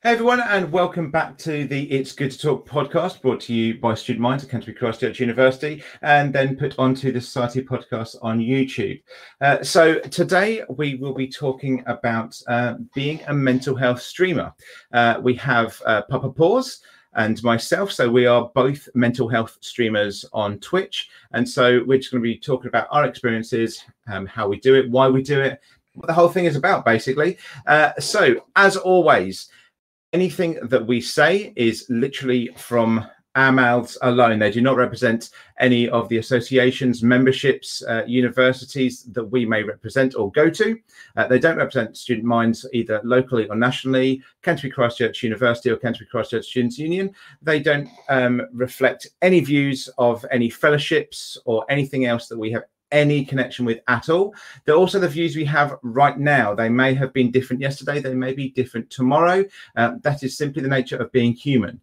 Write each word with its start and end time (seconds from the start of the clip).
Hey 0.00 0.12
everyone, 0.12 0.40
and 0.40 0.70
welcome 0.70 1.10
back 1.10 1.36
to 1.38 1.66
the 1.66 1.90
It's 1.90 2.12
Good 2.12 2.30
to 2.30 2.38
Talk 2.38 2.68
podcast 2.68 3.20
brought 3.20 3.40
to 3.40 3.52
you 3.52 3.80
by 3.80 3.94
Student 3.94 4.22
Minds 4.22 4.44
at 4.44 4.50
Canterbury 4.50 4.76
Christ 4.76 5.00
Church 5.00 5.18
University 5.18 5.82
and 6.02 6.32
then 6.32 6.54
put 6.54 6.78
onto 6.78 7.10
the 7.10 7.20
Society 7.20 7.64
podcast 7.64 8.14
on 8.22 8.38
YouTube. 8.38 9.02
Uh, 9.40 9.60
so, 9.64 9.98
today 9.98 10.62
we 10.70 10.94
will 10.94 11.14
be 11.14 11.26
talking 11.26 11.82
about 11.88 12.40
uh, 12.46 12.74
being 12.94 13.20
a 13.26 13.34
mental 13.34 13.74
health 13.74 14.00
streamer. 14.00 14.54
Uh, 14.92 15.18
we 15.20 15.34
have 15.34 15.82
uh, 15.84 16.02
Pappapaws 16.08 16.78
and 17.14 17.42
myself. 17.42 17.90
So, 17.90 18.08
we 18.08 18.24
are 18.24 18.52
both 18.54 18.88
mental 18.94 19.28
health 19.28 19.58
streamers 19.62 20.24
on 20.32 20.60
Twitch. 20.60 21.08
And 21.32 21.46
so, 21.46 21.82
we're 21.88 21.98
just 21.98 22.12
going 22.12 22.22
to 22.22 22.28
be 22.28 22.38
talking 22.38 22.68
about 22.68 22.86
our 22.92 23.04
experiences, 23.04 23.82
um, 24.06 24.26
how 24.26 24.46
we 24.46 24.60
do 24.60 24.76
it, 24.76 24.88
why 24.88 25.08
we 25.08 25.24
do 25.24 25.40
it, 25.40 25.60
what 25.94 26.06
the 26.06 26.14
whole 26.14 26.28
thing 26.28 26.44
is 26.44 26.54
about, 26.54 26.84
basically. 26.84 27.36
Uh, 27.66 27.90
so, 27.98 28.46
as 28.54 28.76
always, 28.76 29.50
anything 30.12 30.58
that 30.68 30.86
we 30.86 31.00
say 31.00 31.52
is 31.56 31.86
literally 31.88 32.50
from 32.56 33.06
our 33.34 33.52
mouths 33.52 33.96
alone. 34.02 34.40
They 34.40 34.50
do 34.50 34.60
not 34.60 34.76
represent 34.76 35.30
any 35.60 35.88
of 35.88 36.08
the 36.08 36.18
associations, 36.18 37.04
memberships, 37.04 37.82
uh, 37.88 38.02
universities 38.06 39.04
that 39.12 39.24
we 39.24 39.46
may 39.46 39.62
represent 39.62 40.16
or 40.16 40.32
go 40.32 40.50
to. 40.50 40.76
Uh, 41.16 41.28
they 41.28 41.38
don't 41.38 41.56
represent 41.56 41.96
student 41.96 42.26
minds 42.26 42.66
either 42.72 43.00
locally 43.04 43.48
or 43.48 43.54
nationally, 43.54 44.22
Canterbury 44.42 44.72
Christ 44.72 44.98
Church 44.98 45.22
University 45.22 45.70
or 45.70 45.76
Canterbury 45.76 46.08
Christ 46.10 46.30
Church 46.32 46.46
Students' 46.46 46.78
Union. 46.78 47.14
They 47.40 47.60
don't 47.60 47.88
um, 48.08 48.42
reflect 48.52 49.06
any 49.22 49.38
views 49.40 49.88
of 49.98 50.26
any 50.32 50.50
fellowships 50.50 51.38
or 51.44 51.64
anything 51.68 52.06
else 52.06 52.26
that 52.28 52.38
we 52.38 52.50
have 52.50 52.64
any 52.92 53.24
connection 53.24 53.64
with 53.64 53.80
at 53.88 54.08
all. 54.08 54.34
They're 54.64 54.74
also 54.74 54.98
the 54.98 55.08
views 55.08 55.36
we 55.36 55.44
have 55.46 55.76
right 55.82 56.18
now. 56.18 56.54
They 56.54 56.68
may 56.68 56.94
have 56.94 57.12
been 57.12 57.30
different 57.30 57.62
yesterday, 57.62 58.00
they 58.00 58.14
may 58.14 58.32
be 58.32 58.50
different 58.50 58.90
tomorrow. 58.90 59.44
Uh, 59.76 59.92
that 60.02 60.22
is 60.22 60.36
simply 60.36 60.62
the 60.62 60.68
nature 60.68 60.96
of 60.96 61.12
being 61.12 61.32
human. 61.32 61.80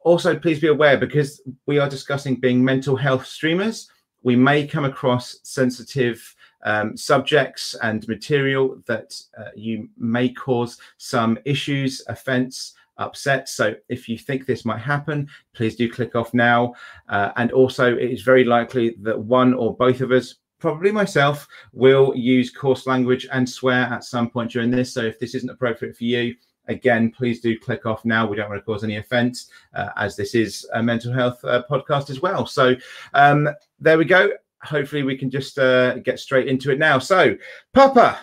Also, 0.00 0.38
please 0.38 0.60
be 0.60 0.68
aware 0.68 0.96
because 0.96 1.42
we 1.66 1.78
are 1.78 1.88
discussing 1.88 2.36
being 2.36 2.64
mental 2.64 2.96
health 2.96 3.26
streamers, 3.26 3.90
we 4.22 4.36
may 4.36 4.66
come 4.66 4.84
across 4.84 5.38
sensitive. 5.42 6.34
Um, 6.64 6.96
subjects 6.96 7.76
and 7.80 8.08
material 8.08 8.82
that 8.86 9.14
uh, 9.38 9.50
you 9.54 9.88
may 9.98 10.30
cause 10.30 10.78
some 10.96 11.38
issues, 11.44 12.02
offense, 12.08 12.74
upset. 12.98 13.48
So 13.48 13.74
if 13.88 14.08
you 14.08 14.18
think 14.18 14.46
this 14.46 14.64
might 14.64 14.80
happen, 14.80 15.28
please 15.54 15.76
do 15.76 15.90
click 15.90 16.14
off 16.14 16.32
now. 16.34 16.74
Uh, 17.08 17.32
and 17.36 17.52
also, 17.52 17.94
it 17.94 18.10
is 18.10 18.22
very 18.22 18.44
likely 18.44 18.96
that 19.02 19.18
one 19.18 19.54
or 19.54 19.76
both 19.76 20.00
of 20.00 20.10
us 20.12 20.36
probably 20.66 20.90
myself 20.90 21.46
will 21.72 22.12
use 22.16 22.50
coarse 22.50 22.88
language 22.88 23.24
and 23.30 23.48
swear 23.48 23.82
at 23.82 24.02
some 24.02 24.28
point 24.28 24.50
during 24.50 24.68
this. 24.68 24.92
So 24.92 25.02
if 25.02 25.16
this 25.20 25.32
isn't 25.36 25.48
appropriate 25.48 25.96
for 25.96 26.02
you, 26.02 26.34
again, 26.66 27.12
please 27.12 27.40
do 27.40 27.56
click 27.56 27.86
off 27.86 28.04
now. 28.04 28.26
We 28.26 28.34
don't 28.34 28.48
want 28.48 28.60
to 28.60 28.64
cause 28.64 28.82
any 28.82 28.96
offense, 28.96 29.48
uh, 29.74 29.90
as 29.96 30.16
this 30.16 30.34
is 30.34 30.68
a 30.74 30.82
mental 30.82 31.12
health 31.12 31.38
uh, 31.44 31.62
podcast 31.70 32.10
as 32.10 32.20
well. 32.20 32.46
So 32.46 32.74
um, 33.14 33.48
there 33.78 33.96
we 33.96 34.06
go. 34.06 34.30
Hopefully, 34.64 35.04
we 35.04 35.16
can 35.16 35.30
just 35.30 35.56
uh, 35.56 35.98
get 35.98 36.18
straight 36.18 36.48
into 36.48 36.72
it 36.72 36.80
now. 36.80 36.98
So, 36.98 37.36
Papa 37.72 38.18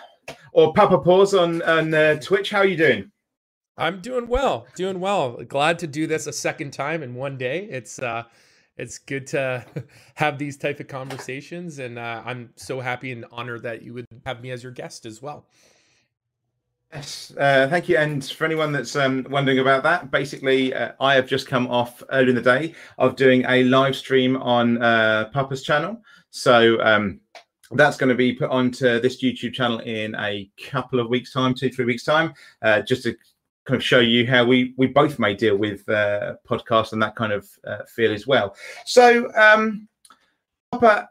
or 0.52 0.74
Pappapaws 0.74 1.40
on 1.40 1.62
on 1.62 1.94
uh, 1.94 2.20
Twitch, 2.20 2.50
how 2.50 2.58
are 2.58 2.66
you 2.66 2.76
doing? 2.76 3.10
I'm 3.78 4.02
doing 4.02 4.28
well, 4.28 4.66
doing 4.76 5.00
well. 5.00 5.42
Glad 5.44 5.78
to 5.78 5.86
do 5.86 6.06
this 6.06 6.26
a 6.26 6.32
second 6.32 6.72
time 6.72 7.02
in 7.02 7.14
one 7.14 7.38
day. 7.38 7.64
It's 7.70 7.98
uh, 7.98 8.24
it's 8.76 8.98
good 8.98 9.26
to 9.26 9.64
have 10.14 10.38
these 10.38 10.56
type 10.56 10.80
of 10.80 10.88
conversations 10.88 11.78
and 11.78 11.98
uh, 11.98 12.22
i'm 12.24 12.50
so 12.56 12.80
happy 12.80 13.12
and 13.12 13.24
honored 13.32 13.62
that 13.62 13.82
you 13.82 13.94
would 13.94 14.06
have 14.26 14.40
me 14.42 14.50
as 14.50 14.62
your 14.62 14.72
guest 14.72 15.06
as 15.06 15.22
well 15.22 15.46
Yes, 16.94 17.34
uh, 17.40 17.66
thank 17.68 17.88
you. 17.88 17.96
And 17.96 18.24
for 18.24 18.44
anyone 18.44 18.70
that's 18.70 18.94
um, 18.94 19.26
wondering 19.28 19.58
about 19.58 19.82
that, 19.82 20.12
basically, 20.12 20.72
uh, 20.72 20.92
I 21.00 21.16
have 21.16 21.26
just 21.26 21.48
come 21.48 21.66
off 21.66 22.04
early 22.12 22.28
in 22.28 22.36
the 22.36 22.40
day 22.40 22.72
of 22.98 23.16
doing 23.16 23.44
a 23.48 23.64
live 23.64 23.96
stream 23.96 24.36
on 24.36 24.80
uh, 24.80 25.28
Papa's 25.32 25.64
channel. 25.64 26.00
So 26.30 26.80
um, 26.82 27.18
that's 27.72 27.96
going 27.96 28.10
to 28.10 28.14
be 28.14 28.32
put 28.32 28.50
onto 28.50 29.00
this 29.00 29.20
YouTube 29.20 29.54
channel 29.54 29.80
in 29.80 30.14
a 30.14 30.48
couple 30.62 31.00
of 31.00 31.08
weeks' 31.08 31.32
time, 31.32 31.52
two, 31.52 31.68
three 31.68 31.84
weeks' 31.84 32.04
time, 32.04 32.32
uh, 32.62 32.82
just 32.82 33.02
to 33.02 33.16
kind 33.64 33.76
of 33.76 33.84
show 33.84 34.00
you 34.00 34.26
how 34.26 34.44
we 34.44 34.74
we 34.76 34.86
both 34.86 35.18
may 35.18 35.34
deal 35.34 35.56
with 35.56 35.88
uh, 35.88 36.34
podcasts 36.48 36.92
and 36.92 37.02
that 37.02 37.16
kind 37.16 37.32
of 37.32 37.48
uh, 37.66 37.84
feel 37.86 38.12
as 38.12 38.26
well. 38.26 38.54
So, 38.84 39.32
um, 39.34 39.88
Papa, 40.70 41.08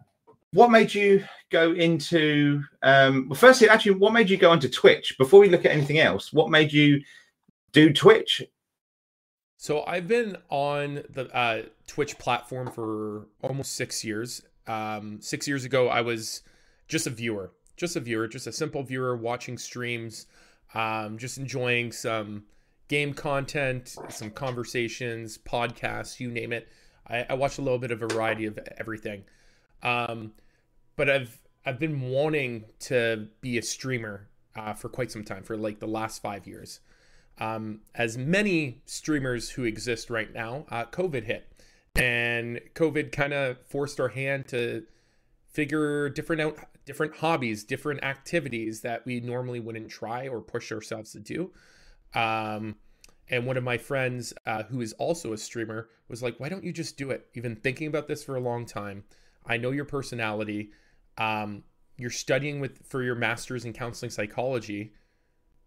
what 0.52 0.72
made 0.72 0.94
you 0.94 1.24
go 1.50 1.74
into? 1.74 2.64
Um, 2.84 3.28
well, 3.30 3.40
firstly, 3.40 3.70
actually, 3.70 3.96
what 3.96 4.14
made 4.14 4.30
you 4.30 4.38
go 4.38 4.52
onto 4.52 4.70
Twitch? 4.70 5.18
Before 5.18 5.40
we 5.40 5.50
look 5.50 5.66
at 5.66 5.72
anything 5.72 6.00
else, 6.00 6.32
what 6.32 6.50
made 6.50 6.72
you 6.72 7.02
do 7.72 7.92
Twitch? 7.92 8.44
So 9.58 9.84
I've 9.86 10.08
been 10.08 10.38
on 10.50 11.04
the 11.10 11.34
uh, 11.36 11.62
Twitch 11.88 12.18
platform 12.18 12.70
for 12.70 13.28
almost 13.42 13.76
six 13.76 14.04
years. 14.04 14.42
Um, 14.68 15.20
six 15.22 15.48
years 15.48 15.66
ago, 15.66 15.88
I 15.88 16.02
was 16.02 16.44
just 16.88 17.08
a 17.08 17.10
viewer, 17.10 17.52
just 17.78 17.96
a 17.96 18.00
viewer, 18.00 18.28
just 18.28 18.46
a 18.46 18.52
simple 18.52 18.84
viewer 18.84 19.16
watching 19.16 19.58
streams 19.58 20.28
um, 20.74 21.18
just 21.18 21.38
enjoying 21.38 21.92
some 21.92 22.44
game 22.88 23.14
content, 23.14 23.96
some 24.10 24.32
conversations, 24.32 25.38
podcasts, 25.38 26.20
you 26.20 26.30
name 26.30 26.52
it. 26.54 26.68
I, 27.08 27.26
I 27.30 27.34
watch 27.34 27.58
a 27.58 27.62
little 27.62 27.80
bit 27.80 27.92
of 27.92 28.02
a 28.02 28.08
variety 28.08 28.46
of 28.46 28.60
everything. 28.78 29.24
Um, 29.82 30.34
but 30.96 31.10
I've 31.10 31.40
I've 31.66 31.80
been 31.80 32.02
wanting 32.02 32.66
to 32.82 33.28
be 33.42 33.58
a 33.58 33.62
streamer 33.62 34.28
uh, 34.56 34.74
for 34.74 34.90
quite 34.90 35.12
some 35.12 35.24
time, 35.24 35.44
for 35.44 35.58
like 35.58 35.80
the 35.80 35.88
last 35.88 36.22
five 36.22 36.46
years. 36.46 36.80
Um, 37.40 37.82
as 37.96 38.18
many 38.18 38.82
streamers 38.86 39.50
who 39.50 39.64
exist 39.64 40.10
right 40.10 40.32
now, 40.32 40.66
uh, 40.70 40.86
COVID 40.86 41.24
hit, 41.24 41.52
and 41.96 42.60
COVID 42.76 43.12
kind 43.12 43.34
of 43.34 43.58
forced 43.66 44.00
our 44.00 44.10
hand 44.10 44.48
to 44.50 44.84
figure 45.48 46.10
different 46.10 46.42
out 46.42 46.58
different 46.86 47.16
hobbies, 47.16 47.64
different 47.64 48.04
activities 48.04 48.82
that 48.82 49.06
we 49.06 49.20
normally 49.20 49.60
wouldn't 49.60 49.90
try 49.90 50.28
or 50.28 50.42
push 50.42 50.72
ourselves 50.72 51.12
to 51.14 51.20
do. 51.20 51.52
Um, 52.14 52.76
and 53.30 53.46
one 53.46 53.58
of 53.58 53.64
my 53.64 53.78
friends, 53.78 54.34
uh, 54.46 54.64
who 54.64 54.82
is 54.82 54.94
also 54.94 55.34
a 55.34 55.38
streamer, 55.38 55.90
was 56.08 56.22
like, 56.22 56.40
"Why 56.40 56.50
don't 56.50 56.64
you 56.64 56.74
just 56.74 56.98
do 56.98 57.10
it? 57.12 57.28
You've 57.34 57.44
been 57.44 57.56
thinking 57.56 57.88
about 57.88 58.08
this 58.08 58.24
for 58.24 58.36
a 58.36 58.42
long 58.42 58.66
time. 58.66 59.04
I 59.46 59.58
know 59.58 59.72
your 59.72 59.86
personality. 59.86 60.72
Um, 61.18 61.64
you're 61.98 62.10
studying 62.10 62.60
with 62.60 62.86
for 62.86 63.02
your 63.02 63.16
master's 63.16 63.66
in 63.66 63.74
counseling 63.74 64.12
psychology. 64.12 64.94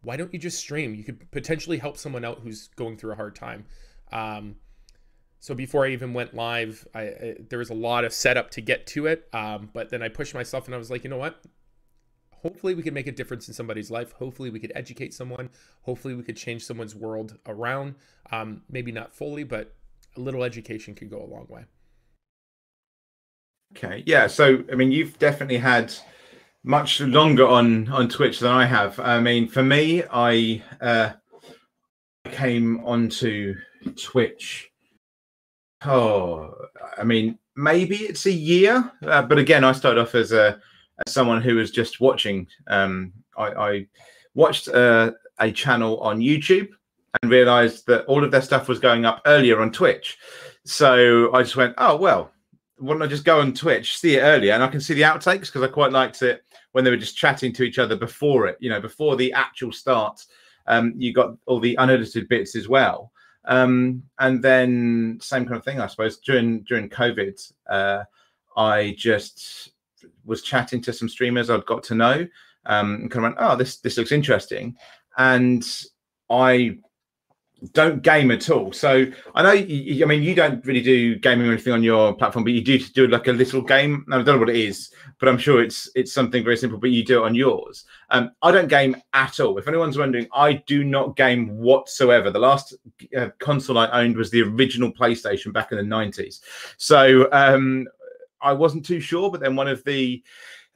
Why 0.02 0.16
don't 0.16 0.32
you 0.32 0.38
just 0.38 0.58
stream? 0.58 0.94
You 0.94 1.04
could 1.04 1.30
potentially 1.30 1.78
help 1.78 1.96
someone 1.96 2.24
out 2.24 2.40
who's 2.40 2.68
going 2.68 2.96
through 2.96 3.12
a 3.12 3.16
hard 3.16 3.34
time." 3.34 3.64
Um, 4.12 4.56
so 5.40 5.54
before 5.54 5.86
I 5.86 5.90
even 5.90 6.12
went 6.12 6.34
live, 6.34 6.86
I, 6.94 7.00
I, 7.00 7.36
there 7.48 7.58
was 7.58 7.70
a 7.70 7.74
lot 7.74 8.04
of 8.04 8.12
setup 8.12 8.50
to 8.52 8.60
get 8.60 8.86
to 8.88 9.06
it. 9.06 9.28
Um, 9.32 9.70
but 9.72 9.90
then 9.90 10.02
I 10.02 10.08
pushed 10.08 10.34
myself 10.34 10.66
and 10.66 10.74
I 10.74 10.78
was 10.78 10.90
like, 10.90 11.04
you 11.04 11.10
know 11.10 11.18
what? 11.18 11.40
Hopefully 12.42 12.74
we 12.74 12.82
could 12.82 12.94
make 12.94 13.06
a 13.06 13.12
difference 13.12 13.48
in 13.48 13.54
somebody's 13.54 13.90
life. 13.90 14.12
Hopefully 14.12 14.50
we 14.50 14.60
could 14.60 14.72
educate 14.74 15.12
someone. 15.14 15.50
Hopefully 15.82 16.14
we 16.14 16.22
could 16.22 16.36
change 16.36 16.64
someone's 16.64 16.94
world 16.94 17.38
around. 17.46 17.94
Um, 18.30 18.62
maybe 18.70 18.92
not 18.92 19.14
fully, 19.14 19.44
but 19.44 19.74
a 20.16 20.20
little 20.20 20.44
education 20.44 20.94
could 20.94 21.10
go 21.10 21.22
a 21.22 21.26
long 21.26 21.46
way. 21.48 21.64
Okay, 23.76 24.02
yeah. 24.06 24.26
So 24.26 24.64
I 24.70 24.74
mean, 24.74 24.92
you've 24.92 25.18
definitely 25.18 25.58
had 25.58 25.92
much 26.62 27.00
longer 27.00 27.46
on 27.46 27.88
on 27.88 28.08
Twitch 28.08 28.38
than 28.38 28.52
I 28.52 28.64
have. 28.64 28.98
I 29.00 29.20
mean, 29.20 29.48
for 29.48 29.62
me, 29.62 30.04
I 30.10 30.62
uh, 30.80 31.12
came 32.30 32.84
onto 32.84 33.56
Twitch 34.00 34.70
Oh, 35.84 36.54
I 36.96 37.04
mean, 37.04 37.38
maybe 37.54 37.96
it's 37.96 38.26
a 38.26 38.32
year, 38.32 38.90
uh, 39.06 39.22
but 39.22 39.38
again, 39.38 39.64
I 39.64 39.72
started 39.72 40.00
off 40.00 40.14
as 40.14 40.32
a 40.32 40.60
as 41.06 41.12
someone 41.12 41.42
who 41.42 41.56
was 41.56 41.70
just 41.70 42.00
watching. 42.00 42.46
Um, 42.68 43.12
I, 43.36 43.46
I 43.46 43.86
watched 44.34 44.68
uh, 44.68 45.12
a 45.38 45.52
channel 45.52 46.00
on 46.00 46.20
YouTube 46.20 46.68
and 47.20 47.30
realized 47.30 47.86
that 47.86 48.04
all 48.06 48.24
of 48.24 48.30
their 48.30 48.42
stuff 48.42 48.68
was 48.68 48.78
going 48.78 49.04
up 49.04 49.20
earlier 49.26 49.60
on 49.60 49.70
Twitch. 49.70 50.16
So 50.64 51.32
I 51.34 51.42
just 51.42 51.56
went, 51.56 51.74
oh 51.78 51.96
well, 51.96 52.32
why 52.78 52.94
don't 52.94 53.02
I 53.02 53.06
just 53.06 53.24
go 53.24 53.40
on 53.40 53.52
Twitch, 53.52 53.98
see 53.98 54.16
it 54.16 54.20
earlier, 54.22 54.52
and 54.52 54.62
I 54.62 54.68
can 54.68 54.80
see 54.80 54.94
the 54.94 55.02
outtakes 55.02 55.46
because 55.46 55.62
I 55.62 55.68
quite 55.68 55.92
liked 55.92 56.22
it 56.22 56.42
when 56.72 56.84
they 56.84 56.90
were 56.90 56.96
just 56.96 57.16
chatting 57.16 57.52
to 57.54 57.62
each 57.62 57.78
other 57.78 57.96
before 57.96 58.46
it, 58.46 58.56
you 58.60 58.68
know, 58.68 58.80
before 58.80 59.16
the 59.16 59.32
actual 59.32 59.72
start. 59.72 60.24
Um, 60.66 60.94
you 60.96 61.12
got 61.12 61.36
all 61.46 61.60
the 61.60 61.76
unedited 61.76 62.28
bits 62.28 62.56
as 62.56 62.68
well. 62.68 63.12
Um, 63.46 64.02
and 64.18 64.42
then 64.42 65.18
same 65.20 65.44
kind 65.44 65.56
of 65.56 65.64
thing, 65.64 65.80
I 65.80 65.86
suppose. 65.86 66.18
During 66.18 66.62
during 66.62 66.88
COVID, 66.88 67.52
uh, 67.68 68.04
I 68.56 68.94
just 68.98 69.70
was 70.24 70.42
chatting 70.42 70.80
to 70.82 70.92
some 70.92 71.08
streamers 71.08 71.50
I'd 71.50 71.66
got 71.66 71.82
to 71.84 71.94
know, 71.94 72.26
um, 72.66 72.94
and 72.94 73.10
kind 73.10 73.24
of 73.24 73.30
went, 73.30 73.36
"Oh, 73.38 73.56
this 73.56 73.76
this 73.78 73.96
looks 73.96 74.12
interesting," 74.12 74.76
and 75.16 75.64
I 76.30 76.78
don't 77.72 78.02
game 78.02 78.30
at 78.30 78.50
all. 78.50 78.72
So 78.72 79.06
I 79.34 79.42
know, 79.42 79.52
you, 79.52 80.04
I 80.04 80.08
mean, 80.08 80.22
you 80.22 80.34
don't 80.34 80.64
really 80.66 80.82
do 80.82 81.16
gaming 81.16 81.48
or 81.48 81.52
anything 81.52 81.72
on 81.72 81.82
your 81.82 82.14
platform, 82.14 82.44
but 82.44 82.52
you 82.52 82.62
do 82.62 82.78
do 82.78 83.06
like 83.06 83.28
a 83.28 83.32
little 83.32 83.62
game. 83.62 84.04
I 84.10 84.16
don't 84.16 84.26
know 84.26 84.38
what 84.38 84.50
it 84.50 84.56
is, 84.56 84.92
but 85.18 85.28
I'm 85.28 85.38
sure 85.38 85.62
it's 85.62 85.88
it's 85.94 86.12
something 86.12 86.44
very 86.44 86.56
simple. 86.56 86.78
But 86.78 86.90
you 86.90 87.04
do 87.04 87.22
it 87.22 87.26
on 87.26 87.34
yours. 87.34 87.84
Um, 88.10 88.32
I 88.42 88.52
don't 88.52 88.68
game 88.68 88.96
at 89.14 89.40
all. 89.40 89.56
If 89.56 89.68
anyone's 89.68 89.96
wondering, 89.96 90.28
I 90.34 90.54
do 90.66 90.84
not 90.84 91.16
game 91.16 91.56
whatsoever. 91.56 92.30
The 92.30 92.38
last 92.38 92.74
uh, 93.16 93.28
console 93.38 93.78
I 93.78 94.02
owned 94.02 94.16
was 94.16 94.30
the 94.30 94.42
original 94.42 94.92
PlayStation 94.92 95.52
back 95.52 95.72
in 95.72 95.78
the 95.78 95.84
90s. 95.84 96.40
So 96.76 97.28
um, 97.32 97.86
I 98.42 98.52
wasn't 98.52 98.84
too 98.84 99.00
sure. 99.00 99.30
But 99.30 99.40
then 99.40 99.56
one 99.56 99.68
of 99.68 99.82
the 99.84 100.22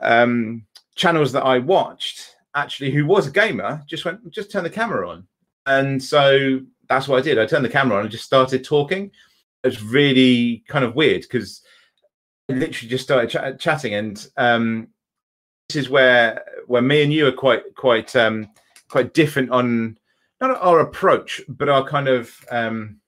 um, 0.00 0.64
channels 0.94 1.30
that 1.32 1.44
I 1.44 1.58
watched, 1.58 2.36
actually, 2.54 2.90
who 2.90 3.04
was 3.04 3.26
a 3.26 3.30
gamer, 3.30 3.82
just 3.86 4.06
went, 4.06 4.28
just 4.30 4.50
turn 4.50 4.64
the 4.64 4.70
camera 4.70 5.08
on 5.08 5.26
and 5.66 6.02
so 6.02 6.60
that's 6.88 7.08
what 7.08 7.18
I 7.18 7.22
did. 7.22 7.38
I 7.38 7.46
turned 7.46 7.64
the 7.64 7.70
camera 7.70 7.96
on 7.96 8.02
and 8.02 8.10
just 8.10 8.24
started 8.24 8.64
talking. 8.64 9.10
It 9.62 9.68
was 9.68 9.82
really 9.82 10.64
kind 10.68 10.84
of 10.84 10.94
weird 10.94 11.22
because 11.22 11.62
I 12.50 12.54
literally 12.54 12.88
just 12.88 13.04
started 13.04 13.30
ch- 13.30 13.62
chatting, 13.62 13.94
and 13.94 14.26
um, 14.36 14.88
this 15.68 15.76
is 15.76 15.90
where 15.90 16.44
where 16.66 16.82
me 16.82 17.02
and 17.02 17.12
you 17.12 17.26
are 17.26 17.32
quite 17.32 17.74
quite 17.76 18.14
um, 18.16 18.48
quite 18.88 19.14
different 19.14 19.50
on 19.50 19.98
not 20.40 20.58
our 20.60 20.80
approach, 20.80 21.42
but 21.48 21.68
our 21.68 21.86
kind 21.86 22.08
of 22.08 22.34
um, 22.50 23.00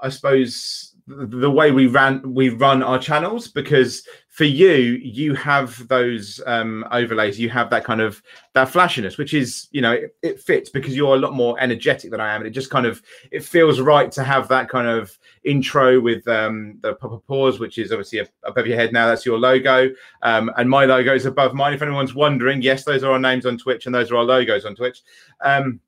I 0.00 0.08
suppose 0.08 0.94
the 1.08 1.50
way 1.50 1.70
we 1.70 1.86
ran 1.86 2.20
we 2.34 2.50
run 2.50 2.82
our 2.82 2.98
channels 2.98 3.48
because 3.48 4.06
for 4.28 4.44
you 4.44 4.74
you 5.02 5.34
have 5.34 5.88
those 5.88 6.38
um 6.46 6.84
overlays 6.90 7.40
you 7.40 7.48
have 7.48 7.70
that 7.70 7.82
kind 7.82 8.02
of 8.02 8.22
that 8.52 8.68
flashiness 8.68 9.16
which 9.16 9.32
is 9.32 9.68
you 9.70 9.80
know 9.80 9.92
it, 9.92 10.14
it, 10.22 10.40
fits 10.40 10.68
because 10.68 10.94
you're 10.94 11.14
a 11.14 11.18
lot 11.18 11.32
more 11.32 11.58
energetic 11.60 12.10
than 12.10 12.20
i 12.20 12.34
am. 12.34 12.42
And 12.42 12.46
it 12.46 12.50
just 12.50 12.70
kind 12.70 12.84
of 12.84 13.02
it 13.30 13.42
feels 13.42 13.80
right 13.80 14.12
to 14.12 14.22
have 14.22 14.48
that 14.48 14.68
kind 14.68 14.86
of 14.86 15.18
intro 15.44 15.98
with 15.98 16.28
um 16.28 16.78
the 16.82 16.94
Pappapaws 16.94 17.58
which 17.58 17.78
is 17.78 17.90
obviously 17.90 18.20
above 18.42 18.66
your 18.66 18.76
head 18.76 18.92
now. 18.92 19.06
That's 19.06 19.24
your 19.24 19.38
logo. 19.38 19.90
Um 20.22 20.50
and 20.58 20.68
my 20.68 20.84
logo 20.84 21.14
is 21.14 21.24
above 21.24 21.54
mine. 21.54 21.72
If 21.72 21.80
anyone's 21.80 22.14
wondering 22.14 22.60
yes 22.60 22.84
those 22.84 23.02
are 23.02 23.12
our 23.12 23.18
names 23.18 23.46
on 23.46 23.56
twitch 23.56 23.86
and 23.86 23.94
those 23.94 24.10
are 24.10 24.16
our 24.16 24.24
logos 24.24 24.66
on 24.66 24.74
twitch. 24.74 25.02
Um 25.40 25.80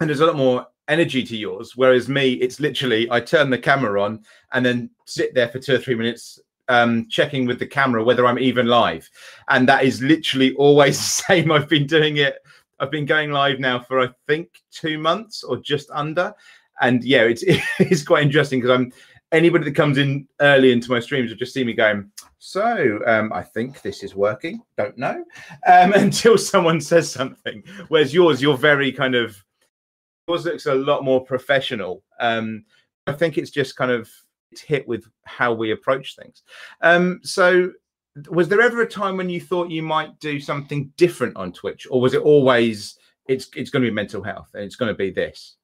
and 0.00 0.08
there's 0.08 0.20
a 0.20 0.26
lot 0.26 0.36
more 0.36 0.66
energy 0.88 1.22
to 1.22 1.36
yours. 1.36 1.76
Whereas 1.76 2.08
me, 2.08 2.32
it's 2.34 2.60
literally 2.60 3.10
I 3.10 3.20
turn 3.20 3.50
the 3.50 3.58
camera 3.58 4.02
on 4.02 4.24
and 4.52 4.64
then 4.64 4.90
sit 5.04 5.34
there 5.34 5.48
for 5.48 5.58
two 5.58 5.74
or 5.74 5.78
three 5.78 5.94
minutes 5.94 6.40
um, 6.68 7.06
checking 7.08 7.46
with 7.46 7.58
the 7.58 7.66
camera 7.66 8.04
whether 8.04 8.26
I'm 8.26 8.38
even 8.38 8.66
live. 8.66 9.08
And 9.48 9.68
that 9.68 9.84
is 9.84 10.02
literally 10.02 10.54
always 10.56 10.98
the 10.98 11.22
same. 11.24 11.52
I've 11.52 11.68
been 11.68 11.86
doing 11.86 12.18
it. 12.18 12.38
I've 12.80 12.90
been 12.90 13.06
going 13.06 13.32
live 13.32 13.58
now 13.58 13.80
for 13.80 14.00
I 14.00 14.08
think 14.26 14.62
two 14.70 14.98
months 14.98 15.42
or 15.42 15.56
just 15.56 15.90
under. 15.90 16.32
And 16.80 17.02
yeah, 17.02 17.22
it's 17.22 17.42
it's 17.78 18.04
quite 18.04 18.22
interesting 18.22 18.60
because 18.60 18.78
I'm 18.78 18.92
anybody 19.32 19.64
that 19.64 19.74
comes 19.74 19.98
in 19.98 20.26
early 20.40 20.72
into 20.72 20.90
my 20.90 21.00
streams 21.00 21.30
will 21.30 21.36
just 21.36 21.52
see 21.52 21.64
me 21.64 21.72
going. 21.72 22.10
So 22.38 23.00
um, 23.06 23.32
I 23.32 23.42
think 23.42 23.82
this 23.82 24.02
is 24.02 24.14
working. 24.14 24.62
Don't 24.76 24.96
know 24.96 25.24
um, 25.66 25.92
until 25.96 26.38
someone 26.38 26.80
says 26.80 27.10
something. 27.10 27.62
Whereas 27.88 28.14
yours, 28.14 28.40
you're 28.40 28.56
very 28.56 28.92
kind 28.92 29.14
of 29.14 29.42
yours 30.28 30.44
looks 30.44 30.66
a 30.66 30.74
lot 30.74 31.04
more 31.04 31.24
professional. 31.24 32.02
Um, 32.20 32.64
I 33.06 33.12
think 33.12 33.38
it's 33.38 33.50
just 33.50 33.76
kind 33.76 33.90
of 33.90 34.10
hit 34.50 34.86
with 34.86 35.04
how 35.24 35.52
we 35.52 35.72
approach 35.72 36.16
things. 36.16 36.42
Um, 36.82 37.20
so, 37.22 37.72
was 38.30 38.48
there 38.48 38.60
ever 38.60 38.82
a 38.82 38.88
time 38.88 39.16
when 39.16 39.30
you 39.30 39.40
thought 39.40 39.70
you 39.70 39.82
might 39.82 40.18
do 40.20 40.40
something 40.40 40.92
different 40.96 41.36
on 41.36 41.52
Twitch, 41.52 41.86
or 41.90 42.00
was 42.00 42.14
it 42.14 42.22
always 42.22 42.98
it's 43.28 43.48
it's 43.54 43.70
going 43.70 43.82
to 43.84 43.90
be 43.90 43.94
mental 43.94 44.22
health 44.22 44.50
and 44.54 44.64
it's 44.64 44.76
going 44.76 44.92
to 44.92 44.96
be 44.96 45.10
this? 45.10 45.56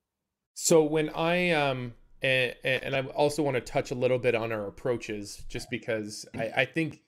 So 0.55 0.85
when 0.85 1.09
I 1.11 1.51
um 1.51 1.95
and, 2.23 2.55
and 2.65 2.95
I 2.95 3.03
also 3.07 3.43
want 3.43 3.57
to 3.57 3.61
touch 3.61 3.91
a 3.91 3.95
little 3.95 4.19
bit 4.19 4.35
on 4.35 4.53
our 4.53 4.67
approaches, 4.67 5.43
just 5.49 5.69
because 5.69 6.27
I, 6.35 6.53
I 6.59 6.65
think 6.65 7.03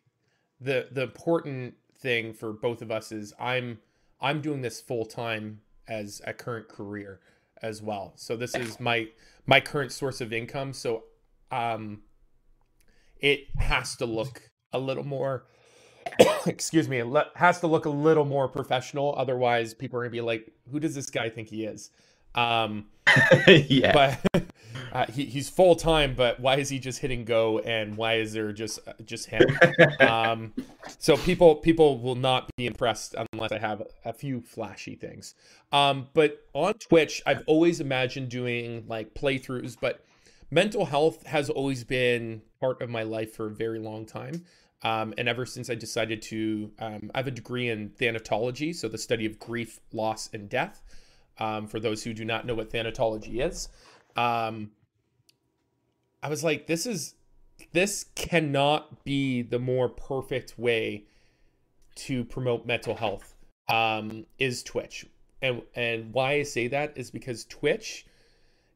the 0.61 0.89
the 0.91 1.03
important 1.03 1.75
thing 1.99 2.33
for 2.33 2.53
both 2.53 2.83
of 2.83 2.91
us 2.91 3.13
is 3.13 3.33
I'm 3.39 3.79
I'm 4.21 4.41
doing 4.41 4.63
this 4.63 4.81
full 4.81 5.07
time 5.07 5.61
as 5.87 6.21
a 6.27 6.33
current 6.33 6.69
career 6.69 7.21
as 7.63 7.83
well. 7.83 8.13
So 8.17 8.37
this 8.37 8.55
is 8.55 8.81
my 8.81 9.09
my 9.47 9.61
current 9.61 9.93
source 9.93 10.21
of 10.21 10.33
income. 10.33 10.73
So 10.73 11.05
um 11.51 12.03
it 13.19 13.47
has 13.59 13.97
to 13.97 14.07
look 14.07 14.51
a 14.73 14.79
little 14.79 15.05
more 15.05 15.47
excuse 16.47 16.89
me, 16.89 16.99
it 16.99 17.27
has 17.35 17.61
to 17.61 17.67
look 17.67 17.85
a 17.85 17.91
little 17.91 18.25
more 18.25 18.49
professional. 18.49 19.15
Otherwise, 19.17 19.75
people 19.75 19.99
are 19.99 20.03
gonna 20.03 20.11
be 20.11 20.21
like, 20.21 20.53
"Who 20.71 20.79
does 20.81 20.95
this 20.95 21.11
guy 21.11 21.29
think 21.29 21.49
he 21.49 21.65
is?" 21.65 21.91
Um, 22.35 22.87
yeah. 23.49 23.93
But 24.33 24.47
uh, 24.97 25.05
he, 25.13 25.27
he's 25.27 25.51
full 25.51 25.77
time, 25.77 26.15
but 26.15 26.41
why 26.41 26.57
is 26.57 26.71
he 26.71 26.79
just 26.79 27.01
hitting 27.01 27.27
go? 27.27 27.59
And 27.59 27.99
why 27.99 28.15
is 28.15 28.33
there 28.33 28.51
just 28.51 28.79
uh, 28.89 28.95
just 29.05 29.27
him? 29.27 29.45
um, 30.01 30.55
so 30.99 31.19
people 31.19 31.57
people 31.57 31.99
will 31.99 32.15
not 32.15 32.49
be 32.57 32.67
impressed 32.67 33.15
unless 33.33 33.53
I 33.53 33.59
have 33.59 33.83
a 34.07 34.15
few 34.15 34.41
flashy 34.41 34.95
things. 34.95 35.35
Um, 35.71 36.09
but 36.15 36.41
on 36.55 36.75
Twitch, 36.75 37.23
I've 37.27 37.43
always 37.47 37.81
imagined 37.81 38.31
doing 38.31 38.85
like 38.89 39.13
playthroughs, 39.13 39.77
but 39.79 40.03
mental 40.51 40.87
health 40.87 41.27
has 41.27 41.51
always 41.51 41.85
been 41.85 42.41
part 42.59 42.81
of 42.81 42.89
my 42.89 43.03
life 43.03 43.35
for 43.35 43.49
a 43.49 43.55
very 43.55 43.79
long 43.79 44.07
time. 44.07 44.47
Um, 44.83 45.13
and 45.19 45.29
ever 45.29 45.45
since 45.45 45.69
I 45.69 45.75
decided 45.75 46.23
to, 46.23 46.71
um, 46.79 47.11
I 47.15 47.19
have 47.19 47.27
a 47.27 47.33
degree 47.33 47.69
in 47.69 47.91
thanatology, 47.91 48.75
so 48.75 48.89
the 48.89 48.97
study 48.97 49.27
of 49.27 49.39
grief, 49.39 49.79
loss, 49.93 50.31
and 50.33 50.49
death. 50.49 50.83
Um, 51.39 51.67
for 51.67 51.81
those 51.81 52.03
who 52.03 52.15
do 52.15 52.25
not 52.25 52.47
know 52.47 52.55
what 52.55 52.71
thanatology 52.71 53.47
is, 53.47 53.69
um, 54.17 54.71
I 56.27 56.29
was 56.29 56.43
like, 56.43 56.67
this 56.67 56.87
is 56.87 57.15
this 57.73 58.07
cannot 58.17 59.05
be 59.05 59.43
the 59.43 59.61
more 59.61 59.89
perfect 59.89 60.59
way 60.59 61.05
to 61.95 62.25
promote 62.25 62.67
mental 62.67 62.97
health. 62.97 63.37
Um, 63.69 64.27
is 64.37 64.65
Twitch, 64.65 65.07
and 65.41 65.63
and 65.77 66.13
why 66.13 66.33
I 66.33 66.43
say 66.43 66.67
that 66.67 66.95
is 66.97 67.13
because 67.13 67.45
Twitch 67.45 68.07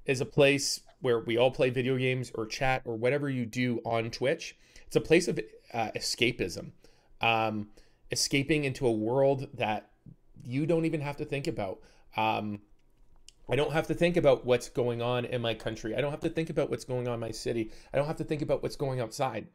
is 0.06 0.20
a 0.20 0.24
place 0.24 0.82
where 1.00 1.18
we 1.18 1.36
all 1.38 1.50
play 1.50 1.70
video 1.70 1.96
games 1.96 2.30
or 2.36 2.46
chat 2.46 2.82
or 2.84 2.94
whatever 2.94 3.28
you 3.28 3.46
do 3.46 3.80
on 3.84 4.12
Twitch. 4.12 4.56
It's 4.86 4.94
a 4.94 5.00
place 5.00 5.26
of 5.26 5.40
uh, 5.74 5.90
escapism, 5.96 6.70
um, 7.20 7.70
escaping 8.12 8.62
into 8.62 8.86
a 8.86 8.92
world 8.92 9.48
that 9.54 9.90
you 10.44 10.66
don't 10.66 10.84
even 10.84 11.00
have 11.00 11.16
to 11.16 11.24
think 11.24 11.48
about. 11.48 11.80
Um, 12.16 12.60
I 13.50 13.56
don't 13.56 13.72
have 13.72 13.88
to 13.88 13.94
think 13.94 14.16
about 14.16 14.44
what's 14.44 14.68
going 14.68 15.02
on 15.02 15.24
in 15.24 15.42
my 15.42 15.54
country. 15.54 15.96
I 15.96 16.00
don't 16.00 16.12
have 16.12 16.20
to 16.20 16.28
think 16.28 16.50
about 16.50 16.70
what's 16.70 16.84
going 16.84 17.08
on 17.08 17.14
in 17.14 17.20
my 17.20 17.32
city. 17.32 17.72
I 17.92 17.96
don't 17.96 18.06
have 18.06 18.16
to 18.18 18.24
think 18.24 18.42
about 18.42 18.62
what's 18.62 18.76
going 18.76 19.00
outside. 19.00 19.48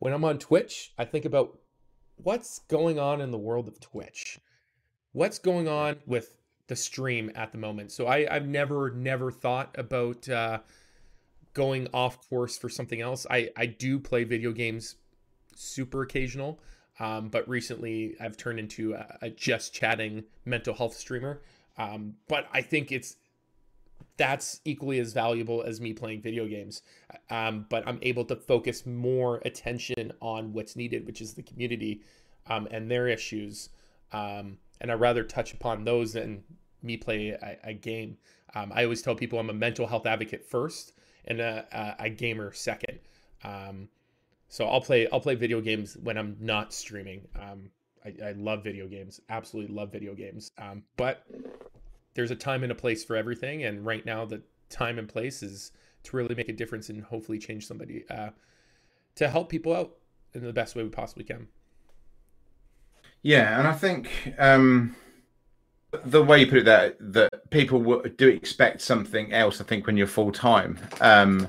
When 0.00 0.12
I'm 0.12 0.24
on 0.24 0.38
Twitch, 0.38 0.92
I 0.98 1.04
think 1.04 1.24
about 1.24 1.58
what's 2.16 2.58
going 2.68 2.98
on 2.98 3.20
in 3.20 3.30
the 3.30 3.38
world 3.38 3.66
of 3.66 3.80
Twitch. 3.80 4.38
What's 5.12 5.38
going 5.38 5.66
on 5.66 5.96
with 6.06 6.36
the 6.66 6.76
stream 6.76 7.32
at 7.34 7.52
the 7.52 7.58
moment. 7.58 7.90
So 7.90 8.06
I, 8.06 8.26
I've 8.30 8.46
never, 8.46 8.90
never 8.90 9.30
thought 9.30 9.74
about 9.78 10.28
uh, 10.28 10.58
going 11.54 11.88
off 11.94 12.28
course 12.28 12.58
for 12.58 12.68
something 12.68 13.00
else. 13.00 13.26
I, 13.30 13.50
I 13.56 13.66
do 13.66 13.98
play 13.98 14.24
video 14.24 14.52
games 14.52 14.96
super 15.56 16.02
occasional, 16.02 16.60
um, 17.00 17.30
but 17.30 17.48
recently 17.48 18.14
I've 18.20 18.36
turned 18.36 18.58
into 18.58 18.92
a, 18.92 19.18
a 19.22 19.30
just 19.30 19.72
chatting 19.72 20.24
mental 20.44 20.74
health 20.74 20.94
streamer. 20.94 21.40
Um, 21.78 22.14
but 22.28 22.46
I 22.52 22.60
think 22.60 22.92
it's 22.92 23.16
that's 24.16 24.60
equally 24.64 24.98
as 24.98 25.12
valuable 25.12 25.62
as 25.62 25.80
me 25.80 25.92
playing 25.92 26.20
video 26.20 26.46
games. 26.46 26.82
Um, 27.30 27.66
but 27.68 27.86
I'm 27.86 27.98
able 28.02 28.24
to 28.26 28.36
focus 28.36 28.84
more 28.84 29.40
attention 29.44 30.12
on 30.20 30.52
what's 30.52 30.76
needed, 30.76 31.06
which 31.06 31.20
is 31.20 31.34
the 31.34 31.42
community 31.42 32.02
um, 32.48 32.68
and 32.70 32.90
their 32.90 33.08
issues. 33.08 33.70
Um, 34.12 34.58
and 34.80 34.90
I'd 34.90 35.00
rather 35.00 35.24
touch 35.24 35.52
upon 35.54 35.84
those 35.84 36.12
than 36.12 36.42
me 36.82 36.96
play 36.96 37.30
a, 37.30 37.58
a 37.64 37.72
game. 37.74 38.16
Um, 38.54 38.72
I 38.74 38.84
always 38.84 39.02
tell 39.02 39.14
people 39.14 39.38
I'm 39.38 39.50
a 39.50 39.54
mental 39.54 39.86
health 39.86 40.06
advocate 40.06 40.44
first 40.44 40.92
and 41.26 41.40
a, 41.40 41.66
a, 41.72 42.04
a 42.06 42.10
gamer 42.10 42.52
second. 42.52 42.98
Um, 43.44 43.88
so 44.48 44.66
I'll 44.66 44.80
play 44.80 45.06
I'll 45.12 45.20
play 45.20 45.34
video 45.34 45.60
games 45.60 45.96
when 46.02 46.16
I'm 46.16 46.36
not 46.40 46.72
streaming. 46.72 47.28
Um, 47.38 47.70
I, 48.04 48.28
I, 48.28 48.32
love 48.32 48.64
video 48.64 48.86
games, 48.86 49.20
absolutely 49.28 49.74
love 49.74 49.92
video 49.92 50.14
games. 50.14 50.52
but 50.96 51.24
there's 52.18 52.32
a 52.32 52.36
time 52.36 52.64
and 52.64 52.72
a 52.72 52.74
place 52.74 53.04
for 53.04 53.14
everything, 53.14 53.62
and 53.62 53.86
right 53.86 54.04
now 54.04 54.24
the 54.24 54.42
time 54.68 54.98
and 54.98 55.08
place 55.08 55.40
is 55.40 55.70
to 56.02 56.16
really 56.16 56.34
make 56.34 56.48
a 56.48 56.52
difference 56.52 56.88
and 56.88 57.00
hopefully 57.04 57.38
change 57.38 57.64
somebody 57.64 58.04
uh, 58.10 58.30
to 59.14 59.28
help 59.28 59.48
people 59.48 59.72
out 59.72 59.92
in 60.34 60.42
the 60.42 60.52
best 60.52 60.74
way 60.74 60.82
we 60.82 60.88
possibly 60.88 61.22
can. 61.22 61.46
Yeah, 63.22 63.56
and 63.56 63.68
I 63.68 63.72
think 63.72 64.10
um, 64.36 64.96
the 66.06 66.24
way 66.24 66.40
you 66.40 66.48
put 66.48 66.58
it 66.58 66.64
there, 66.64 66.94
that 66.98 67.50
people 67.50 68.02
do 68.16 68.28
expect 68.28 68.80
something 68.80 69.32
else. 69.32 69.60
I 69.60 69.64
think 69.64 69.86
when 69.86 69.96
you're 69.96 70.08
full 70.08 70.32
time, 70.32 70.76
um, 71.00 71.46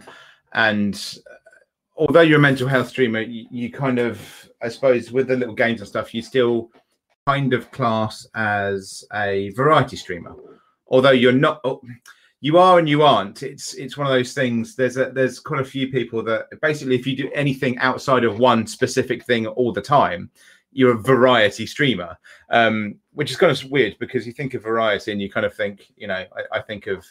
and 0.54 1.18
although 1.98 2.22
you're 2.22 2.38
a 2.38 2.42
mental 2.42 2.68
health 2.68 2.90
streamer, 2.90 3.22
you, 3.22 3.48
you, 3.50 3.72
kind 3.72 3.98
of, 3.98 4.48
I 4.62 4.70
suppose, 4.70 5.12
with 5.12 5.30
the 5.30 5.36
little 5.36 5.56
games 5.56 5.80
and 5.80 5.90
stuff, 5.90 6.14
you 6.14 6.22
still 6.22 6.70
kind 7.26 7.56
of 7.56 7.72
class 7.72 8.28
as 8.36 9.04
a 9.14 9.50
variety 9.56 9.96
streamer 9.96 10.36
although 10.90 11.12
you're 11.12 11.32
not 11.32 11.62
oh, 11.64 11.82
you 12.42 12.58
are 12.58 12.80
and 12.80 12.88
you 12.88 13.04
aren't. 13.04 13.44
It's 13.44 13.74
it's 13.74 13.98
one 13.98 14.08
of 14.08 14.14
those 14.14 14.34
things. 14.34 14.76
There's 14.76 14.98
a 14.98 15.12
there's 15.12 15.40
quite 15.40 15.62
a 15.62 15.66
few 15.66 15.90
people 15.90 16.24
that 16.24 16.48
basically, 16.62 16.96
if 16.96 17.06
you 17.06 17.16
do 17.16 17.30
anything 17.34 17.78
outside 17.80 18.24
of 18.24 18.40
one 18.40 18.66
specific 18.66 19.26
thing 19.26 19.48
all 19.48 19.74
the 19.74 19.82
time, 19.82 20.30
you're 20.72 20.96
a 20.96 21.02
variety 21.02 21.66
streamer, 21.66 22.18
um, 22.50 22.96
which 23.14 23.32
is 23.32 23.38
kind 23.38 23.52
of 23.52 23.72
weird 23.72 23.98
because 24.00 24.26
you 24.26 24.34
think 24.34 24.54
of 24.54 24.64
variety 24.64 25.12
and 25.12 25.22
you 25.22 25.30
kind 25.30 25.46
of 25.46 25.54
think, 25.54 25.92
you 25.98 26.08
know, 26.08 26.14
I, 26.14 26.60
I 26.60 26.62
think 26.62 26.88
of 26.88 27.06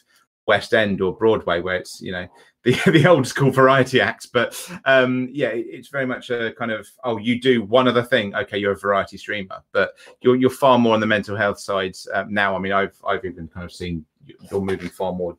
West 0.47 0.73
End 0.73 1.03
or 1.03 1.15
Broadway, 1.15 1.61
where 1.61 1.77
it's 1.77 2.01
you 2.01 2.13
know 2.13 2.27
the 2.69 2.91
the 2.91 3.07
old 3.07 3.27
school 3.27 3.51
variety 3.51 4.01
acts. 4.01 4.27
But 4.27 4.71
um, 4.85 5.29
yeah, 5.33 5.49
it's 5.49 5.89
very 5.89 6.07
much 6.07 6.31
a 6.31 6.53
kind 6.53 6.71
of 6.71 6.87
oh, 7.05 7.19
you 7.19 7.41
do 7.41 7.63
one 7.63 7.89
other 7.89 8.03
thing. 8.03 8.35
Okay, 8.35 8.59
you're 8.59 8.73
a 8.73 8.79
variety 8.79 9.17
streamer, 9.17 9.63
but 9.73 9.95
you're 10.21 10.37
you're 10.37 10.51
far 10.51 10.79
more 10.79 10.95
on 10.95 11.01
the 11.01 11.07
mental 11.07 11.37
health 11.37 11.59
side 11.59 11.97
um, 12.15 12.33
now. 12.33 12.55
I 12.55 12.59
mean, 12.59 12.73
I've 12.73 13.01
I've 13.07 13.25
even 13.25 13.49
kind 13.49 13.65
of 13.65 13.73
seen 13.73 14.05
you're 14.51 14.61
moving 14.61 14.89
far 14.89 15.13
more 15.13 15.37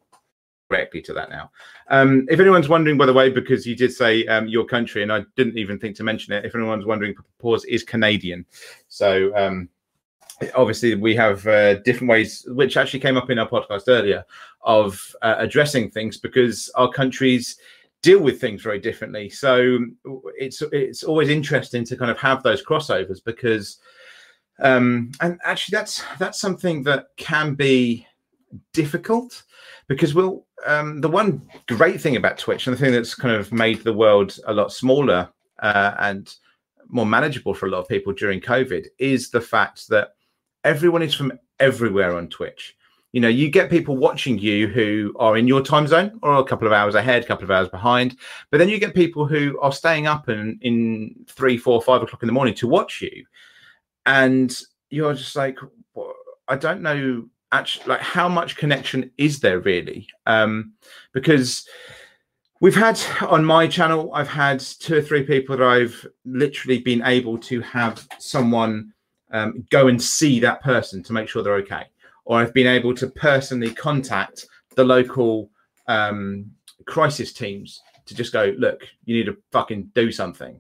directly 0.70 1.02
to 1.02 1.14
that 1.14 1.30
now. 1.30 1.52
Um, 1.90 2.28
if 2.30 2.40
anyone's 2.40 2.70
wondering, 2.70 2.98
by 2.98 3.06
the 3.06 3.14
way, 3.14 3.30
because 3.30 3.66
you 3.66 3.76
did 3.76 3.92
say 3.92 4.26
um, 4.28 4.48
your 4.48 4.66
country, 4.66 5.04
and 5.04 5.12
I 5.12 5.26
didn't 5.36 5.58
even 5.58 5.80
think 5.80 5.96
to 5.98 6.04
mention 6.04 6.34
it. 6.34 6.46
If 6.46 6.56
anyone's 6.56 6.86
wondering, 6.86 7.16
pause 7.40 7.66
is 7.66 7.84
Canadian. 7.84 8.46
So 8.88 9.36
um, 9.36 9.70
obviously 10.56 10.96
we 10.96 11.16
have 11.16 11.46
uh, 11.48 11.76
different 11.80 12.10
ways, 12.10 12.46
which 12.50 12.78
actually 12.78 13.00
came 13.00 13.18
up 13.18 13.30
in 13.30 13.40
our 13.40 13.48
podcast 13.48 13.84
earlier, 13.88 14.26
of 14.62 15.16
uh, 15.22 15.36
addressing 15.38 15.90
things 15.90 16.18
because 16.18 16.70
our 16.76 16.90
countries 16.90 17.58
deal 18.02 18.22
with 18.22 18.40
things 18.40 18.62
very 18.62 18.80
differently. 18.80 19.30
So 19.30 19.80
it's 20.38 20.62
it's 20.72 21.04
always 21.04 21.30
interesting 21.30 21.84
to 21.86 21.98
kind 21.98 22.12
of 22.12 22.18
have 22.20 22.44
those 22.44 22.64
crossovers 22.64 23.24
because. 23.24 23.80
Um, 24.62 25.12
and 25.22 25.40
actually, 25.46 25.78
that's 25.78 26.04
that's 26.18 26.38
something 26.38 26.84
that 26.84 27.08
can 27.16 27.54
be 27.54 28.06
difficult 28.74 29.44
because 29.88 30.14
we'll 30.14 30.46
um, 30.66 31.02
the 31.02 31.10
one 31.10 31.48
great 31.68 32.02
thing 32.02 32.16
about 32.16 32.38
Twitch 32.38 32.68
and 32.68 32.76
the 32.76 32.80
thing 32.80 32.92
that's 32.92 33.16
kind 33.16 33.36
of 33.36 33.52
made 33.52 33.84
the 33.84 33.94
world 33.94 34.38
a 34.48 34.54
lot 34.54 34.72
smaller 34.72 35.30
uh, 35.60 35.94
and 36.00 36.36
more 36.90 37.06
manageable 37.06 37.54
for 37.54 37.68
a 37.68 37.70
lot 37.70 37.80
of 37.80 37.88
people 37.88 38.14
during 38.14 38.42
COVID 38.42 38.88
is 38.98 39.30
the 39.30 39.42
fact 39.42 39.88
that 39.90 40.16
everyone 40.64 41.02
is 41.02 41.14
from 41.14 41.34
everywhere 41.60 42.16
on 42.16 42.28
Twitch. 42.28 42.76
You 43.12 43.22
know, 43.22 43.28
you 43.28 43.50
get 43.50 43.72
people 43.72 43.98
watching 43.98 44.38
you 44.38 44.68
who 44.68 45.16
are 45.18 45.36
in 45.36 45.48
your 45.48 45.62
time 45.62 45.88
zone 45.88 46.20
or 46.22 46.36
a 46.36 46.44
couple 46.44 46.68
of 46.68 46.74
hours 46.74 46.94
ahead, 46.94 47.24
a 47.24 47.28
couple 47.28 47.44
of 47.44 47.52
hours 47.52 47.68
behind. 47.70 48.18
But 48.52 48.60
then 48.60 48.70
you 48.70 48.80
get 48.80 48.94
people 48.94 49.26
who 49.26 49.60
are 49.62 49.72
staying 49.72 50.06
up 50.06 50.28
and 50.28 50.62
in 50.62 51.16
three, 51.28 51.58
four, 51.58 51.82
five 51.82 52.04
o'clock 52.04 52.22
in 52.22 52.28
the 52.28 52.34
morning 52.34 52.54
to 52.56 52.68
watch 52.68 53.02
you. 53.02 53.26
And 54.06 54.56
you're 54.92 55.16
just 55.16 55.36
like, 55.36 55.58
I 56.48 56.56
don't 56.56 56.82
know 56.82 57.26
actually 57.52 57.86
like 57.88 58.02
how 58.02 58.30
much 58.30 58.58
connection 58.58 59.10
is 59.18 59.40
there 59.40 59.60
really 59.60 60.08
um 60.28 60.74
because 61.14 61.68
we've 62.62 62.76
had 62.76 63.00
on 63.28 63.44
my 63.44 63.68
channel 63.68 64.12
i've 64.14 64.28
had 64.28 64.60
two 64.60 64.98
or 64.98 65.02
three 65.02 65.24
people 65.24 65.58
that 65.58 65.68
i've 65.68 66.06
literally 66.26 66.80
been 66.80 67.02
able 67.06 67.38
to 67.38 67.62
have 67.62 68.08
someone 68.20 68.94
um, 69.32 69.66
go 69.70 69.88
and 69.88 70.02
see 70.02 70.40
that 70.40 70.62
person 70.62 71.04
to 71.04 71.14
make 71.14 71.28
sure 71.30 71.44
they're 71.44 71.54
okay 71.56 71.86
or 72.26 72.40
i've 72.40 72.54
been 72.54 72.68
able 72.68 72.94
to 72.94 73.08
personally 73.08 73.72
contact 73.74 74.46
the 74.76 74.84
local 74.84 75.50
um, 75.88 76.50
crisis 76.86 77.34
teams 77.34 77.82
to 78.06 78.16
just 78.16 78.34
go 78.34 78.54
look 78.58 78.88
you 79.06 79.16
need 79.16 79.26
to 79.26 79.38
fucking 79.52 79.90
do 79.94 80.12
something 80.12 80.60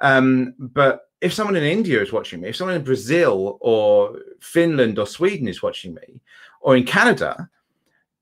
um, 0.00 0.54
but 0.58 1.10
if 1.20 1.32
someone 1.32 1.56
in 1.56 1.64
India 1.64 2.00
is 2.00 2.12
watching 2.12 2.40
me, 2.40 2.48
if 2.48 2.56
someone 2.56 2.76
in 2.76 2.84
Brazil 2.84 3.58
or 3.60 4.18
Finland 4.40 4.98
or 4.98 5.06
Sweden 5.06 5.48
is 5.48 5.62
watching 5.62 5.94
me, 5.94 6.20
or 6.60 6.76
in 6.76 6.84
Canada, 6.84 7.48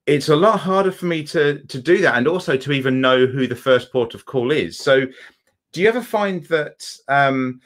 it's 0.07 0.29
a 0.29 0.37
lot 0.37 0.59
harder 0.59 0.91
for 0.91 1.07
me 1.07 1.23
to 1.25 1.63
to 1.65 1.81
do 1.81 1.99
that, 1.99 2.17
and 2.17 2.27
also 2.27 2.57
to 2.57 2.73
even 2.73 3.01
know 3.01 3.27
who 3.27 3.47
the 3.47 3.57
first 3.57 3.93
port 3.93 4.15
of 4.15 4.25
call 4.27 4.51
is. 4.51 4.79
So, 4.79 5.07
do 5.73 5.81
you 5.81 5.89
ever 5.89 6.03
find 6.03 6.45
that, 6.47 6.85
um, 7.09 7.61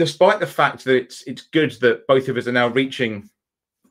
despite 0.00 0.40
the 0.40 0.46
fact 0.46 0.82
that 0.82 0.96
it's 0.96 1.22
it's 1.26 1.42
good 1.42 1.72
that 1.72 2.06
both 2.06 2.26
of 2.28 2.38
us 2.38 2.46
are 2.46 2.52
now 2.52 2.68
reaching 2.68 3.28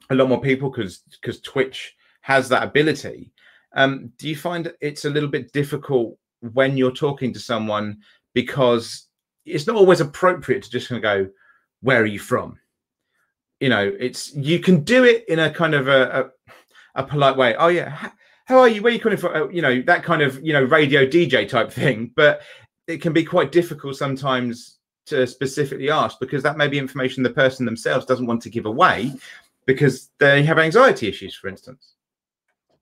a 0.09 0.15
lot 0.15 0.27
more 0.27 0.41
people 0.41 0.71
because 0.71 1.03
because 1.21 1.39
Twitch 1.41 1.95
has 2.21 2.49
that 2.49 2.63
ability, 2.63 3.31
um, 3.75 4.11
do 4.17 4.27
you 4.27 4.35
find 4.35 4.73
it's 4.81 5.05
a 5.05 5.09
little 5.11 5.29
bit 5.29 5.53
difficult 5.53 6.17
when 6.41 6.75
you're 6.75 6.91
talking 7.05 7.31
to 7.31 7.39
someone 7.39 7.99
because 8.33 9.05
it's 9.45 9.67
not 9.67 9.75
always 9.75 10.01
appropriate 10.01 10.63
to 10.63 10.71
just 10.71 10.89
kind 10.89 10.97
of 10.97 11.03
go, 11.03 11.31
"Where 11.81 12.01
are 12.01 12.07
you 12.07 12.17
from?" 12.17 12.57
You 13.59 13.69
know, 13.69 13.95
it's 13.99 14.33
you 14.33 14.57
can 14.57 14.83
do 14.83 15.03
it 15.03 15.25
in 15.27 15.37
a 15.37 15.53
kind 15.53 15.75
of 15.75 15.87
a, 15.87 16.31
a, 16.95 17.01
a 17.01 17.03
polite 17.03 17.37
way. 17.37 17.55
Oh 17.55 17.67
yeah, 17.67 18.09
how 18.45 18.57
are 18.57 18.67
you? 18.67 18.81
Where 18.81 18.91
are 18.91 18.95
you 18.95 18.99
coming 18.99 19.19
from? 19.19 19.35
Uh, 19.35 19.47
you 19.49 19.61
know, 19.61 19.83
that 19.83 20.01
kind 20.03 20.23
of 20.23 20.43
you 20.43 20.53
know 20.53 20.63
radio 20.63 21.05
DJ 21.05 21.47
type 21.47 21.71
thing. 21.71 22.11
But 22.15 22.41
it 22.87 22.99
can 22.99 23.13
be 23.13 23.23
quite 23.23 23.51
difficult 23.51 23.95
sometimes 23.95 24.78
to 25.09 25.27
specifically 25.27 25.89
ask 25.89 26.19
because 26.19 26.43
that 26.43 26.57
may 26.57 26.67
be 26.67 26.77
information 26.77 27.23
the 27.23 27.29
person 27.29 27.65
themselves 27.65 28.05
doesn't 28.05 28.25
want 28.25 28.41
to 28.43 28.49
give 28.49 28.65
away 28.65 29.13
because 29.65 30.09
they 30.17 30.43
have 30.43 30.57
anxiety 30.57 31.07
issues, 31.07 31.35
for 31.35 31.47
instance. 31.47 31.93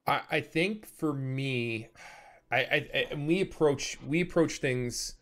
I, 0.05 0.21
I 0.31 0.41
think 0.41 0.87
for 0.87 1.13
me, 1.13 1.89
I, 2.51 2.57
I, 2.57 3.07
I 3.11 3.15
we 3.15 3.41
approach 3.41 3.97
we 4.07 4.21
approach 4.21 4.59
things 4.59 5.15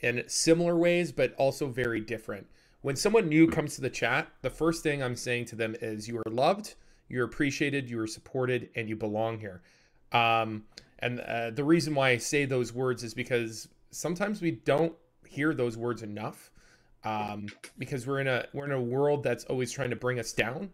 in 0.00 0.24
similar 0.26 0.76
ways, 0.76 1.12
but 1.12 1.34
also 1.36 1.68
very 1.68 2.00
different. 2.00 2.46
When 2.82 2.96
someone 2.96 3.28
new 3.28 3.48
comes 3.48 3.74
to 3.76 3.80
the 3.80 3.90
chat, 3.90 4.28
the 4.42 4.50
first 4.50 4.82
thing 4.82 5.02
I'm 5.02 5.16
saying 5.16 5.46
to 5.46 5.56
them 5.56 5.74
is 5.80 6.06
you 6.06 6.18
are 6.18 6.30
loved, 6.30 6.74
you're 7.08 7.24
appreciated, 7.24 7.90
you 7.90 7.98
are 8.00 8.06
supported, 8.06 8.68
and 8.76 8.88
you 8.88 8.96
belong 8.96 9.38
here. 9.38 9.62
Um, 10.12 10.64
and 11.00 11.20
uh, 11.20 11.50
the 11.50 11.64
reason 11.64 11.94
why 11.94 12.10
I 12.10 12.18
say 12.18 12.44
those 12.44 12.72
words 12.72 13.02
is 13.02 13.14
because 13.14 13.68
sometimes 13.90 14.40
we 14.40 14.52
don't 14.52 14.94
hear 15.28 15.54
those 15.54 15.76
words 15.76 16.02
enough 16.02 16.50
um, 17.04 17.46
because 17.78 18.06
we're 18.06 18.20
in 18.20 18.28
a 18.28 18.46
we're 18.52 18.64
in 18.64 18.72
a 18.72 18.80
world 18.80 19.22
that's 19.22 19.44
always 19.44 19.72
trying 19.72 19.90
to 19.90 19.96
bring 19.96 20.18
us 20.18 20.32
down. 20.32 20.70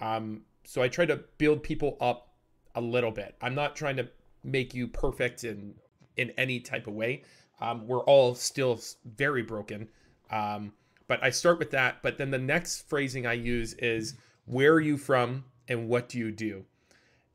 Um, 0.00 0.42
so 0.64 0.82
I 0.82 0.88
try 0.88 1.06
to 1.06 1.16
build 1.38 1.62
people 1.62 1.96
up 2.00 2.34
a 2.74 2.80
little 2.80 3.12
bit. 3.12 3.36
I'm 3.40 3.54
not 3.54 3.76
trying 3.76 3.96
to 3.96 4.08
make 4.42 4.74
you 4.74 4.88
perfect 4.88 5.44
in 5.44 5.74
in 6.16 6.30
any 6.38 6.60
type 6.60 6.86
of 6.86 6.94
way. 6.94 7.22
Um, 7.60 7.86
we're 7.86 8.04
all 8.04 8.34
still 8.34 8.80
very 9.04 9.42
broken. 9.42 9.88
Um, 10.30 10.72
but 11.08 11.22
I 11.22 11.30
start 11.30 11.58
with 11.58 11.70
that. 11.70 12.02
But 12.02 12.18
then 12.18 12.30
the 12.30 12.38
next 12.38 12.88
phrasing 12.88 13.26
I 13.26 13.34
use 13.34 13.74
is, 13.74 14.14
Where 14.44 14.74
are 14.74 14.80
you 14.80 14.96
from 14.96 15.44
and 15.68 15.88
what 15.88 16.08
do 16.08 16.18
you 16.18 16.32
do? 16.32 16.64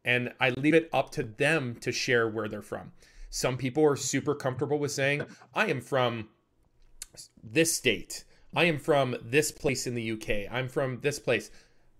And 0.03 0.33
I 0.39 0.49
leave 0.49 0.73
it 0.73 0.89
up 0.91 1.11
to 1.11 1.23
them 1.23 1.75
to 1.81 1.91
share 1.91 2.27
where 2.27 2.47
they're 2.47 2.61
from. 2.61 2.91
Some 3.29 3.57
people 3.57 3.85
are 3.85 3.95
super 3.95 4.35
comfortable 4.35 4.79
with 4.79 4.91
saying, 4.91 5.23
I 5.53 5.67
am 5.67 5.79
from 5.79 6.29
this 7.43 7.73
state. 7.73 8.23
I 8.55 8.65
am 8.65 8.79
from 8.79 9.15
this 9.23 9.51
place 9.51 9.87
in 9.87 9.95
the 9.95 10.11
UK. 10.11 10.51
I'm 10.51 10.67
from 10.67 10.99
this 11.01 11.19
place. 11.19 11.49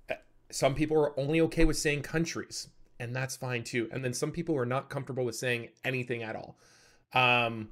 Uh, 0.10 0.16
some 0.50 0.76
people 0.76 0.98
are 0.98 1.18
only 1.20 1.40
okay 1.42 1.66
with 1.66 1.78
saying 1.78 2.02
countries, 2.02 2.68
and 3.00 3.16
that's 3.16 3.36
fine 3.36 3.64
too. 3.64 3.90
And 3.92 4.04
then 4.04 4.14
some 4.14 4.32
people 4.32 4.58
are 4.58 4.66
not 4.66 4.90
comfortable 4.90 5.24
with 5.24 5.36
saying 5.36 5.70
anything 5.84 6.24
at 6.24 6.36
all. 6.36 6.58
Um, 7.14 7.70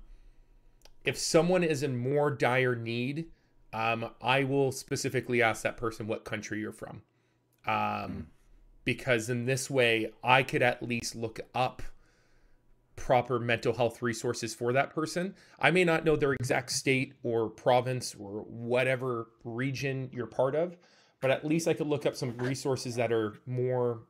if 1.04 1.18
someone 1.18 1.64
is 1.64 1.84
in 1.84 1.98
more 1.98 2.32
dire 2.32 2.76
need, 2.76 3.28
um, 3.74 4.10
I 4.22 4.44
will 4.44 4.72
specifically 4.72 5.42
ask 5.42 5.64
that 5.64 5.78
person 5.78 6.08
what 6.08 6.24
country 6.26 6.60
you're 6.60 6.72
from. 6.72 7.02
Um, 7.66 7.74
mm. 7.74 8.26
Because 8.86 9.30
in 9.30 9.46
this 9.46 9.70
way, 9.70 10.12
I 10.24 10.44
could 10.44 10.62
at 10.62 10.82
least 10.82 11.16
look 11.16 11.40
up 11.54 11.84
proper 13.00 13.40
mental 13.40 13.74
health 13.74 14.02
resources 14.02 14.54
for 14.54 14.74
that 14.74 14.94
person. 14.94 15.34
I 15.60 15.72
may 15.72 15.84
not 15.84 16.06
know 16.06 16.16
their 16.16 16.34
exact 16.34 16.72
state 16.72 17.14
or 17.24 17.50
province 17.50 18.16
or 18.20 18.42
whatever 18.42 19.30
region 19.44 20.10
you're 20.12 20.28
part 20.28 20.54
of, 20.54 20.78
but 21.22 21.32
at 21.32 21.46
least 21.46 21.68
I 21.68 21.74
could 21.74 21.88
look 21.88 22.06
up 22.06 22.16
some 22.16 22.38
resources 22.38 22.96
that 22.96 23.12
are 23.12 23.34
more 23.46 24.02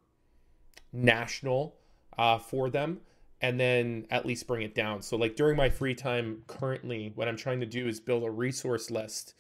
national 0.91 1.75
uh, 2.17 2.37
for 2.39 2.69
them 2.69 2.99
and 3.41 3.59
then 3.59 4.05
at 4.09 4.25
least 4.25 4.47
bring 4.47 4.63
it 4.63 4.75
down. 4.75 5.01
So, 5.01 5.15
like 5.15 5.35
during 5.35 5.55
my 5.55 5.69
free 5.69 5.95
time 5.95 6.43
currently, 6.47 7.13
what 7.15 7.27
I'm 7.27 7.37
trying 7.37 7.61
to 7.61 7.65
do 7.65 7.87
is 7.87 7.99
build 7.99 8.23
a 8.23 8.31
resource 8.31 8.91
list 8.91 9.35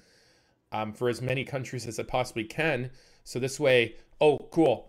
um, 0.71 0.93
for 0.93 1.09
as 1.09 1.21
many 1.21 1.43
countries 1.43 1.85
as 1.87 1.99
I 1.99 2.03
possibly 2.03 2.43
can. 2.43 2.91
So 3.23 3.39
this 3.39 3.59
way, 3.59 3.95
oh, 4.21 4.37
cool. 4.51 4.88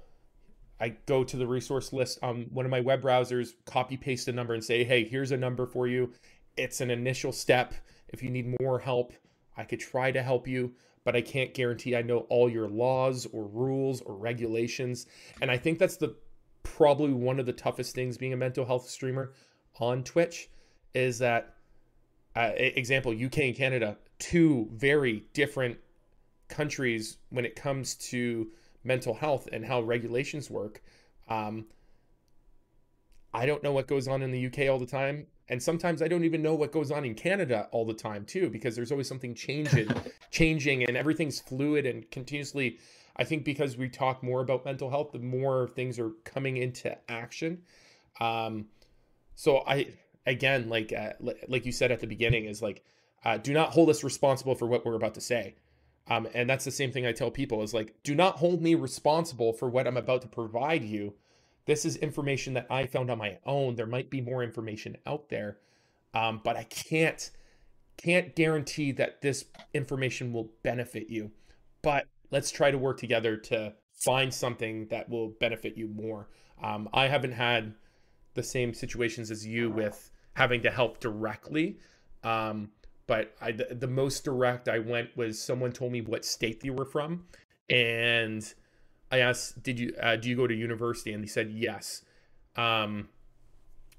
I 0.81 0.97
go 1.07 1.23
to 1.25 1.37
the 1.37 1.47
resource 1.47 1.93
list 1.93 2.19
on 2.23 2.47
one 2.53 2.65
of 2.65 2.71
my 2.71 2.81
web 2.81 3.03
browsers, 3.03 3.55
copy 3.67 3.97
paste 3.97 4.29
a 4.29 4.33
number, 4.33 4.55
and 4.55 4.65
say, 4.65 4.83
hey, 4.83 5.05
here's 5.05 5.31
a 5.31 5.37
number 5.37 5.67
for 5.67 5.87
you. 5.87 6.13
It's 6.57 6.81
an 6.81 6.91
initial 6.91 7.33
step. 7.33 7.75
If 8.09 8.23
you 8.23 8.31
need 8.31 8.57
more 8.61 8.79
help, 8.79 9.13
I 9.57 9.65
could 9.65 9.81
try 9.81 10.11
to 10.11 10.23
help 10.23 10.49
you, 10.49 10.73
but 11.05 11.15
I 11.15 11.21
can't 11.21 11.53
guarantee 11.53 11.95
I 11.95 12.03
know 12.03 12.21
all 12.31 12.49
your 12.49 12.69
laws 12.69 13.27
or 13.33 13.47
rules 13.47 14.01
or 14.01 14.15
regulations. 14.15 15.07
And 15.43 15.51
I 15.51 15.59
think 15.59 15.79
that's 15.79 15.97
the 15.97 16.17
probably 16.63 17.13
one 17.13 17.39
of 17.39 17.47
the 17.47 17.53
toughest 17.53 17.95
things 17.95 18.17
being 18.17 18.33
a 18.33 18.37
mental 18.37 18.65
health 18.65 18.89
streamer 18.89 19.33
on 19.79 20.03
Twitch 20.03 20.49
is 20.95 21.19
that 21.19 21.55
uh, 22.37 22.51
example 22.57 23.13
UK 23.13 23.39
and 23.39 23.57
Canada 23.57 23.99
two 24.19 24.69
very 24.73 25.25
different 25.33 25.79
countries 26.49 27.19
when 27.31 27.45
it 27.45 27.57
comes 27.57 27.95
to 27.95 28.49
mental 28.85 29.15
health 29.15 29.49
and 29.53 29.67
how 29.67 29.81
regulations 29.81 30.51
work 30.51 30.83
um, 31.29 31.67
I 33.33 33.47
don't 33.47 33.63
know 33.63 33.73
what 33.73 33.87
goes 33.87 34.09
on 34.09 34.23
in 34.23 34.33
the 34.33 34.47
UK 34.47 34.69
all 34.71 34.79
the 34.79 34.87
time. 34.87 35.27
And 35.49 35.63
sometimes 35.63 36.03
I 36.03 36.09
don't 36.09 36.25
even 36.25 36.43
know 36.43 36.55
what 36.55 36.73
goes 36.73 36.91
on 36.91 37.05
in 37.05 37.15
Canada 37.15 37.69
all 37.73 37.85
the 37.85 37.95
time 37.95 38.25
too, 38.25 38.51
because 38.51 38.77
there's 38.77 38.93
always 38.93 39.09
something 39.09 39.35
changing, 39.35 39.89
changing, 40.31 40.85
and 40.85 40.97
everything's 40.97 41.41
fluid 41.41 41.87
and 41.87 42.09
continuously. 42.11 42.79
I 43.17 43.25
think 43.25 43.45
because 43.45 43.77
we 43.77 43.89
talk 43.89 44.23
more 44.23 44.41
about 44.41 44.65
mental 44.65 44.91
health, 44.91 45.13
the 45.13 45.19
more 45.19 45.69
things 45.69 45.99
are 45.99 46.11
coming 46.25 46.57
into 46.57 46.97
action. 47.11 47.63
Um, 48.21 48.67
so 49.35 49.65
I 49.67 49.89
again, 50.27 50.69
like 50.69 50.93
uh, 50.93 51.13
like 51.49 51.67
you 51.67 51.73
said 51.73 51.91
at 51.91 52.01
the 52.01 52.07
beginning, 52.07 52.45
is 52.45 52.63
like, 52.63 52.85
uh, 53.25 53.37
do 53.37 53.53
not 53.53 53.71
hold 53.71 53.91
us 53.91 54.05
responsible 54.05 54.55
for 54.55 54.67
what 54.67 54.87
we're 54.87 54.95
about 54.95 55.15
to 55.15 55.21
say. 55.21 55.57
Um, 56.11 56.29
and 56.35 56.51
that's 56.51 56.65
the 56.65 56.71
same 56.71 56.93
thing 56.93 57.07
I 57.07 57.13
tell 57.13 57.31
people 57.31 57.63
is 57.63 57.73
like, 57.73 57.95
do 58.03 58.15
not 58.15 58.37
hold 58.37 58.61
me 58.61 58.75
responsible 58.75 59.53
for 59.53 59.71
what 59.71 59.87
I'm 59.87 59.97
about 59.97 60.23
to 60.23 60.29
provide 60.29 60.85
you 60.85 61.15
this 61.71 61.85
is 61.85 61.97
information 61.99 62.55
that 62.55 62.67
I 62.69 62.87
found 62.87 63.11
on 63.11 63.19
my 63.19 63.39
own. 63.47 63.77
There 63.77 63.87
might 63.87 64.11
be 64.11 64.21
more 64.21 64.43
information 64.43 64.97
out 65.07 65.29
there, 65.29 65.59
um, 66.15 66.41
but 66.43 66.57
I 66.57 66.65
can't 66.65 67.31
can't 67.97 68.35
guarantee 68.35 68.91
that 68.93 69.21
this 69.21 69.45
information 69.73 70.33
will 70.33 70.51
benefit 70.65 71.11
you. 71.11 71.31
But 71.83 72.07
let's 72.33 72.51
try 72.51 72.73
to 72.73 72.79
work 72.79 72.99
together 72.99 73.37
to 73.37 73.75
find 73.93 74.35
something 74.35 74.89
that 74.89 75.09
will 75.09 75.29
benefit 75.39 75.77
you 75.77 75.87
more. 75.87 76.29
Um, 76.61 76.89
I 76.93 77.07
haven't 77.07 77.33
had 77.33 77.75
the 78.35 78.43
same 78.43 78.75
situations 78.75 79.31
as 79.31 79.47
you 79.47 79.71
with 79.71 80.11
having 80.33 80.63
to 80.63 80.71
help 80.71 80.99
directly. 80.99 81.79
Um, 82.25 82.71
but 83.11 83.35
I, 83.41 83.51
the, 83.51 83.67
the, 83.73 83.89
most 83.89 84.23
direct 84.23 84.69
I 84.69 84.79
went 84.79 85.17
was 85.17 85.37
someone 85.37 85.73
told 85.73 85.91
me 85.91 86.01
what 86.01 86.25
state 86.25 86.61
they 86.61 86.71
were 86.71 86.85
from, 86.85 87.25
and 87.69 88.55
I 89.11 89.19
asked, 89.19 89.65
"Did 89.65 89.81
you 89.81 89.93
uh, 90.01 90.15
do 90.15 90.29
you 90.29 90.37
go 90.37 90.47
to 90.47 90.55
university?" 90.55 91.13
And 91.13 91.21
they 91.21 91.27
said 91.27 91.51
yes. 91.51 92.05
Um, 92.55 93.09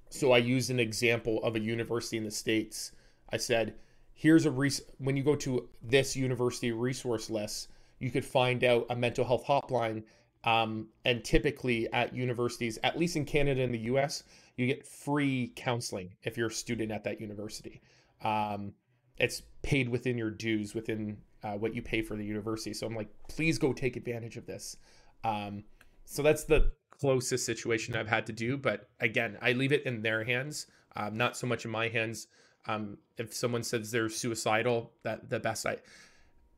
so 0.09 0.31
I 0.31 0.37
used 0.37 0.69
an 0.69 0.79
example 0.79 1.43
of 1.43 1.57
a 1.57 1.59
university 1.59 2.15
in 2.15 2.23
the 2.23 2.31
states. 2.31 2.93
I 3.33 3.35
said, 3.35 3.75
"Here's 4.13 4.45
a 4.45 4.51
res- 4.51 4.83
when 4.99 5.17
you 5.17 5.23
go 5.23 5.35
to 5.35 5.67
this 5.81 6.15
university 6.15 6.71
resource 6.71 7.29
list, 7.29 7.67
you 7.99 8.11
could 8.11 8.23
find 8.23 8.63
out 8.63 8.85
a 8.89 8.95
mental 8.95 9.25
health 9.25 9.43
hotline." 9.45 10.03
Um, 10.45 10.87
and 11.03 11.21
typically 11.21 11.91
at 11.91 12.15
universities, 12.15 12.79
at 12.81 12.97
least 12.97 13.17
in 13.17 13.25
Canada 13.25 13.61
and 13.61 13.73
the 13.73 13.87
U.S., 13.91 14.23
you 14.55 14.67
get 14.67 14.87
free 14.87 15.51
counseling 15.57 16.13
if 16.23 16.37
you're 16.37 16.47
a 16.47 16.51
student 16.51 16.93
at 16.93 17.03
that 17.03 17.19
university. 17.19 17.81
Um, 18.23 18.73
it's 19.21 19.43
paid 19.61 19.87
within 19.87 20.17
your 20.17 20.31
dues, 20.31 20.73
within 20.73 21.17
uh, 21.43 21.53
what 21.53 21.75
you 21.75 21.81
pay 21.81 22.01
for 22.01 22.17
the 22.17 22.25
university. 22.25 22.73
So 22.73 22.87
I'm 22.87 22.95
like, 22.95 23.09
please 23.29 23.59
go 23.59 23.71
take 23.71 23.95
advantage 23.95 24.35
of 24.35 24.47
this. 24.47 24.77
Um, 25.23 25.63
so 26.05 26.23
that's 26.23 26.43
the 26.43 26.71
closest 26.89 27.45
situation 27.45 27.95
I've 27.95 28.07
had 28.07 28.25
to 28.25 28.33
do. 28.33 28.57
But 28.57 28.89
again, 28.99 29.37
I 29.41 29.53
leave 29.53 29.71
it 29.71 29.85
in 29.85 30.01
their 30.01 30.23
hands, 30.23 30.65
um, 30.95 31.15
not 31.15 31.37
so 31.37 31.45
much 31.45 31.65
in 31.65 31.71
my 31.71 31.87
hands. 31.87 32.27
Um, 32.67 32.97
if 33.17 33.33
someone 33.33 33.63
says 33.63 33.91
they're 33.91 34.09
suicidal, 34.09 34.91
that 35.03 35.29
the 35.29 35.39
best 35.39 35.67
I, 35.67 35.77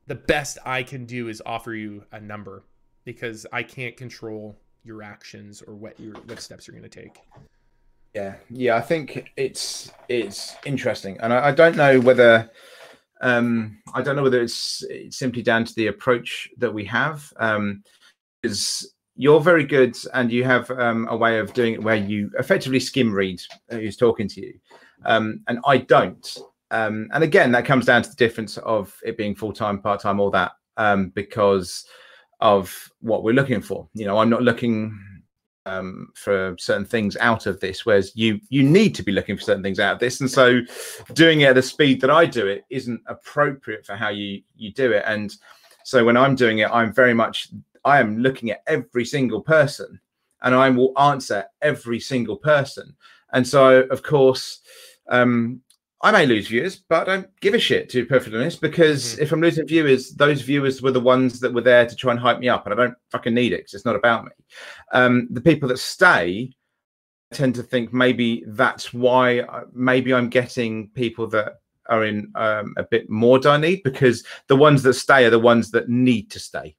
the 0.08 0.15
best 0.15 0.58
I 0.65 0.84
can 0.84 1.05
do 1.05 1.27
is 1.27 1.41
offer 1.46 1.74
you 1.74 2.05
a 2.13 2.20
number 2.20 2.63
because 3.03 3.46
I 3.51 3.63
can't 3.63 3.98
control 3.98 4.58
your 4.84 5.03
actions 5.03 5.62
or 5.62 5.75
what 5.75 6.00
your 6.00 6.13
what 6.27 6.39
steps 6.39 6.67
you're 6.67 6.77
going 6.77 6.89
to 6.89 7.01
take. 7.01 7.20
Yeah, 8.13 8.36
yeah, 8.50 8.75
I 8.75 8.82
think 8.82 9.32
it's 9.38 9.91
it's 10.08 10.55
interesting, 10.65 11.17
and 11.20 11.34
I, 11.34 11.48
I 11.48 11.51
don't 11.51 11.75
know 11.75 12.00
whether 12.00 12.50
um, 13.22 13.79
I 13.93 14.01
don't 14.01 14.15
know 14.15 14.24
whether 14.24 14.41
it's, 14.41 14.84
it's 14.89 15.17
simply 15.17 15.41
down 15.41 15.65
to 15.65 15.74
the 15.75 15.88
approach 15.88 16.50
that 16.58 16.72
we 16.72 16.86
have. 16.86 17.32
Um, 17.38 17.84
is 18.43 18.93
you're 19.15 19.39
very 19.39 19.63
good 19.63 19.98
and 20.13 20.32
you 20.32 20.43
have 20.43 20.70
um, 20.72 21.08
a 21.10 21.15
way 21.15 21.39
of 21.39 21.53
doing 21.53 21.74
it 21.74 21.84
where 21.84 21.96
you 21.96 22.29
effectively 22.38 22.79
skim 22.79 23.13
read 23.13 23.39
who's 23.70 23.96
talking 23.96 24.27
to 24.27 24.41
you 24.41 24.53
um, 25.05 25.39
and 25.48 25.60
i 25.65 25.77
don't 25.77 26.38
um, 26.72 27.08
and 27.13 27.24
again 27.24 27.51
that 27.51 27.65
comes 27.65 27.86
down 27.86 28.01
to 28.01 28.10
the 28.10 28.15
difference 28.15 28.58
of 28.60 28.96
it 29.05 29.17
being 29.17 29.36
full-time 29.36 29.79
part-time 29.79 30.20
all 30.20 30.32
that 30.32 30.53
um, 30.77 31.10
because 31.10 31.86
of 32.39 32.75
what 33.01 33.24
we're 33.24 33.34
looking 33.34 33.61
for 33.61 33.87
you 33.94 34.05
know 34.05 34.18
i'm 34.18 34.29
not 34.29 34.42
looking 34.42 35.00
um, 35.65 36.09
for 36.15 36.55
certain 36.59 36.85
things 36.85 37.15
out 37.17 37.45
of 37.45 37.59
this 37.59 37.85
whereas 37.85 38.11
you 38.15 38.39
you 38.49 38.63
need 38.63 38.93
to 38.95 39.03
be 39.03 39.11
looking 39.11 39.37
for 39.37 39.43
certain 39.43 39.63
things 39.63 39.79
out 39.79 39.93
of 39.93 39.99
this 39.99 40.19
and 40.19 40.29
so 40.29 40.59
doing 41.13 41.41
it 41.41 41.45
at 41.49 41.55
the 41.55 41.61
speed 41.61 42.01
that 42.01 42.09
i 42.09 42.25
do 42.25 42.45
it 42.47 42.65
isn't 42.69 43.01
appropriate 43.07 43.85
for 43.85 43.95
how 43.95 44.09
you 44.09 44.41
you 44.57 44.71
do 44.73 44.91
it 44.91 45.03
and 45.07 45.37
so 45.83 46.03
when 46.03 46.17
i'm 46.17 46.35
doing 46.35 46.59
it 46.59 46.69
i'm 46.71 46.91
very 46.93 47.13
much 47.13 47.49
I 47.85 47.99
am 47.99 48.19
looking 48.19 48.51
at 48.51 48.63
every 48.67 49.05
single 49.05 49.41
person 49.41 49.99
and 50.41 50.55
I 50.55 50.69
will 50.69 50.97
answer 50.99 51.45
every 51.61 51.99
single 51.99 52.37
person. 52.37 52.95
And 53.33 53.47
so, 53.47 53.81
of 53.83 54.03
course, 54.03 54.59
um, 55.09 55.61
I 56.03 56.11
may 56.11 56.25
lose 56.25 56.50
viewers, 56.50 56.83
but 56.89 57.07
I 57.07 57.16
don't 57.16 57.39
give 57.39 57.53
a 57.53 57.59
shit, 57.59 57.89
to 57.89 58.03
be 58.03 58.05
perfectly 58.05 58.39
honest, 58.39 58.59
because 58.59 59.13
mm-hmm. 59.13 59.24
if 59.24 59.31
I'm 59.31 59.42
losing 59.42 59.66
viewers, 59.66 60.11
those 60.11 60.42
viewers 60.42 60.81
were 60.81 60.92
the 60.92 61.00
ones 61.00 61.39
that 61.39 61.53
were 61.53 61.61
there 61.61 61.87
to 61.87 61.96
try 61.96 62.11
and 62.11 62.20
hype 62.20 62.39
me 62.39 62.50
up, 62.50 62.66
and 62.66 62.74
I 62.74 62.77
don't 62.77 62.98
fucking 63.09 63.33
need 63.33 63.53
it 63.53 63.61
because 63.61 63.74
it's 63.74 63.85
not 63.85 63.96
about 63.96 64.25
me. 64.25 64.31
Um, 64.92 65.27
the 65.31 65.42
people 65.42 65.70
that 65.70 65.79
stay 65.79 66.53
I 67.33 67.35
tend 67.35 67.55
to 67.55 67.63
think 67.63 67.92
maybe 67.92 68.44
that's 68.46 68.94
why 68.94 69.39
uh, 69.39 69.63
maybe 69.74 70.13
I'm 70.13 70.29
getting 70.29 70.89
people 70.89 71.25
that 71.29 71.53
are 71.89 72.05
in 72.05 72.31
um, 72.35 72.75
a 72.77 72.83
bit 72.83 73.09
more 73.09 73.39
dire 73.39 73.57
need 73.57 73.81
because 73.83 74.24
the 74.48 74.55
ones 74.55 74.83
that 74.83 74.94
stay 74.94 75.25
are 75.25 75.31
the 75.31 75.39
ones 75.39 75.72
that 75.72 75.89
need 75.89 76.29
to 76.31 76.39
stay. 76.39 76.75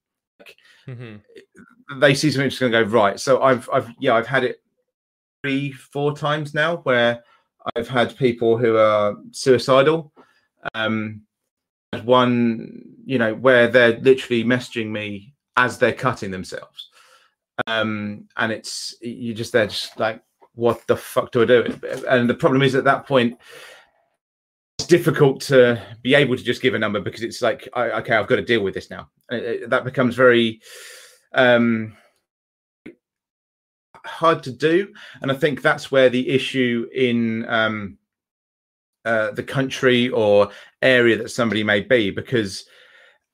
Mm-hmm. 0.87 1.99
They 2.01 2.15
see 2.15 2.31
something 2.31 2.51
just 2.51 2.61
going 2.61 2.73
to 2.73 2.85
go 2.85 2.91
right. 2.91 3.19
So 3.19 3.43
I've, 3.43 3.69
I've, 3.73 3.91
yeah, 3.99 4.15
I've 4.15 4.29
had 4.29 4.45
it 4.45 4.63
three, 5.43 5.73
four 5.73 6.17
times 6.17 6.55
now 6.55 6.77
where 6.79 7.25
I've 7.75 7.89
had 7.89 8.17
people 8.17 8.57
who 8.57 8.77
are 8.77 9.17
suicidal. 9.31 10.13
Um, 10.75 11.23
one, 12.03 12.83
you 13.05 13.19
know, 13.19 13.35
where 13.35 13.69
they're 13.69 13.99
literally 13.99 14.45
messaging 14.45 14.91
me 14.91 15.35
as 15.57 15.79
they're 15.79 15.93
cutting 15.93 16.31
themselves. 16.31 16.89
Um, 17.67 18.29
and 18.37 18.51
it's 18.51 18.97
you 19.01 19.35
just 19.35 19.53
they're 19.53 19.69
just 19.69 19.99
like, 19.99 20.21
what 20.55 20.87
the 20.87 20.97
fuck 20.97 21.31
do 21.33 21.43
I 21.43 21.45
do? 21.45 21.81
And 22.09 22.29
the 22.29 22.35
problem 22.35 22.63
is 22.63 22.75
at 22.75 22.85
that 22.85 23.07
point, 23.07 23.39
it's 24.79 24.89
difficult 24.89 25.41
to 25.43 25.81
be 26.03 26.15
able 26.15 26.37
to 26.37 26.43
just 26.43 26.63
give 26.63 26.75
a 26.75 26.79
number 26.79 27.01
because 27.01 27.23
it's 27.23 27.43
like, 27.43 27.69
okay, 27.77 28.17
I've 28.17 28.27
got 28.27 28.37
to 28.37 28.43
deal 28.43 28.63
with 28.63 28.75
this 28.75 28.91
now. 28.91 29.09
that 29.29 29.83
becomes 29.85 30.17
very 30.17 30.61
um, 31.33 31.97
hard 34.05 34.43
to 34.45 34.53
do, 34.53 34.93
and 35.21 35.31
I 35.31 35.35
think 35.35 35.63
that's 35.63 35.91
where 35.91 36.09
the 36.09 36.29
issue 36.29 36.87
in 36.95 37.49
um, 37.49 37.99
uh, 39.05 39.33
the 39.33 39.43
country 39.43 40.09
or 40.11 40.51
area 40.83 41.17
that 41.17 41.31
somebody 41.31 41.63
may 41.63 41.81
be, 41.81 42.11
because 42.11 42.65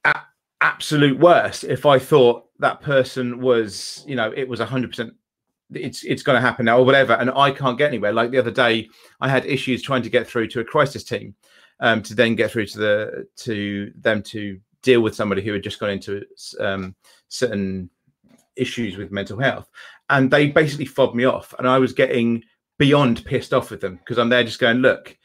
at 0.04 0.24
absolute 0.60 1.18
worst, 1.18 1.64
if 1.64 1.86
I 1.86 1.98
thought 1.98 2.48
that 2.58 2.80
person 2.80 3.40
was, 3.40 4.04
you 4.06 4.16
know, 4.16 4.32
it 4.36 4.48
was 4.48 4.60
hundred 4.60 4.90
percent 4.90 5.14
it's 5.72 6.02
it's 6.02 6.22
going 6.22 6.34
to 6.34 6.40
happen 6.40 6.64
now 6.64 6.78
or 6.78 6.84
whatever 6.84 7.12
and 7.12 7.30
i 7.30 7.50
can't 7.50 7.78
get 7.78 7.88
anywhere. 7.88 8.12
Like 8.12 8.30
the 8.30 8.38
other 8.38 8.50
day 8.50 8.88
i 9.20 9.28
had 9.28 9.46
issues 9.46 9.82
trying 9.82 10.02
to 10.02 10.10
get 10.10 10.26
through 10.26 10.48
to 10.48 10.60
a 10.60 10.64
crisis 10.64 11.04
team 11.04 11.34
um, 11.80 12.02
to 12.02 12.14
then 12.14 12.34
get 12.34 12.50
through 12.50 12.66
to 12.66 12.78
the 12.78 13.26
to 13.36 13.92
them 13.98 14.22
to 14.24 14.58
deal 14.82 15.00
with 15.00 15.14
somebody 15.14 15.42
who 15.42 15.52
had 15.52 15.62
just 15.62 15.78
gone 15.78 15.90
into 15.90 16.24
um, 16.58 16.94
certain 17.28 17.90
issues 18.60 18.96
with 18.96 19.10
mental 19.12 19.38
health 19.38 19.70
and 20.10 20.30
they 20.30 20.48
basically 20.48 20.84
fobbed 20.84 21.14
me 21.14 21.24
off 21.24 21.54
and 21.58 21.68
i 21.68 21.78
was 21.78 21.92
getting 21.92 22.42
beyond 22.78 23.24
pissed 23.24 23.52
off 23.52 23.70
with 23.70 23.80
them 23.80 23.96
because 23.96 24.18
i'm 24.18 24.28
there 24.28 24.44
just 24.44 24.60
going 24.60 24.78
look 24.78 25.16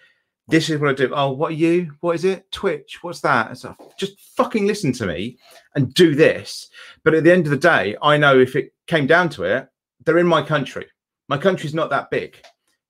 this 0.47 0.69
is 0.69 0.79
what 0.79 0.91
I 0.91 0.93
do. 0.93 1.11
Oh, 1.13 1.31
what 1.31 1.51
are 1.51 1.55
you? 1.55 1.91
What 2.01 2.15
is 2.15 2.25
it? 2.25 2.51
Twitch. 2.51 2.99
What's 3.01 3.21
that? 3.21 3.57
So 3.57 3.75
just 3.97 4.19
fucking 4.35 4.67
listen 4.67 4.91
to 4.93 5.07
me 5.07 5.37
and 5.75 5.93
do 5.93 6.13
this. 6.13 6.69
But 7.03 7.15
at 7.15 7.23
the 7.23 7.31
end 7.31 7.45
of 7.45 7.51
the 7.51 7.57
day, 7.57 7.95
I 8.01 8.17
know 8.17 8.39
if 8.39 8.55
it 8.55 8.73
came 8.87 9.07
down 9.07 9.29
to 9.29 9.43
it, 9.43 9.67
they're 10.05 10.19
in 10.19 10.27
my 10.27 10.43
country. 10.43 10.85
My 11.27 11.37
country's 11.37 11.73
not 11.73 11.89
that 11.89 12.11
big. 12.11 12.37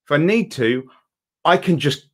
If 0.04 0.12
I 0.12 0.18
need 0.18 0.52
to, 0.54 0.90
I 1.46 1.56
can 1.56 1.80
just 1.80 2.10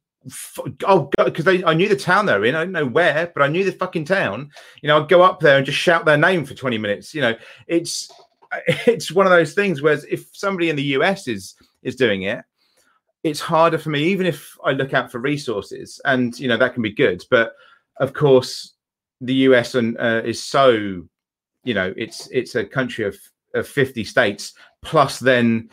oh 0.85 1.09
because 1.25 1.47
I 1.47 1.73
knew 1.73 1.87
the 1.87 1.95
town 1.95 2.25
they're 2.25 2.45
in. 2.45 2.55
I 2.55 2.63
don't 2.63 2.71
know 2.71 2.85
where, 2.85 3.31
but 3.33 3.43
I 3.43 3.47
knew 3.47 3.63
the 3.63 3.71
fucking 3.71 4.05
town. 4.05 4.51
You 4.81 4.87
know, 4.87 5.01
I'd 5.01 5.09
go 5.09 5.21
up 5.23 5.39
there 5.39 5.57
and 5.57 5.65
just 5.65 5.77
shout 5.77 6.05
their 6.05 6.17
name 6.17 6.45
for 6.45 6.53
20 6.53 6.77
minutes. 6.77 7.13
You 7.13 7.21
know, 7.21 7.35
it's 7.67 8.11
it's 8.67 9.11
one 9.11 9.25
of 9.25 9.31
those 9.31 9.53
things 9.53 9.81
where 9.81 9.99
if 10.09 10.29
somebody 10.33 10.69
in 10.69 10.75
the 10.75 10.83
US 10.83 11.27
is 11.27 11.55
is 11.83 11.95
doing 11.95 12.23
it, 12.23 12.43
it's 13.23 13.39
harder 13.39 13.77
for 13.77 13.89
me, 13.89 14.03
even 14.03 14.25
if 14.25 14.55
I 14.63 14.71
look 14.71 14.93
out 14.93 15.11
for 15.11 15.19
resources, 15.19 15.99
and 16.05 16.37
you 16.39 16.47
know 16.47 16.57
that 16.57 16.73
can 16.73 16.83
be 16.83 16.93
good. 16.93 17.23
But 17.29 17.53
of 17.99 18.13
course, 18.13 18.73
the 19.21 19.33
US 19.33 19.75
and 19.75 19.97
uh, 19.99 20.21
is 20.23 20.41
so, 20.41 21.03
you 21.63 21.73
know, 21.73 21.93
it's 21.97 22.27
it's 22.31 22.55
a 22.55 22.65
country 22.65 23.05
of 23.05 23.17
of 23.53 23.67
50 23.67 24.03
states 24.05 24.53
plus 24.81 25.19
then 25.19 25.69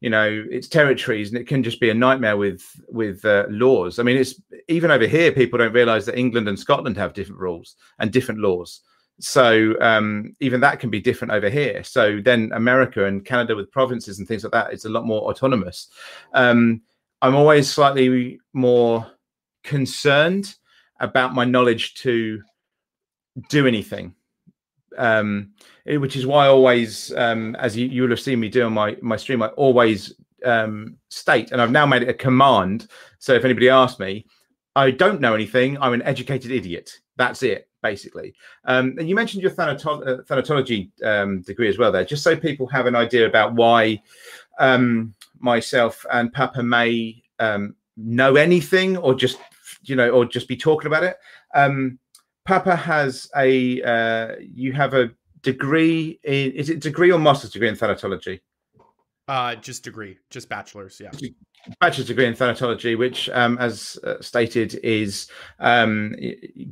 you 0.00 0.10
know 0.10 0.44
it's 0.50 0.68
territories 0.68 1.30
and 1.30 1.38
it 1.38 1.46
can 1.46 1.62
just 1.62 1.80
be 1.80 1.90
a 1.90 1.94
nightmare 1.94 2.36
with 2.36 2.62
with 2.88 3.24
uh, 3.24 3.44
laws 3.48 3.98
i 3.98 4.02
mean 4.02 4.16
it's 4.16 4.40
even 4.68 4.90
over 4.90 5.06
here 5.06 5.32
people 5.32 5.58
don't 5.58 5.72
realize 5.72 6.06
that 6.06 6.18
england 6.18 6.48
and 6.48 6.58
scotland 6.58 6.96
have 6.96 7.14
different 7.14 7.40
rules 7.40 7.76
and 7.98 8.12
different 8.12 8.40
laws 8.40 8.82
so 9.20 9.74
um, 9.80 10.36
even 10.40 10.60
that 10.60 10.78
can 10.78 10.90
be 10.90 11.00
different 11.00 11.32
over 11.32 11.50
here. 11.50 11.82
So 11.82 12.20
then 12.24 12.50
America 12.54 13.04
and 13.04 13.24
Canada 13.24 13.56
with 13.56 13.70
provinces 13.72 14.18
and 14.18 14.28
things 14.28 14.44
like 14.44 14.52
that, 14.52 14.72
it's 14.72 14.84
a 14.84 14.90
lot 14.90 15.06
more 15.06 15.22
autonomous. 15.22 15.88
Um, 16.34 16.82
I'm 17.20 17.34
always 17.34 17.68
slightly 17.68 18.38
more 18.52 19.10
concerned 19.64 20.54
about 21.00 21.34
my 21.34 21.44
knowledge 21.44 21.94
to 21.94 22.42
do 23.48 23.66
anything. 23.66 24.14
Um, 24.96 25.52
which 25.86 26.16
is 26.16 26.26
why 26.26 26.46
I 26.46 26.48
always, 26.48 27.14
um, 27.14 27.54
as 27.56 27.76
you, 27.76 27.86
you 27.86 28.02
will 28.02 28.10
have 28.10 28.20
seen 28.20 28.40
me 28.40 28.48
do 28.48 28.66
on 28.66 28.72
my, 28.72 28.96
my 29.00 29.16
stream, 29.16 29.42
I 29.42 29.48
always 29.48 30.14
um, 30.44 30.96
state, 31.08 31.50
and 31.52 31.62
I've 31.62 31.70
now 31.70 31.86
made 31.86 32.02
it 32.02 32.08
a 32.08 32.14
command. 32.14 32.88
So 33.18 33.32
if 33.34 33.44
anybody 33.44 33.68
asks 33.68 33.98
me, 33.98 34.26
I 34.76 34.90
don't 34.90 35.20
know 35.20 35.34
anything, 35.34 35.78
I'm 35.80 35.94
an 35.94 36.02
educated 36.02 36.50
idiot. 36.50 36.92
That's 37.16 37.42
it, 37.42 37.68
basically. 37.82 38.34
Um, 38.64 38.94
and 38.98 39.08
you 39.08 39.14
mentioned 39.14 39.42
your 39.42 39.50
thanato- 39.50 40.06
uh, 40.06 40.22
thanatology 40.24 40.90
um, 41.02 41.40
degree 41.40 41.68
as 41.68 41.78
well 41.78 41.90
there, 41.90 42.04
just 42.04 42.22
so 42.22 42.36
people 42.36 42.66
have 42.66 42.86
an 42.86 42.94
idea 42.94 43.26
about 43.26 43.54
why 43.54 44.02
um, 44.58 45.14
myself 45.38 46.04
and 46.12 46.32
Papa 46.32 46.62
may 46.62 47.22
um, 47.38 47.74
know 47.96 48.36
anything 48.36 48.96
or 48.98 49.14
just, 49.14 49.38
you 49.84 49.96
know, 49.96 50.10
or 50.10 50.24
just 50.24 50.48
be 50.48 50.56
talking 50.56 50.86
about 50.86 51.02
it. 51.02 51.16
Um, 51.54 51.98
Papa 52.48 52.74
has 52.76 53.28
a, 53.36 53.82
uh, 53.82 54.36
you 54.40 54.72
have 54.72 54.94
a 54.94 55.10
degree 55.42 56.18
in, 56.24 56.52
is 56.52 56.70
it 56.70 56.80
degree 56.80 57.12
or 57.12 57.18
master's 57.18 57.50
degree 57.50 57.68
in 57.68 57.74
thanatology? 57.74 58.40
Uh, 59.28 59.54
just 59.56 59.84
degree, 59.84 60.16
just 60.30 60.48
bachelor's. 60.48 60.98
Yeah. 60.98 61.10
Bachelor's 61.78 62.06
degree 62.06 62.24
in 62.24 62.32
thanatology, 62.32 62.96
which, 62.96 63.28
um, 63.34 63.58
as 63.58 63.98
uh, 64.02 64.14
stated, 64.22 64.80
is 64.82 65.28
um, 65.58 66.14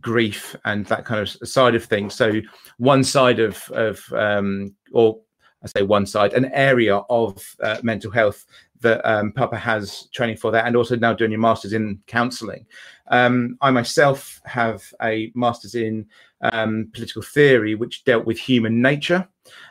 grief 0.01 0.57
and 0.65 0.87
that 0.87 1.05
kind 1.05 1.21
of 1.21 1.29
side 1.47 1.75
of 1.75 1.85
things. 1.85 2.15
So, 2.15 2.41
one 2.79 3.05
side 3.05 3.39
of 3.39 3.63
of 3.73 4.03
um, 4.15 4.75
or 4.93 5.21
I 5.63 5.67
say 5.67 5.83
one 5.83 6.07
side, 6.07 6.33
an 6.33 6.47
area 6.55 6.97
of 7.11 7.45
uh, 7.63 7.79
mental 7.83 8.11
health 8.11 8.47
that 8.81 9.05
um, 9.09 9.33
Papa 9.33 9.57
has 9.57 10.09
training 10.13 10.37
for 10.37 10.51
that, 10.51 10.67
and 10.67 10.77
also 10.77 10.97
now 10.97 11.13
doing 11.13 11.31
your 11.31 11.41
masters 11.41 11.73
in 11.73 12.01
counselling. 12.07 12.67
Um, 13.09 13.57
I 13.61 13.71
myself 13.71 14.41
have 14.45 14.83
a 15.03 15.31
master's 15.35 15.75
in 15.75 16.07
um, 16.41 16.91
political 16.93 17.23
theory, 17.23 17.75
which 17.75 18.05
dealt 18.05 18.27
with 18.27 18.39
human 18.39 18.83
nature. 18.83 19.27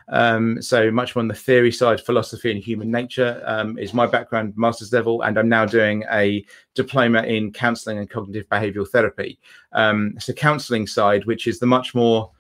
Um, 0.08 0.62
so 0.62 0.90
much 0.90 1.16
more 1.16 1.22
on 1.22 1.28
the 1.28 1.34
theory 1.34 1.72
side, 1.72 2.00
philosophy 2.00 2.52
and 2.52 2.64
human 2.64 2.90
nature 2.90 3.42
um, 3.46 3.78
is 3.78 3.94
my 3.94 4.06
background, 4.06 4.54
master's 4.56 4.94
level, 4.94 5.22
and 5.22 5.38
I'm 5.38 5.50
now 5.50 5.66
doing 5.66 6.04
a 6.12 6.46
diploma 6.74 7.24
in 7.24 7.52
counselling 7.52 7.98
and 7.98 8.10
cognitive 8.10 8.48
behavioural 8.50 8.90
therapy. 8.90 9.40
Um, 9.74 10.16
so 10.20 10.34
counselling 10.34 10.88
side, 10.88 11.26
which 11.26 11.48
is 11.48 11.60
the 11.60 11.66
much 11.66 11.94
more 11.94 12.32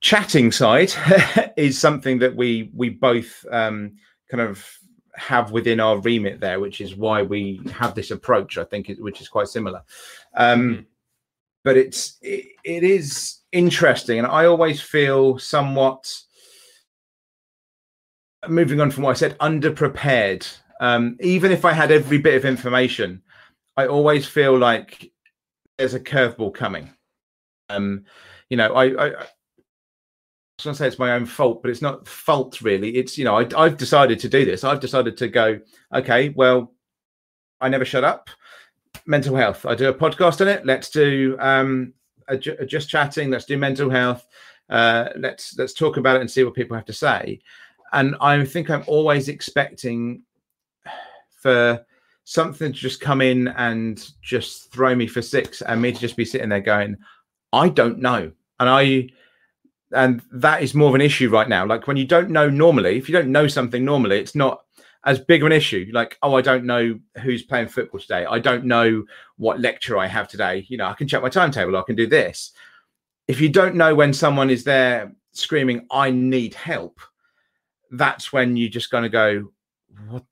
chatting 0.00 0.50
side, 0.50 0.92
is 1.56 1.78
something 1.78 2.18
that 2.18 2.34
we 2.34 2.70
we 2.74 2.88
both 2.90 3.44
kind 4.32 4.40
of 4.40 4.66
have 5.14 5.50
within 5.50 5.80
our 5.80 5.98
remit 5.98 6.40
there, 6.40 6.60
which 6.60 6.80
is 6.80 6.94
why 6.94 7.22
we 7.22 7.60
have 7.72 7.94
this 7.94 8.10
approach. 8.10 8.58
I 8.58 8.64
think, 8.64 8.90
which 8.98 9.20
is 9.20 9.28
quite 9.28 9.48
similar. 9.48 9.82
Um, 10.34 10.60
mm-hmm. 10.60 10.82
But 11.64 11.76
it's 11.76 12.18
it, 12.22 12.46
it 12.64 12.82
is 12.82 13.38
interesting, 13.52 14.18
and 14.18 14.26
I 14.26 14.46
always 14.46 14.80
feel 14.80 15.38
somewhat. 15.38 16.12
Moving 18.48 18.80
on 18.80 18.90
from 18.90 19.04
what 19.04 19.10
I 19.10 19.14
said, 19.14 19.38
underprepared. 19.38 20.44
Um, 20.80 21.16
even 21.20 21.52
if 21.52 21.64
I 21.64 21.72
had 21.72 21.92
every 21.92 22.18
bit 22.18 22.34
of 22.34 22.44
information, 22.44 23.22
I 23.76 23.86
always 23.86 24.26
feel 24.26 24.58
like 24.58 25.12
there's 25.78 25.94
a 25.94 26.00
curveball 26.00 26.52
coming. 26.52 26.90
Um, 27.68 28.04
you 28.50 28.56
know, 28.56 28.74
I, 28.74 29.06
I 29.06 29.26
I 30.64 30.68
was 30.70 30.78
going 30.78 30.78
to 30.78 30.78
say 30.78 30.86
it's 30.86 30.98
my 30.98 31.12
own 31.12 31.26
fault, 31.26 31.60
but 31.60 31.70
it's 31.70 31.82
not 31.82 32.06
fault 32.06 32.60
really. 32.60 32.96
It's 32.96 33.18
you 33.18 33.24
know 33.24 33.36
I, 33.36 33.48
I've 33.56 33.76
decided 33.76 34.20
to 34.20 34.28
do 34.28 34.44
this. 34.44 34.62
I've 34.62 34.80
decided 34.80 35.16
to 35.16 35.28
go. 35.28 35.58
Okay, 35.92 36.28
well, 36.30 36.72
I 37.60 37.68
never 37.68 37.84
shut 37.84 38.04
up. 38.04 38.30
Mental 39.04 39.34
health. 39.34 39.66
I 39.66 39.74
do 39.74 39.88
a 39.88 39.94
podcast 39.94 40.40
on 40.40 40.46
it. 40.48 40.64
Let's 40.64 40.88
do 40.90 41.36
um, 41.40 41.92
a, 42.28 42.34
a 42.60 42.66
just 42.66 42.88
chatting. 42.88 43.30
Let's 43.30 43.44
do 43.44 43.56
mental 43.58 43.90
health. 43.90 44.26
Uh, 44.70 45.08
let's 45.16 45.58
let's 45.58 45.72
talk 45.72 45.96
about 45.96 46.16
it 46.16 46.20
and 46.20 46.30
see 46.30 46.44
what 46.44 46.54
people 46.54 46.76
have 46.76 46.86
to 46.86 46.92
say. 46.92 47.40
And 47.92 48.14
I 48.20 48.44
think 48.44 48.70
I'm 48.70 48.84
always 48.86 49.28
expecting 49.28 50.22
for 51.40 51.84
something 52.22 52.72
to 52.72 52.78
just 52.78 53.00
come 53.00 53.20
in 53.20 53.48
and 53.48 54.08
just 54.22 54.70
throw 54.70 54.94
me 54.94 55.08
for 55.08 55.22
six, 55.22 55.60
and 55.62 55.82
me 55.82 55.90
to 55.90 55.98
just 55.98 56.16
be 56.16 56.24
sitting 56.24 56.50
there 56.50 56.60
going, 56.60 56.96
I 57.52 57.68
don't 57.68 57.98
know. 57.98 58.30
And 58.60 58.68
I 58.68 59.08
and 59.94 60.22
that 60.32 60.62
is 60.62 60.74
more 60.74 60.88
of 60.88 60.94
an 60.94 61.00
issue 61.00 61.30
right 61.30 61.48
now. 61.48 61.66
Like 61.66 61.86
when 61.86 61.96
you 61.96 62.06
don't 62.06 62.30
know 62.30 62.48
normally 62.48 62.96
if 62.96 63.08
you 63.08 63.12
don't 63.12 63.32
know 63.32 63.46
something 63.46 63.84
normally 63.84 64.18
it's 64.18 64.34
not 64.34 64.62
as 65.04 65.18
big 65.18 65.42
of 65.42 65.46
an 65.46 65.52
issue. 65.52 65.90
Like 65.92 66.18
oh 66.22 66.34
i 66.34 66.40
don't 66.40 66.64
know 66.64 66.98
who's 67.22 67.42
playing 67.42 67.68
football 67.68 68.00
today. 68.00 68.24
I 68.24 68.38
don't 68.38 68.64
know 68.64 69.04
what 69.36 69.60
lecture 69.60 69.98
i 69.98 70.06
have 70.06 70.28
today. 70.28 70.66
You 70.68 70.76
know 70.76 70.86
i 70.86 70.94
can 70.94 71.08
check 71.08 71.22
my 71.22 71.28
timetable. 71.28 71.76
I 71.76 71.82
can 71.82 71.96
do 71.96 72.06
this. 72.06 72.52
If 73.28 73.40
you 73.40 73.48
don't 73.48 73.76
know 73.76 73.94
when 73.94 74.12
someone 74.12 74.50
is 74.50 74.64
there 74.64 75.12
screaming 75.34 75.86
i 75.90 76.10
need 76.10 76.52
help 76.52 77.00
that's 77.92 78.32
when 78.32 78.54
you're 78.56 78.68
just 78.68 78.90
going 78.90 79.02
to 79.02 79.08
go 79.08 79.50
what 80.08 80.24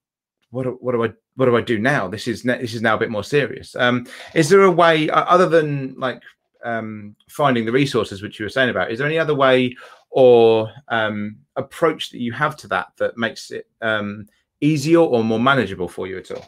what 0.51 0.83
what 0.83 0.93
do 0.93 1.05
i 1.05 1.13
what 1.37 1.47
do 1.47 1.57
i 1.57 1.61
do 1.61 1.79
now? 1.79 2.09
This 2.09 2.29
is 2.29 2.43
this 2.43 2.75
is 2.75 2.83
now 2.83 2.97
a 2.97 2.99
bit 2.99 3.11
more 3.11 3.25
serious. 3.25 3.75
Um 3.77 4.07
is 4.35 4.49
there 4.49 4.63
a 4.63 4.71
way 4.71 5.09
other 5.11 5.49
than 5.49 5.95
like 5.97 6.23
um, 6.65 7.15
finding 7.29 7.65
the 7.65 7.73
resources 7.73 8.23
which 8.23 8.39
you 8.39 8.45
were 8.45 8.51
saying 8.51 8.71
about 8.71 8.91
is 8.91 8.99
there 8.99 9.07
any 9.07 9.19
other 9.19 9.35
way 9.35 9.77
or 10.11 10.71
um, 10.89 11.37
approach 11.57 12.11
that 12.11 12.21
you 12.21 12.33
have 12.33 12.57
to 12.57 12.69
that 12.69 12.89
that 12.99 13.17
makes 13.17 13.51
it 13.51 13.67
um, 13.81 14.27
easier 14.61 14.99
or 14.99 15.23
more 15.23 15.41
manageable 15.41 15.89
for 15.89 16.07
you 16.07 16.19
at 16.19 16.31
all? 16.31 16.47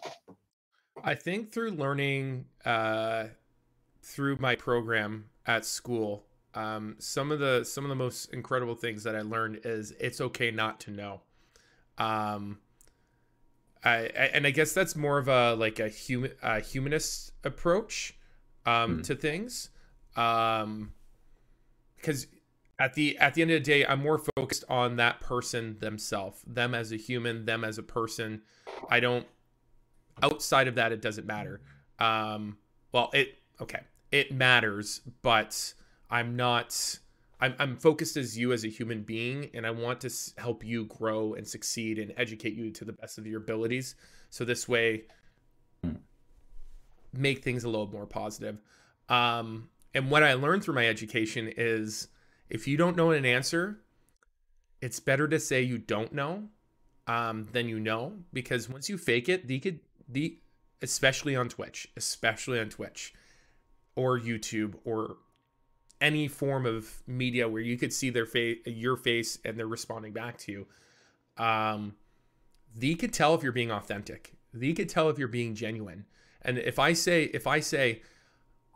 I 1.04 1.14
think 1.14 1.52
through 1.52 1.72
learning 1.72 2.46
uh, 2.64 3.24
through 4.02 4.36
my 4.38 4.56
program 4.56 5.26
at 5.46 5.64
school 5.64 6.24
um, 6.54 6.96
some 6.98 7.32
of 7.32 7.38
the 7.38 7.64
some 7.64 7.84
of 7.84 7.88
the 7.88 7.94
most 7.94 8.32
incredible 8.32 8.74
things 8.74 9.04
that 9.04 9.16
i 9.16 9.22
learned 9.22 9.60
is 9.64 9.92
it's 9.98 10.20
okay 10.20 10.50
not 10.50 10.80
to 10.80 10.90
know. 10.90 11.20
Um, 11.98 12.58
I, 13.84 13.94
I, 13.94 14.30
and 14.34 14.46
I 14.46 14.50
guess 14.50 14.72
that's 14.72 14.94
more 14.94 15.18
of 15.18 15.28
a 15.28 15.54
like 15.54 15.78
a 15.78 15.88
human 15.88 16.32
a 16.42 16.60
humanist 16.60 17.32
approach 17.44 18.14
um, 18.66 18.98
mm. 18.98 19.04
to 19.04 19.14
things 19.14 19.70
um 20.16 20.92
because 21.96 22.26
at 22.78 22.94
the 22.94 23.16
at 23.18 23.34
the 23.34 23.42
end 23.42 23.50
of 23.50 23.56
the 23.56 23.60
day 23.60 23.86
i'm 23.86 24.02
more 24.02 24.20
focused 24.36 24.64
on 24.68 24.96
that 24.96 25.20
person 25.20 25.76
themselves 25.78 26.42
them 26.46 26.74
as 26.74 26.92
a 26.92 26.96
human 26.96 27.44
them 27.44 27.64
as 27.64 27.78
a 27.78 27.82
person. 27.82 28.42
I 28.88 29.00
don't 29.00 29.26
outside 30.22 30.68
of 30.68 30.74
that 30.74 30.92
it 30.92 31.00
doesn't 31.00 31.26
matter. 31.26 31.60
Um 31.98 32.58
well 32.92 33.10
it 33.12 33.38
okay 33.60 33.80
it 34.10 34.32
matters 34.32 35.00
but 35.22 35.74
i'm 36.10 36.36
not 36.36 36.98
I'm, 37.40 37.54
I'm 37.58 37.76
focused 37.76 38.16
as 38.16 38.38
you 38.38 38.52
as 38.52 38.64
a 38.64 38.68
human 38.68 39.02
being 39.02 39.50
and 39.54 39.66
i 39.66 39.70
want 39.70 40.00
to 40.02 40.10
help 40.36 40.64
you 40.64 40.84
grow 40.84 41.34
and 41.34 41.46
succeed 41.46 41.98
and 41.98 42.12
educate 42.16 42.54
you 42.54 42.70
to 42.70 42.84
the 42.84 42.92
best 42.92 43.18
of 43.18 43.26
your 43.26 43.40
abilities. 43.40 43.94
So 44.30 44.44
this 44.44 44.68
way 44.68 45.04
make 47.12 47.42
things 47.42 47.64
a 47.64 47.68
little 47.68 47.90
more 47.90 48.06
positive. 48.06 48.60
Um 49.08 49.68
and 49.94 50.10
what 50.10 50.22
I 50.22 50.34
learned 50.34 50.64
through 50.64 50.74
my 50.74 50.86
education 50.86 51.52
is 51.56 52.08
if 52.48 52.66
you 52.66 52.76
don't 52.76 52.96
know 52.96 53.10
an 53.10 53.24
answer, 53.24 53.78
it's 54.80 55.00
better 55.00 55.28
to 55.28 55.38
say 55.38 55.62
you 55.62 55.78
don't 55.78 56.12
know 56.12 56.44
um, 57.06 57.48
than 57.52 57.68
you 57.68 57.80
know 57.80 58.14
because 58.32 58.68
once 58.68 58.88
you 58.88 58.98
fake 58.98 59.28
it, 59.28 59.46
the 59.46 59.58
could 59.58 59.80
the 60.08 60.38
especially 60.82 61.36
on 61.36 61.48
Twitch, 61.48 61.88
especially 61.96 62.58
on 62.58 62.68
Twitch 62.68 63.14
or 63.94 64.18
YouTube 64.18 64.74
or 64.84 65.16
any 66.00 66.26
form 66.26 66.66
of 66.66 67.02
media 67.06 67.48
where 67.48 67.62
you 67.62 67.78
could 67.78 67.92
see 67.92 68.10
their 68.10 68.26
face, 68.26 68.58
your 68.66 68.96
face, 68.96 69.38
and 69.44 69.56
they're 69.56 69.66
responding 69.68 70.12
back 70.12 70.36
to 70.36 70.52
you. 70.52 70.66
Um, 71.36 71.94
they 72.74 72.94
could 72.94 73.12
tell 73.12 73.34
if 73.34 73.42
you're 73.42 73.52
being 73.52 73.70
authentic. 73.70 74.32
They 74.52 74.72
could 74.72 74.88
tell 74.88 75.08
if 75.08 75.18
you're 75.18 75.28
being 75.28 75.54
genuine. 75.54 76.06
And 76.42 76.58
if 76.58 76.78
I 76.78 76.92
say, 76.92 77.24
if 77.24 77.46
I 77.46 77.60
say, 77.60 78.02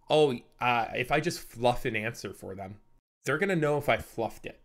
oh, 0.09 0.37
uh, 0.61 0.87
if 0.95 1.11
I 1.11 1.21
just 1.21 1.41
fluff 1.41 1.85
an 1.85 1.97
answer 1.97 2.33
for 2.33 2.55
them, 2.55 2.77
they're 3.25 3.39
gonna 3.39 3.57
know 3.57 3.79
if 3.79 3.89
I 3.89 3.97
fluffed 3.99 4.47
it. 4.47 4.61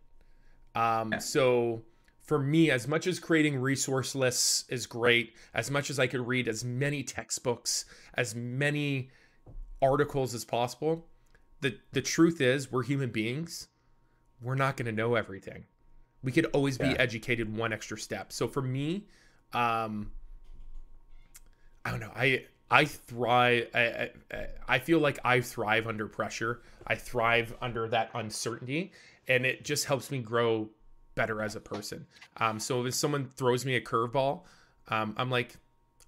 Um, 0.74 1.14
so 1.20 1.82
for 2.20 2.38
me, 2.38 2.70
as 2.70 2.86
much 2.86 3.06
as 3.06 3.18
creating 3.18 3.58
resource 3.58 4.14
lists 4.14 4.64
is 4.68 4.86
great, 4.86 5.34
as 5.54 5.70
much 5.70 5.90
as 5.90 5.98
I 5.98 6.06
could 6.06 6.26
read 6.26 6.48
as 6.48 6.64
many 6.64 7.02
textbooks, 7.02 7.84
as 8.14 8.34
many 8.34 9.10
articles 9.82 10.34
as 10.34 10.44
possible, 10.44 11.06
the 11.60 11.76
the 11.92 12.02
truth 12.02 12.40
is 12.40 12.70
we're 12.70 12.84
human 12.84 13.10
beings. 13.10 13.68
We're 14.40 14.54
not 14.54 14.76
gonna 14.76 14.92
know 14.92 15.14
everything. 15.14 15.64
We 16.22 16.32
could 16.32 16.46
always 16.46 16.78
yeah. 16.78 16.92
be 16.92 16.98
educated 16.98 17.54
one 17.54 17.72
extra 17.72 17.98
step. 17.98 18.32
So 18.32 18.46
for 18.46 18.62
me, 18.62 19.08
um, 19.52 20.12
I 21.84 21.90
don't 21.90 22.00
know. 22.00 22.12
I 22.14 22.44
I 22.72 22.86
thrive. 22.86 23.68
I, 23.74 24.10
I, 24.32 24.46
I 24.66 24.78
feel 24.78 24.98
like 24.98 25.18
I 25.24 25.42
thrive 25.42 25.86
under 25.86 26.08
pressure. 26.08 26.62
I 26.86 26.94
thrive 26.94 27.54
under 27.60 27.86
that 27.88 28.10
uncertainty, 28.14 28.92
and 29.28 29.44
it 29.44 29.62
just 29.62 29.84
helps 29.84 30.10
me 30.10 30.18
grow 30.18 30.70
better 31.14 31.42
as 31.42 31.54
a 31.54 31.60
person. 31.60 32.06
Um, 32.38 32.58
so 32.58 32.84
if 32.86 32.94
someone 32.94 33.26
throws 33.36 33.66
me 33.66 33.76
a 33.76 33.80
curveball, 33.80 34.40
um, 34.88 35.14
I'm 35.18 35.30
like, 35.30 35.56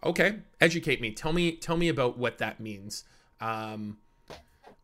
okay, 0.03 0.37
educate 0.61 1.03
me. 1.03 1.13
Tell 1.13 1.35
me, 1.35 1.53
tell 1.53 1.77
me 1.77 1.89
about 1.89 2.17
what 2.17 2.39
that 2.39 2.61
means. 2.61 3.05
Um, 3.43 3.99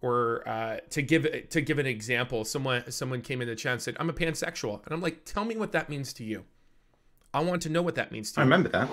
or 0.02 0.46
uh, 0.46 0.78
to 0.90 1.02
give 1.02 1.48
to 1.48 1.60
give 1.62 1.78
an 1.78 1.86
example, 1.86 2.44
someone 2.44 2.90
someone 2.90 3.22
came 3.22 3.40
in 3.40 3.48
the 3.48 3.56
chat 3.56 3.72
and 3.72 3.82
said, 3.82 3.96
"I'm 3.98 4.10
a 4.10 4.14
pansexual," 4.14 4.84
and 4.84 4.92
I'm 4.92 5.00
like, 5.00 5.24
"Tell 5.24 5.44
me 5.44 5.56
what 5.56 5.72
that 5.72 5.88
means 5.88 6.12
to 6.14 6.24
you." 6.24 6.44
I 7.32 7.40
want 7.40 7.62
to 7.62 7.68
know 7.68 7.82
what 7.82 7.94
that 7.94 8.10
means 8.10 8.32
to 8.32 8.40
I 8.40 8.42
remember 8.42 8.68
that. 8.70 8.88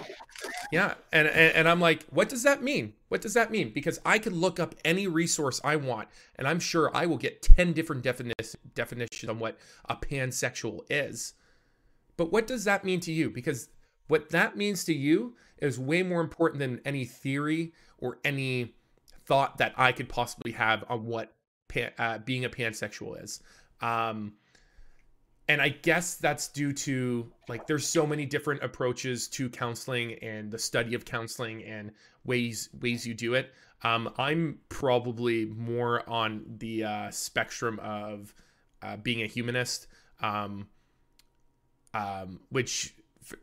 Yeah, 0.72 0.94
and, 1.12 1.28
and 1.28 1.56
and 1.56 1.70
I'm 1.70 1.80
like, 1.80 2.06
what 2.12 2.30
does 2.30 2.44
that 2.44 2.62
mean? 2.62 2.94
What 3.10 3.22
does 3.22 3.34
that 3.34 3.52
mean? 3.52 3.72
Because 3.74 4.00
I 4.06 4.20
could 4.20 4.34
look 4.34 4.60
up 4.60 4.76
any 4.86 5.08
resource 5.08 5.60
I 5.64 5.76
want, 5.76 6.08
and 6.36 6.48
I'm 6.48 6.60
sure 6.60 6.96
I 6.96 7.06
will 7.06 7.18
get 7.18 7.42
ten 7.42 7.74
different 7.74 8.04
defini- 8.04 8.56
definitions 8.76 9.30
on 9.30 9.40
what 9.40 9.58
a 9.90 9.96
pansexual 9.96 10.82
is. 10.90 11.34
But 12.16 12.32
what 12.32 12.48
does 12.48 12.64
that 12.66 12.84
mean 12.84 13.00
to 13.02 13.12
you? 13.12 13.30
Because 13.30 13.70
what 14.08 14.30
that 14.30 14.56
means 14.56 14.84
to 14.86 14.94
you 14.94 15.36
is 15.58 15.80
way 15.80 16.04
more 16.04 16.22
important 16.22 16.60
than 16.60 16.82
any 16.86 17.06
theory 17.06 17.74
or 17.98 18.20
any 18.24 18.76
thought 19.26 19.58
that 19.58 19.74
I 19.78 19.92
could 19.92 20.10
possibly 20.10 20.52
have 20.54 20.84
on 20.90 21.06
what 21.06 21.34
pan, 21.68 21.92
uh, 21.98 22.20
being 22.20 22.46
a 22.46 22.50
pansexual 22.50 23.22
is. 23.24 23.42
Um, 23.82 24.34
and 25.48 25.62
I 25.62 25.70
guess 25.70 26.16
that's 26.16 26.48
due 26.50 26.74
to 26.74 27.32
like 27.48 27.68
there's 27.68 27.88
so 27.88 28.06
many 28.06 28.26
different 28.26 28.64
approaches 28.64 29.28
to 29.30 29.50
counseling 29.50 30.14
and 30.22 30.52
the 30.52 30.60
study 30.60 30.94
of 30.94 31.06
counseling 31.06 31.64
and 31.64 31.92
ways 32.26 32.70
ways 32.82 33.08
you 33.08 33.14
do 33.14 33.34
it. 33.34 33.54
Um, 33.84 34.14
I'm 34.18 34.60
probably 34.70 35.46
more 35.46 36.08
on 36.10 36.44
the 36.58 36.84
uh, 36.84 37.12
spectrum 37.12 37.80
of 37.80 38.34
uh, 38.82 38.98
being 38.98 39.22
a 39.22 39.28
humanist, 39.28 39.88
um, 40.22 40.68
um, 41.94 42.40
which 42.50 42.96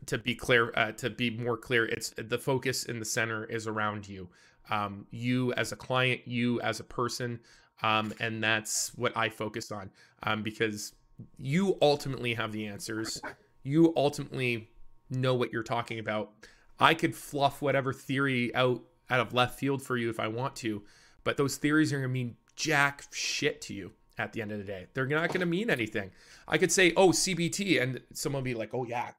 to 0.07 0.17
be 0.17 0.35
clear, 0.35 0.73
uh, 0.75 0.91
to 0.93 1.09
be 1.09 1.29
more 1.29 1.57
clear, 1.57 1.85
it's 1.85 2.13
the 2.17 2.37
focus 2.37 2.85
in 2.85 2.99
the 2.99 3.05
center 3.05 3.45
is 3.45 3.67
around 3.67 4.07
you, 4.07 4.27
um, 4.69 5.05
you 5.11 5.53
as 5.53 5.71
a 5.71 5.75
client, 5.75 6.21
you 6.25 6.59
as 6.61 6.79
a 6.79 6.83
person, 6.83 7.39
um, 7.81 8.13
and 8.19 8.43
that's 8.43 8.93
what 8.95 9.15
I 9.15 9.29
focus 9.29 9.71
on 9.71 9.89
um, 10.23 10.43
because 10.43 10.93
you 11.37 11.77
ultimately 11.81 12.33
have 12.33 12.51
the 12.51 12.67
answers. 12.67 13.21
You 13.63 13.93
ultimately 13.95 14.69
know 15.09 15.35
what 15.35 15.51
you're 15.51 15.63
talking 15.63 15.99
about. 15.99 16.31
I 16.79 16.93
could 16.93 17.15
fluff 17.15 17.61
whatever 17.61 17.93
theory 17.93 18.53
out 18.55 18.83
out 19.09 19.19
of 19.19 19.33
left 19.33 19.59
field 19.59 19.81
for 19.81 19.97
you 19.97 20.09
if 20.09 20.19
I 20.19 20.27
want 20.27 20.55
to, 20.57 20.81
but 21.23 21.37
those 21.37 21.57
theories 21.57 21.93
are 21.93 21.97
going 21.97 22.09
to 22.09 22.13
mean 22.13 22.35
jack 22.55 23.03
shit 23.11 23.61
to 23.61 23.73
you 23.73 23.91
at 24.17 24.33
the 24.33 24.41
end 24.41 24.51
of 24.51 24.57
the 24.57 24.63
day. 24.63 24.87
They're 24.93 25.05
not 25.05 25.27
going 25.27 25.41
to 25.41 25.45
mean 25.45 25.69
anything. 25.69 26.11
I 26.47 26.57
could 26.57 26.71
say, 26.71 26.93
"Oh, 26.97 27.09
CBT," 27.09 27.81
and 27.81 28.01
someone 28.13 28.43
be 28.43 28.53
like, 28.53 28.73
"Oh 28.73 28.85
yeah, 28.85 29.11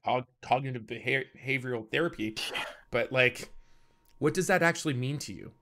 cognitive 0.42 0.82
behavioral 0.82 1.88
therapy," 1.90 2.36
but 2.90 3.12
like, 3.12 3.50
what 4.18 4.34
does 4.34 4.46
that 4.48 4.62
actually 4.62 4.94
mean 4.94 5.18
to 5.18 5.32
you? 5.32 5.52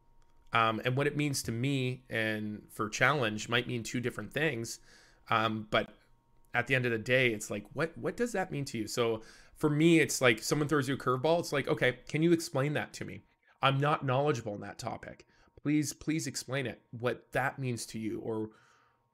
Um, 0.52 0.80
and 0.84 0.96
what 0.96 1.08
it 1.08 1.16
means 1.16 1.42
to 1.44 1.52
me 1.52 2.04
and 2.08 2.62
for 2.70 2.88
challenge 2.88 3.48
might 3.48 3.66
mean 3.66 3.82
two 3.82 4.00
different 4.00 4.32
things. 4.32 4.78
Um, 5.28 5.66
but 5.70 5.93
at 6.54 6.66
the 6.66 6.74
end 6.74 6.86
of 6.86 6.92
the 6.92 6.98
day, 6.98 7.28
it's 7.28 7.50
like, 7.50 7.64
what 7.72 7.96
what 7.98 8.16
does 8.16 8.32
that 8.32 8.50
mean 8.50 8.64
to 8.66 8.78
you? 8.78 8.86
So 8.86 9.22
for 9.56 9.68
me, 9.68 10.00
it's 10.00 10.20
like 10.20 10.42
someone 10.42 10.68
throws 10.68 10.88
you 10.88 10.94
a 10.94 10.98
curveball. 10.98 11.40
It's 11.40 11.52
like, 11.52 11.68
okay, 11.68 11.98
can 12.08 12.22
you 12.22 12.32
explain 12.32 12.72
that 12.74 12.92
to 12.94 13.04
me? 13.04 13.22
I'm 13.62 13.80
not 13.80 14.04
knowledgeable 14.04 14.54
in 14.54 14.60
that 14.60 14.78
topic. 14.78 15.26
Please, 15.60 15.92
please 15.92 16.26
explain 16.26 16.66
it. 16.66 16.80
What 16.98 17.32
that 17.32 17.58
means 17.58 17.86
to 17.86 17.98
you, 17.98 18.20
or 18.20 18.50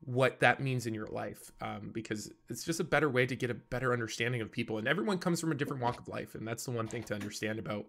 what 0.04 0.40
that 0.40 0.60
means 0.60 0.86
in 0.86 0.94
your 0.94 1.06
life, 1.08 1.52
um, 1.60 1.90
because 1.92 2.32
it's 2.48 2.64
just 2.64 2.80
a 2.80 2.84
better 2.84 3.08
way 3.10 3.26
to 3.26 3.36
get 3.36 3.50
a 3.50 3.54
better 3.54 3.92
understanding 3.92 4.40
of 4.40 4.50
people. 4.50 4.78
And 4.78 4.88
everyone 4.88 5.18
comes 5.18 5.40
from 5.40 5.52
a 5.52 5.54
different 5.54 5.82
walk 5.82 5.98
of 5.98 6.08
life, 6.08 6.34
and 6.34 6.46
that's 6.46 6.64
the 6.64 6.70
one 6.70 6.88
thing 6.88 7.02
to 7.04 7.14
understand 7.14 7.58
about 7.58 7.86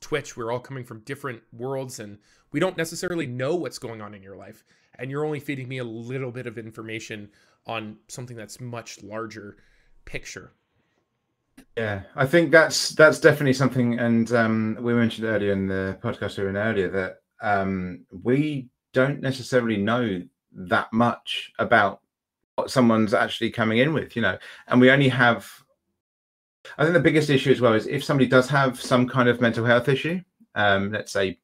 Twitch. 0.00 0.36
We're 0.36 0.50
all 0.50 0.60
coming 0.60 0.84
from 0.84 1.00
different 1.00 1.42
worlds, 1.52 2.00
and 2.00 2.18
we 2.52 2.60
don't 2.60 2.76
necessarily 2.76 3.26
know 3.26 3.54
what's 3.54 3.78
going 3.78 4.00
on 4.00 4.14
in 4.14 4.22
your 4.22 4.36
life. 4.36 4.64
And 4.98 5.10
you're 5.10 5.24
only 5.24 5.40
feeding 5.40 5.68
me 5.68 5.78
a 5.78 5.84
little 5.84 6.30
bit 6.30 6.46
of 6.46 6.58
information 6.58 7.30
on 7.66 7.98
something 8.08 8.36
that's 8.36 8.60
much 8.60 9.02
larger 9.02 9.56
picture. 10.04 10.52
Yeah, 11.76 12.02
I 12.16 12.26
think 12.26 12.50
that's 12.50 12.90
that's 12.90 13.20
definitely 13.20 13.52
something, 13.52 13.98
and 13.98 14.30
um, 14.32 14.78
we 14.80 14.94
mentioned 14.94 15.26
earlier 15.26 15.52
in 15.52 15.68
the 15.68 15.98
podcast 16.02 16.38
we 16.38 16.44
were 16.44 16.50
in 16.50 16.56
earlier 16.56 16.88
that 16.90 17.20
um, 17.42 18.06
we 18.22 18.68
don't 18.92 19.20
necessarily 19.20 19.76
know 19.76 20.22
that 20.54 20.92
much 20.92 21.52
about 21.58 22.00
what 22.56 22.70
someone's 22.70 23.14
actually 23.14 23.50
coming 23.50 23.78
in 23.78 23.92
with, 23.92 24.14
you 24.16 24.22
know, 24.22 24.38
and 24.68 24.80
we 24.80 24.90
only 24.90 25.08
have. 25.08 25.50
I 26.78 26.84
think 26.84 26.94
the 26.94 27.00
biggest 27.00 27.28
issue 27.28 27.50
as 27.50 27.60
well 27.60 27.72
is 27.72 27.86
if 27.86 28.04
somebody 28.04 28.28
does 28.28 28.48
have 28.48 28.80
some 28.80 29.08
kind 29.08 29.28
of 29.28 29.40
mental 29.40 29.64
health 29.64 29.88
issue, 29.88 30.20
um, 30.54 30.92
let's 30.92 31.12
say 31.12 31.38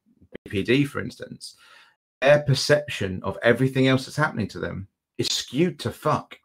BPD, 0.47 0.87
for 0.87 1.01
instance, 1.01 1.55
their 2.21 2.41
perception 2.43 3.21
of 3.23 3.37
everything 3.43 3.87
else 3.87 4.05
that's 4.05 4.15
happening 4.15 4.47
to 4.49 4.59
them 4.59 4.87
is 5.17 5.27
skewed 5.27 5.77
to 5.79 5.91
fuck. 5.91 6.37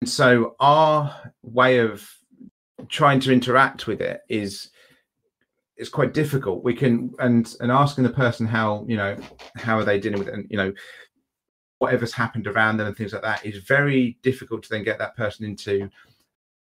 And 0.00 0.08
so 0.08 0.56
our 0.60 1.32
way 1.42 1.78
of 1.78 2.08
trying 2.88 3.20
to 3.20 3.32
interact 3.32 3.86
with 3.86 4.00
it 4.00 4.22
is 4.28 4.70
it's 5.76 5.88
quite 5.88 6.14
difficult. 6.14 6.64
We 6.64 6.74
can 6.74 7.12
and 7.18 7.54
and 7.60 7.72
asking 7.72 8.04
the 8.04 8.10
person 8.10 8.46
how 8.46 8.84
you 8.88 8.96
know 8.96 9.16
how 9.56 9.78
are 9.78 9.84
they 9.84 9.98
dealing 9.98 10.18
with 10.18 10.28
it, 10.28 10.34
and 10.34 10.46
you 10.50 10.56
know 10.56 10.72
whatever's 11.78 12.12
happened 12.12 12.46
around 12.46 12.76
them 12.76 12.86
and 12.86 12.96
things 12.96 13.12
like 13.12 13.22
that 13.22 13.44
is 13.44 13.58
very 13.58 14.18
difficult 14.22 14.62
to 14.62 14.68
then 14.70 14.84
get 14.84 14.98
that 14.98 15.16
person 15.16 15.44
into 15.44 15.90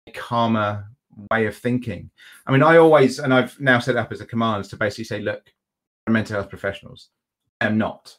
a 0.07 0.13
calmer 0.13 0.87
way 1.31 1.47
of 1.47 1.57
thinking. 1.57 2.11
I 2.47 2.53
mean, 2.53 2.63
I 2.63 2.77
always 2.77 3.19
and 3.19 3.33
I've 3.33 3.59
now 3.61 3.79
set 3.79 3.97
up 3.97 4.13
as 4.13 4.21
a 4.21 4.27
command 4.27 4.65
to 4.65 4.77
basically 4.77 5.05
say, 5.05 5.21
look, 5.21 5.53
mental 6.09 6.37
health 6.37 6.49
professionals, 6.49 7.11
I 7.61 7.67
am 7.67 7.79
not. 7.79 8.17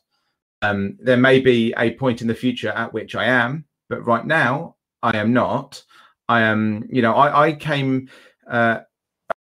Um, 0.61 0.97
there 1.01 1.17
may 1.17 1.39
be 1.39 1.73
a 1.77 1.91
point 1.95 2.21
in 2.21 2.27
the 2.27 2.35
future 2.35 2.69
at 2.69 2.93
which 2.93 3.15
I 3.15 3.25
am, 3.25 3.65
but 3.89 4.05
right 4.05 4.25
now 4.25 4.75
I 5.01 5.17
am 5.17 5.33
not. 5.33 5.83
I 6.29 6.41
am, 6.41 6.87
you 6.89 7.01
know, 7.01 7.13
I, 7.13 7.47
I 7.47 7.53
came. 7.53 8.09
Uh, 8.49 8.79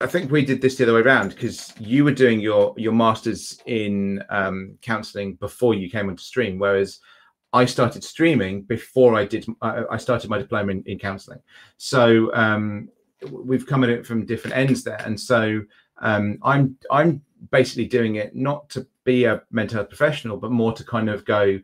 I 0.00 0.06
think 0.06 0.30
we 0.30 0.44
did 0.44 0.60
this 0.60 0.76
the 0.76 0.84
other 0.84 0.94
way 0.94 1.00
around 1.00 1.28
because 1.28 1.72
you 1.78 2.04
were 2.04 2.12
doing 2.12 2.40
your 2.40 2.74
your 2.76 2.92
masters 2.92 3.60
in 3.66 4.22
um, 4.30 4.76
counselling 4.82 5.34
before 5.34 5.74
you 5.74 5.88
came 5.88 6.08
onto 6.08 6.22
stream, 6.22 6.58
whereas 6.58 6.98
I 7.52 7.66
started 7.66 8.02
streaming 8.02 8.62
before 8.62 9.14
I 9.14 9.26
did. 9.26 9.46
I, 9.60 9.96
started 9.98 10.30
my 10.30 10.38
diploma 10.38 10.72
in, 10.72 10.82
in 10.86 10.98
counselling. 10.98 11.40
So 11.76 12.34
um, 12.34 12.88
we've 13.30 13.66
come 13.66 13.84
at 13.84 13.90
it 13.90 14.06
from 14.06 14.24
different 14.24 14.56
ends 14.56 14.82
there, 14.84 15.00
and 15.04 15.18
so 15.18 15.60
um, 15.98 16.38
I'm 16.42 16.76
I'm 16.90 17.22
basically 17.50 17.86
doing 17.86 18.16
it 18.16 18.34
not 18.34 18.68
to 18.70 18.86
be 19.04 19.24
a 19.24 19.42
mental 19.50 19.76
health 19.76 19.88
professional, 19.88 20.36
but 20.36 20.50
more 20.50 20.72
to 20.72 20.84
kind 20.84 21.10
of 21.10 21.24
go, 21.24 21.58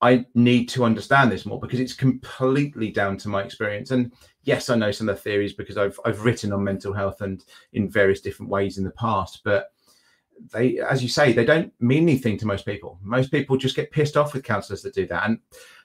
I 0.00 0.24
need 0.34 0.68
to 0.70 0.84
understand 0.84 1.30
this 1.30 1.44
more 1.44 1.60
because 1.60 1.78
it's 1.78 1.92
completely 1.92 2.90
down 2.90 3.18
to 3.18 3.28
my 3.28 3.42
experience. 3.42 3.90
And 3.90 4.12
yes, 4.44 4.70
I 4.70 4.76
know 4.76 4.90
some 4.90 5.08
of 5.08 5.16
the 5.16 5.22
theories 5.22 5.52
because 5.52 5.76
I've 5.76 5.98
I've 6.04 6.24
written 6.24 6.52
on 6.52 6.64
mental 6.64 6.92
health 6.92 7.20
and 7.20 7.44
in 7.72 7.88
various 7.88 8.20
different 8.20 8.50
ways 8.50 8.78
in 8.78 8.84
the 8.84 8.90
past, 8.92 9.42
but 9.44 9.72
they, 10.52 10.78
as 10.78 11.02
you 11.02 11.08
say, 11.08 11.32
they 11.32 11.44
don't 11.44 11.72
mean 11.80 12.04
anything 12.04 12.36
to 12.38 12.46
most 12.46 12.64
people. 12.64 12.98
Most 13.02 13.30
people 13.30 13.56
just 13.56 13.76
get 13.76 13.90
pissed 13.90 14.16
off 14.16 14.34
with 14.34 14.44
counselors 14.44 14.82
that 14.82 14.94
do 14.94 15.06
that. 15.06 15.28
And 15.28 15.38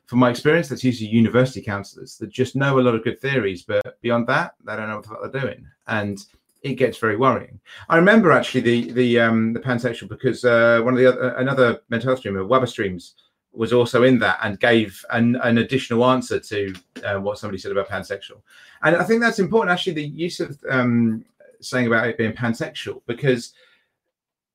from 0.05 0.19
my 0.19 0.29
experience, 0.29 0.69
that's 0.69 0.83
usually 0.83 1.09
university 1.09 1.61
counselors 1.61 2.17
that 2.17 2.29
just 2.29 2.55
know 2.55 2.79
a 2.79 2.81
lot 2.81 2.95
of 2.95 3.03
good 3.03 3.19
theories, 3.19 3.63
but 3.63 3.99
beyond 4.01 4.27
that, 4.27 4.55
they 4.63 4.75
don't 4.75 4.89
know 4.89 5.01
what 5.07 5.31
they're 5.31 5.41
doing. 5.41 5.65
And 5.87 6.23
it 6.61 6.75
gets 6.75 6.97
very 6.97 7.15
worrying. 7.15 7.59
I 7.89 7.97
remember 7.97 8.31
actually 8.31 8.61
the 8.61 8.91
the 8.91 9.19
um, 9.19 9.53
the 9.53 9.59
pansexual 9.59 10.09
because 10.09 10.43
uh, 10.43 10.81
one 10.83 10.95
of 10.95 10.99
the 10.99 11.05
other 11.05 11.29
another 11.35 11.81
mental 11.89 12.09
health 12.09 12.19
streamer, 12.19 12.43
Webber 12.43 12.65
Streams, 12.65 13.15
was 13.55 13.71
also 13.71 14.03
in 14.03 14.19
that 14.19 14.39
and 14.41 14.59
gave 14.59 15.03
an, 15.11 15.37
an 15.43 15.59
additional 15.59 16.05
answer 16.05 16.39
to 16.39 16.73
uh, 17.03 17.19
what 17.19 17.37
somebody 17.37 17.57
said 17.57 17.71
about 17.71 17.87
pansexual. 17.87 18.41
And 18.83 18.95
I 18.95 19.03
think 19.03 19.21
that's 19.21 19.39
important 19.39 19.71
actually 19.71 19.93
the 19.93 20.07
use 20.07 20.39
of 20.39 20.59
um, 20.69 21.23
saying 21.61 21.87
about 21.87 22.07
it 22.07 22.17
being 22.17 22.33
pansexual 22.33 23.01
because 23.05 23.53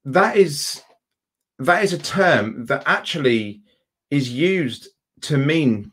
that 0.04 0.36
is 0.36 0.82
that 1.58 1.84
is 1.84 1.92
a 1.92 1.98
term 1.98 2.64
that 2.66 2.82
actually 2.86 3.62
is 4.10 4.30
used 4.30 4.88
to 5.20 5.36
mean 5.36 5.92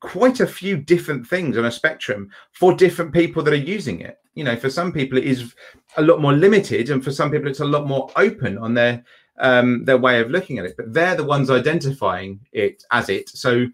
quite 0.00 0.40
a 0.40 0.46
few 0.46 0.76
different 0.76 1.26
things 1.26 1.56
on 1.56 1.66
a 1.66 1.70
spectrum 1.70 2.28
for 2.52 2.74
different 2.74 3.12
people 3.12 3.42
that 3.42 3.52
are 3.52 3.56
using 3.56 4.00
it. 4.00 4.18
You 4.34 4.44
know 4.44 4.56
for 4.56 4.70
some 4.70 4.92
people 4.92 5.18
it 5.18 5.24
is 5.24 5.54
a 5.96 6.02
lot 6.02 6.20
more 6.20 6.32
limited 6.32 6.90
and 6.90 7.04
for 7.04 7.12
some 7.12 7.30
people 7.30 7.48
it's 7.48 7.60
a 7.60 7.64
lot 7.64 7.86
more 7.86 8.10
open 8.16 8.58
on 8.58 8.74
their 8.74 9.04
um 9.38 9.84
their 9.84 9.98
way 9.98 10.20
of 10.20 10.30
looking 10.30 10.58
at 10.58 10.64
it. 10.64 10.74
But 10.76 10.92
they're 10.92 11.16
the 11.16 11.24
ones 11.24 11.50
identifying 11.50 12.40
it 12.52 12.84
as 12.90 13.08
it. 13.08 13.28
So 13.28 13.66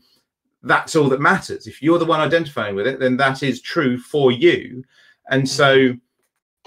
that's 0.65 0.97
all 0.97 1.09
that 1.11 1.21
matters. 1.21 1.69
If 1.69 1.81
you're 1.81 2.01
the 2.01 2.05
one 2.05 2.21
identifying 2.21 2.75
with 2.75 2.89
it 2.89 2.99
then 2.99 3.17
that 3.19 3.43
is 3.43 3.63
true 3.63 3.97
for 3.99 4.33
you. 4.33 4.85
And 5.31 5.49
so 5.49 5.95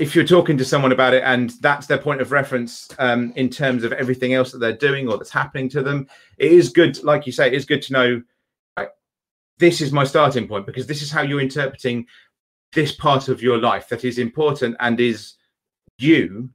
if 0.02 0.16
you're 0.16 0.26
talking 0.26 0.58
to 0.58 0.66
someone 0.66 0.92
about 0.92 1.14
it 1.14 1.22
and 1.24 1.52
that's 1.62 1.86
their 1.86 2.00
point 2.00 2.22
of 2.22 2.32
reference 2.32 2.90
um, 2.98 3.32
in 3.36 3.48
terms 3.48 3.84
of 3.84 3.94
everything 3.94 4.34
else 4.34 4.52
that 4.52 4.58
they're 4.58 4.76
doing 4.76 5.08
or 5.08 5.16
that's 5.16 5.30
happening 5.30 5.70
to 5.70 5.84
them, 5.84 6.08
it 6.40 6.52
is 6.52 6.70
good, 6.70 7.02
like 7.04 7.28
you 7.28 7.32
say, 7.32 7.46
it 7.46 7.54
is 7.54 7.66
good 7.66 7.84
to 7.84 7.94
know 7.94 8.22
this 9.60 9.80
is 9.80 9.92
my 9.92 10.04
starting 10.04 10.48
point 10.48 10.66
because 10.66 10.88
this 10.88 11.04
is 11.04 11.12
how 11.12 11.22
you're 11.22 11.40
interpreting 11.40 12.04
this 12.74 12.92
part 12.92 13.28
of 13.28 13.44
your 13.44 13.60
life 13.60 13.90
that 13.90 14.04
is 14.04 14.18
important 14.18 14.76
and 14.80 15.00
is 15.00 15.36
you. 16.00 16.50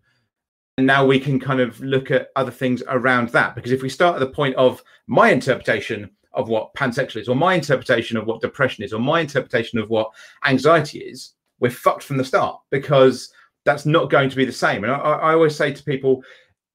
And 0.77 0.85
now 0.85 1.07
we 1.07 1.21
can 1.21 1.39
kind 1.39 1.61
of 1.61 1.79
look 1.79 2.11
at 2.11 2.31
other 2.35 2.51
things 2.51 2.83
around 2.89 3.29
that 3.29 3.55
because 3.55 3.71
if 3.71 3.81
we 3.81 3.89
start 3.89 4.17
at 4.17 4.19
the 4.19 4.35
point 4.35 4.57
of 4.57 4.83
my 5.07 5.31
interpretation 5.31 6.11
of 6.33 6.49
what 6.49 6.75
pansexual 6.75 7.21
is, 7.21 7.29
or 7.29 7.37
my 7.37 7.55
interpretation 7.55 8.17
of 8.17 8.27
what 8.27 8.41
depression 8.41 8.83
is, 8.83 8.93
or 8.93 8.99
my 8.99 9.21
interpretation 9.21 9.79
of 9.79 9.89
what 9.89 10.11
anxiety 10.45 10.99
is, 10.99 11.36
we're 11.61 11.71
fucked 11.71 12.03
from 12.03 12.17
the 12.17 12.25
start 12.25 12.61
because 12.71 13.33
that's 13.65 13.87
not 13.87 14.11
going 14.11 14.31
to 14.31 14.37
be 14.37 14.45
the 14.45 14.53
same. 14.53 14.85
And 14.85 14.93
I, 14.93 14.97
I 14.97 15.33
always 15.35 15.57
say 15.57 15.73
to 15.73 15.83
people, 15.83 16.23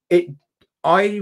it, 0.09 0.27
I, 0.83 1.21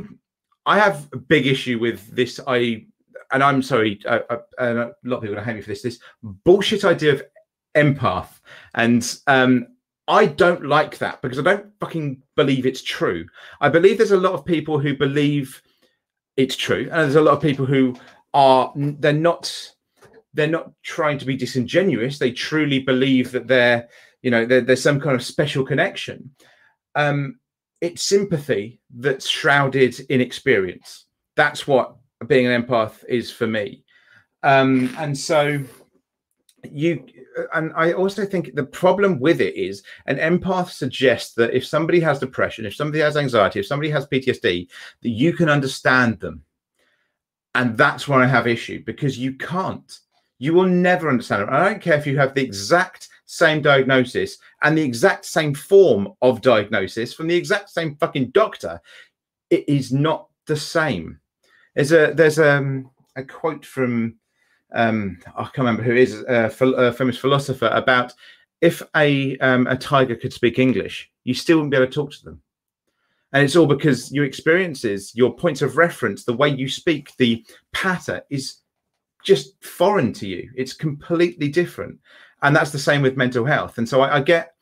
I 0.65 0.80
have 0.80 1.08
a 1.13 1.17
big 1.17 1.48
issue 1.48 1.80
with 1.80 2.08
this. 2.15 2.39
I, 2.48 2.86
and 3.32 3.43
I'm 3.43 3.62
sorry, 3.62 4.00
uh, 4.06 4.19
uh, 4.30 4.38
a 4.60 4.91
lot 5.04 5.17
of 5.17 5.22
people 5.22 5.38
are 5.38 5.43
hate 5.43 5.56
me 5.56 5.62
for 5.62 5.69
this. 5.69 5.82
This 5.82 6.00
bullshit 6.24 6.84
idea 6.84 7.13
of 7.13 7.24
empath, 7.76 8.39
and 8.74 9.17
um, 9.28 9.67
I 10.08 10.26
don't 10.26 10.65
like 10.65 10.98
that 10.98 11.22
because 11.22 11.38
I 11.38 11.43
don't 11.43 11.72
fucking 11.80 12.24
believe 12.36 12.65
it's 12.65 12.82
true. 12.82 13.28
I 13.62 13.69
believe 13.69 13.98
there's 13.98 14.12
a 14.12 14.17
lot 14.17 14.34
of 14.34 14.43
people 14.43 14.80
who 14.80 14.95
believe 14.95 15.62
it's 16.38 16.56
true, 16.56 16.89
and 16.91 17.02
there's 17.02 17.15
a 17.15 17.22
lot 17.22 17.36
of 17.36 17.41
people 17.41 17.65
who 17.65 17.95
are 18.34 18.72
they're 18.76 19.13
not 19.13 19.74
they're 20.34 20.48
not 20.48 20.72
trying 20.84 21.18
to 21.20 21.26
be 21.26 21.36
disingenuous. 21.36 22.20
They 22.20 22.32
truly 22.32 22.80
believe 22.80 23.32
that 23.32 23.48
they're, 23.48 23.88
you 24.22 24.32
know, 24.32 24.46
there's 24.46 24.82
some 24.82 25.00
kind 25.00 25.15
of 25.15 25.24
special 25.24 25.65
connection. 25.65 26.32
Um, 26.96 27.39
it's 27.82 28.04
sympathy 28.04 28.82
that's 28.94 29.28
shrouded 29.28 30.00
in 30.10 30.22
experience. 30.22 31.06
That's 31.36 31.68
what 31.68 31.96
being 32.28 32.46
an 32.48 32.63
empath 32.63 33.04
is 33.08 33.32
for 33.32 33.48
me. 33.48 33.84
Um, 34.44 34.94
and 34.98 35.18
so 35.18 35.63
you, 36.70 37.06
and 37.54 37.72
I 37.76 37.94
also 37.94 38.26
think 38.26 38.56
the 38.56 38.65
problem 38.65 39.20
with 39.20 39.42
it 39.42 39.56
is 39.56 39.84
an 40.06 40.18
empath 40.18 40.70
suggests 40.72 41.34
that 41.36 41.54
if 41.54 41.65
somebody 41.65 42.00
has 42.02 42.20
depression, 42.20 42.65
if 42.65 42.76
somebody 42.76 43.00
has 43.00 43.18
anxiety, 43.18 43.60
if 43.60 43.68
somebody 43.68 43.89
has 43.89 44.08
PTSD, 44.08 44.68
that 45.02 45.10
you 45.10 45.34
can 45.34 45.50
understand 45.50 46.20
them. 46.20 46.44
And 47.56 47.78
that's 47.78 48.08
where 48.08 48.20
I 48.20 48.28
have 48.28 48.48
issue 48.48 48.84
because 48.86 49.18
you 49.18 49.34
can't 49.34 50.00
you 50.39 50.54
will 50.54 50.65
never 50.65 51.10
understand 51.10 51.43
it. 51.43 51.49
I 51.49 51.69
don't 51.69 51.82
care 51.82 51.97
if 51.97 52.08
you 52.08 52.17
have 52.17 52.34
the 52.34 52.43
exact 52.43 53.10
same 53.25 53.62
diagnosis 53.62 54.38
and 54.63 54.75
the 54.75 54.82
exact 54.82 55.25
same 55.25 55.54
form 55.54 56.13
of 56.21 56.41
diagnosis 56.41 57.13
from 57.13 57.28
the 57.28 57.36
exact 57.36 57.69
same 57.69 57.95
fucking 57.97 58.32
doctor. 58.32 58.82
It 59.52 59.67
is 59.67 59.91
not 59.91 60.30
the 60.47 60.56
same. 60.56 61.19
There's 61.75 61.91
a 61.91 62.13
there's 62.15 62.39
um, 62.39 62.89
a 63.15 63.23
quote 63.23 63.65
from 63.65 64.15
um, 64.73 65.19
I 65.36 65.43
can't 65.43 65.60
remember 65.60 65.84
who 65.84 65.95
is 65.95 66.23
a, 66.28 66.52
a 66.62 66.91
famous 66.91 67.17
philosopher 67.17 67.67
about 67.67 68.13
if 68.62 68.82
a 68.95 69.38
um, 69.38 69.67
a 69.67 69.78
tiger 69.78 70.15
could 70.15 70.34
speak 70.34 70.58
English, 70.58 71.10
you 71.23 71.34
still 71.34 71.58
wouldn't 71.58 71.71
be 71.71 71.78
able 71.78 71.88
to 71.88 71.91
talk 71.91 72.12
to 72.12 72.25
them. 72.25 72.41
And 73.32 73.43
it's 73.43 73.56
all 73.56 73.67
because 73.67 74.12
your 74.12 74.25
experiences, 74.25 75.12
your 75.13 75.36
points 75.36 75.62
of 75.62 75.78
reference, 75.78 76.23
the 76.23 76.34
way 76.34 76.49
you 76.49 76.67
speak, 76.67 77.15
the 77.17 77.45
patter 77.73 78.23
is 78.32 78.56
just 79.24 79.64
foreign 79.64 80.14
to 80.14 80.28
you. 80.28 80.50
It's 80.56 80.74
completely 80.74 81.50
different, 81.50 82.00
and 82.42 82.56
that's 82.56 82.72
the 82.72 82.80
same 82.80 83.02
with 83.02 83.18
mental 83.18 83.46
health. 83.46 83.78
And 83.78 83.88
so 83.88 84.02
I, 84.02 84.18
I 84.18 84.22
get 84.22 84.54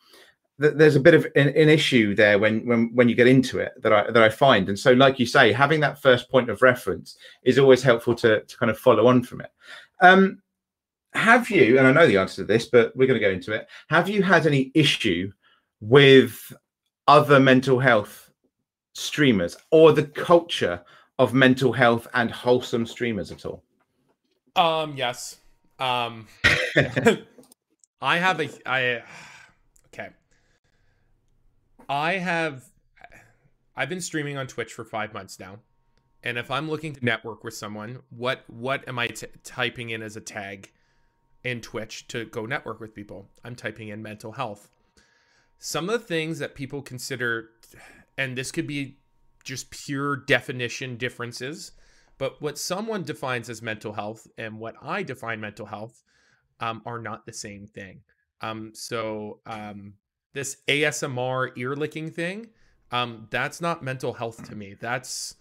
that 0.60 0.78
there's 0.78 0.96
a 0.96 1.00
bit 1.00 1.14
of 1.14 1.26
an, 1.36 1.50
an, 1.50 1.70
issue 1.70 2.16
there 2.16 2.40
when 2.40 2.66
when 2.66 2.90
when 2.96 3.08
you 3.08 3.16
get 3.16 3.28
into 3.28 3.60
it 3.60 3.74
that 3.82 3.94
I 3.94 4.10
that 4.12 4.24
I 4.24 4.30
find. 4.30 4.70
And 4.70 4.78
so, 4.78 4.94
like 4.94 5.20
you 5.20 5.26
say, 5.26 5.52
having 5.52 5.80
that 5.82 6.02
first 6.02 6.30
point 6.32 6.50
of 6.50 6.62
reference 6.62 7.18
is 7.44 7.60
always 7.60 7.84
helpful 7.84 8.16
to 8.16 8.42
to 8.42 8.58
kind 8.58 8.72
of 8.72 8.78
follow 8.78 9.08
on 9.08 9.24
from 9.24 9.42
it. 9.42 9.52
Um, 10.02 10.42
have 11.14 11.50
you? 11.50 11.78
And 11.78 11.88
I 11.88 11.92
know 11.92 12.08
the 12.08 12.18
answer 12.18 12.42
to 12.42 12.46
this, 12.46 12.66
but 12.66 12.96
we're 12.96 13.08
going 13.08 13.20
to 13.20 13.26
go 13.26 13.32
into 13.32 13.54
it. 13.54 13.68
Have 13.90 14.10
you 14.10 14.24
had 14.24 14.46
any 14.46 14.72
issue 14.74 15.32
with 15.80 16.54
other 17.08 17.40
mental 17.40 17.80
health 17.80 18.32
streamers 18.94 19.56
or 19.72 19.92
the 19.94 20.04
culture 20.04 20.82
of 21.20 21.34
mental 21.34 21.72
health 21.72 22.08
and 22.14 22.32
wholesome 22.32 22.86
streamers 22.86 23.32
at 23.32 23.46
all? 23.46 23.64
Um, 24.58 24.96
yes. 24.98 25.38
Um, 25.80 26.28
I 28.02 28.18
have 28.18 28.40
a, 28.40 28.50
I, 28.66 29.04
okay. 29.94 30.10
I 31.88 32.14
have, 32.14 32.64
I've 33.76 33.90
been 33.90 34.02
streaming 34.02 34.36
on 34.38 34.48
Twitch 34.48 34.74
for 34.74 34.84
five 34.84 35.14
months 35.14 35.40
now. 35.40 35.60
And 36.24 36.40
if 36.40 36.50
I'm 36.50 36.70
looking 36.70 36.94
to 36.94 37.06
network 37.06 37.44
with 37.44 37.54
someone, 37.54 38.00
what, 38.10 38.44
what 38.48 38.86
am 38.88 38.98
I 38.98 39.08
t- 39.08 39.28
typing 39.44 39.92
in 39.92 40.02
as 40.02 40.16
a 40.18 40.22
tag 40.22 40.72
in 41.44 41.62
Twitch 41.62 42.08
to 42.08 42.26
go 42.26 42.48
network 42.48 42.80
with 42.80 42.96
people? 42.96 43.30
I'm 43.46 43.56
typing 43.56 43.90
in 43.90 44.02
mental 44.02 44.32
health. 44.32 44.70
Some 45.60 45.90
of 45.90 46.02
the 46.02 46.06
things 46.06 46.40
that 46.40 46.56
people 46.56 46.82
consider, 46.82 47.52
and 48.18 48.36
this 48.36 48.52
could 48.52 48.68
be 48.68 48.98
just 49.44 49.70
pure 49.70 50.16
definition 50.16 50.98
differences, 50.98 51.72
but 52.18 52.42
what 52.42 52.58
someone 52.58 53.04
defines 53.04 53.50
as 53.50 53.62
mental 53.62 53.94
health 53.94 54.28
and 54.38 54.60
what 54.60 54.76
I 54.82 55.04
define 55.04 55.40
mental 55.40 55.66
health 55.66 56.04
um, 56.60 56.82
are 56.86 57.00
not 57.00 57.26
the 57.26 57.34
same 57.34 57.68
thing. 57.68 58.02
Um, 58.42 58.72
so 58.74 59.40
um, 59.46 59.94
this 60.34 60.58
ASMR 60.68 61.52
ear 61.56 61.76
licking 61.76 62.12
thing, 62.12 62.48
um, 62.92 63.28
that's 63.30 63.62
not 63.62 63.84
mental 63.84 64.14
health 64.14 64.48
to 64.50 64.56
me. 64.56 64.76
That's 64.80 65.36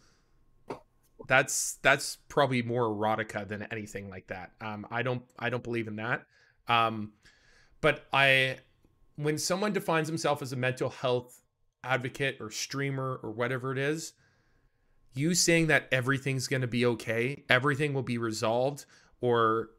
that's 1.29 1.79
that's 1.83 2.19
probably 2.29 2.63
more 2.63 2.85
erotica 2.85 3.47
than 3.49 3.67
anything 3.71 4.11
like 4.11 4.27
that. 4.29 4.53
Um, 4.61 4.87
I 4.91 5.03
don't 5.03 5.23
I 5.39 5.51
don't 5.51 5.63
believe 5.63 5.89
in 5.89 5.97
that. 5.97 6.27
Um, 6.69 7.13
but 7.81 8.07
I 8.13 8.59
when 9.17 9.39
someone 9.39 9.73
defines 9.73 10.09
himself 10.09 10.43
as 10.43 10.53
a 10.53 10.57
mental 10.57 10.91
health 10.91 11.41
advocate 11.83 12.37
or 12.41 12.51
streamer 12.51 13.21
or 13.23 13.31
whatever 13.31 13.73
it 13.73 13.79
is, 13.79 14.13
you 15.17 15.35
saying 15.35 15.69
that 15.69 15.89
everything's 15.91 16.47
going 16.47 16.63
to 16.63 16.69
be 16.69 16.85
okay, 16.85 17.45
everything 17.49 17.95
will 17.95 18.03
be 18.03 18.19
resolved, 18.19 18.85
or 19.21 19.71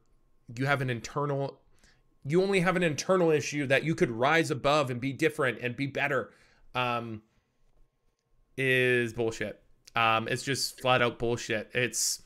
you 0.55 0.65
have 0.65 0.81
an 0.81 0.89
internal, 0.89 1.59
you 2.25 2.41
only 2.41 2.61
have 2.61 2.75
an 2.75 2.83
internal 2.83 3.31
issue 3.31 3.67
that 3.67 3.83
you 3.83 3.95
could 3.95 4.11
rise 4.11 4.51
above 4.51 4.89
and 4.89 4.99
be 4.99 5.13
different 5.13 5.59
and 5.61 5.75
be 5.75 5.87
better, 5.87 6.31
um, 6.75 7.21
is 8.57 9.13
bullshit. 9.13 9.61
Um, 9.95 10.27
it's 10.27 10.43
just 10.43 10.79
flat 10.81 11.01
out 11.01 11.19
bullshit. 11.19 11.69
It's, 11.73 12.21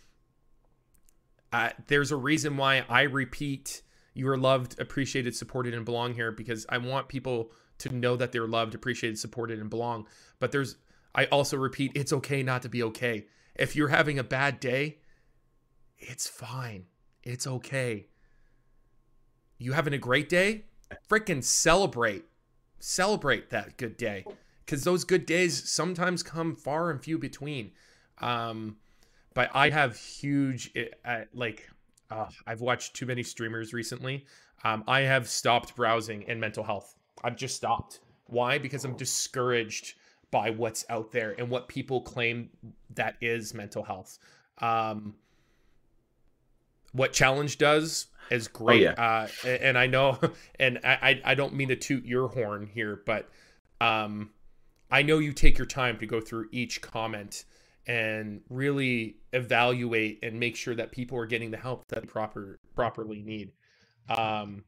uh, 1.54 1.70
there's 1.88 2.12
a 2.12 2.16
reason 2.16 2.58
why 2.58 2.86
I 2.90 3.04
repeat 3.04 3.82
you 4.14 4.28
are 4.30 4.38
loved, 4.38 4.80
appreciated, 4.80 5.36
supported, 5.36 5.74
and 5.74 5.86
belong 5.86 6.14
here 6.14 6.32
because 6.32 6.66
I 6.70 6.78
want 6.78 7.08
people 7.08 7.52
to 7.80 7.90
know 7.90 8.16
that 8.16 8.32
they're 8.32 8.48
loved, 8.48 8.76
appreciated, 8.76 9.18
supported, 9.18 9.60
and 9.60 9.70
belong. 9.70 10.08
But 10.40 10.52
there's 10.52 10.76
I 11.14 11.26
also 11.26 11.58
repeat, 11.58 11.92
it's 11.96 12.14
okay 12.14 12.44
not 12.44 12.62
to 12.62 12.70
be 12.70 12.84
okay. 12.84 13.26
If 13.56 13.76
you're 13.76 13.90
having 13.90 14.18
a 14.18 14.24
bad 14.24 14.60
day, 14.60 15.00
it's 15.98 16.28
fine. 16.28 16.86
It's 17.24 17.46
okay. 17.46 18.08
You 19.58 19.74
having 19.74 19.94
a 19.94 19.98
great 19.98 20.30
day? 20.30 20.66
Freaking 21.10 21.44
celebrate. 21.44 22.26
Celebrate 22.80 23.50
that 23.50 23.78
good 23.78 23.98
day. 23.98 24.26
Because 24.66 24.84
those 24.84 25.04
good 25.04 25.26
days 25.26 25.70
sometimes 25.70 26.24
come 26.24 26.56
far 26.56 26.90
and 26.90 27.04
few 27.04 27.18
between. 27.18 27.72
Um, 28.20 28.78
but 29.34 29.50
I 29.54 29.70
have 29.70 29.98
huge, 29.98 30.72
uh, 31.06 31.22
like, 31.34 31.70
uh, 32.10 32.28
I've 32.48 32.62
watched 32.62 32.96
too 32.96 33.06
many 33.06 33.24
streamers 33.24 33.74
recently. 33.74 34.26
Um, 34.64 34.84
I 34.88 35.02
have 35.02 35.28
stopped 35.28 35.76
browsing 35.76 36.24
in 36.24 36.40
mental 36.40 36.64
health. 36.64 36.96
I've 37.24 37.36
just 37.36 37.56
stopped. 37.56 38.00
Why? 38.28 38.58
Because 38.58 38.86
I'm 38.86 38.96
discouraged 38.96 39.96
by 40.32 40.50
what's 40.50 40.86
out 40.90 41.12
there 41.12 41.36
and 41.38 41.50
what 41.50 41.68
people 41.68 42.02
claim 42.02 42.50
that 42.96 43.16
is 43.22 43.54
mental 43.54 43.84
health. 43.84 44.18
Um, 44.60 45.16
what 46.94 47.14
challenge 47.14 47.58
does 47.58 48.08
is 48.30 48.48
oh, 48.48 48.58
great. 48.66 48.88
Oh, 48.88 48.92
yeah. 48.98 49.28
uh, 49.46 49.48
and 49.48 49.78
I 49.78 49.88
know, 49.88 50.20
and 50.60 50.80
I, 50.84 51.22
I 51.24 51.36
don't 51.36 51.54
mean 51.54 51.68
to 51.68 51.76
toot 51.76 52.06
your 52.06 52.30
horn 52.30 52.70
here, 52.74 53.02
but 53.06 53.30
um, 53.80 54.32
I 54.90 55.02
know 55.02 55.20
you 55.20 55.34
take 55.34 55.58
your 55.58 55.68
time 55.68 55.98
to 56.00 56.06
go 56.06 56.22
through 56.22 56.50
each 56.52 56.82
comment 56.82 57.46
and 57.88 58.42
really 58.50 59.18
evaluate 59.34 60.20
and 60.22 60.40
make 60.40 60.56
sure 60.56 60.76
that 60.76 60.92
people 60.92 61.18
are 61.18 61.26
getting 61.26 61.52
the 61.52 61.58
help 61.58 61.88
that 61.88 62.02
they 62.02 62.08
proper 62.08 62.60
properly 62.76 63.22
need. 63.22 63.52
Um, 64.10 64.66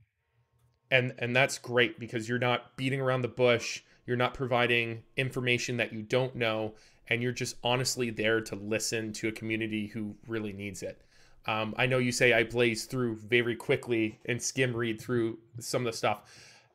and 0.89 1.13
and 1.19 1.35
that's 1.35 1.57
great 1.57 1.99
because 1.99 2.27
you're 2.27 2.39
not 2.39 2.75
beating 2.75 3.01
around 3.01 3.21
the 3.21 3.27
bush 3.27 3.81
you're 4.05 4.17
not 4.17 4.33
providing 4.33 5.03
information 5.17 5.77
that 5.77 5.93
you 5.93 6.01
don't 6.01 6.35
know, 6.35 6.73
and 7.07 7.21
you're 7.21 7.31
just 7.31 7.55
honestly 7.63 8.09
there 8.09 8.41
to 8.41 8.55
listen 8.55 9.13
to 9.13 9.27
a 9.27 9.31
community 9.31 9.87
who 9.87 10.15
really 10.27 10.53
needs 10.53 10.83
it. 10.83 11.01
Um, 11.45 11.73
I 11.77 11.85
know 11.85 11.97
you 11.97 12.11
say 12.11 12.33
I 12.33 12.43
blaze 12.43 12.85
through 12.85 13.17
very 13.17 13.55
quickly 13.55 14.19
and 14.25 14.41
skim 14.41 14.75
read 14.75 15.01
through 15.01 15.39
some 15.59 15.85
of 15.85 15.91
the 15.91 15.97
stuff. 15.97 16.21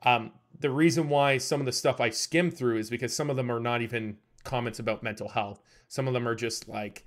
Um, 0.02 0.32
the 0.60 0.70
reason 0.70 1.08
why 1.08 1.38
some 1.38 1.60
of 1.60 1.66
the 1.66 1.72
stuff 1.72 2.00
I 2.00 2.10
skim 2.10 2.50
through 2.50 2.78
is 2.78 2.90
because 2.90 3.14
some 3.14 3.30
of 3.30 3.36
them 3.36 3.50
are 3.50 3.60
not 3.60 3.82
even 3.82 4.18
comments 4.44 4.78
about 4.78 5.02
mental 5.02 5.28
health. 5.28 5.60
Some 5.88 6.06
of 6.06 6.14
them 6.14 6.28
are 6.28 6.34
just 6.34 6.68
like 6.68 7.06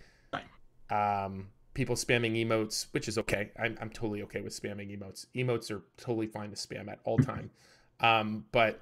um, 0.89 1.47
people 1.74 1.95
spamming 1.95 2.36
emotes, 2.45 2.88
which 2.91 3.07
is 3.07 3.17
okay. 3.17 3.51
I'm, 3.59 3.78
I'm 3.82 3.89
totally 3.89 4.22
okay 4.24 4.41
with 4.41 4.59
spamming 4.59 4.97
emotes. 4.97 5.28
Emotes 5.36 5.72
are 5.72 5.84
totally 5.97 6.28
fine 6.28 6.49
to 6.49 6.55
spam 6.55 6.89
at 6.89 6.99
all 7.03 7.17
time. 7.17 7.51
Um, 7.99 8.45
but 8.51 8.82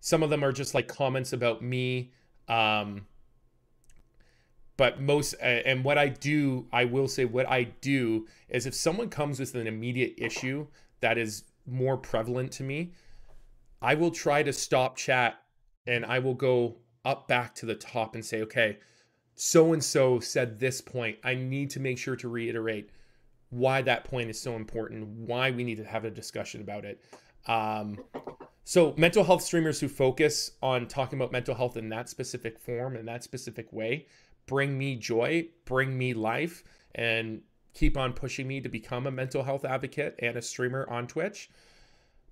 some 0.00 0.22
of 0.22 0.30
them 0.30 0.44
are 0.44 0.52
just 0.52 0.74
like 0.74 0.88
comments 0.88 1.32
about 1.32 1.62
me. 1.62 2.12
Um, 2.48 3.06
but 4.76 5.00
most 5.00 5.34
and 5.34 5.84
what 5.84 5.98
I 5.98 6.08
do, 6.08 6.66
I 6.72 6.84
will 6.84 7.08
say 7.08 7.24
what 7.24 7.48
I 7.48 7.64
do 7.64 8.26
is 8.48 8.64
if 8.64 8.74
someone 8.74 9.10
comes 9.10 9.40
with 9.40 9.54
an 9.54 9.66
immediate 9.66 10.14
issue 10.16 10.66
that 11.00 11.18
is 11.18 11.44
more 11.66 11.96
prevalent 11.96 12.52
to 12.52 12.62
me, 12.62 12.92
I 13.82 13.94
will 13.94 14.12
try 14.12 14.42
to 14.42 14.52
stop 14.52 14.96
chat 14.96 15.42
and 15.86 16.06
I 16.06 16.20
will 16.20 16.34
go 16.34 16.76
up 17.04 17.26
back 17.26 17.54
to 17.56 17.66
the 17.66 17.74
top 17.74 18.14
and 18.14 18.24
say, 18.24 18.42
okay, 18.42 18.78
so 19.34 19.72
and 19.72 19.82
so 19.82 20.20
said 20.20 20.58
this 20.58 20.80
point. 20.80 21.18
I 21.24 21.34
need 21.34 21.70
to 21.70 21.80
make 21.80 21.98
sure 21.98 22.16
to 22.16 22.28
reiterate 22.28 22.90
why 23.50 23.82
that 23.82 24.04
point 24.04 24.30
is 24.30 24.40
so 24.40 24.56
important, 24.56 25.06
why 25.08 25.50
we 25.50 25.64
need 25.64 25.76
to 25.76 25.84
have 25.84 26.04
a 26.04 26.10
discussion 26.10 26.60
about 26.60 26.84
it. 26.84 27.02
Um, 27.46 27.98
so, 28.68 28.92
mental 28.98 29.24
health 29.24 29.40
streamers 29.40 29.80
who 29.80 29.88
focus 29.88 30.50
on 30.62 30.88
talking 30.88 31.18
about 31.18 31.32
mental 31.32 31.54
health 31.54 31.78
in 31.78 31.88
that 31.88 32.10
specific 32.10 32.58
form, 32.58 32.96
in 32.96 33.06
that 33.06 33.24
specific 33.24 33.72
way, 33.72 34.08
bring 34.44 34.76
me 34.76 34.94
joy, 34.94 35.48
bring 35.64 35.96
me 35.96 36.12
life, 36.12 36.64
and 36.94 37.40
keep 37.72 37.96
on 37.96 38.12
pushing 38.12 38.46
me 38.46 38.60
to 38.60 38.68
become 38.68 39.06
a 39.06 39.10
mental 39.10 39.42
health 39.42 39.64
advocate 39.64 40.16
and 40.18 40.36
a 40.36 40.42
streamer 40.42 40.86
on 40.90 41.06
Twitch. 41.06 41.48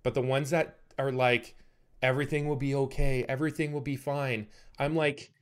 But 0.03 0.13
the 0.13 0.21
ones 0.21 0.51
that 0.51 0.81
are 0.99 1.11
like, 1.11 1.57
everything 2.03 2.47
will 2.47 2.57
be 2.57 2.75
okay, 2.75 3.25
everything 3.31 3.73
will 3.73 3.81
be 3.81 3.97
fine. 3.97 4.47
I'm 4.79 4.95
like, 4.95 5.33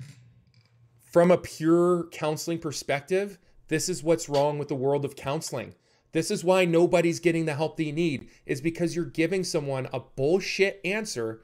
from 1.10 1.32
a 1.32 1.38
pure 1.38 2.04
counseling 2.12 2.60
perspective, 2.60 3.40
this 3.66 3.88
is 3.88 4.04
what's 4.04 4.28
wrong 4.28 4.60
with 4.60 4.68
the 4.68 4.76
world 4.76 5.04
of 5.04 5.16
counseling. 5.16 5.74
This 6.14 6.30
is 6.30 6.44
why 6.44 6.64
nobody's 6.64 7.18
getting 7.18 7.44
the 7.44 7.56
help 7.56 7.76
they 7.76 7.90
need, 7.90 8.28
is 8.46 8.60
because 8.60 8.94
you're 8.94 9.04
giving 9.04 9.42
someone 9.42 9.88
a 9.92 9.98
bullshit 9.98 10.80
answer, 10.84 11.42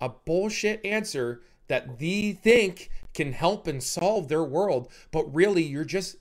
a 0.00 0.08
bullshit 0.08 0.84
answer 0.84 1.40
that 1.68 2.00
they 2.00 2.32
think 2.32 2.90
can 3.14 3.32
help 3.32 3.68
and 3.68 3.80
solve 3.80 4.26
their 4.26 4.42
world, 4.42 4.90
but 5.12 5.32
really 5.32 5.62
you're 5.62 5.84
just 5.84 6.16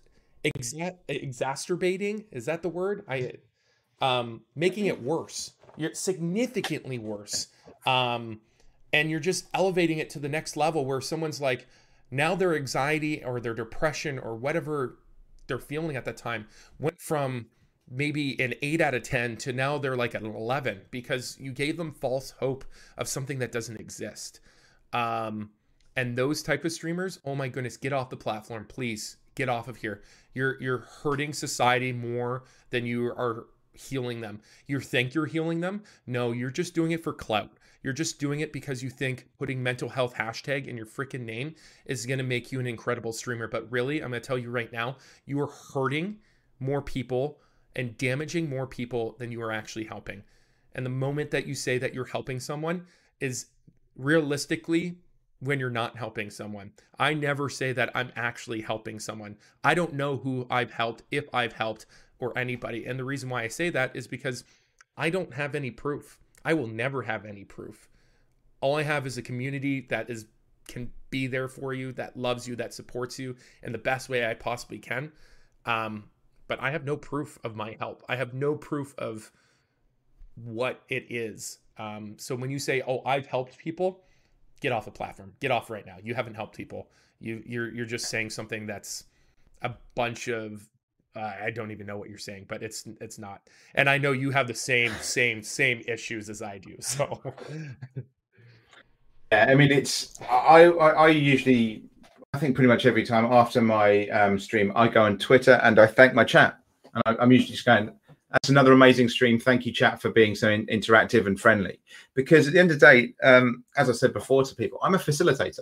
exa- 0.45 0.97
exacerbating. 1.07 2.25
Is 2.31 2.45
that 2.45 2.61
the 2.61 2.69
word? 2.69 3.03
I 3.09 3.33
um, 3.99 4.41
making 4.55 4.85
it 4.85 5.01
worse. 5.01 5.53
You're 5.75 5.95
significantly 5.95 6.99
worse. 6.99 7.47
Um, 7.87 8.41
and 8.93 9.09
you're 9.09 9.19
just 9.19 9.47
elevating 9.55 9.97
it 9.97 10.11
to 10.11 10.19
the 10.19 10.29
next 10.29 10.55
level 10.55 10.85
where 10.85 11.01
someone's 11.01 11.41
like, 11.41 11.67
now 12.11 12.35
their 12.35 12.55
anxiety 12.55 13.23
or 13.23 13.39
their 13.39 13.55
depression 13.55 14.19
or 14.19 14.35
whatever 14.35 14.99
they're 15.47 15.59
feeling 15.59 15.95
at 15.95 16.05
that 16.05 16.17
time 16.17 16.47
went 16.79 16.99
from 16.99 17.47
maybe 17.89 18.39
an 18.41 18.53
8 18.61 18.81
out 18.81 18.93
of 18.93 19.03
10 19.03 19.37
to 19.37 19.53
now 19.53 19.77
they're 19.77 19.95
like 19.95 20.13
an 20.13 20.25
11 20.25 20.81
because 20.91 21.37
you 21.39 21.51
gave 21.51 21.77
them 21.77 21.91
false 21.91 22.31
hope 22.39 22.65
of 22.97 23.07
something 23.07 23.39
that 23.39 23.51
doesn't 23.51 23.79
exist. 23.79 24.39
Um, 24.93 25.51
and 25.95 26.15
those 26.15 26.43
type 26.43 26.65
of 26.65 26.71
streamers 26.71 27.19
oh 27.25 27.35
my 27.35 27.47
goodness 27.47 27.77
get 27.77 27.93
off 27.93 28.09
the 28.09 28.17
platform 28.17 28.65
please 28.67 29.17
get 29.35 29.49
off 29.49 29.67
of 29.67 29.77
here. 29.77 30.01
You're 30.33 30.61
you're 30.61 30.85
hurting 31.03 31.33
society 31.33 31.91
more 31.91 32.43
than 32.69 32.85
you 32.85 33.07
are 33.07 33.47
healing 33.73 34.21
them. 34.21 34.41
You 34.67 34.79
think 34.79 35.13
you're 35.13 35.25
healing 35.25 35.61
them? 35.61 35.83
No 36.07 36.31
you're 36.31 36.51
just 36.51 36.73
doing 36.73 36.91
it 36.91 37.03
for 37.03 37.13
clout. 37.13 37.51
You're 37.83 37.93
just 37.93 38.19
doing 38.19 38.39
it 38.39 38.51
because 38.51 38.81
you 38.81 38.89
think 38.89 39.27
putting 39.37 39.61
mental 39.61 39.89
health 39.89 40.15
hashtag 40.15 40.67
in 40.67 40.75
your 40.75 40.87
freaking 40.87 41.19
name 41.19 41.53
is 41.85 42.07
going 42.07 42.17
to 42.17 42.23
make 42.23 42.51
you 42.51 42.59
an 42.59 42.65
incredible 42.65 43.13
streamer. 43.13 43.47
But 43.47 43.71
really, 43.71 44.01
I'm 44.01 44.09
going 44.09 44.19
to 44.19 44.27
tell 44.27 44.39
you 44.39 44.49
right 44.49 44.73
now, 44.73 44.97
you 45.27 45.39
are 45.39 45.51
hurting 45.71 46.17
more 46.59 46.81
people 46.81 47.37
and 47.75 47.97
damaging 47.97 48.49
more 48.49 48.67
people 48.67 49.15
than 49.19 49.31
you 49.31 49.41
are 49.41 49.51
actually 49.51 49.85
helping. 49.85 50.23
And 50.73 50.85
the 50.85 50.89
moment 50.89 51.31
that 51.31 51.47
you 51.47 51.55
say 51.55 51.77
that 51.77 51.93
you're 51.93 52.05
helping 52.05 52.39
someone 52.39 52.85
is 53.19 53.47
realistically 53.95 54.97
when 55.39 55.59
you're 55.59 55.69
not 55.69 55.97
helping 55.97 56.29
someone. 56.29 56.71
I 56.97 57.13
never 57.13 57.49
say 57.49 57.71
that 57.73 57.91
I'm 57.93 58.11
actually 58.15 58.61
helping 58.61 58.99
someone. 58.99 59.37
I 59.63 59.73
don't 59.73 59.93
know 59.93 60.17
who 60.17 60.47
I've 60.49 60.71
helped, 60.71 61.03
if 61.11 61.25
I've 61.33 61.53
helped, 61.53 61.85
or 62.19 62.37
anybody. 62.37 62.85
And 62.85 62.97
the 62.97 63.03
reason 63.03 63.29
why 63.29 63.43
I 63.43 63.47
say 63.47 63.69
that 63.69 63.95
is 63.95 64.07
because 64.07 64.43
I 64.97 65.09
don't 65.09 65.33
have 65.33 65.55
any 65.55 65.71
proof. 65.71 66.19
I 66.43 66.53
will 66.53 66.67
never 66.67 67.01
have 67.03 67.25
any 67.25 67.43
proof. 67.43 67.89
All 68.61 68.75
I 68.77 68.83
have 68.83 69.05
is 69.05 69.17
a 69.17 69.21
community 69.21 69.81
that 69.89 70.09
is 70.09 70.25
can 70.67 70.91
be 71.11 71.27
there 71.27 71.47
for 71.47 71.73
you, 71.73 71.91
that 71.93 72.17
loves 72.17 72.47
you, 72.47 72.55
that 72.55 72.73
supports 72.73 73.19
you 73.19 73.35
in 73.61 73.71
the 73.71 73.77
best 73.77 74.09
way 74.09 74.25
I 74.25 74.33
possibly 74.33 74.79
can. 74.79 75.11
Um, 75.65 76.05
but 76.47 76.61
I 76.61 76.71
have 76.71 76.85
no 76.85 76.97
proof 76.97 77.39
of 77.43 77.55
my 77.55 77.75
help. 77.79 78.03
I 78.07 78.15
have 78.15 78.33
no 78.33 78.55
proof 78.55 78.93
of 78.97 79.31
what 80.35 80.81
it 80.89 81.05
is. 81.09 81.59
Um, 81.77 82.15
so 82.17 82.35
when 82.35 82.49
you 82.49 82.59
say, 82.59 82.81
"Oh, 82.87 83.01
I've 83.05 83.25
helped 83.25 83.57
people," 83.57 84.03
get 84.61 84.71
off 84.71 84.85
the 84.85 84.91
platform. 84.91 85.33
Get 85.39 85.51
off 85.51 85.69
right 85.69 85.85
now. 85.85 85.97
You 86.03 86.15
haven't 86.15 86.35
helped 86.35 86.55
people. 86.55 86.89
You 87.19 87.43
you're 87.45 87.73
you're 87.73 87.85
just 87.85 88.09
saying 88.09 88.29
something 88.29 88.65
that's 88.65 89.05
a 89.61 89.73
bunch 89.95 90.27
of 90.27 90.67
uh, 91.15 91.31
I 91.43 91.49
don't 91.49 91.71
even 91.71 91.87
know 91.87 91.97
what 91.97 92.09
you're 92.09 92.17
saying, 92.17 92.45
but 92.47 92.61
it's 92.61 92.87
it's 92.99 93.17
not. 93.17 93.41
And 93.75 93.89
I 93.89 93.97
know 93.97 94.11
you 94.11 94.31
have 94.31 94.47
the 94.47 94.53
same 94.53 94.91
same 95.01 95.41
same 95.41 95.81
issues 95.87 96.29
as 96.29 96.41
I 96.41 96.57
do. 96.57 96.75
So 96.79 97.21
yeah, 99.31 99.47
I 99.49 99.55
mean 99.55 99.71
it's 99.71 100.19
I 100.21 100.65
I, 100.65 100.89
I 100.89 101.07
usually 101.09 101.83
I 102.35 102.37
think 102.37 102.53
pretty 102.53 102.67
much 102.67 102.85
every 102.85 103.05
time 103.05 103.31
after 103.31 103.61
my 103.61 104.09
um, 104.09 104.37
stream 104.37 104.73
I 104.75 104.89
go 104.89 105.03
on 105.03 105.17
Twitter 105.17 105.53
and 105.63 105.79
I 105.79 105.87
thank 105.87 106.13
my 106.13 106.25
chat 106.25 106.59
and 106.93 107.01
I, 107.05 107.23
am 107.23 107.31
usually 107.31 107.53
just 107.53 107.63
going. 107.63 107.93
That's 108.29 108.49
another 108.49 108.73
amazing 108.73 109.07
stream. 109.07 109.39
Thank 109.39 109.65
you, 109.65 109.71
chat, 109.71 110.01
for 110.01 110.09
being 110.09 110.35
so 110.35 110.49
in, 110.49 110.65
interactive 110.65 111.27
and 111.27 111.39
friendly. 111.39 111.79
Because 112.13 112.45
at 112.45 112.51
the 112.51 112.59
end 112.59 112.71
of 112.71 112.79
the 112.81 112.85
day, 112.85 113.13
um, 113.23 113.63
as 113.77 113.89
I 113.89 113.93
said 113.93 114.11
before 114.11 114.43
to 114.43 114.53
people, 114.53 114.79
I'm 114.83 114.95
a 114.95 114.97
facilitator. 114.97 115.61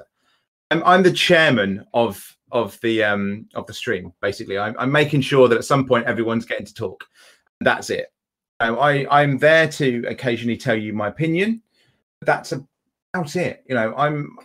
I'm, 0.71 0.81
I'm 0.83 1.03
the 1.03 1.11
chairman 1.11 1.85
of 1.93 2.35
of 2.51 2.79
the 2.81 3.03
um 3.03 3.45
of 3.53 3.67
the 3.67 3.73
stream. 3.73 4.11
Basically, 4.19 4.57
I'm, 4.57 4.75
I'm 4.79 4.91
making 4.91 5.21
sure 5.21 5.47
that 5.47 5.57
at 5.59 5.65
some 5.65 5.85
point 5.85 6.07
everyone's 6.07 6.45
getting 6.45 6.65
to 6.65 6.73
talk. 6.73 7.05
That's 7.61 7.91
it. 7.91 8.07
I 8.59 9.05
I'm 9.11 9.37
there 9.37 9.67
to 9.67 10.05
occasionally 10.07 10.57
tell 10.57 10.75
you 10.75 10.91
my 10.91 11.09
opinion. 11.09 11.61
But 12.19 12.25
that's 12.25 12.51
about 12.51 13.35
it. 13.35 13.63
You 13.67 13.75
know, 13.75 13.93
I'm 13.95 14.35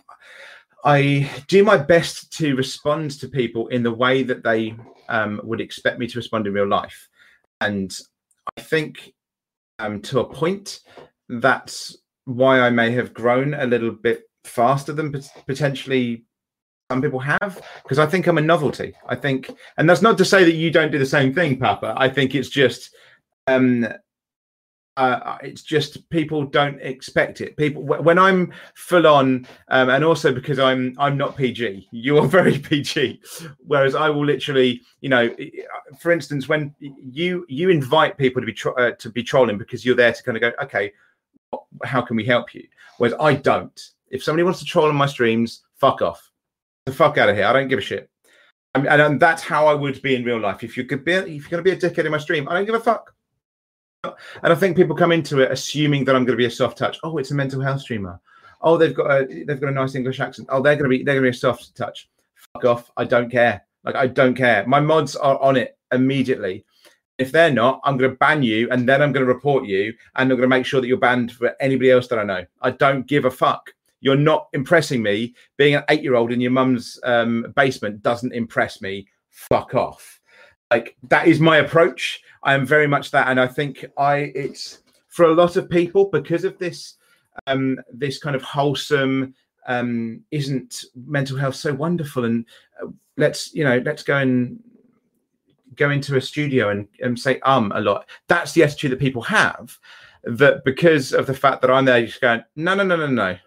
I 0.85 1.29
do 1.47 1.63
my 1.63 1.77
best 1.77 2.31
to 2.37 2.55
respond 2.55 3.11
to 3.19 3.27
people 3.27 3.67
in 3.67 3.83
the 3.83 3.93
way 3.93 4.23
that 4.23 4.43
they 4.43 4.75
um, 5.09 5.41
would 5.43 5.61
expect 5.61 5.99
me 5.99 6.07
to 6.07 6.17
respond 6.17 6.47
in 6.47 6.53
real 6.53 6.67
life, 6.67 7.09
and 7.61 7.97
I 8.57 8.61
think 8.61 9.13
um, 9.79 10.01
to 10.03 10.19
a 10.19 10.33
point 10.33 10.79
that's 11.27 11.97
why 12.25 12.61
I 12.61 12.69
may 12.69 12.91
have 12.91 13.13
grown 13.13 13.53
a 13.53 13.65
little 13.65 13.91
bit 13.91 14.23
faster 14.43 14.93
than 14.93 15.13
potentially 15.47 16.23
some 16.91 17.01
people 17.01 17.19
have 17.19 17.61
because 17.83 17.99
I 17.99 18.05
think 18.05 18.27
I'm 18.27 18.37
a 18.37 18.41
novelty. 18.41 18.93
I 19.07 19.15
think, 19.15 19.51
and 19.77 19.89
that's 19.89 20.01
not 20.01 20.17
to 20.17 20.25
say 20.25 20.43
that 20.43 20.55
you 20.55 20.71
don't 20.71 20.91
do 20.91 20.99
the 20.99 21.05
same 21.05 21.33
thing, 21.33 21.59
Papa. 21.59 21.93
I 21.97 22.09
think 22.09 22.33
it's 22.33 22.49
just, 22.49 22.95
um, 23.47 23.87
uh, 24.99 25.37
it's 25.41 25.61
just 25.61 26.09
people 26.09 26.43
don't 26.43 26.77
expect 26.81 27.39
it. 27.39 27.55
People 27.55 27.83
when 27.83 28.19
I'm 28.19 28.51
full 28.75 29.07
on, 29.07 29.47
um, 29.69 29.89
and 29.89 30.03
also 30.03 30.33
because 30.33 30.59
I'm 30.59 30.93
I'm 30.97 31.17
not 31.17 31.37
PG. 31.37 31.87
You 31.91 32.17
are 32.17 32.27
very 32.39 32.59
PG, 32.59 33.21
whereas 33.65 33.95
I 33.95 34.09
will 34.09 34.25
literally, 34.25 34.81
you 34.99 35.07
know, 35.07 35.33
for 35.99 36.11
instance, 36.11 36.49
when 36.49 36.75
you 36.79 37.45
you 37.47 37.69
invite 37.69 38.17
people 38.17 38.41
to 38.41 38.45
be 38.45 38.53
tro- 38.53 38.75
uh, 38.75 38.91
to 38.91 39.09
be 39.09 39.23
trolling 39.23 39.57
because 39.57 39.85
you're 39.85 39.95
there 39.95 40.11
to 40.11 40.23
kind 40.23 40.35
of 40.35 40.41
go, 40.41 40.51
okay, 40.63 40.91
how 41.85 42.01
can 42.01 42.17
we 42.17 42.25
help 42.25 42.53
you? 42.53 42.67
Whereas 42.97 43.15
I 43.21 43.35
don't. 43.35 43.79
If 44.09 44.21
somebody 44.21 44.43
wants 44.43 44.59
to 44.59 44.65
troll 44.65 44.89
on 44.89 44.95
my 44.95 45.05
streams, 45.05 45.61
fuck 45.77 46.01
off 46.01 46.29
the 46.85 46.91
fuck 46.91 47.17
out 47.17 47.29
of 47.29 47.37
here. 47.37 47.45
I 47.45 47.53
don't 47.53 47.69
give 47.69 47.79
a 47.79 47.81
shit. 47.81 48.09
and, 48.75 48.85
and 48.85 49.19
that's 49.19 49.43
how 49.43 49.67
I 49.67 49.73
would 49.73 50.01
be 50.01 50.15
in 50.15 50.25
real 50.25 50.39
life. 50.39 50.61
If 50.61 50.75
you 50.75 50.83
could 50.83 51.05
be, 51.05 51.13
if 51.13 51.49
you're 51.49 51.59
to 51.59 51.63
be 51.63 51.71
a 51.71 51.77
dickhead 51.77 52.05
in 52.05 52.11
my 52.11 52.17
stream, 52.17 52.49
I 52.49 52.53
don't 52.53 52.65
give 52.65 52.75
a 52.75 52.79
fuck. 52.81 53.13
And 54.03 54.13
I 54.43 54.55
think 54.55 54.77
people 54.77 54.95
come 54.95 55.11
into 55.11 55.39
it 55.39 55.51
assuming 55.51 56.05
that 56.05 56.15
I'm 56.15 56.23
going 56.23 56.37
to 56.37 56.41
be 56.41 56.45
a 56.45 56.51
soft 56.51 56.77
touch. 56.77 56.99
Oh, 57.03 57.17
it's 57.17 57.31
a 57.31 57.35
mental 57.35 57.61
health 57.61 57.81
streamer. 57.81 58.19
Oh, 58.61 58.77
they've 58.77 58.95
got 58.95 59.11
a 59.11 59.25
they've 59.45 59.59
got 59.59 59.69
a 59.69 59.73
nice 59.73 59.95
English 59.95 60.19
accent. 60.19 60.47
Oh, 60.51 60.61
they're 60.61 60.75
going 60.75 60.89
to 60.89 60.97
be 60.97 61.03
they're 61.03 61.15
going 61.15 61.25
to 61.25 61.31
be 61.31 61.37
a 61.37 61.39
soft 61.39 61.75
touch. 61.75 62.09
Fuck 62.53 62.65
off. 62.65 62.91
I 62.97 63.03
don't 63.03 63.29
care. 63.29 63.63
Like 63.83 63.95
I 63.95 64.07
don't 64.07 64.35
care. 64.35 64.65
My 64.67 64.79
mods 64.79 65.15
are 65.15 65.39
on 65.41 65.57
it 65.57 65.77
immediately. 65.91 66.65
If 67.17 67.33
they're 67.33 67.51
not, 67.51 67.81
I'm 67.83 67.97
going 67.97 68.11
to 68.11 68.17
ban 68.17 68.43
you, 68.43 68.69
and 68.71 68.87
then 68.87 69.01
I'm 69.01 69.11
going 69.11 69.25
to 69.25 69.33
report 69.33 69.65
you, 69.65 69.93
and 70.15 70.31
I'm 70.31 70.37
going 70.37 70.41
to 70.41 70.47
make 70.47 70.65
sure 70.65 70.79
that 70.79 70.87
you're 70.87 70.97
banned 70.97 71.33
for 71.33 71.53
anybody 71.59 71.91
else 71.91 72.07
that 72.07 72.19
I 72.19 72.23
know. 72.23 72.45
I 72.61 72.71
don't 72.71 73.05
give 73.07 73.25
a 73.25 73.31
fuck. 73.31 73.73
You're 73.99 74.15
not 74.15 74.47
impressing 74.53 75.03
me. 75.03 75.35
Being 75.57 75.75
an 75.75 75.83
eight 75.89 76.01
year 76.01 76.15
old 76.15 76.31
in 76.31 76.39
your 76.39 76.51
mum's 76.51 76.97
um, 77.03 77.51
basement 77.57 78.01
doesn't 78.01 78.33
impress 78.33 78.81
me. 78.81 79.07
Fuck 79.29 79.75
off. 79.75 80.21
Like 80.71 80.95
that 81.09 81.27
is 81.27 81.41
my 81.41 81.57
approach. 81.57 82.21
I 82.43 82.53
am 82.53 82.65
very 82.65 82.87
much 82.87 83.11
that, 83.11 83.27
and 83.27 83.39
I 83.39 83.47
think 83.47 83.85
I 83.97 84.31
it's 84.35 84.79
for 85.07 85.25
a 85.25 85.33
lot 85.33 85.55
of 85.55 85.69
people 85.69 86.05
because 86.05 86.43
of 86.43 86.57
this 86.57 86.95
um, 87.47 87.79
this 87.91 88.19
kind 88.19 88.35
of 88.35 88.41
wholesome 88.41 89.33
um, 89.67 90.21
isn't 90.31 90.85
mental 90.95 91.37
health 91.37 91.55
so 91.55 91.73
wonderful 91.73 92.25
and 92.25 92.45
uh, 92.81 92.87
let's 93.17 93.53
you 93.53 93.63
know 93.63 93.81
let's 93.85 94.03
go 94.03 94.17
and 94.17 94.59
go 95.75 95.89
into 95.91 96.17
a 96.17 96.21
studio 96.21 96.69
and, 96.69 96.87
and 97.01 97.19
say 97.19 97.39
um 97.41 97.71
a 97.75 97.81
lot. 97.81 98.07
That's 98.27 98.53
the 98.53 98.63
attitude 98.63 98.91
that 98.91 98.99
people 98.99 99.21
have 99.23 99.77
that 100.23 100.63
because 100.65 101.13
of 101.13 101.25
the 101.27 101.33
fact 101.33 101.61
that 101.61 101.71
i'm 101.71 101.85
there 101.85 101.97
you're 101.97 102.07
just 102.07 102.19
going 102.19 102.43
no 102.55 102.75
no 102.75 102.83
no 102.83 102.95
no 102.95 103.07
no. 103.07 103.37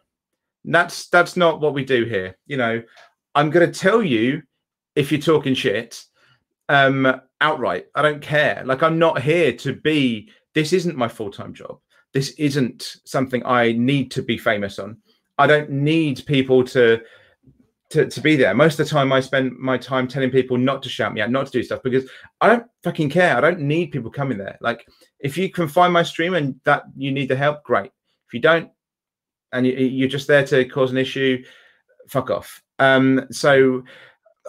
That's 0.64 1.08
that's 1.08 1.36
not 1.36 1.60
what 1.60 1.74
we 1.74 1.84
do 1.84 2.04
here. 2.04 2.36
You 2.46 2.56
know 2.56 2.82
i'm 3.34 3.50
going 3.50 3.70
to 3.70 3.78
tell 3.78 4.02
you 4.02 4.42
if 4.94 5.10
you're 5.10 5.20
talking 5.20 5.54
shit 5.54 6.04
um 6.72 7.20
outright 7.40 7.86
i 7.94 8.02
don't 8.02 8.22
care 8.22 8.62
like 8.64 8.82
i'm 8.82 8.98
not 8.98 9.20
here 9.20 9.52
to 9.52 9.74
be 9.74 10.28
this 10.54 10.72
isn't 10.72 10.96
my 10.96 11.08
full-time 11.08 11.52
job 11.54 11.78
this 12.12 12.30
isn't 12.30 12.96
something 13.04 13.44
i 13.44 13.72
need 13.72 14.10
to 14.10 14.22
be 14.22 14.38
famous 14.38 14.78
on 14.78 14.96
i 15.38 15.46
don't 15.46 15.70
need 15.70 16.22
people 16.26 16.64
to 16.64 17.00
to, 17.92 18.06
to 18.06 18.20
be 18.22 18.36
there. 18.36 18.54
Most 18.54 18.80
of 18.80 18.86
the 18.86 18.90
time, 18.90 19.12
I 19.12 19.20
spend 19.20 19.52
my 19.58 19.76
time 19.76 20.08
telling 20.08 20.30
people 20.30 20.56
not 20.56 20.82
to 20.82 20.88
shout 20.88 21.12
me 21.12 21.20
out, 21.20 21.30
not 21.30 21.44
to 21.44 21.52
do 21.52 21.62
stuff 21.62 21.82
because 21.82 22.08
I 22.40 22.48
don't 22.48 22.66
fucking 22.82 23.10
care. 23.10 23.36
I 23.36 23.40
don't 23.42 23.60
need 23.60 23.92
people 23.92 24.10
coming 24.10 24.38
there. 24.38 24.56
Like, 24.62 24.86
if 25.20 25.36
you 25.36 25.50
can 25.50 25.68
find 25.68 25.92
my 25.92 26.02
stream 26.02 26.32
and 26.32 26.58
that 26.64 26.84
you 26.96 27.12
need 27.12 27.28
the 27.28 27.36
help, 27.36 27.62
great. 27.64 27.92
If 28.26 28.32
you 28.32 28.40
don't, 28.40 28.70
and 29.52 29.66
you, 29.66 30.06
are 30.06 30.08
just 30.08 30.26
there 30.26 30.46
to 30.46 30.64
cause 30.64 30.90
an 30.90 30.96
issue, 30.96 31.44
fuck 32.08 32.30
off. 32.30 32.62
Um, 32.78 33.26
so 33.30 33.84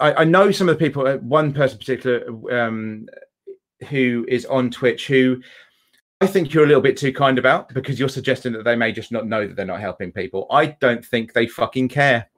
I, 0.00 0.14
I, 0.14 0.24
know 0.24 0.50
some 0.50 0.68
of 0.68 0.78
the 0.78 0.84
people. 0.84 1.06
Uh, 1.06 1.18
one 1.18 1.52
person 1.52 1.78
particular 1.78 2.24
um, 2.50 3.06
who 3.88 4.24
is 4.28 4.46
on 4.46 4.70
Twitch 4.70 5.06
who 5.06 5.40
I 6.20 6.26
think 6.26 6.54
you're 6.54 6.64
a 6.64 6.66
little 6.66 6.82
bit 6.82 6.96
too 6.96 7.12
kind 7.12 7.38
about 7.38 7.68
because 7.74 7.98
you're 7.98 8.08
suggesting 8.08 8.52
that 8.52 8.64
they 8.64 8.76
may 8.76 8.92
just 8.92 9.12
not 9.12 9.26
know 9.26 9.46
that 9.46 9.56
they're 9.56 9.66
not 9.66 9.80
helping 9.80 10.12
people. 10.12 10.46
I 10.50 10.66
don't 10.66 11.04
think 11.04 11.32
they 11.32 11.46
fucking 11.46 11.88
care. 11.88 12.30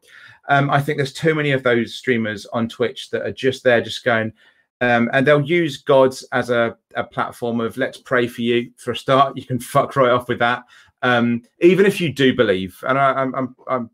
Um, 0.48 0.70
I 0.70 0.80
think 0.80 0.98
there's 0.98 1.12
too 1.12 1.34
many 1.34 1.52
of 1.52 1.62
those 1.62 1.94
streamers 1.94 2.46
on 2.46 2.68
Twitch 2.68 3.10
that 3.10 3.22
are 3.22 3.32
just 3.32 3.64
there, 3.64 3.80
just 3.80 4.04
going, 4.04 4.32
um, 4.80 5.10
and 5.12 5.26
they'll 5.26 5.40
use 5.40 5.78
gods 5.78 6.26
as 6.32 6.50
a, 6.50 6.76
a, 6.94 7.04
platform 7.04 7.60
of 7.60 7.76
let's 7.76 7.98
pray 7.98 8.26
for 8.26 8.42
you 8.42 8.70
for 8.76 8.92
a 8.92 8.96
start. 8.96 9.36
You 9.36 9.44
can 9.44 9.58
fuck 9.58 9.96
right 9.96 10.10
off 10.10 10.28
with 10.28 10.38
that. 10.40 10.64
Um, 11.02 11.42
even 11.60 11.86
if 11.86 12.00
you 12.00 12.12
do 12.12 12.34
believe, 12.34 12.78
and 12.88 12.98
I, 12.98 13.12
I'm, 13.12 13.34
I'm, 13.34 13.56
I'm, 13.68 13.90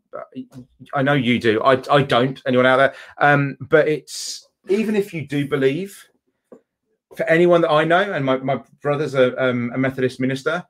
i 0.93 1.01
know 1.01 1.13
you 1.13 1.39
do. 1.39 1.61
I, 1.61 1.81
I 1.91 2.01
don't. 2.01 2.41
Anyone 2.47 2.65
out 2.65 2.77
there? 2.77 2.93
Um, 3.19 3.57
but 3.61 3.87
it's 3.87 4.47
even 4.69 4.95
if 4.95 5.13
you 5.13 5.27
do 5.27 5.47
believe, 5.47 6.07
for 7.15 7.23
anyone 7.25 7.61
that 7.61 7.71
I 7.71 7.83
know, 7.83 8.13
and 8.13 8.25
my, 8.25 8.37
my 8.37 8.61
brother's 8.81 9.13
a, 9.13 9.41
um, 9.43 9.71
a 9.75 9.77
Methodist 9.77 10.19
minister, 10.19 10.63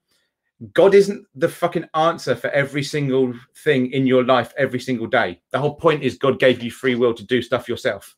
God 0.74 0.94
isn't 0.94 1.26
the 1.36 1.50
fucking 1.50 1.88
answer 1.94 2.36
for 2.36 2.50
every 2.50 2.84
single 2.84 3.34
thing 3.64 3.92
in 3.92 4.08
your 4.08 4.24
life 4.24 4.54
every 4.58 4.80
single 4.80 5.08
day. 5.08 5.42
The 5.52 5.60
whole 5.60 5.76
point 5.76 6.04
is 6.04 6.18
God 6.18 6.40
gave 6.40 6.64
you 6.64 6.72
free 6.72 6.96
will 6.96 7.14
to 7.14 7.26
do 7.26 7.42
stuff 7.42 7.68
yourself 7.68 8.16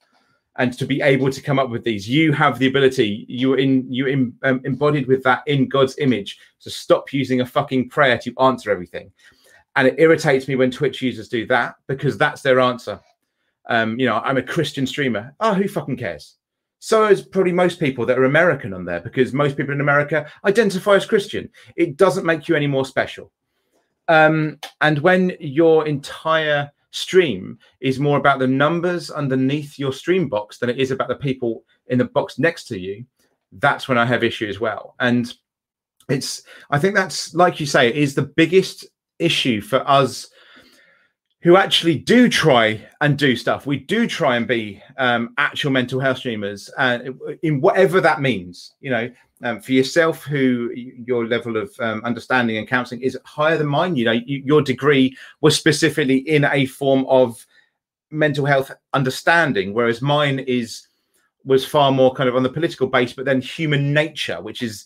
and 0.58 0.78
to 0.78 0.86
be 0.86 1.02
able 1.02 1.30
to 1.30 1.42
come 1.42 1.60
up 1.60 1.70
with 1.70 1.84
these. 1.84 2.08
You 2.08 2.32
have 2.32 2.60
the 2.60 2.68
ability. 2.68 3.26
You're 3.28 3.60
in 3.60 3.92
you 3.92 4.08
in, 4.08 4.34
um, 4.44 4.62
embodied 4.64 5.08
with 5.08 5.24
that 5.24 5.44
in 5.48 5.68
God's 5.68 5.98
image. 5.98 6.40
So 6.60 6.70
stop 6.70 7.12
using 7.12 7.42
a 7.42 7.46
fucking 7.46 7.90
prayer 7.90 8.18
to 8.20 8.34
answer 8.40 8.72
everything. 8.72 9.12
And 9.76 9.88
it 9.88 9.96
irritates 9.98 10.48
me 10.48 10.56
when 10.56 10.72
Twitch 10.72 11.02
users 11.02 11.28
do 11.28 11.46
that 11.48 11.76
because 11.88 12.18
that's 12.18 12.42
their 12.42 12.62
answer. 12.62 13.00
Um, 13.68 14.00
you 14.00 14.06
know, 14.06 14.20
I'm 14.20 14.38
a 14.38 14.44
Christian 14.44 14.88
streamer. 14.88 15.36
Oh, 15.40 15.54
who 15.54 15.68
fucking 15.68 15.98
cares? 15.98 16.38
So 16.80 17.08
is 17.08 17.22
probably 17.22 17.52
most 17.52 17.80
people 17.80 18.06
that 18.06 18.18
are 18.18 18.26
American 18.26 18.74
on 18.74 18.86
there 18.86 19.00
because 19.00 19.34
most 19.34 19.58
people 19.58 19.74
in 19.74 19.82
America 19.82 20.30
identify 20.46 20.96
as 20.96 21.06
Christian. 21.06 21.50
It 21.76 21.98
doesn't 21.98 22.26
make 22.26 22.48
you 22.48 22.56
any 22.56 22.68
more 22.68 22.86
special. 22.86 23.32
Um, 24.08 24.60
and 24.82 25.00
when 25.00 25.36
your 25.40 25.88
entire 25.88 26.72
stream 26.96 27.60
is 27.82 28.00
more 28.00 28.18
about 28.18 28.40
the 28.40 28.48
numbers 28.48 29.12
underneath 29.12 29.78
your 29.78 29.92
stream 29.92 30.30
box 30.30 30.58
than 30.58 30.70
it 30.70 30.80
is 30.80 30.92
about 30.92 31.10
the 31.10 31.16
people 31.16 31.64
in 31.88 31.98
the 31.98 32.06
box 32.06 32.40
next 32.40 32.66
to 32.66 32.80
you, 32.80 33.06
that's 33.54 33.88
when 33.88 33.98
I 33.98 34.06
have 34.06 34.24
issue 34.24 34.48
as 34.48 34.60
well. 34.60 34.96
And 35.00 35.34
it's, 36.10 36.44
I 36.70 36.80
think 36.80 36.96
that's 36.96 37.34
like 37.34 37.60
you 37.60 37.66
say, 37.66 37.94
is 37.94 38.16
the 38.16 38.22
biggest 38.22 38.86
issue 39.20 39.62
for 39.62 39.88
us 39.90 40.30
who 41.46 41.58
actually 41.58 41.96
do 41.96 42.28
try 42.28 42.84
and 43.02 43.20
do 43.20 43.36
stuff. 43.36 43.68
We 43.68 43.78
do 43.78 44.08
try 44.08 44.36
and 44.36 44.48
be 44.48 44.82
um, 44.98 45.36
actual 45.38 45.70
mental 45.70 46.00
health 46.00 46.18
streamers, 46.18 46.72
and 46.80 47.10
uh, 47.10 47.34
in 47.44 47.62
whatever 47.62 48.02
that 48.02 48.20
means. 48.20 48.74
You 48.82 48.90
know, 48.90 49.12
um, 49.44 49.62
for 49.62 49.72
yourself, 49.72 50.24
who 50.24 50.72
your 50.74 51.28
level 51.28 51.56
of 51.56 51.72
um, 51.80 52.02
understanding 52.04 52.58
and 52.58 52.68
counselling 52.68 53.04
is 53.04 53.16
higher 53.26 53.60
than 53.60 53.68
mine. 53.68 53.96
You 53.96 54.06
know, 54.06 54.12
you, 54.14 54.42
your 54.44 54.64
degree 54.64 55.16
was 55.42 55.56
specifically 55.56 56.18
in 56.18 56.46
a 56.46 56.66
form 56.66 57.06
of 57.06 57.46
mental 58.10 58.48
health 58.48 58.72
understanding, 58.94 59.72
whereas 59.72 60.02
mine 60.02 60.40
is 60.40 60.88
was 61.44 61.64
far 61.64 61.92
more 61.92 62.12
kind 62.16 62.28
of 62.28 62.36
on 62.36 62.42
the 62.42 62.50
political 62.50 62.88
base, 62.88 63.14
but 63.14 63.26
then 63.26 63.40
human 63.40 63.94
nature, 63.94 64.42
which 64.42 64.64
is 64.64 64.86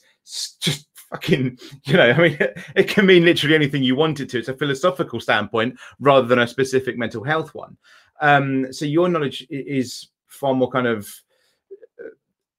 just 0.60 0.89
fucking, 1.10 1.58
you 1.86 1.94
know, 1.94 2.12
I 2.12 2.18
mean, 2.18 2.38
it, 2.76 2.88
can 2.88 3.06
mean 3.06 3.26
literally 3.26 3.56
anything 3.56 3.84
you 3.84 3.96
want 3.96 4.20
it 4.20 4.30
to. 4.30 4.40
It's 4.40 4.48
a 4.48 4.54
philosophical 4.54 5.20
standpoint 5.20 5.80
rather 6.00 6.28
than 6.28 6.40
a 6.40 6.48
specific 6.48 6.98
mental 6.98 7.24
health 7.24 7.54
one. 7.54 7.78
Um, 8.22 8.72
so 8.72 8.86
your 8.86 9.10
knowledge 9.10 9.48
is 9.50 10.10
far 10.28 10.54
more 10.54 10.70
kind 10.70 10.88
of 10.88 11.10
uh, 12.00 12.10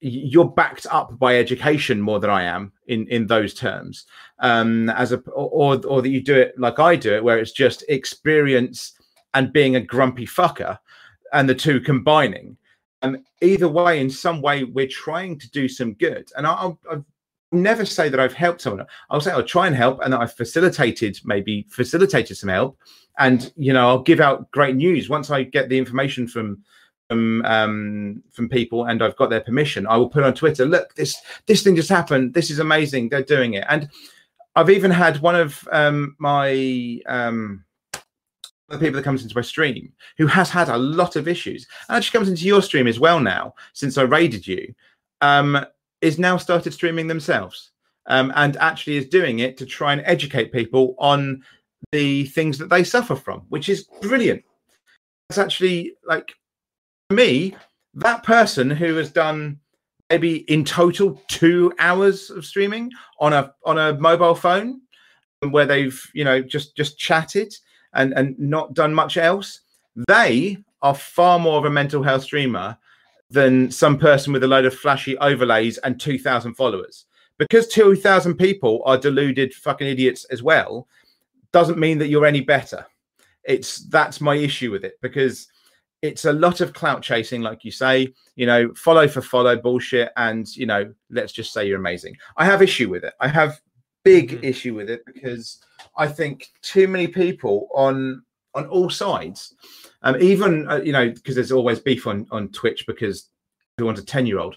you're 0.01 0.49
backed 0.49 0.87
up 0.91 1.19
by 1.19 1.37
education 1.37 2.01
more 2.01 2.19
than 2.19 2.31
I 2.31 2.45
am 2.45 2.73
in 2.87 3.07
in 3.09 3.27
those 3.27 3.53
terms. 3.53 4.07
Um, 4.39 4.89
as 4.91 5.13
a 5.13 5.19
or 5.31 5.85
or 5.87 6.03
that 6.03 6.09
you 6.09 6.23
do 6.23 6.35
it 6.35 6.59
like 6.59 6.79
I 6.79 6.97
do 6.97 7.15
it, 7.15 7.23
where 7.23 7.39
it's 7.39 7.53
just 7.53 7.85
experience 7.89 8.95
and 9.35 9.53
being 9.53 9.77
a 9.77 9.81
grumpy 9.81 10.27
fucker, 10.27 10.79
and 11.33 11.49
the 11.49 11.55
two 11.55 11.81
combining. 11.81 12.57
Um, 13.03 13.25
either 13.41 13.69
way, 13.69 14.01
in 14.01 14.11
some 14.11 14.43
way, 14.43 14.65
we're 14.65 14.87
trying 14.87 15.39
to 15.39 15.51
do 15.51 15.69
some 15.69 15.95
good. 15.95 16.31
And 16.37 16.47
I, 16.47 16.73
I've 16.91 17.05
never 17.53 17.85
say 17.85 18.09
that 18.09 18.21
I've 18.21 18.33
helped 18.33 18.61
someone. 18.61 18.87
I'll 19.11 19.21
say 19.21 19.33
I'll 19.33 19.43
try 19.43 19.67
and 19.67 19.77
help 19.77 20.01
and 20.03 20.13
that 20.13 20.21
I've 20.21 20.35
facilitated, 20.35 21.19
maybe 21.25 21.67
facilitated 21.69 22.37
some 22.37 22.49
help. 22.49 22.79
And, 23.19 23.53
you 23.57 23.73
know, 23.73 23.89
I'll 23.89 24.03
give 24.03 24.21
out 24.21 24.51
great 24.51 24.77
news 24.77 25.09
once 25.09 25.31
I 25.31 25.43
get 25.43 25.69
the 25.69 25.79
information 25.79 26.27
from 26.27 26.63
from 27.09 27.45
um, 27.45 28.23
from 28.31 28.49
people 28.49 28.85
and 28.85 29.03
I've 29.03 29.17
got 29.17 29.31
their 29.31 29.41
permission. 29.41 29.85
I 29.89 29.97
will 29.97 30.09
put 30.09 30.23
on 30.23 30.33
Twitter, 30.33 30.65
look, 30.65 30.95
this 30.95 31.21
this 31.47 31.65
thing 31.65 31.75
just 31.75 31.89
happened. 31.89 32.35
This 32.35 32.51
is 32.51 32.61
amazing. 32.61 33.09
They're 33.09 33.25
doing 33.25 33.55
it. 33.55 33.65
And 33.69 33.91
I've 34.55 34.71
even 34.71 34.93
had 34.93 35.21
one 35.21 35.35
of 35.35 35.69
um, 35.73 36.15
my 36.19 37.01
um, 37.07 37.65
the 38.69 38.79
people 38.79 38.97
that 38.97 39.05
comes 39.05 39.25
into 39.25 39.35
my 39.35 39.43
stream 39.43 39.93
who 40.17 40.29
has 40.29 40.51
had 40.51 40.69
a 40.69 40.79
lot 40.79 41.17
of 41.17 41.27
issues 41.27 41.67
and 41.89 41.97
actually 41.97 42.17
comes 42.17 42.29
into 42.29 42.47
your 42.47 42.63
stream 42.63 42.87
as 42.87 43.01
well 43.01 43.19
now 43.19 43.55
since 43.73 43.99
I 43.99 44.03
raided 44.03 44.47
you. 44.47 44.73
Um, 45.21 45.67
is 46.01 46.19
now 46.19 46.37
started 46.37 46.73
streaming 46.73 47.07
themselves 47.07 47.71
um, 48.07 48.33
and 48.37 48.57
actually 48.57 48.97
is 48.97 49.07
doing 49.07 49.41
it 49.41 49.57
to 49.59 49.67
try 49.67 49.93
and 49.93 50.03
educate 50.05 50.53
people 50.53 50.95
on 50.99 51.43
the 51.93 52.25
things 52.27 52.59
that 52.59 52.69
they 52.69 52.85
suffer 52.85 53.17
from, 53.17 53.41
which 53.49 53.69
is 53.69 53.85
brilliant. 54.03 54.43
It's 55.29 55.39
actually 55.39 55.95
like 56.05 56.35
me, 57.11 57.55
that 57.95 58.23
person 58.23 58.71
who 58.71 58.97
has 58.97 59.11
done 59.11 59.59
maybe 60.11 60.39
in 60.51 60.65
total 60.65 61.23
two 61.29 61.73
hours 61.79 62.31
of 62.31 62.45
streaming 62.45 62.91
on 63.21 63.33
a 63.33 63.55
on 63.65 63.79
a 63.79 63.95
mobile 63.95 64.35
phone 64.35 64.81
where 65.51 65.67
they've 65.67 66.11
you 66.13 66.25
know 66.25 66.43
just 66.43 66.77
just 66.77 66.99
chatted 66.99 67.55
and 67.95 68.13
and 68.15 68.39
not 68.39 68.75
done 68.75 68.93
much 68.93 69.17
else 69.17 69.61
they 70.09 70.59
are 70.83 70.95
far 70.95 71.39
more 71.39 71.59
of 71.59 71.65
a 71.65 71.71
mental 71.71 72.03
health 72.03 72.25
streamer 72.25 72.77
than 73.31 73.71
some 73.71 73.97
person 73.97 74.33
with 74.33 74.43
a 74.43 74.49
load 74.49 74.65
of 74.65 74.75
flashy 74.75 75.17
overlays 75.19 75.79
and 75.79 76.01
2,000 76.01 76.55
followers. 76.55 77.07
Because 77.39 77.69
2,000 77.69 78.35
people 78.35 78.83
are 78.85 78.99
deluded 78.99 79.55
fucking 79.55 79.87
idiots 79.87 80.25
as 80.25 80.43
well, 80.43 80.89
doesn't 81.53 81.79
mean 81.79 81.99
that 81.99 82.09
you're 82.09 82.27
any 82.27 82.41
better. 82.41 82.85
It's 83.45 83.79
that's 83.89 84.21
my 84.21 84.35
issue 84.35 84.71
with 84.71 84.85
it 84.85 84.99
because 85.01 85.49
it's 86.03 86.25
a 86.25 86.33
lot 86.33 86.61
of 86.61 86.75
clout 86.75 87.03
chasing, 87.03 87.41
like 87.41 87.65
you 87.65 87.71
say, 87.71 88.13
you 88.37 88.47
know, 88.47 88.73
follow 88.75 89.09
for 89.09 89.23
follow 89.23 89.57
bullshit. 89.57 90.13
And, 90.17 90.55
you 90.57 90.67
know, 90.67 90.93
let's 91.11 91.33
just 91.33 91.53
say 91.53 91.67
you're 91.67 91.79
amazing. 91.79 92.17
I 92.37 92.45
have 92.45 92.63
issue 92.63 92.89
with 92.89 93.05
it. 93.05 93.15
I 93.21 93.29
have 93.29 93.61
big 94.05 94.33
mm-hmm. 94.33 94.45
issue 94.45 94.75
with 94.75 94.91
it 94.91 95.05
because 95.07 95.59
I 95.97 96.09
think 96.09 96.51
too 96.63 96.89
many 96.89 97.07
people 97.07 97.69
on 97.75 98.23
on 98.55 98.67
all 98.67 98.91
sides 98.91 99.55
um, 100.03 100.17
even 100.21 100.69
uh, 100.71 100.81
you 100.83 100.93
know 100.93 101.11
because 101.11 101.35
there's 101.35 101.53
always 101.53 101.79
beef 101.79 102.07
on 102.07 102.27
on 102.31 102.49
Twitch 102.49 102.87
because 102.87 103.29
everyone's 103.79 104.01
a 104.01 104.05
ten 104.05 104.27
year 104.27 104.39
old, 104.39 104.57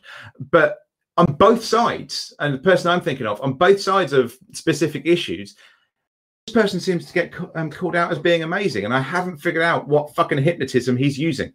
but 0.52 0.78
on 1.18 1.26
both 1.34 1.64
sides, 1.64 2.34
and 2.40 2.54
the 2.54 2.60
person 2.60 2.90
I'm 2.90 3.02
thinking 3.02 3.28
of 3.28 3.42
on 3.42 3.54
both 3.54 3.82
sides 3.82 4.14
of 4.14 4.38
specific 4.54 5.06
issues, 5.06 5.56
this 6.48 6.54
person 6.54 6.80
seems 6.80 7.06
to 7.06 7.14
get 7.14 7.34
um, 7.56 7.70
called 7.70 7.96
out 7.96 8.12
as 8.12 8.20
being 8.20 8.44
amazing, 8.44 8.86
and 8.86 8.94
I 8.94 9.00
haven't 9.00 9.38
figured 9.38 9.64
out 9.64 9.88
what 9.88 10.16
fucking 10.16 10.42
hypnotism 10.42 10.96
he's 10.96 11.18
using. 11.18 11.54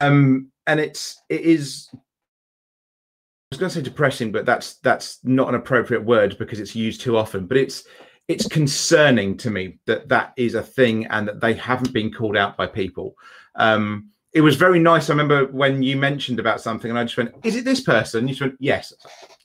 Um, 0.00 0.50
and 0.66 0.80
it's 0.80 1.22
it 1.28 1.42
is. 1.42 1.88
I 1.92 3.56
was 3.56 3.58
going 3.58 3.70
to 3.70 3.74
say 3.76 3.82
depressing, 3.82 4.30
but 4.32 4.46
that's 4.46 4.74
that's 4.74 5.18
not 5.24 5.48
an 5.48 5.54
appropriate 5.54 6.04
word 6.04 6.38
because 6.38 6.60
it's 6.60 6.76
used 6.76 7.00
too 7.00 7.16
often. 7.16 7.46
But 7.46 7.56
it's 7.56 7.84
it's 8.30 8.46
concerning 8.46 9.36
to 9.36 9.50
me 9.50 9.76
that 9.86 10.08
that 10.08 10.32
is 10.36 10.54
a 10.54 10.62
thing 10.62 11.04
and 11.06 11.26
that 11.26 11.40
they 11.40 11.52
haven't 11.52 11.92
been 11.92 12.12
called 12.12 12.36
out 12.36 12.56
by 12.56 12.64
people. 12.64 13.16
Um, 13.56 14.08
it 14.32 14.40
was 14.40 14.54
very 14.54 14.78
nice. 14.78 15.10
I 15.10 15.14
remember 15.14 15.46
when 15.46 15.82
you 15.82 15.96
mentioned 15.96 16.38
about 16.38 16.60
something, 16.60 16.90
and 16.90 16.98
I 16.98 17.02
just 17.02 17.16
went, 17.16 17.34
"Is 17.42 17.56
it 17.56 17.64
this 17.64 17.80
person?" 17.80 18.28
You 18.28 18.34
just 18.34 18.40
went, 18.40 18.54
"Yes." 18.60 18.94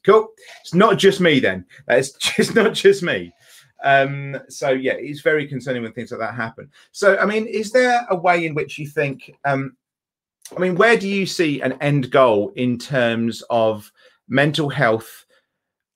Cool. 0.06 0.28
It's 0.62 0.76
not 0.76 1.00
just 1.00 1.20
me 1.20 1.40
then. 1.40 1.66
It's 1.88 2.12
just 2.36 2.54
not 2.54 2.76
just 2.76 3.02
me. 3.02 3.34
Um, 3.84 4.40
so 4.50 4.70
yeah, 4.70 4.94
it's 4.94 5.22
very 5.22 5.48
concerning 5.48 5.82
when 5.82 5.94
things 5.94 6.12
like 6.12 6.20
that 6.20 6.36
happen. 6.36 6.70
So 6.92 7.18
I 7.18 7.26
mean, 7.26 7.48
is 7.48 7.72
there 7.72 8.06
a 8.12 8.16
way 8.16 8.46
in 8.46 8.54
which 8.54 8.78
you 8.78 8.88
think? 8.88 9.36
Um, 9.46 9.76
I 10.56 10.60
mean, 10.60 10.76
where 10.76 10.96
do 10.96 11.08
you 11.08 11.26
see 11.26 11.60
an 11.62 11.74
end 11.82 12.12
goal 12.12 12.52
in 12.56 12.78
terms 12.78 13.42
of 13.50 13.92
mental 14.28 14.70
health 14.70 15.26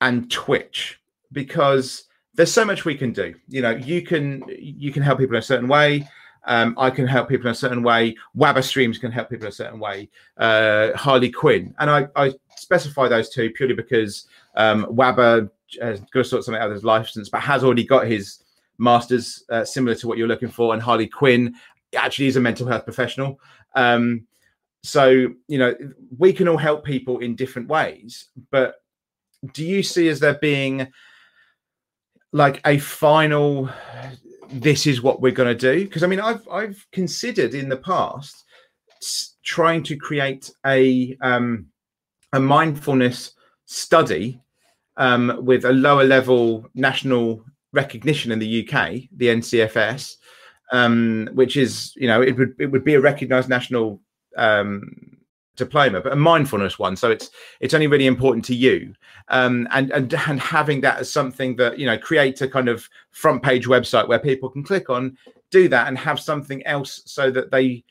and 0.02 0.32
Twitch? 0.32 1.00
Because 1.32 2.09
there's 2.36 2.52
so 2.52 2.66
much 2.66 2.86
we 2.86 2.96
can 2.96 3.12
do. 3.12 3.36
You 3.48 3.62
know, 3.62 3.72
you 3.72 4.02
can 4.02 4.44
you 4.48 4.92
can 4.92 5.04
help 5.04 5.20
people 5.20 5.36
in 5.36 5.40
a 5.40 5.44
certain 5.44 5.68
way. 5.68 6.08
Um, 6.46 6.74
I 6.78 6.90
can 6.90 7.06
help 7.06 7.30
people 7.30 7.48
in 7.48 7.52
a 7.52 7.56
certain 7.56 7.84
way. 7.84 8.16
Wabba 8.36 8.64
streams 8.64 8.98
can 8.98 9.12
help 9.12 9.30
people 9.30 9.46
in 9.46 9.50
a 9.50 9.56
certain 9.56 9.80
way. 9.80 10.10
Uh, 10.38 10.96
Harley 10.96 11.30
Quinn, 11.30 11.76
and 11.80 11.90
I, 11.90 12.08
I 12.16 12.34
specify 12.56 13.08
those 13.08 13.30
two 13.30 13.50
purely 13.52 13.76
because 13.76 14.28
um, 14.56 14.86
Wabba 14.86 15.50
has 15.82 16.00
got 16.00 16.12
to 16.14 16.24
sort 16.24 16.44
something 16.44 16.62
out 16.62 16.68
of 16.68 16.74
his 16.74 16.84
license, 16.84 17.30
but 17.30 17.42
has 17.42 17.64
already 17.64 17.84
got 17.84 18.08
his 18.08 18.44
masters 18.78 19.44
uh, 19.50 19.66
similar 19.66 19.96
to 19.96 20.08
what 20.08 20.18
you're 20.18 20.28
looking 20.28 20.50
for, 20.50 20.74
and 20.74 20.82
Harley 20.82 21.08
Quinn 21.08 21.56
actually 21.96 22.28
is 22.28 22.38
a 22.38 22.42
mental 22.42 22.68
health 22.68 22.86
professional. 22.86 23.40
Um, 23.76 24.26
so 24.82 25.10
you 25.10 25.58
know 25.58 25.76
we 26.18 26.32
can 26.32 26.48
all 26.48 26.58
help 26.58 26.86
people 26.86 27.20
in 27.20 27.36
different 27.36 27.68
ways, 27.68 28.30
but 28.50 28.76
do 29.54 29.66
you 29.66 29.84
see 29.84 30.08
as 30.08 30.20
there 30.20 30.36
being 30.36 30.88
like 32.32 32.62
a 32.66 32.78
final 32.78 33.70
this 34.52 34.88
is 34.88 35.02
what 35.02 35.22
we're 35.22 35.32
going 35.32 35.56
to 35.56 35.74
do. 35.74 35.86
Because 35.86 36.04
i 36.04 36.08
mean 36.08 36.20
i've 36.20 36.48
i've 36.50 36.86
considered 36.92 37.54
in 37.54 37.70
the 37.70 37.78
past 37.78 38.46
trying 39.44 39.84
to 39.84 39.96
create 39.96 40.52
a 40.66 41.18
um 41.22 41.68
a 42.34 42.40
mindfulness 42.40 43.34
study 43.66 44.40
um 44.98 45.40
with 45.42 45.66
a 45.66 45.72
lower 45.72 46.04
level 46.04 46.68
national 46.74 47.44
recognition 47.72 48.32
in 48.32 48.40
the 48.40 48.68
uk 48.68 48.92
the 49.18 49.28
ncfe 49.28 50.16
um 50.72 51.30
which 51.34 51.56
is 51.56 51.94
you 51.96 52.08
know 52.08 52.22
it 52.22 52.38
would 52.38 52.54
it 52.60 52.68
would 52.68 52.84
be 52.84 52.96
a 52.96 53.02
recognized 53.02 53.48
national 53.48 54.02
um 54.38 55.18
diploma, 55.60 56.02
but 56.02 56.12
a 56.14 56.16
mindfulness 56.16 56.80
one. 56.80 56.96
So 56.96 57.12
it's 57.12 57.30
it's 57.60 57.76
only 57.76 57.88
really 57.88 58.08
important 58.08 58.44
to 58.46 58.56
you, 58.56 58.96
um, 59.28 59.68
and 59.72 59.92
and 59.92 60.12
and 60.28 60.40
having 60.40 60.82
that 60.82 60.98
as 60.98 61.12
something 61.12 61.56
that 61.58 61.78
you 61.78 61.86
know 61.86 61.98
create 61.98 62.42
a 62.42 62.48
kind 62.48 62.68
of 62.68 62.90
front 63.12 63.44
page 63.44 63.68
website 63.68 64.08
where 64.08 64.20
people 64.20 64.50
can 64.50 64.64
click 64.64 64.90
on, 64.90 65.16
do 65.52 65.68
that, 65.70 65.88
and 65.88 65.98
have 65.98 66.20
something 66.20 66.66
else 66.66 67.04
so 67.06 67.30
that 67.30 67.52
they 67.52 67.84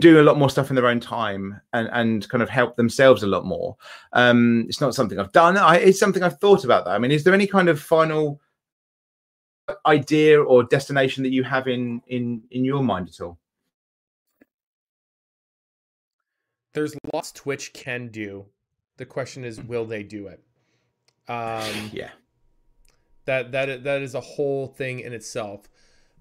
do 0.00 0.20
a 0.20 0.24
lot 0.24 0.38
more 0.38 0.50
stuff 0.50 0.70
in 0.70 0.76
their 0.76 0.88
own 0.88 1.00
time 1.00 1.60
and 1.72 1.88
and 1.92 2.28
kind 2.28 2.42
of 2.42 2.48
help 2.48 2.76
themselves 2.76 3.22
a 3.22 3.26
lot 3.26 3.44
more. 3.44 3.76
Um, 4.12 4.64
it's 4.68 4.80
not 4.80 4.94
something 4.94 5.18
I've 5.18 5.32
done. 5.32 5.56
I, 5.56 5.76
it's 5.76 6.00
something 6.00 6.22
I've 6.22 6.40
thought 6.40 6.64
about. 6.64 6.86
That 6.86 6.92
I 6.92 6.98
mean, 6.98 7.10
is 7.10 7.24
there 7.24 7.34
any 7.34 7.46
kind 7.46 7.68
of 7.68 7.80
final 7.80 8.40
idea 9.86 10.42
or 10.42 10.64
destination 10.64 11.22
that 11.22 11.32
you 11.32 11.42
have 11.44 11.68
in 11.68 12.02
in 12.06 12.42
in 12.50 12.64
your 12.64 12.82
mind 12.82 13.08
at 13.08 13.20
all? 13.20 13.38
There's 16.74 16.94
lots 17.12 17.32
Twitch 17.32 17.72
can 17.72 18.08
do. 18.08 18.46
The 18.96 19.06
question 19.06 19.44
is, 19.44 19.60
will 19.60 19.86
they 19.86 20.02
do 20.02 20.26
it? 20.26 20.42
Um, 21.28 21.90
yeah. 21.92 22.10
That 23.24 23.52
that 23.52 23.84
that 23.84 24.02
is 24.02 24.14
a 24.14 24.20
whole 24.20 24.66
thing 24.66 25.00
in 25.00 25.14
itself. 25.14 25.68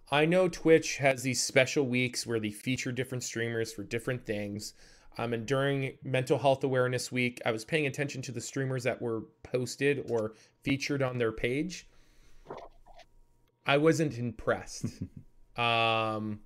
I 0.09 0.25
know 0.25 0.47
Twitch 0.47 0.97
has 0.97 1.23
these 1.23 1.41
special 1.41 1.85
weeks 1.85 2.25
where 2.25 2.39
they 2.39 2.51
feature 2.51 2.91
different 2.91 3.23
streamers 3.23 3.73
for 3.73 3.83
different 3.83 4.25
things. 4.25 4.73
Um, 5.17 5.33
and 5.33 5.45
during 5.45 5.97
Mental 6.03 6.37
Health 6.37 6.63
Awareness 6.63 7.11
Week, 7.11 7.41
I 7.45 7.51
was 7.51 7.65
paying 7.65 7.85
attention 7.87 8.21
to 8.23 8.31
the 8.31 8.41
streamers 8.41 8.83
that 8.83 9.01
were 9.01 9.23
posted 9.43 10.05
or 10.09 10.33
featured 10.63 11.01
on 11.01 11.17
their 11.17 11.31
page. 11.31 11.87
I 13.65 13.77
wasn't 13.77 14.17
impressed. 14.17 14.85
um, 15.57 16.39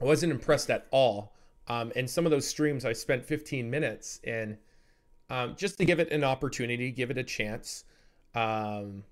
I 0.00 0.04
wasn't 0.04 0.32
impressed 0.32 0.70
at 0.70 0.86
all. 0.90 1.33
Um, 1.68 1.92
and 1.96 2.08
some 2.08 2.26
of 2.26 2.30
those 2.30 2.46
streams, 2.46 2.84
I 2.84 2.92
spent 2.92 3.24
15 3.24 3.70
minutes 3.70 4.20
in 4.24 4.58
um, 5.30 5.54
just 5.56 5.78
to 5.78 5.84
give 5.84 5.98
it 5.98 6.10
an 6.10 6.22
opportunity, 6.22 6.90
give 6.90 7.10
it 7.10 7.18
a 7.18 7.24
chance. 7.24 7.84
Um, 8.34 9.04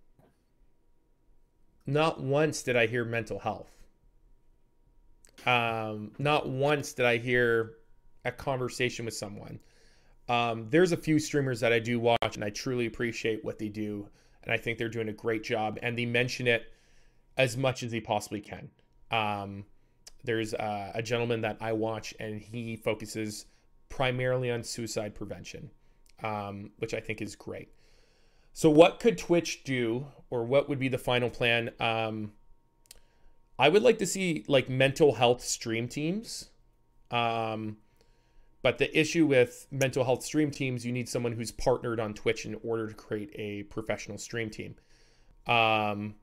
not 1.86 2.20
once 2.20 2.62
did 2.62 2.76
I 2.76 2.86
hear 2.86 3.04
mental 3.04 3.38
health. 3.38 3.70
Um, 5.46 6.12
not 6.18 6.48
once 6.48 6.92
did 6.92 7.06
I 7.06 7.16
hear 7.16 7.74
a 8.24 8.32
conversation 8.32 9.04
with 9.04 9.14
someone. 9.14 9.58
Um, 10.28 10.68
there's 10.70 10.92
a 10.92 10.96
few 10.96 11.18
streamers 11.18 11.60
that 11.60 11.72
I 11.72 11.78
do 11.78 11.98
watch, 11.98 12.36
and 12.36 12.44
I 12.44 12.50
truly 12.50 12.86
appreciate 12.86 13.44
what 13.44 13.58
they 13.58 13.68
do, 13.68 14.08
and 14.44 14.52
I 14.52 14.56
think 14.56 14.78
they're 14.78 14.88
doing 14.88 15.08
a 15.08 15.12
great 15.12 15.42
job. 15.42 15.78
And 15.82 15.98
they 15.98 16.06
mention 16.06 16.46
it 16.46 16.72
as 17.36 17.56
much 17.56 17.82
as 17.82 17.90
they 17.90 18.00
possibly 18.00 18.40
can. 18.40 18.70
Um, 19.10 19.64
there's 20.24 20.54
uh, 20.54 20.92
a 20.94 21.02
gentleman 21.02 21.40
that 21.42 21.58
I 21.60 21.72
watch, 21.72 22.14
and 22.20 22.40
he 22.40 22.76
focuses 22.76 23.46
primarily 23.88 24.50
on 24.50 24.62
suicide 24.62 25.14
prevention, 25.14 25.70
um, 26.22 26.70
which 26.78 26.94
I 26.94 27.00
think 27.00 27.20
is 27.20 27.36
great. 27.36 27.68
So, 28.52 28.70
what 28.70 29.00
could 29.00 29.18
Twitch 29.18 29.64
do, 29.64 30.06
or 30.30 30.44
what 30.44 30.68
would 30.68 30.78
be 30.78 30.88
the 30.88 30.98
final 30.98 31.30
plan? 31.30 31.70
Um, 31.80 32.32
I 33.58 33.68
would 33.68 33.82
like 33.82 33.98
to 33.98 34.06
see 34.06 34.44
like 34.48 34.68
mental 34.68 35.14
health 35.14 35.42
stream 35.42 35.88
teams. 35.88 36.50
Um, 37.10 37.76
but 38.62 38.78
the 38.78 38.96
issue 38.98 39.26
with 39.26 39.66
mental 39.70 40.04
health 40.04 40.22
stream 40.22 40.50
teams, 40.50 40.86
you 40.86 40.92
need 40.92 41.08
someone 41.08 41.32
who's 41.32 41.50
partnered 41.50 41.98
on 41.98 42.14
Twitch 42.14 42.46
in 42.46 42.56
order 42.62 42.88
to 42.88 42.94
create 42.94 43.30
a 43.34 43.64
professional 43.64 44.18
stream 44.18 44.50
team. 44.50 44.76
Um, 45.46 46.14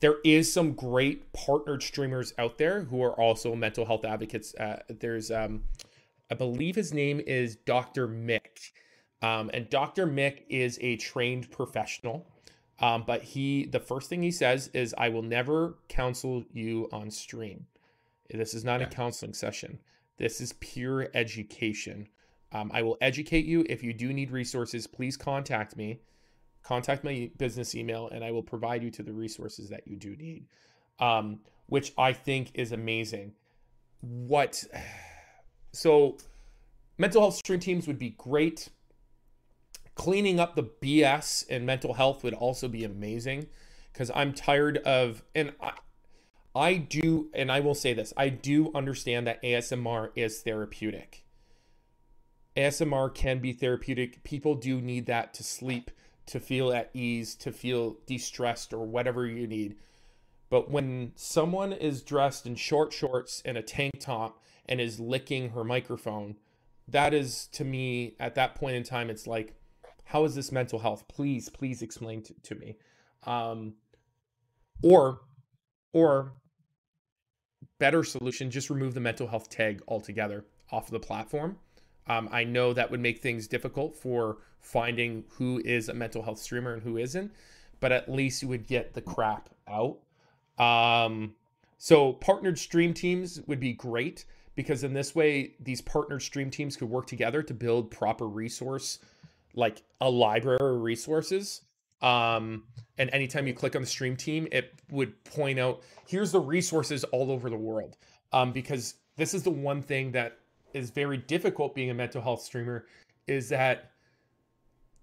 there 0.00 0.16
is 0.24 0.52
some 0.52 0.72
great 0.72 1.32
partnered 1.32 1.82
streamers 1.82 2.34
out 2.38 2.58
there 2.58 2.82
who 2.84 3.02
are 3.02 3.18
also 3.18 3.54
mental 3.54 3.86
health 3.86 4.04
advocates. 4.04 4.54
Uh, 4.54 4.82
there's, 4.88 5.30
um, 5.30 5.64
I 6.30 6.34
believe 6.34 6.76
his 6.76 6.92
name 6.92 7.20
is 7.26 7.56
Dr. 7.56 8.06
Mick. 8.06 8.72
Um, 9.22 9.50
and 9.54 9.70
Dr. 9.70 10.06
Mick 10.06 10.42
is 10.48 10.78
a 10.82 10.96
trained 10.96 11.50
professional. 11.50 12.26
Um, 12.78 13.04
but 13.06 13.22
he, 13.22 13.64
the 13.64 13.80
first 13.80 14.10
thing 14.10 14.22
he 14.22 14.30
says 14.30 14.68
is, 14.74 14.94
I 14.98 15.08
will 15.08 15.22
never 15.22 15.78
counsel 15.88 16.44
you 16.52 16.88
on 16.92 17.10
stream. 17.10 17.66
This 18.28 18.52
is 18.52 18.64
not 18.64 18.80
yeah. 18.80 18.86
a 18.86 18.90
counseling 18.90 19.32
session. 19.32 19.78
This 20.18 20.40
is 20.42 20.52
pure 20.54 21.08
education. 21.14 22.08
Um, 22.52 22.70
I 22.74 22.82
will 22.82 22.98
educate 23.00 23.46
you. 23.46 23.64
If 23.68 23.82
you 23.82 23.94
do 23.94 24.12
need 24.12 24.30
resources, 24.30 24.86
please 24.86 25.16
contact 25.16 25.76
me 25.76 26.00
contact 26.66 27.04
my 27.04 27.30
business 27.38 27.74
email 27.74 28.08
and 28.08 28.24
I 28.24 28.32
will 28.32 28.42
provide 28.42 28.82
you 28.82 28.90
to 28.92 29.02
the 29.02 29.12
resources 29.12 29.68
that 29.68 29.86
you 29.86 29.96
do 29.96 30.16
need, 30.16 30.46
um, 30.98 31.40
which 31.66 31.92
I 31.96 32.12
think 32.12 32.50
is 32.54 32.72
amazing. 32.72 33.32
What 34.00 34.64
so 35.72 36.18
mental 36.98 37.20
health 37.20 37.36
stream 37.36 37.60
teams 37.60 37.86
would 37.86 37.98
be 37.98 38.10
great. 38.10 38.68
Cleaning 39.94 40.40
up 40.40 40.56
the 40.56 40.64
BS 40.64 41.46
in 41.48 41.64
mental 41.64 41.94
health 41.94 42.24
would 42.24 42.34
also 42.34 42.68
be 42.68 42.84
amazing 42.84 43.46
because 43.92 44.10
I'm 44.14 44.32
tired 44.32 44.78
of 44.78 45.22
and 45.34 45.52
I, 45.60 45.72
I 46.54 46.74
do 46.76 47.30
and 47.32 47.50
I 47.52 47.60
will 47.60 47.74
say 47.74 47.94
this 47.94 48.12
I 48.16 48.28
do 48.28 48.72
understand 48.74 49.26
that 49.28 49.42
ASMR 49.42 50.10
is 50.16 50.40
therapeutic. 50.40 51.24
ASMR 52.56 53.14
can 53.14 53.38
be 53.38 53.52
therapeutic. 53.52 54.24
People 54.24 54.54
do 54.54 54.80
need 54.80 55.06
that 55.06 55.32
to 55.34 55.44
sleep 55.44 55.90
to 56.26 56.40
feel 56.40 56.72
at 56.72 56.90
ease, 56.92 57.34
to 57.36 57.52
feel 57.52 57.96
de 58.06 58.18
stressed, 58.18 58.72
or 58.72 58.84
whatever 58.84 59.26
you 59.26 59.46
need. 59.46 59.76
But 60.48 60.70
when 60.70 61.12
someone 61.16 61.72
is 61.72 62.02
dressed 62.02 62.46
in 62.46 62.56
short 62.56 62.92
shorts 62.92 63.42
and 63.44 63.56
a 63.56 63.62
tank 63.62 63.94
top 64.00 64.42
and 64.66 64.80
is 64.80 65.00
licking 65.00 65.50
her 65.50 65.64
microphone, 65.64 66.36
that 66.88 67.14
is 67.14 67.46
to 67.52 67.64
me, 67.64 68.14
at 68.20 68.34
that 68.36 68.54
point 68.54 68.76
in 68.76 68.82
time, 68.82 69.10
it's 69.10 69.26
like, 69.26 69.54
how 70.04 70.24
is 70.24 70.34
this 70.34 70.52
mental 70.52 70.78
health? 70.78 71.08
Please, 71.08 71.48
please 71.48 71.82
explain 71.82 72.22
to, 72.22 72.34
to 72.42 72.54
me. 72.54 72.76
Um, 73.24 73.74
or, 74.82 75.20
or 75.92 76.32
better 77.78 78.04
solution, 78.04 78.50
just 78.50 78.70
remove 78.70 78.94
the 78.94 79.00
mental 79.00 79.26
health 79.26 79.50
tag 79.50 79.82
altogether 79.88 80.44
off 80.70 80.86
of 80.86 80.92
the 80.92 81.00
platform 81.00 81.58
um, 82.06 82.28
I 82.32 82.44
know 82.44 82.72
that 82.72 82.90
would 82.90 83.00
make 83.00 83.20
things 83.20 83.46
difficult 83.48 83.96
for 83.96 84.38
finding 84.60 85.24
who 85.28 85.60
is 85.64 85.88
a 85.88 85.94
mental 85.94 86.22
health 86.22 86.38
streamer 86.38 86.74
and 86.74 86.82
who 86.82 86.96
isn't, 86.96 87.32
but 87.80 87.92
at 87.92 88.08
least 88.10 88.42
you 88.42 88.48
would 88.48 88.66
get 88.66 88.94
the 88.94 89.00
crap 89.02 89.50
out. 89.68 89.98
Um, 90.58 91.34
so 91.78 92.14
partnered 92.14 92.58
stream 92.58 92.94
teams 92.94 93.40
would 93.46 93.60
be 93.60 93.72
great 93.72 94.24
because 94.54 94.84
in 94.84 94.94
this 94.94 95.14
way, 95.14 95.54
these 95.60 95.80
partnered 95.82 96.22
stream 96.22 96.50
teams 96.50 96.76
could 96.76 96.88
work 96.88 97.06
together 97.06 97.42
to 97.42 97.54
build 97.54 97.90
proper 97.90 98.26
resource, 98.26 98.98
like 99.54 99.82
a 100.00 100.10
library 100.10 100.58
of 100.60 100.82
resources 100.82 101.62
Um, 102.02 102.64
and 102.98 103.10
anytime 103.12 103.46
you 103.46 103.54
click 103.54 103.74
on 103.74 103.82
the 103.82 103.88
stream 103.88 104.16
team, 104.16 104.48
it 104.52 104.74
would 104.90 105.22
point 105.24 105.58
out 105.58 105.82
here's 106.06 106.32
the 106.32 106.40
resources 106.40 107.04
all 107.04 107.30
over 107.30 107.50
the 107.50 107.56
world. 107.56 107.96
Um, 108.32 108.52
because 108.52 108.94
this 109.16 109.34
is 109.34 109.42
the 109.42 109.50
one 109.50 109.82
thing 109.82 110.12
that 110.12 110.38
is 110.74 110.90
very 110.90 111.16
difficult 111.16 111.74
being 111.74 111.90
a 111.90 111.94
mental 111.94 112.22
health 112.22 112.42
streamer 112.42 112.86
is 113.26 113.48
that 113.48 113.92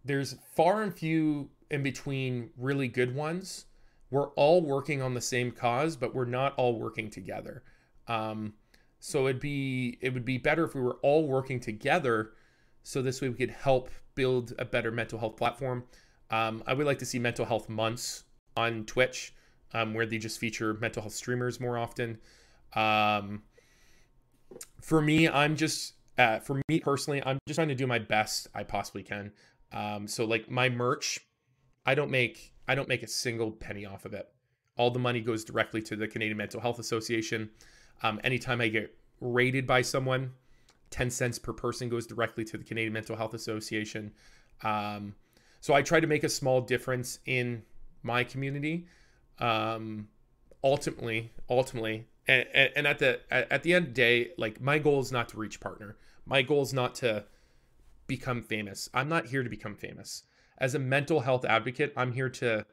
there's 0.06 0.36
far 0.56 0.84
and 0.84 0.94
few 0.94 1.50
in 1.72 1.84
between 1.84 2.50
really 2.58 2.88
good 2.88 3.16
ones. 3.16 3.66
We're 4.12 4.30
all 4.30 4.62
working 4.62 5.02
on 5.02 5.14
the 5.14 5.22
same 5.22 5.52
cause, 5.52 5.96
but 5.96 6.14
we're 6.14 6.26
not 6.26 6.54
all 6.56 6.80
working 6.80 7.10
together. 7.10 7.64
Um, 8.08 8.54
so 9.00 9.28
it'd 9.28 9.42
be 9.42 9.98
it 10.02 10.14
would 10.14 10.26
be 10.26 10.38
better 10.38 10.64
if 10.64 10.76
we 10.76 10.82
were 10.82 10.98
all 11.02 11.28
working 11.28 11.60
together, 11.60 12.32
so 12.84 13.02
this 13.02 13.22
way 13.22 13.30
we 13.30 13.36
could 13.36 13.50
help 13.50 13.90
build 14.16 14.54
a 14.60 14.66
better 14.66 14.92
mental 14.92 15.20
health 15.20 15.36
platform. 15.36 15.84
Um, 16.30 16.64
I 16.68 16.74
would 16.74 16.86
like 16.86 17.00
to 17.00 17.06
see 17.06 17.20
mental 17.20 17.46
health 17.46 17.70
months 17.70 18.24
on 18.56 18.86
Twitch, 18.86 19.34
um, 19.74 19.94
where 19.94 20.06
they 20.06 20.18
just 20.18 20.40
feature 20.40 20.76
mental 20.76 21.02
health 21.02 21.14
streamers 21.14 21.60
more 21.60 21.78
often. 21.78 22.20
Um, 22.76 23.44
for 24.82 25.02
me, 25.02 25.28
I'm 25.28 25.56
just 25.56 25.94
uh, 26.18 26.40
for 26.40 26.62
me 26.70 26.80
personally, 26.80 27.22
I'm 27.26 27.40
just 27.48 27.58
trying 27.58 27.70
to 27.70 27.76
do 27.76 27.88
my 27.88 28.00
best 28.00 28.48
I 28.54 28.64
possibly 28.64 29.04
can. 29.04 29.32
Um, 29.72 30.08
so 30.08 30.26
like 30.26 30.50
my 30.50 30.70
merch, 30.70 31.20
I 31.86 31.96
don't 31.96 32.12
make 32.12 32.54
I 32.68 32.76
don't 32.76 32.88
make 32.88 33.04
a 33.04 33.08
single 33.08 33.52
penny 33.52 33.86
off 33.86 34.06
of 34.06 34.14
it. 34.14 34.28
All 34.78 34.92
the 34.92 35.00
money 35.00 35.22
goes 35.22 35.44
directly 35.44 35.82
to 35.84 35.96
the 35.96 36.08
Canadian 36.08 36.38
Mental 36.38 36.62
Health 36.62 36.80
Association. 36.80 37.50
Um, 38.02 38.20
anytime 38.24 38.62
I 38.62 38.70
get 38.70 38.96
raided 39.20 39.68
by 39.68 39.82
someone, 39.82 40.32
10 40.90 41.10
cents 41.10 41.40
per 41.40 41.54
person 41.54 41.90
goes 41.90 42.08
directly 42.08 42.44
to 42.46 42.58
the 42.58 42.64
Canadian 42.64 42.94
Mental 42.94 43.16
Health 43.16 43.34
Association. 43.34 44.12
Um, 44.64 45.16
so 45.60 45.74
I 45.74 45.82
try 45.82 46.00
to 46.00 46.08
make 46.08 46.24
a 46.24 46.30
small 46.30 46.62
difference 46.62 47.20
in 47.26 47.64
my 48.02 48.24
community. 48.24 48.88
Um, 49.40 50.08
ultimately, 50.64 51.32
ultimately, 51.50 52.08
and, 52.28 52.48
and 52.76 52.88
at 52.88 53.00
the 53.00 53.20
at 53.32 53.64
the 53.64 53.74
end 53.74 53.88
of 53.88 53.94
the 53.94 54.02
day, 54.02 54.32
like 54.38 54.62
my 54.62 54.80
goal 54.80 55.00
is 55.02 55.12
not 55.12 55.30
to 55.30 55.38
reach 55.38 55.60
partner. 55.60 55.98
My 56.26 56.42
goal 56.42 56.62
is 56.62 56.74
not 56.74 56.96
to 56.96 57.26
become 58.08 58.42
famous. 58.42 58.90
I'm 58.94 59.10
not 59.10 59.28
here 59.28 59.44
to 59.44 59.50
become 59.50 59.76
famous. 59.76 60.24
As 60.58 60.76
a 60.76 60.80
mental 60.80 61.22
health 61.22 61.46
advocate, 61.46 61.94
I'm 61.98 62.14
here 62.14 62.30
to 62.30 62.66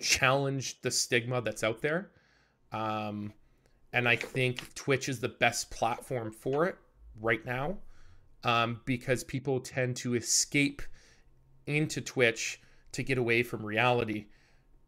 challenge 0.00 0.80
the 0.82 0.90
stigma 0.90 1.40
that's 1.40 1.64
out 1.64 1.82
there. 1.82 2.10
Um, 2.72 3.32
and 3.92 4.08
I 4.08 4.16
think 4.16 4.74
Twitch 4.74 5.08
is 5.08 5.20
the 5.20 5.28
best 5.28 5.70
platform 5.70 6.30
for 6.30 6.66
it 6.66 6.76
right 7.20 7.44
now 7.44 7.78
um, 8.44 8.80
because 8.84 9.24
people 9.24 9.60
tend 9.60 9.96
to 9.96 10.14
escape 10.14 10.82
into 11.66 12.00
Twitch 12.00 12.60
to 12.92 13.02
get 13.02 13.18
away 13.18 13.42
from 13.42 13.64
reality. 13.64 14.26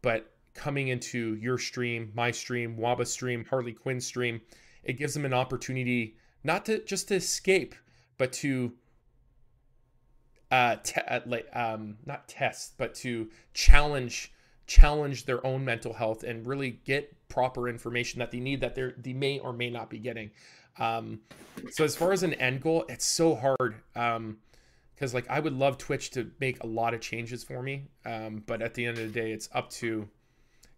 But 0.01 0.31
coming 0.59 0.89
into 0.89 1.35
your 1.35 1.57
stream, 1.57 2.11
my 2.13 2.31
stream, 2.31 2.75
Waba 2.77 3.07
stream, 3.07 3.45
Harley 3.49 3.71
Quinn 3.71 4.01
stream, 4.01 4.41
it 4.83 4.93
gives 4.93 5.13
them 5.13 5.23
an 5.23 5.33
opportunity 5.33 6.17
not 6.43 6.65
to 6.65 6.83
just 6.83 7.07
to 7.07 7.15
escape, 7.15 7.75
but 8.17 8.33
to 8.33 8.73
uh, 10.51 10.75
te- 10.83 11.01
uh, 11.01 11.19
um, 11.53 11.97
not 12.05 12.27
test, 12.27 12.73
but 12.77 12.93
to 12.95 13.29
challenge 13.53 14.33
challenge 14.67 15.25
their 15.25 15.45
own 15.47 15.65
mental 15.65 15.93
health 15.93 16.23
and 16.23 16.45
really 16.45 16.79
get 16.85 17.15
proper 17.27 17.67
information 17.67 18.19
that 18.19 18.31
they 18.31 18.39
need 18.39 18.59
that 18.61 18.75
they 18.75 18.91
they 18.97 19.13
may 19.13 19.39
or 19.39 19.53
may 19.53 19.69
not 19.69 19.89
be 19.89 19.97
getting. 19.97 20.29
Um, 20.77 21.21
so 21.71 21.83
as 21.85 21.95
far 21.95 22.11
as 22.11 22.23
an 22.23 22.33
end 22.35 22.61
goal, 22.61 22.85
it's 22.89 23.05
so 23.05 23.35
hard. 23.35 23.75
Um, 23.95 24.37
because 24.93 25.13
like 25.13 25.29
I 25.29 25.39
would 25.39 25.53
love 25.53 25.77
Twitch 25.77 26.11
to 26.11 26.29
make 26.41 26.61
a 26.61 26.67
lot 26.67 26.93
of 26.93 26.99
changes 26.99 27.41
for 27.41 27.63
me, 27.63 27.85
um, 28.05 28.43
but 28.45 28.61
at 28.61 28.73
the 28.73 28.85
end 28.85 28.97
of 28.97 29.13
the 29.13 29.21
day, 29.21 29.31
it's 29.31 29.47
up 29.53 29.69
to 29.71 30.09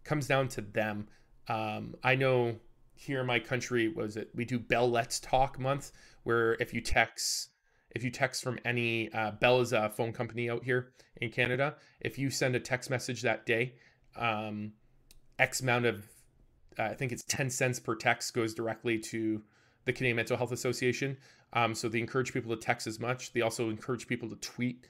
comes 0.04 0.26
down 0.26 0.48
to 0.48 0.60
them. 0.60 1.08
Um, 1.48 1.94
I 2.02 2.14
know 2.14 2.56
here 2.94 3.20
in 3.20 3.26
my 3.26 3.40
country 3.40 3.88
was 3.88 4.16
it 4.16 4.30
we 4.34 4.44
do 4.44 4.58
Bell 4.58 4.88
Let's 4.88 5.20
Talk 5.20 5.58
month, 5.58 5.92
where 6.22 6.54
if 6.54 6.72
you 6.72 6.80
text 6.80 7.50
if 7.90 8.02
you 8.02 8.10
text 8.10 8.42
from 8.42 8.58
any 8.64 9.12
uh, 9.12 9.32
Bell 9.32 9.60
is 9.60 9.72
a 9.72 9.90
phone 9.90 10.12
company 10.12 10.48
out 10.48 10.64
here 10.64 10.92
in 11.20 11.30
Canada, 11.30 11.76
if 12.00 12.18
you 12.18 12.30
send 12.30 12.54
a 12.56 12.60
text 12.60 12.90
message 12.90 13.22
that 13.22 13.44
day, 13.44 13.74
um, 14.16 14.72
X 15.38 15.60
amount 15.60 15.86
of 15.86 16.06
uh, 16.78 16.84
I 16.84 16.94
think 16.94 17.12
it's 17.12 17.24
ten 17.24 17.50
cents 17.50 17.80
per 17.80 17.94
text 17.94 18.32
goes 18.34 18.54
directly 18.54 18.98
to 18.98 19.42
the 19.84 19.92
Canadian 19.92 20.16
Mental 20.16 20.36
Health 20.36 20.52
Association. 20.52 21.16
Um, 21.54 21.74
so 21.74 21.88
they 21.88 21.98
encourage 21.98 22.32
people 22.32 22.54
to 22.54 22.60
text 22.60 22.86
as 22.86 22.98
much. 22.98 23.32
They 23.32 23.42
also 23.42 23.68
encourage 23.68 24.06
people 24.06 24.28
to 24.30 24.36
tweet 24.36 24.86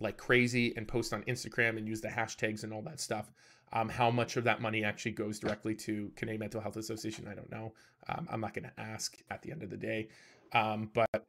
like 0.00 0.16
crazy 0.16 0.72
and 0.76 0.86
post 0.86 1.12
on 1.12 1.22
Instagram 1.24 1.76
and 1.76 1.86
use 1.86 2.00
the 2.00 2.08
hashtags 2.08 2.62
and 2.62 2.72
all 2.72 2.82
that 2.82 3.00
stuff. 3.00 3.30
Um, 3.72 3.88
how 3.88 4.10
much 4.10 4.36
of 4.36 4.44
that 4.44 4.60
money 4.60 4.84
actually 4.84 5.12
goes 5.12 5.38
directly 5.38 5.74
to 5.76 6.10
Canadian 6.16 6.40
Mental 6.40 6.60
Health 6.60 6.76
Association, 6.76 7.28
I 7.28 7.34
don't 7.34 7.50
know. 7.50 7.72
Um, 8.08 8.26
I'm 8.30 8.40
not 8.40 8.54
going 8.54 8.64
to 8.64 8.80
ask 8.80 9.18
at 9.30 9.42
the 9.42 9.52
end 9.52 9.62
of 9.62 9.70
the 9.70 9.76
day. 9.76 10.08
Um, 10.52 10.90
but 10.94 11.26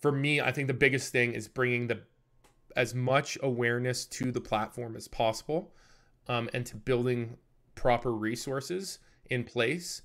for 0.00 0.12
me, 0.12 0.40
I 0.40 0.52
think 0.52 0.68
the 0.68 0.74
biggest 0.74 1.10
thing 1.10 1.34
is 1.34 1.48
bringing 1.48 1.88
the 1.88 2.02
as 2.74 2.94
much 2.94 3.36
awareness 3.42 4.06
to 4.06 4.32
the 4.32 4.40
platform 4.40 4.96
as 4.96 5.06
possible, 5.06 5.74
um, 6.28 6.48
and 6.54 6.64
to 6.66 6.76
building 6.76 7.36
proper 7.74 8.12
resources 8.12 8.98
in 9.28 9.44
place 9.44 10.02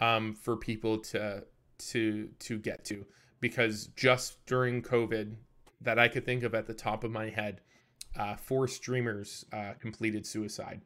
um, 0.00 0.34
for 0.34 0.56
people 0.56 0.98
to 0.98 1.44
to 1.78 2.28
to 2.40 2.58
get 2.58 2.84
to 2.84 3.06
because 3.40 3.86
just 3.96 4.44
during 4.46 4.82
COVID, 4.82 5.34
that 5.80 5.98
I 5.98 6.08
could 6.08 6.24
think 6.24 6.42
of 6.42 6.54
at 6.54 6.66
the 6.66 6.74
top 6.74 7.04
of 7.04 7.10
my 7.10 7.30
head, 7.30 7.60
uh, 8.18 8.36
four 8.36 8.68
streamers 8.68 9.44
uh, 9.52 9.72
completed 9.80 10.26
suicide. 10.26 10.82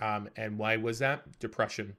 Um, 0.00 0.28
and 0.36 0.58
why 0.58 0.76
was 0.76 0.98
that? 0.98 1.38
Depression, 1.38 1.96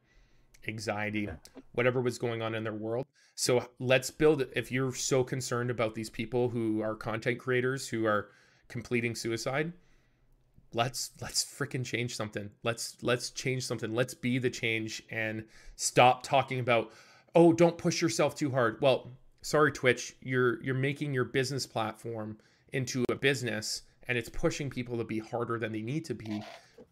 anxiety, 0.67 1.29
whatever 1.73 2.01
was 2.01 2.17
going 2.17 2.41
on 2.41 2.55
in 2.55 2.63
their 2.63 2.73
world. 2.73 3.05
So 3.35 3.69
let's 3.79 4.09
build 4.09 4.41
it. 4.41 4.51
If 4.55 4.71
you're 4.71 4.93
so 4.93 5.23
concerned 5.23 5.69
about 5.69 5.95
these 5.95 6.09
people 6.09 6.49
who 6.49 6.81
are 6.81 6.95
content 6.95 7.39
creators 7.39 7.87
who 7.87 8.05
are 8.05 8.29
completing 8.67 9.15
suicide, 9.15 9.73
let's 10.73 11.11
let's 11.21 11.45
freaking 11.45 11.85
change 11.85 12.15
something. 12.15 12.49
Let's 12.63 12.97
let's 13.01 13.29
change 13.29 13.65
something. 13.65 13.93
Let's 13.93 14.13
be 14.13 14.39
the 14.39 14.49
change 14.49 15.03
and 15.11 15.45
stop 15.75 16.23
talking 16.23 16.59
about 16.59 16.91
oh, 17.35 17.53
don't 17.53 17.77
push 17.77 18.01
yourself 18.01 18.33
too 18.35 18.49
hard. 18.49 18.81
Well, 18.81 19.11
sorry 19.41 19.71
Twitch, 19.71 20.15
you're 20.21 20.61
you're 20.63 20.75
making 20.75 21.13
your 21.13 21.25
business 21.25 21.65
platform 21.65 22.37
into 22.73 23.05
a 23.09 23.15
business 23.15 23.83
and 24.07 24.17
it's 24.17 24.29
pushing 24.29 24.69
people 24.69 24.97
to 24.97 25.03
be 25.03 25.19
harder 25.19 25.59
than 25.59 25.71
they 25.71 25.81
need 25.81 26.05
to 26.05 26.15
be. 26.15 26.41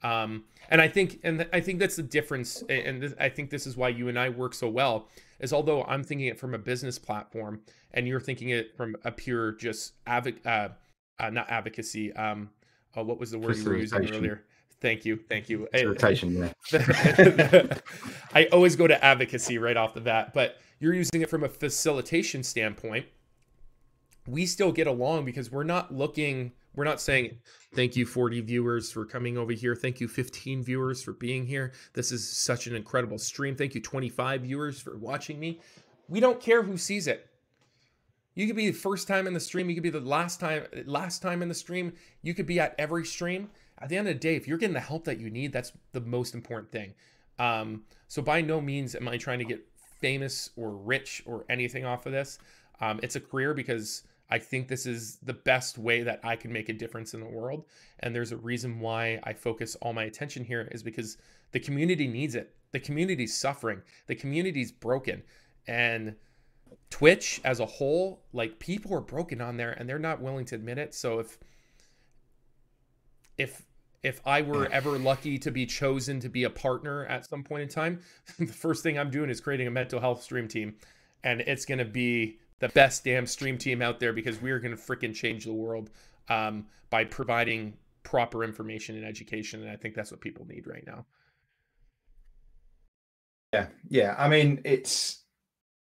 Um, 0.06 0.44
and 0.70 0.82
I 0.82 0.88
think, 0.88 1.20
and 1.24 1.48
I 1.52 1.60
think 1.60 1.80
that's 1.80 1.96
the 1.96 2.04
difference. 2.04 2.64
And 2.70 3.02
th- 3.02 3.14
I 3.20 3.30
think 3.30 3.50
this 3.50 3.66
is 3.66 3.76
why 3.76 3.90
you 3.90 4.08
and 4.08 4.20
I 4.20 4.30
work 4.30 4.54
so 4.54 4.70
well. 4.70 5.08
Is 5.40 5.52
although 5.52 5.84
I'm 5.84 6.04
thinking 6.04 6.28
it 6.28 6.40
from 6.40 6.54
a 6.54 6.60
business 6.60 7.00
platform, 7.00 7.62
and 7.92 8.08
you're 8.08 8.20
thinking 8.20 8.50
it 8.50 8.76
from 8.78 8.96
a 9.04 9.12
pure 9.12 9.54
just 9.54 9.94
advoc- 10.06 10.46
uh, 10.46 10.70
uh, 11.20 11.30
not 11.32 11.50
advocacy. 11.50 12.14
Um, 12.14 12.52
uh, 12.96 13.04
what 13.04 13.20
was 13.20 13.32
the 13.32 13.40
word 13.40 13.58
you 13.58 13.66
were 13.66 13.78
using 13.78 14.10
earlier? 14.14 14.44
Thank 14.80 15.06
you, 15.06 15.20
thank 15.28 15.50
you. 15.50 15.68
Facilitation, 15.72 16.52
yeah. 16.72 17.78
I 18.34 18.46
always 18.52 18.76
go 18.76 18.88
to 18.88 19.04
advocacy 19.04 19.58
right 19.58 19.76
off 19.76 19.94
the 19.94 20.02
bat, 20.02 20.34
but 20.34 20.58
you're 20.80 20.94
using 20.94 21.22
it 21.22 21.30
from 21.30 21.44
a 21.44 21.50
facilitation 21.50 22.44
standpoint. 22.44 23.08
We 24.28 24.46
still 24.46 24.72
get 24.72 24.86
along 24.86 25.26
because 25.26 25.52
we're 25.52 25.64
not 25.64 25.94
looking. 25.94 26.52
We're 26.76 26.84
not 26.84 27.02
saying 27.02 27.38
thank 27.74 27.96
you 27.96 28.06
40 28.06 28.42
viewers 28.42 28.92
for 28.92 29.06
coming 29.06 29.38
over 29.38 29.54
here. 29.54 29.76
Thank 29.76 30.00
you 30.00 30.08
15 30.08 30.64
viewers 30.64 31.02
for 31.02 31.14
being 31.14 31.46
here. 31.46 31.74
This 31.94 32.12
is 32.12 32.28
such 32.28 32.68
an 32.68 32.76
incredible 32.76 33.18
stream. 33.18 33.56
Thank 33.56 33.76
you 33.76 33.82
25 33.82 34.42
viewers 34.42 34.80
for 34.80 34.98
watching 34.98 35.40
me. 35.40 35.62
We 36.08 36.20
don't 36.20 36.40
care 36.40 36.64
who 36.64 36.78
sees 36.78 37.08
it. 37.08 37.30
You 38.36 38.48
could 38.48 38.56
be 38.56 38.70
the 38.70 38.78
first 38.78 39.08
time 39.08 39.28
in 39.28 39.34
the 39.34 39.40
stream. 39.40 39.70
You 39.70 39.76
could 39.76 39.84
be 39.84 39.90
the 39.90 40.02
last 40.02 40.40
time 40.40 40.66
last 40.86 41.22
time 41.22 41.42
in 41.42 41.48
the 41.48 41.56
stream. 41.56 41.94
You 42.22 42.34
could 42.34 42.46
be 42.46 42.60
at 42.60 42.76
every 42.78 43.06
stream 43.06 43.50
at 43.80 43.90
the 43.90 43.98
end 43.98 44.08
of 44.08 44.14
the 44.14 44.20
day, 44.20 44.36
if 44.36 44.48
you're 44.48 44.58
getting 44.58 44.74
the 44.74 44.80
help 44.80 45.06
that 45.06 45.20
you 45.20 45.30
need, 45.30 45.52
that's 45.52 45.74
the 45.92 46.02
most 46.02 46.34
important 46.34 46.72
thing. 46.72 46.94
Um, 47.38 47.84
so 48.08 48.22
by 48.22 48.42
no 48.42 48.62
means 48.62 48.96
am 48.96 49.08
I 49.08 49.18
trying 49.18 49.40
to 49.40 49.46
get 49.46 49.66
famous 50.00 50.50
or 50.56 50.72
rich 50.72 51.24
or 51.26 51.46
anything 51.50 51.86
off 51.86 52.06
of 52.06 52.14
this. 52.14 52.40
Um, 52.80 53.00
it's 53.04 53.16
a 53.16 53.20
career 53.20 53.54
because 53.54 54.04
I 54.30 54.40
think 54.40 54.68
this 54.68 54.86
is 54.86 55.18
the 55.18 55.34
best 55.34 55.78
way 55.78 56.04
that 56.04 56.20
I 56.24 56.36
can 56.36 56.52
make 56.52 56.70
a 56.70 56.74
difference 56.74 57.14
in 57.14 57.20
the 57.20 57.28
world. 57.28 57.66
And 58.00 58.16
there's 58.16 58.32
a 58.32 58.38
reason 58.38 58.80
why 58.80 59.20
I 59.24 59.34
focus 59.34 59.76
all 59.82 59.94
my 59.94 60.04
attention 60.04 60.44
here 60.44 60.68
is 60.72 60.82
because 60.82 61.18
the 61.52 61.60
community 61.60 62.08
needs 62.08 62.36
it. 62.36 62.56
The 62.72 62.80
community's 62.80 63.38
suffering. 63.38 63.82
The 64.08 64.16
community's 64.16 64.72
broken. 64.72 65.22
And 65.68 66.16
Twitch 66.90 67.40
as 67.44 67.60
a 67.60 67.66
whole, 67.66 68.24
like 68.34 68.60
people 68.60 68.94
are 68.96 69.02
broken 69.02 69.42
on 69.42 69.58
there 69.58 69.72
and 69.72 69.88
they're 69.88 70.00
not 70.00 70.22
willing 70.22 70.46
to 70.46 70.56
admit 70.56 70.78
it. 70.78 70.94
So 70.96 71.20
if 71.20 71.38
if 73.38 73.64
if 74.02 74.22
I 74.26 74.42
were 74.42 74.68
ever 74.72 75.00
lucky 75.00 75.40
to 75.40 75.52
be 75.52 75.66
chosen 75.66 76.20
to 76.20 76.30
be 76.30 76.44
a 76.44 76.50
partner 76.50 77.06
at 77.08 77.26
some 77.26 77.44
point 77.44 77.64
in 77.64 77.70
time, 77.70 78.02
the 78.40 78.46
first 78.46 78.84
thing 78.84 79.00
I'm 79.00 79.10
doing 79.10 79.30
is 79.30 79.42
creating 79.42 79.68
a 79.68 79.72
mental 79.72 80.00
health 80.00 80.22
stream 80.22 80.48
team. 80.48 80.76
And 81.24 81.42
it's 81.42 81.66
going 81.66 81.80
to 81.80 81.86
be 81.86 82.38
the 82.66 82.74
best 82.74 83.04
damn 83.04 83.28
stream 83.28 83.60
team 83.60 83.84
out 83.84 84.00
there 84.00 84.12
because 84.12 84.42
we're 84.42 84.60
going 84.60 84.76
to 84.76 84.82
freaking 84.82 85.14
change 85.14 85.46
the 85.46 85.54
world 85.54 85.92
um, 86.30 86.66
by 86.90 87.04
providing 87.04 87.74
proper 88.02 88.44
information 88.44 88.96
and 88.96 89.06
education, 89.06 89.62
and 89.62 89.70
I 89.70 89.76
think 89.76 89.94
that's 89.94 90.10
what 90.10 90.20
people 90.20 90.48
need 90.48 90.66
right 90.66 90.84
now. 90.88 91.06
Yeah, 93.54 93.68
yeah. 93.88 94.16
I 94.18 94.28
mean, 94.28 94.62
it's 94.66 95.24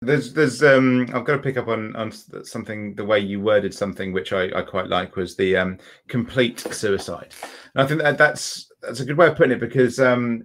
there's 0.01 0.33
there's 0.33 0.63
um 0.63 1.03
I've 1.13 1.27
got 1.27 1.37
to 1.37 1.43
pick 1.43 1.59
up 1.59 1.69
on 1.69 1.95
on 1.97 2.11
something 2.45 2.95
the 2.95 3.05
way 3.05 3.21
you 3.21 3.41
worded 3.41 3.75
something 3.75 4.15
which 4.15 4.33
I, 4.33 4.45
I 4.57 4.63
quite 4.63 4.87
like 4.87 5.17
was 5.17 5.37
the 5.37 5.59
um 5.59 5.77
complete 6.09 6.61
suicide. 6.61 7.35
And 7.75 7.85
I 7.85 7.87
think 7.87 8.01
that 8.01 8.17
that's 8.17 8.73
that's 8.81 9.01
a 9.01 9.05
good 9.05 9.19
way 9.19 9.27
of 9.27 9.37
putting 9.37 9.53
it 9.53 9.61
because 9.61 10.01
um 10.01 10.45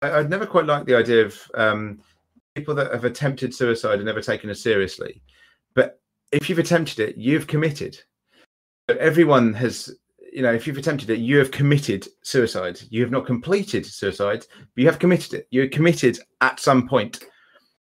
I, 0.00 0.12
I'd 0.12 0.30
never 0.30 0.46
quite 0.46 0.64
liked 0.64 0.86
the 0.86 0.96
idea 0.96 1.26
of 1.26 1.38
um 1.54 2.00
people 2.56 2.74
that 2.74 2.92
have 2.92 3.04
attempted 3.04 3.54
suicide 3.54 3.96
and 3.96 4.04
never 4.06 4.22
taken 4.22 4.50
it 4.50 4.56
seriously. 4.56 5.22
But 5.74 6.00
if 6.32 6.48
you've 6.48 6.58
attempted 6.58 6.98
it, 7.00 7.16
you've 7.16 7.46
committed. 7.46 8.00
But 8.88 8.98
everyone 8.98 9.52
has 9.54 9.94
you 10.36 10.42
know, 10.42 10.52
if 10.52 10.66
you've 10.66 10.76
attempted 10.76 11.08
it, 11.08 11.18
you 11.18 11.38
have 11.38 11.50
committed 11.50 12.06
suicide. 12.20 12.78
You 12.90 13.00
have 13.00 13.10
not 13.10 13.24
completed 13.24 13.86
suicide, 13.86 14.44
but 14.58 14.82
you 14.82 14.86
have 14.86 14.98
committed 14.98 15.32
it. 15.32 15.48
You're 15.50 15.66
committed 15.68 16.18
at 16.42 16.60
some 16.60 16.86
point. 16.86 17.24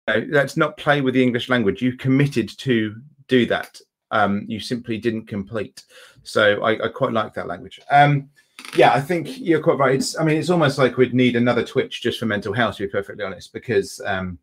You 0.07 0.13
know, 0.13 0.27
let's 0.29 0.55
not 0.55 0.77
play 0.77 1.01
with 1.01 1.13
the 1.13 1.21
English 1.21 1.49
language. 1.49 1.81
You 1.81 1.97
committed 1.97 2.47
to 2.59 2.95
do 3.27 3.45
that. 3.47 3.81
Um, 4.11 4.45
you 4.47 4.61
simply 4.61 4.97
didn't 4.97 5.27
complete. 5.27 5.83
So 6.23 6.63
I, 6.63 6.85
I 6.85 6.87
quite 6.87 7.11
like 7.11 7.33
that 7.33 7.47
language. 7.47 7.81
Um, 7.91 8.29
yeah, 8.77 8.93
I 8.93 9.01
think 9.01 9.39
you're 9.39 9.61
quite 9.61 9.77
right. 9.77 9.95
It's, 9.95 10.17
I 10.17 10.23
mean, 10.23 10.37
it's 10.37 10.49
almost 10.49 10.77
like 10.77 10.95
we'd 10.95 11.13
need 11.13 11.35
another 11.35 11.65
Twitch 11.65 12.01
just 12.01 12.17
for 12.17 12.27
mental 12.27 12.53
health, 12.53 12.77
to 12.77 12.83
be 12.83 12.89
perfectly 12.89 13.25
honest, 13.25 13.51
because 13.51 13.99
um, 14.05 14.39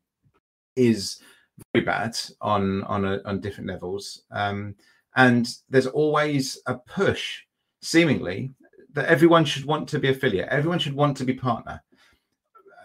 is 0.77 1.21
very 1.73 1.85
bad 1.85 2.17
on 2.41 2.83
on 2.85 3.05
a, 3.05 3.21
on 3.25 3.41
different 3.41 3.69
levels. 3.69 4.23
Um, 4.31 4.75
and 5.17 5.49
there's 5.69 5.87
always 5.87 6.61
a 6.67 6.75
push 6.75 7.43
seemingly 7.81 8.53
that 8.93 9.07
everyone 9.07 9.45
should 9.45 9.65
want 9.65 9.89
to 9.89 9.99
be 9.99 10.09
affiliate. 10.09 10.49
Everyone 10.49 10.79
should 10.79 10.95
want 10.95 11.17
to 11.19 11.25
be 11.25 11.35
partner. 11.35 11.83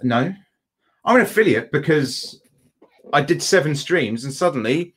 No, 0.03 0.33
I'm 1.05 1.15
an 1.15 1.21
affiliate 1.21 1.71
because 1.71 2.41
I 3.13 3.21
did 3.21 3.41
seven 3.41 3.75
streams 3.75 4.23
and 4.23 4.33
suddenly 4.33 4.93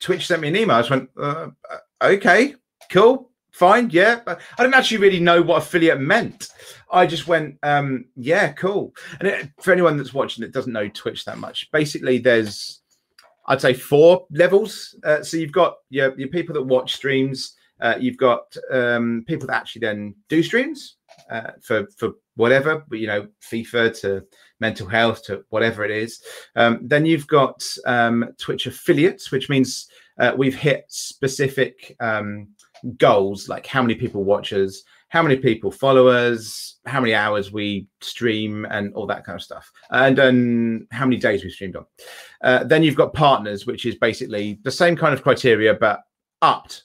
Twitch 0.00 0.26
sent 0.26 0.42
me 0.42 0.48
an 0.48 0.56
email. 0.56 0.76
I 0.76 0.80
just 0.80 0.90
went, 0.90 1.10
uh, 1.18 1.48
uh 1.70 1.78
okay, 2.02 2.54
cool, 2.90 3.30
fine, 3.56 3.90
yeah. 3.90 4.20
But 4.24 4.40
I 4.58 4.62
didn't 4.62 4.74
actually 4.74 4.98
really 4.98 5.20
know 5.20 5.42
what 5.42 5.62
affiliate 5.62 6.00
meant. 6.00 6.48
I 6.90 7.06
just 7.06 7.26
went, 7.26 7.58
um, 7.62 8.06
yeah, 8.14 8.52
cool. 8.52 8.94
And 9.18 9.28
it, 9.28 9.50
for 9.60 9.72
anyone 9.72 9.96
that's 9.96 10.14
watching 10.14 10.42
that 10.42 10.52
doesn't 10.52 10.72
know 10.72 10.88
Twitch 10.88 11.24
that 11.24 11.38
much, 11.38 11.70
basically 11.72 12.18
there's, 12.18 12.80
I'd 13.46 13.60
say 13.60 13.74
four 13.74 14.26
levels. 14.30 14.94
Uh, 15.04 15.22
so 15.22 15.36
you've 15.36 15.52
got 15.52 15.76
your, 15.90 16.18
your 16.18 16.28
people 16.28 16.54
that 16.54 16.62
watch 16.62 16.94
streams, 16.94 17.56
uh, 17.80 17.94
you've 17.98 18.16
got 18.16 18.56
um, 18.70 19.24
people 19.26 19.46
that 19.46 19.56
actually 19.56 19.80
then 19.80 20.14
do 20.28 20.42
streams 20.42 20.96
uh, 21.30 21.50
for 21.62 21.86
for 21.98 22.12
whatever, 22.36 22.84
but 22.88 22.98
you 22.98 23.06
know, 23.06 23.26
FIFA 23.42 24.00
to 24.00 24.24
mental 24.60 24.86
health 24.86 25.22
to 25.24 25.44
whatever 25.50 25.84
it 25.84 25.90
is. 25.90 26.22
Um, 26.54 26.80
then 26.82 27.04
you've 27.04 27.26
got 27.26 27.62
um, 27.86 28.30
Twitch 28.38 28.66
affiliates, 28.66 29.30
which 29.30 29.48
means 29.48 29.88
uh, 30.18 30.32
we've 30.36 30.56
hit 30.56 30.84
specific 30.88 31.94
um, 32.00 32.48
goals, 32.96 33.48
like 33.48 33.66
how 33.66 33.82
many 33.82 33.94
people 33.94 34.24
watch 34.24 34.52
us, 34.52 34.82
how 35.08 35.22
many 35.22 35.36
people 35.36 35.70
follow 35.70 36.08
us, 36.08 36.78
how 36.86 37.00
many 37.00 37.14
hours 37.14 37.52
we 37.52 37.86
stream, 38.00 38.66
and 38.70 38.92
all 38.94 39.06
that 39.06 39.24
kind 39.24 39.36
of 39.36 39.42
stuff, 39.42 39.70
and 39.90 40.18
then 40.18 40.86
how 40.90 41.04
many 41.04 41.16
days 41.16 41.44
we 41.44 41.50
streamed 41.50 41.76
on. 41.76 41.86
Uh, 42.42 42.64
then 42.64 42.82
you've 42.82 42.96
got 42.96 43.14
partners, 43.14 43.66
which 43.66 43.86
is 43.86 43.94
basically 43.96 44.58
the 44.62 44.70
same 44.70 44.96
kind 44.96 45.14
of 45.14 45.22
criteria, 45.22 45.74
but 45.74 46.00
upped 46.42 46.84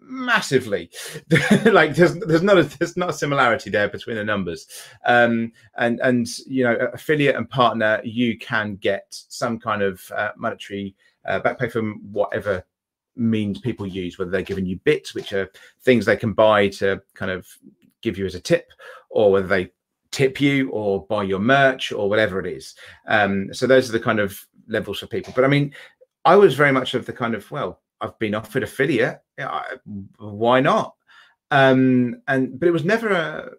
massively. 0.00 0.90
Like 1.64 1.94
there's 1.94 2.14
there's 2.20 2.42
not 2.42 2.58
a 2.58 2.64
there's 2.64 2.96
not 2.96 3.10
a 3.10 3.12
similarity 3.12 3.70
there 3.70 3.88
between 3.88 4.16
the 4.16 4.24
numbers. 4.24 4.66
Um 5.06 5.52
and 5.76 6.00
and 6.00 6.26
you 6.46 6.64
know 6.64 6.74
affiliate 6.92 7.36
and 7.36 7.48
partner 7.48 8.00
you 8.04 8.38
can 8.38 8.76
get 8.76 9.06
some 9.08 9.58
kind 9.58 9.82
of 9.82 10.02
uh, 10.14 10.30
monetary 10.36 10.94
uh, 11.24 11.38
back 11.38 11.58
pay 11.58 11.68
from 11.68 12.00
whatever 12.10 12.64
means 13.16 13.60
people 13.60 13.86
use 13.86 14.18
whether 14.18 14.30
they're 14.30 14.42
giving 14.42 14.66
you 14.66 14.78
bits 14.84 15.14
which 15.14 15.32
are 15.32 15.50
things 15.82 16.04
they 16.04 16.16
can 16.16 16.32
buy 16.32 16.68
to 16.68 17.00
kind 17.14 17.30
of 17.30 17.46
give 18.02 18.16
you 18.16 18.26
as 18.26 18.34
a 18.34 18.40
tip 18.40 18.72
or 19.10 19.30
whether 19.30 19.46
they 19.46 19.70
tip 20.10 20.40
you 20.40 20.70
or 20.70 21.06
buy 21.06 21.22
your 21.22 21.38
merch 21.38 21.92
or 21.92 22.08
whatever 22.08 22.38
it 22.40 22.46
is 22.46 22.74
um 23.08 23.52
so 23.52 23.66
those 23.66 23.88
are 23.88 23.92
the 23.92 24.00
kind 24.00 24.20
of 24.20 24.38
levels 24.68 24.98
for 24.98 25.06
people 25.06 25.32
but 25.34 25.44
i 25.44 25.48
mean 25.48 25.72
i 26.24 26.36
was 26.36 26.54
very 26.54 26.72
much 26.72 26.94
of 26.94 27.06
the 27.06 27.12
kind 27.12 27.34
of 27.34 27.50
well 27.50 27.82
I've 28.02 28.18
been 28.18 28.34
offered 28.34 28.64
affiliate. 28.64 29.20
Why 30.18 30.60
not? 30.60 30.94
Um, 31.50 32.20
and 32.28 32.58
but 32.58 32.66
it 32.66 32.72
was 32.72 32.84
never 32.84 33.10
a, 33.10 33.50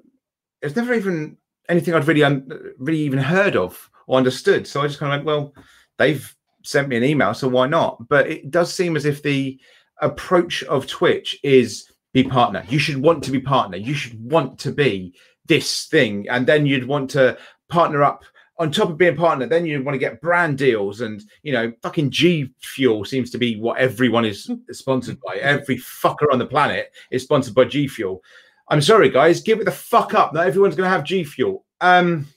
it 0.61 0.65
was 0.65 0.75
never 0.75 0.93
even 0.93 1.37
anything 1.69 1.93
I'd 1.93 2.07
really 2.07 2.23
un, 2.23 2.73
really 2.77 2.99
even 2.99 3.19
heard 3.19 3.55
of 3.55 3.89
or 4.05 4.17
understood. 4.17 4.67
So 4.67 4.81
I 4.81 4.87
just 4.87 4.99
kind 4.99 5.13
of 5.13 5.19
like, 5.19 5.25
well, 5.25 5.53
they've 5.97 6.35
sent 6.63 6.87
me 6.87 6.97
an 6.97 7.03
email, 7.03 7.33
so 7.33 7.47
why 7.47 7.67
not? 7.67 8.07
But 8.07 8.29
it 8.29 8.51
does 8.51 8.73
seem 8.73 8.95
as 8.95 9.05
if 9.05 9.21
the 9.21 9.59
approach 10.01 10.63
of 10.63 10.87
Twitch 10.87 11.39
is 11.43 11.91
be 12.13 12.23
partner. 12.23 12.63
You 12.69 12.79
should 12.79 12.97
want 12.97 13.23
to 13.23 13.31
be 13.31 13.39
partner. 13.39 13.77
You 13.77 13.93
should 13.93 14.19
want 14.23 14.59
to 14.59 14.71
be 14.71 15.13
this 15.45 15.85
thing, 15.85 16.27
and 16.29 16.47
then 16.47 16.65
you'd 16.65 16.87
want 16.87 17.09
to 17.11 17.37
partner 17.69 18.03
up 18.03 18.23
on 18.59 18.71
top 18.71 18.89
of 18.89 18.97
being 18.97 19.15
partner, 19.15 19.47
then 19.47 19.65
you 19.65 19.83
want 19.83 19.95
to 19.95 19.99
get 19.99 20.21
brand 20.21 20.57
deals 20.57 21.01
and 21.01 21.23
you 21.41 21.51
know, 21.51 21.73
fucking 21.81 22.11
G 22.11 22.53
Fuel 22.59 23.03
seems 23.03 23.31
to 23.31 23.37
be 23.37 23.59
what 23.59 23.79
everyone 23.79 24.25
is 24.25 24.49
sponsored 24.71 25.19
by. 25.25 25.35
Every 25.35 25.77
fucker 25.77 26.31
on 26.31 26.39
the 26.39 26.45
planet 26.45 26.91
is 27.11 27.23
sponsored 27.23 27.55
by 27.55 27.65
G 27.65 27.87
Fuel. 27.87 28.23
I'm 28.69 28.81
sorry, 28.81 29.09
guys, 29.09 29.41
give 29.41 29.59
it 29.59 29.65
the 29.65 29.71
fuck 29.71 30.13
up. 30.13 30.33
Not 30.33 30.47
everyone's 30.47 30.75
going 30.75 30.87
to 30.87 30.95
have 30.95 31.03
G 31.03 31.23
Fuel. 31.23 31.65
Um, 31.81 32.27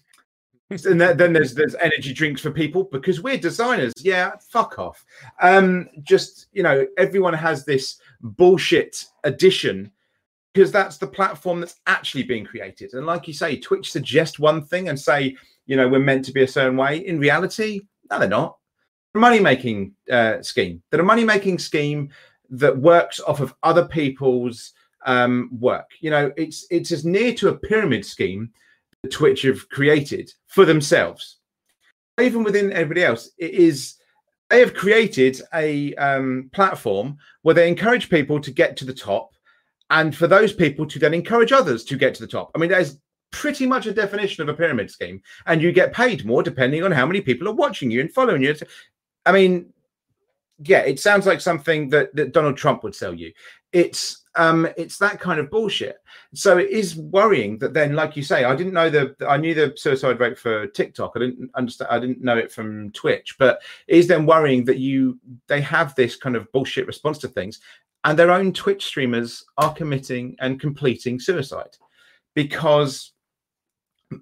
and 0.70 1.00
then 1.00 1.32
there's 1.32 1.54
there's 1.54 1.76
energy 1.76 2.12
drinks 2.12 2.40
for 2.40 2.50
people 2.50 2.84
because 2.84 3.22
we're 3.22 3.38
designers. 3.38 3.92
Yeah, 3.98 4.32
fuck 4.40 4.78
off. 4.78 5.04
Um, 5.40 5.88
just 6.02 6.46
you 6.52 6.62
know, 6.62 6.86
everyone 6.98 7.34
has 7.34 7.64
this 7.64 8.00
bullshit 8.20 9.04
addition 9.24 9.92
because 10.52 10.72
that's 10.72 10.96
the 10.96 11.06
platform 11.06 11.60
that's 11.60 11.76
actually 11.86 12.24
being 12.24 12.44
created. 12.44 12.94
And 12.94 13.06
like 13.06 13.28
you 13.28 13.34
say, 13.34 13.56
Twitch 13.58 13.92
suggest 13.92 14.38
one 14.38 14.64
thing 14.64 14.88
and 14.88 14.98
say 14.98 15.36
you 15.66 15.76
know, 15.76 15.88
we're 15.88 15.98
meant 15.98 16.24
to 16.24 16.32
be 16.32 16.42
a 16.42 16.48
certain 16.48 16.76
way. 16.76 16.98
In 16.98 17.18
reality, 17.18 17.80
no, 18.10 18.18
they're 18.18 18.28
not. 18.28 18.56
A 19.14 19.18
Money 19.18 19.40
making 19.40 19.94
uh, 20.10 20.40
scheme. 20.42 20.82
They're 20.90 21.00
a 21.00 21.04
money 21.04 21.24
making 21.24 21.58
scheme 21.58 22.10
that 22.50 22.76
works 22.76 23.20
off 23.20 23.40
of 23.40 23.54
other 23.62 23.86
people's 23.86 24.72
um, 25.04 25.50
work. 25.58 25.90
You 26.00 26.10
know, 26.10 26.32
it's 26.36 26.66
it's 26.70 26.92
as 26.92 27.04
near 27.04 27.34
to 27.34 27.48
a 27.48 27.56
pyramid 27.56 28.04
scheme 28.04 28.50
that 28.50 28.52
Twitch 29.10 29.42
have 29.42 29.68
created 29.68 30.30
for 30.46 30.64
themselves. 30.64 31.38
Even 32.20 32.42
within 32.42 32.72
everybody 32.72 33.04
else, 33.04 33.30
it 33.38 33.50
is 33.52 33.96
they 34.48 34.60
have 34.60 34.74
created 34.74 35.40
a 35.54 35.94
um, 35.96 36.50
platform 36.52 37.18
where 37.42 37.54
they 37.54 37.68
encourage 37.68 38.08
people 38.08 38.40
to 38.40 38.50
get 38.50 38.76
to 38.76 38.84
the 38.84 38.94
top, 38.94 39.34
and 39.90 40.16
for 40.16 40.26
those 40.26 40.52
people 40.52 40.86
to 40.86 40.98
then 40.98 41.14
encourage 41.14 41.52
others 41.52 41.84
to 41.84 41.96
get 41.96 42.14
to 42.14 42.22
the 42.22 42.28
top. 42.28 42.50
I 42.54 42.58
mean, 42.58 42.70
there's 42.70 42.98
pretty 43.32 43.66
much 43.66 43.86
a 43.86 43.92
definition 43.92 44.42
of 44.42 44.48
a 44.48 44.54
pyramid 44.54 44.90
scheme, 44.90 45.20
and 45.46 45.60
you 45.60 45.72
get 45.72 45.92
paid 45.92 46.24
more 46.24 46.42
depending 46.42 46.84
on 46.84 46.92
how 46.92 47.06
many 47.06 47.20
people 47.20 47.48
are 47.48 47.54
watching 47.54 47.90
you 47.90 48.00
and 48.00 48.12
following 48.12 48.42
you. 48.42 48.54
I 49.24 49.32
mean, 49.32 49.72
yeah, 50.60 50.80
it 50.80 51.00
sounds 51.00 51.26
like 51.26 51.40
something 51.40 51.90
that, 51.90 52.14
that 52.16 52.32
Donald 52.32 52.56
Trump 52.56 52.82
would 52.82 52.94
sell 52.94 53.14
you. 53.14 53.32
It's 53.76 54.24
um, 54.36 54.66
it's 54.78 54.96
that 54.98 55.20
kind 55.20 55.38
of 55.38 55.50
bullshit. 55.50 55.98
So 56.32 56.56
it 56.56 56.70
is 56.70 56.96
worrying 56.96 57.58
that 57.58 57.74
then, 57.74 57.94
like 57.94 58.16
you 58.16 58.22
say, 58.22 58.44
I 58.44 58.56
didn't 58.56 58.72
know 58.72 58.88
the 58.88 59.14
I 59.28 59.36
knew 59.36 59.52
the 59.52 59.74
suicide 59.76 60.18
rate 60.18 60.38
for 60.38 60.66
TikTok. 60.66 61.12
I 61.14 61.18
didn't 61.18 61.50
understand. 61.54 61.90
I 61.90 61.98
didn't 61.98 62.22
know 62.22 62.38
it 62.38 62.50
from 62.50 62.90
Twitch. 62.92 63.36
But 63.38 63.60
it 63.86 63.98
is 63.98 64.08
then 64.08 64.24
worrying 64.24 64.64
that 64.64 64.78
you 64.78 65.18
they 65.46 65.60
have 65.60 65.94
this 65.94 66.16
kind 66.16 66.36
of 66.36 66.50
bullshit 66.52 66.86
response 66.86 67.18
to 67.18 67.28
things, 67.28 67.60
and 68.04 68.18
their 68.18 68.30
own 68.30 68.54
Twitch 68.54 68.86
streamers 68.86 69.44
are 69.58 69.74
committing 69.74 70.36
and 70.40 70.58
completing 70.58 71.20
suicide 71.20 71.76
because 72.34 73.12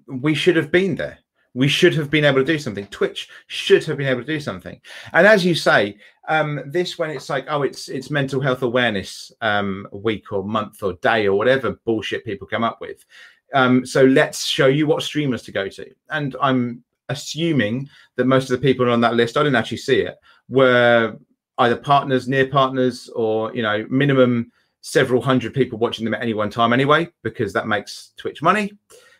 we 0.07 0.35
should 0.35 0.57
have 0.57 0.69
been 0.69 0.95
there. 0.95 1.19
We 1.55 1.69
should 1.69 1.95
have 1.95 2.11
been 2.11 2.25
able 2.25 2.41
to 2.41 2.45
do 2.45 2.59
something. 2.59 2.85
Twitch 2.87 3.29
should 3.47 3.83
have 3.85 3.97
been 3.97 4.07
able 4.07 4.21
to 4.21 4.27
do 4.27 4.41
something. 4.41 4.79
And 5.13 5.25
as 5.25 5.43
you 5.43 5.55
say, 5.55 5.97
um, 6.27 6.61
this 6.67 6.99
when 6.99 7.09
it's 7.09 7.29
like, 7.29 7.45
oh, 7.49 7.63
it's 7.63 7.87
it's 7.87 8.11
mental 8.11 8.41
health 8.41 8.61
awareness 8.61 9.31
um, 9.41 9.87
week 9.91 10.31
or 10.31 10.43
month 10.43 10.83
or 10.83 10.93
day 10.93 11.27
or 11.27 11.37
whatever 11.37 11.79
bullshit 11.85 12.25
people 12.25 12.45
come 12.45 12.63
up 12.63 12.81
with. 12.81 13.05
Um, 13.53 13.85
so 13.85 14.03
let's 14.03 14.45
show 14.45 14.67
you 14.67 14.85
what 14.85 15.01
streamers 15.01 15.43
to 15.43 15.51
go 15.51 15.69
to. 15.69 15.89
And 16.09 16.35
I'm 16.41 16.83
assuming 17.09 17.89
that 18.17 18.25
most 18.25 18.51
of 18.51 18.59
the 18.59 18.67
people 18.67 18.91
on 18.91 19.01
that 19.01 19.15
list, 19.15 19.37
I 19.37 19.43
didn't 19.43 19.55
actually 19.55 19.77
see 19.77 20.01
it, 20.01 20.17
were 20.49 21.17
either 21.59 21.77
partners, 21.77 22.27
near 22.27 22.47
partners, 22.47 23.09
or 23.15 23.55
you 23.55 23.61
know, 23.61 23.85
minimum 23.89 24.51
several 24.81 25.21
hundred 25.21 25.53
people 25.53 25.79
watching 25.79 26.03
them 26.03 26.13
at 26.13 26.21
any 26.21 26.33
one 26.33 26.49
time 26.49 26.73
anyway, 26.73 27.07
because 27.23 27.53
that 27.53 27.67
makes 27.67 28.11
Twitch 28.17 28.41
money 28.41 28.73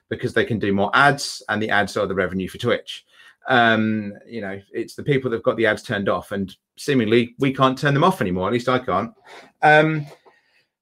because 0.09 0.33
they 0.33 0.45
can 0.45 0.59
do 0.59 0.73
more 0.73 0.91
ads 0.93 1.41
and 1.49 1.61
the 1.61 1.69
ads 1.69 1.97
are 1.97 2.07
the 2.07 2.15
revenue 2.15 2.47
for 2.47 2.57
Twitch. 2.57 3.05
Um, 3.47 4.13
you 4.27 4.41
know, 4.41 4.59
it's 4.71 4.95
the 4.95 5.03
people 5.03 5.29
that've 5.29 5.43
got 5.43 5.57
the 5.57 5.67
ads 5.67 5.83
turned 5.83 6.09
off, 6.09 6.31
and 6.31 6.55
seemingly 6.77 7.35
we 7.37 7.53
can't 7.53 7.77
turn 7.77 7.93
them 7.93 8.03
off 8.03 8.21
anymore. 8.21 8.47
At 8.47 8.53
least 8.53 8.69
I 8.69 8.79
can't. 8.79 9.13
Um, 9.61 10.05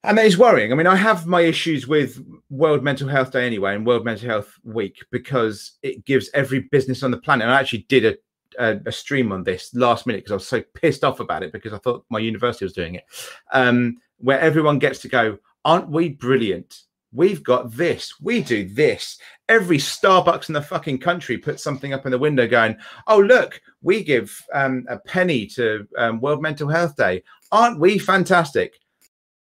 and 0.05 0.17
that 0.17 0.25
is 0.25 0.37
worrying. 0.37 0.71
I 0.71 0.75
mean, 0.75 0.87
I 0.87 0.95
have 0.95 1.27
my 1.27 1.41
issues 1.41 1.87
with 1.87 2.23
World 2.49 2.83
Mental 2.83 3.07
Health 3.07 3.31
Day 3.31 3.45
anyway, 3.45 3.75
and 3.75 3.85
World 3.85 4.05
Mental 4.05 4.29
Health 4.29 4.57
Week 4.63 4.97
because 5.11 5.73
it 5.81 6.05
gives 6.05 6.29
every 6.33 6.59
business 6.59 7.03
on 7.03 7.11
the 7.11 7.17
planet. 7.17 7.47
I 7.47 7.59
actually 7.59 7.85
did 7.89 8.05
a 8.05 8.15
a, 8.59 8.79
a 8.85 8.91
stream 8.91 9.31
on 9.31 9.43
this 9.43 9.73
last 9.73 10.05
minute 10.05 10.19
because 10.19 10.31
I 10.31 10.35
was 10.35 10.47
so 10.47 10.61
pissed 10.73 11.03
off 11.03 11.19
about 11.19 11.43
it 11.43 11.51
because 11.51 11.73
I 11.73 11.77
thought 11.77 12.05
my 12.09 12.19
university 12.19 12.65
was 12.65 12.73
doing 12.73 12.95
it, 12.95 13.05
um, 13.51 13.97
where 14.17 14.39
everyone 14.39 14.79
gets 14.79 14.99
to 14.99 15.07
go. 15.07 15.37
Aren't 15.65 15.89
we 15.89 16.09
brilliant? 16.09 16.81
We've 17.13 17.43
got 17.43 17.71
this. 17.71 18.19
We 18.19 18.41
do 18.41 18.67
this. 18.67 19.17
Every 19.47 19.77
Starbucks 19.77 20.49
in 20.49 20.53
the 20.53 20.61
fucking 20.61 20.97
country 20.97 21.37
puts 21.37 21.63
something 21.63 21.93
up 21.93 22.05
in 22.05 22.11
the 22.11 22.17
window 22.17 22.47
going, 22.47 22.75
oh, 23.07 23.19
look, 23.19 23.61
we 23.81 24.03
give 24.03 24.35
um, 24.53 24.85
a 24.89 24.97
penny 24.97 25.45
to 25.47 25.87
um, 25.97 26.19
World 26.19 26.41
Mental 26.41 26.67
Health 26.67 26.95
Day. 26.95 27.23
Aren't 27.51 27.79
we 27.79 27.99
fantastic? 27.99 28.79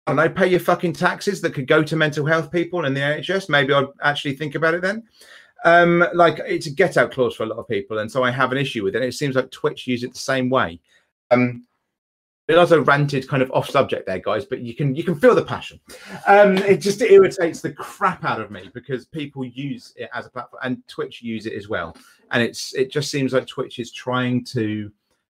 And 0.08 0.20
I 0.20 0.28
pay 0.28 0.48
your 0.48 0.62
fucking 0.62 0.94
taxes 0.94 1.42
that 1.42 1.54
could 1.54 1.68
go 1.68 1.84
to 1.84 1.96
mental 1.96 2.26
health 2.26 2.52
people 2.52 2.86
in 2.86 2.94
the 2.94 3.02
NHS. 3.02 3.50
Maybe 3.50 3.74
I'd 3.74 3.86
actually 4.02 4.36
think 4.36 4.56
about 4.56 4.74
it 4.74 4.82
then. 4.82 5.04
Um, 5.66 6.06
like 6.14 6.40
it's 6.48 6.68
a 6.68 6.72
get 6.72 6.96
out 6.96 7.12
clause 7.12 7.36
for 7.36 7.44
a 7.44 7.48
lot 7.48 7.60
of 7.60 7.68
people. 7.68 8.00
And 8.00 8.10
so 8.10 8.24
I 8.24 8.32
have 8.32 8.52
an 8.52 8.58
issue 8.58 8.84
with 8.84 8.96
it. 8.96 9.04
It 9.04 9.14
seems 9.14 9.36
like 9.36 9.52
Twitch 9.52 9.86
use 9.86 10.04
it 10.04 10.14
the 10.14 10.20
same 10.20 10.50
way. 10.50 10.80
Um, 11.30 11.68
it 12.50 12.58
also 12.58 12.82
ranted 12.84 13.28
kind 13.28 13.44
of 13.44 13.52
off 13.52 13.70
subject 13.70 14.08
there, 14.08 14.18
guys, 14.18 14.44
but 14.44 14.60
you 14.60 14.74
can 14.74 14.96
you 14.96 15.04
can 15.04 15.14
feel 15.14 15.36
the 15.36 15.46
passion. 15.46 15.80
Um, 16.26 16.58
it 16.58 16.78
just 16.78 17.00
irritates 17.00 17.62
the 17.62 17.72
crap 17.72 18.26
out 18.26 18.42
of 18.42 18.50
me 18.50 18.72
because 18.74 19.06
people 19.06 19.46
use 19.46 19.94
it 19.96 20.10
as 20.16 20.26
a 20.26 20.32
platform 20.32 20.60
and 20.64 20.88
Twitch 20.88 21.22
use 21.22 21.46
it 21.46 21.54
as 21.54 21.70
well. 21.70 21.96
And 22.32 22.42
it's 22.42 22.74
it 22.74 22.92
just 22.92 23.12
seems 23.12 23.34
like 23.34 23.46
Twitch 23.46 23.78
is 23.78 23.92
trying 23.92 24.44
to 24.46 24.92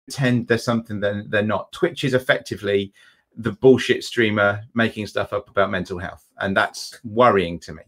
pretend 0.06 0.46
there's 0.46 0.64
something 0.64 1.00
that 1.00 1.30
they're 1.30 1.42
not. 1.42 1.72
Twitch 1.72 2.04
is 2.04 2.14
effectively 2.14 2.92
the 3.36 3.52
bullshit 3.52 4.04
streamer 4.04 4.62
making 4.74 5.08
stuff 5.08 5.32
up 5.32 5.50
about 5.50 5.70
mental 5.70 5.98
health, 5.98 6.30
and 6.38 6.56
that's 6.56 7.00
worrying 7.02 7.58
to 7.58 7.72
me. 7.72 7.82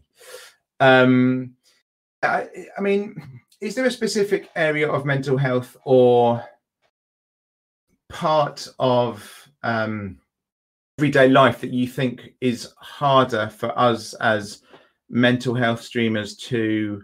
Um, 0.81 1.53
I, 2.21 2.49
I 2.77 2.81
mean, 2.81 3.39
is 3.61 3.73
there 3.73 3.85
a 3.85 3.91
specific 3.91 4.49
area 4.57 4.91
of 4.91 5.05
mental 5.05 5.37
health 5.37 5.77
or 5.85 6.43
part 8.13 8.67
of 8.79 9.49
um, 9.63 10.17
everyday 10.97 11.27
life 11.27 11.59
that 11.59 11.73
you 11.73 11.87
think 11.87 12.33
is 12.39 12.71
harder 12.77 13.49
for 13.49 13.77
us 13.77 14.13
as 14.15 14.61
mental 15.09 15.53
health 15.53 15.81
streamers 15.81 16.37
to 16.37 17.03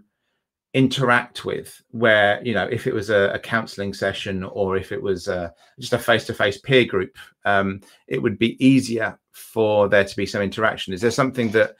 interact 0.73 1.43
with? 1.43 1.81
Where 1.91 2.41
you 2.45 2.53
know 2.53 2.67
if 2.71 2.87
it 2.87 2.93
was 2.93 3.09
a, 3.09 3.31
a 3.33 3.39
counseling 3.39 3.93
session 3.93 4.43
or 4.43 4.77
if 4.77 4.91
it 4.91 5.01
was 5.01 5.27
a, 5.27 5.53
just 5.79 5.93
a 5.93 5.99
face-to-face 5.99 6.59
peer 6.59 6.85
group 6.85 7.17
um, 7.43 7.81
it 8.07 8.21
would 8.21 8.37
be 8.37 8.63
easier 8.65 9.19
for 9.31 9.89
there 9.89 10.05
to 10.05 10.15
be 10.15 10.25
some 10.25 10.41
interaction. 10.41 10.93
Is 10.93 11.01
there 11.01 11.11
something 11.11 11.49
that 11.51 11.75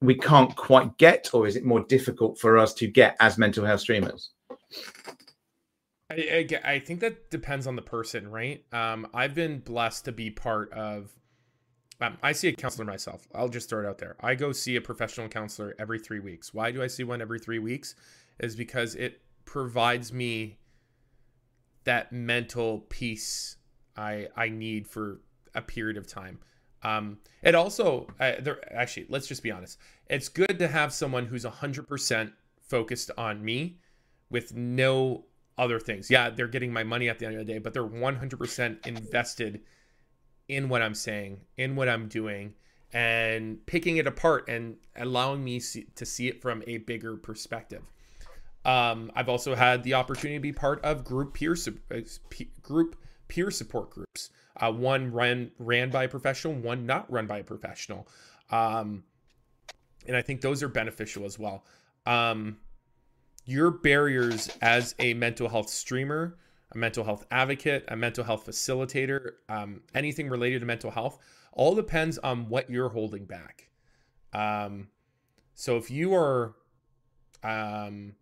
we 0.00 0.16
can't 0.16 0.54
quite 0.56 0.98
get 0.98 1.30
or 1.32 1.46
is 1.46 1.54
it 1.54 1.64
more 1.64 1.84
difficult 1.84 2.38
for 2.38 2.58
us 2.58 2.74
to 2.74 2.88
get 2.88 3.16
as 3.20 3.38
mental 3.38 3.64
health 3.64 3.80
streamers 3.80 4.30
I, 6.12 6.46
I, 6.64 6.72
I 6.72 6.78
think 6.78 7.00
that 7.00 7.30
depends 7.30 7.66
on 7.66 7.76
the 7.76 7.82
person, 7.82 8.30
right? 8.30 8.64
Um, 8.72 9.08
I've 9.14 9.34
been 9.34 9.60
blessed 9.60 10.04
to 10.06 10.12
be 10.12 10.30
part 10.30 10.72
of. 10.72 11.10
Um, 12.00 12.18
I 12.22 12.32
see 12.32 12.48
a 12.48 12.52
counselor 12.52 12.84
myself. 12.84 13.28
I'll 13.34 13.48
just 13.48 13.68
throw 13.68 13.80
it 13.80 13.86
out 13.86 13.98
there. 13.98 14.16
I 14.20 14.34
go 14.34 14.52
see 14.52 14.76
a 14.76 14.80
professional 14.80 15.28
counselor 15.28 15.74
every 15.78 15.98
three 15.98 16.20
weeks. 16.20 16.52
Why 16.52 16.72
do 16.72 16.82
I 16.82 16.88
see 16.88 17.04
one 17.04 17.22
every 17.22 17.38
three 17.38 17.60
weeks? 17.60 17.94
Is 18.40 18.56
because 18.56 18.94
it 18.96 19.20
provides 19.44 20.12
me 20.12 20.58
that 21.84 22.12
mental 22.12 22.80
peace 22.88 23.56
I 23.96 24.28
I 24.36 24.48
need 24.48 24.86
for 24.86 25.20
a 25.54 25.62
period 25.62 25.96
of 25.96 26.06
time. 26.06 26.38
Um, 26.82 27.18
it 27.42 27.54
also, 27.54 28.08
uh, 28.18 28.32
there, 28.40 28.58
actually, 28.76 29.06
let's 29.08 29.26
just 29.26 29.42
be 29.42 29.52
honest. 29.52 29.78
It's 30.08 30.28
good 30.28 30.58
to 30.58 30.68
have 30.68 30.92
someone 30.92 31.26
who's 31.26 31.44
100% 31.44 32.32
focused 32.60 33.10
on 33.16 33.44
me 33.44 33.78
with 34.30 34.56
no 34.56 35.26
other 35.58 35.78
things. 35.78 36.10
Yeah, 36.10 36.30
they're 36.30 36.48
getting 36.48 36.72
my 36.72 36.84
money 36.84 37.08
at 37.08 37.18
the 37.18 37.26
end 37.26 37.36
of 37.36 37.46
the 37.46 37.52
day, 37.52 37.58
but 37.58 37.72
they're 37.72 37.84
100% 37.84 38.86
invested 38.86 39.60
in 40.48 40.68
what 40.68 40.82
I'm 40.82 40.94
saying, 40.94 41.40
in 41.56 41.76
what 41.76 41.88
I'm 41.88 42.08
doing, 42.08 42.54
and 42.92 43.64
picking 43.66 43.96
it 43.96 44.06
apart 44.06 44.48
and 44.48 44.76
allowing 44.96 45.42
me 45.42 45.60
see, 45.60 45.86
to 45.94 46.04
see 46.04 46.28
it 46.28 46.42
from 46.42 46.62
a 46.66 46.78
bigger 46.78 47.16
perspective. 47.16 47.82
Um, 48.64 49.10
I've 49.14 49.28
also 49.28 49.54
had 49.54 49.82
the 49.82 49.94
opportunity 49.94 50.36
to 50.36 50.42
be 50.42 50.52
part 50.52 50.84
of 50.84 51.04
group 51.04 51.34
peer 51.34 51.56
uh, 51.90 51.96
group 52.62 52.96
peer 53.28 53.50
support 53.50 53.90
groups. 53.90 54.30
Uh, 54.56 54.70
one 54.70 55.12
ran 55.12 55.50
ran 55.58 55.90
by 55.90 56.04
a 56.04 56.08
professional, 56.08 56.54
one 56.54 56.86
not 56.86 57.10
run 57.10 57.26
by 57.26 57.38
a 57.38 57.44
professional, 57.44 58.06
um, 58.50 59.02
and 60.06 60.16
I 60.16 60.22
think 60.22 60.42
those 60.42 60.62
are 60.62 60.68
beneficial 60.68 61.24
as 61.24 61.38
well. 61.38 61.64
Um, 62.06 62.58
your 63.52 63.70
barriers 63.70 64.48
as 64.60 64.94
a 64.98 65.14
mental 65.14 65.48
health 65.48 65.68
streamer, 65.68 66.38
a 66.72 66.78
mental 66.78 67.04
health 67.04 67.26
advocate, 67.30 67.84
a 67.88 67.96
mental 67.96 68.24
health 68.24 68.46
facilitator, 68.46 69.32
um, 69.48 69.82
anything 69.94 70.28
related 70.28 70.60
to 70.60 70.66
mental 70.66 70.90
health, 70.90 71.18
all 71.52 71.74
depends 71.74 72.18
on 72.18 72.48
what 72.48 72.70
you're 72.70 72.88
holding 72.88 73.26
back. 73.26 73.68
Um, 74.32 74.88
so 75.54 75.76
if 75.76 75.90
you 75.90 76.14
are, 76.14 76.54
um, 77.44 78.14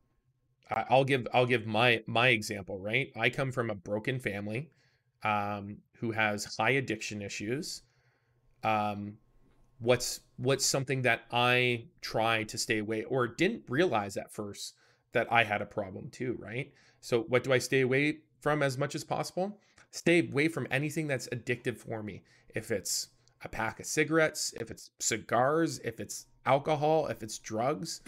I'll 0.68 1.05
give 1.05 1.26
I'll 1.33 1.47
give 1.47 1.66
my 1.66 2.03
my 2.07 2.28
example. 2.28 2.78
Right, 2.78 3.12
I 3.16 3.31
come 3.31 3.53
from 3.53 3.70
a 3.70 3.74
broken 3.74 4.18
family 4.18 4.70
um, 5.22 5.78
who 5.99 6.12
has 6.12 6.57
high 6.57 6.70
addiction 6.70 7.22
issues. 7.22 7.83
Um, 8.62 9.18
what's 9.78 10.20
what's 10.37 10.64
something 10.64 11.03
that 11.03 11.22
I 11.33 11.85
try 12.01 12.45
to 12.45 12.59
stay 12.59 12.78
away 12.78 13.05
or 13.05 13.26
didn't 13.26 13.64
realize 13.68 14.16
at 14.16 14.33
first 14.33 14.74
that 15.13 15.31
I 15.33 15.45
had 15.45 15.63
a 15.63 15.67
problem 15.67 16.09
too, 16.11 16.37
right? 16.41 16.73
So, 17.01 17.23
what 17.23 17.45
do 17.45 17.53
I 17.53 17.59
stay 17.59 17.81
away 17.81 18.19
from 18.41 18.63
as 18.63 18.79
much 18.79 18.95
as 18.95 19.05
possible? 19.05 19.59
Stay 19.91 20.29
away 20.29 20.49
from 20.49 20.69
anything 20.71 21.07
that's 21.07 21.29
addictive 21.29 21.77
for 21.77 22.03
me. 22.03 22.23
If 22.55 22.71
it's 22.71 23.09
a 23.43 23.49
pack 23.49 23.81
of 23.81 23.87
cigarettes, 23.87 24.55
if 24.61 24.71
it's 24.71 24.91
cigars, 25.01 25.79
if 25.81 25.99
it's 26.01 26.27
alcohol, 26.47 27.07
if 27.07 27.23
it's 27.23 27.39
drugs, 27.39 28.03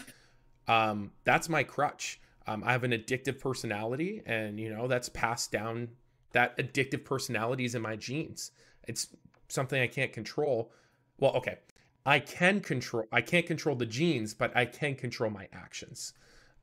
um, 0.67 1.11
that's 1.23 1.49
my 1.49 1.63
crutch. 1.63 2.21
Um, 2.45 2.63
I 2.65 2.71
have 2.71 2.83
an 2.83 2.91
addictive 2.91 3.39
personality, 3.39 4.21
and 4.25 4.59
you 4.59 4.69
know 4.73 4.87
that's 4.87 5.09
passed 5.09 5.51
down. 5.51 5.89
That 6.31 6.57
addictive 6.57 7.05
personality 7.05 7.65
is 7.65 7.75
in 7.75 7.81
my 7.81 7.95
genes. 7.95 8.51
It's 8.87 9.07
something 9.47 9.81
I 9.81 9.87
can't 9.87 10.11
control. 10.11 10.71
Well, 11.19 11.33
okay, 11.35 11.59
I 12.05 12.19
can 12.19 12.59
control. 12.59 13.05
I 13.11 13.21
can't 13.21 13.45
control 13.45 13.75
the 13.75 13.85
genes, 13.85 14.33
but 14.33 14.55
I 14.55 14.65
can 14.65 14.95
control 14.95 15.31
my 15.31 15.47
actions. 15.53 16.13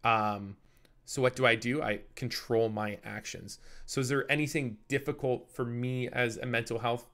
Um, 0.04 0.56
so 1.04 1.22
what 1.22 1.34
do 1.34 1.44
I 1.44 1.56
do? 1.56 1.82
I 1.82 2.00
control 2.14 2.68
my 2.68 2.98
actions. 3.04 3.58
So 3.86 4.00
is 4.00 4.08
there 4.08 4.30
anything 4.30 4.76
difficult 4.88 5.50
for 5.50 5.64
me 5.64 6.08
as 6.08 6.36
a 6.36 6.46
mental 6.46 6.78
health 6.78 7.06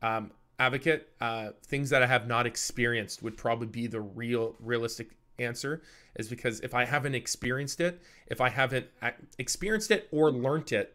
um, 0.00 0.30
advocate? 0.58 1.10
Uh, 1.20 1.50
things 1.66 1.90
that 1.90 2.02
I 2.02 2.06
have 2.06 2.26
not 2.26 2.46
experienced 2.46 3.22
would 3.22 3.36
probably 3.36 3.66
be 3.66 3.86
the 3.86 4.00
real 4.00 4.56
realistic 4.58 5.10
answer. 5.38 5.82
Is 6.14 6.28
because 6.28 6.60
if 6.60 6.74
I 6.74 6.86
haven't 6.86 7.14
experienced 7.14 7.80
it, 7.80 8.00
if 8.26 8.40
I 8.40 8.48
haven't 8.48 8.86
experienced 9.38 9.90
it 9.90 10.08
or 10.10 10.30
learned 10.30 10.72
it, 10.72 10.94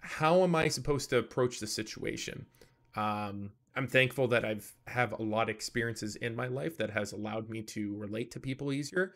how 0.00 0.42
am 0.42 0.54
I 0.54 0.68
supposed 0.68 1.08
to 1.10 1.18
approach 1.18 1.60
the 1.60 1.66
situation? 1.66 2.46
Um, 2.94 3.52
I'm 3.74 3.86
thankful 3.86 4.28
that 4.28 4.44
I've 4.44 4.70
have 4.86 5.12
a 5.12 5.22
lot 5.22 5.44
of 5.44 5.54
experiences 5.54 6.16
in 6.16 6.34
my 6.34 6.48
life 6.48 6.76
that 6.78 6.90
has 6.90 7.12
allowed 7.12 7.48
me 7.48 7.62
to 7.62 7.96
relate 7.96 8.30
to 8.32 8.40
people 8.40 8.72
easier. 8.72 9.14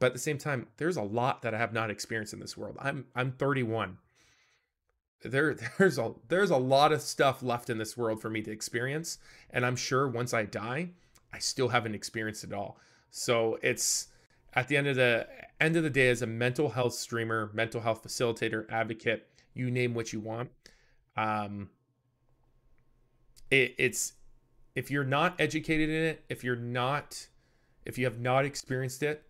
But 0.00 0.06
at 0.06 0.12
the 0.14 0.18
same 0.18 0.38
time, 0.38 0.66
there's 0.78 0.96
a 0.96 1.02
lot 1.02 1.42
that 1.42 1.54
I 1.54 1.58
have 1.58 1.74
not 1.74 1.90
experienced 1.90 2.32
in 2.32 2.40
this 2.40 2.56
world. 2.56 2.76
I'm 2.80 3.04
I'm 3.14 3.32
31. 3.32 3.98
There 5.22 5.54
there's 5.78 5.98
a 5.98 6.14
there's 6.28 6.50
a 6.50 6.56
lot 6.56 6.90
of 6.90 7.02
stuff 7.02 7.42
left 7.42 7.70
in 7.70 7.78
this 7.78 7.96
world 7.96 8.20
for 8.20 8.30
me 8.30 8.42
to 8.42 8.50
experience, 8.50 9.18
and 9.50 9.64
I'm 9.64 9.76
sure 9.76 10.08
once 10.08 10.34
I 10.34 10.44
die, 10.44 10.88
I 11.32 11.38
still 11.38 11.68
haven't 11.68 11.94
experienced 11.94 12.42
it 12.42 12.52
all. 12.52 12.78
So 13.10 13.58
it's 13.62 14.08
at 14.54 14.68
the 14.68 14.76
end 14.78 14.88
of 14.88 14.96
the 14.96 15.28
end 15.60 15.76
of 15.76 15.82
the 15.82 15.90
day 15.90 16.08
as 16.08 16.22
a 16.22 16.26
mental 16.26 16.70
health 16.70 16.94
streamer, 16.94 17.50
mental 17.52 17.82
health 17.82 18.02
facilitator, 18.02 18.64
advocate, 18.70 19.28
you 19.52 19.70
name 19.70 19.94
what 19.94 20.14
you 20.14 20.20
want. 20.20 20.50
Um 21.14 21.68
it, 23.50 23.74
it's 23.76 24.14
if 24.74 24.90
you're 24.90 25.04
not 25.04 25.34
educated 25.38 25.90
in 25.90 26.04
it, 26.04 26.24
if 26.30 26.42
you're 26.42 26.56
not 26.56 27.26
if 27.84 27.98
you 27.98 28.06
have 28.06 28.18
not 28.18 28.46
experienced 28.46 29.02
it, 29.02 29.26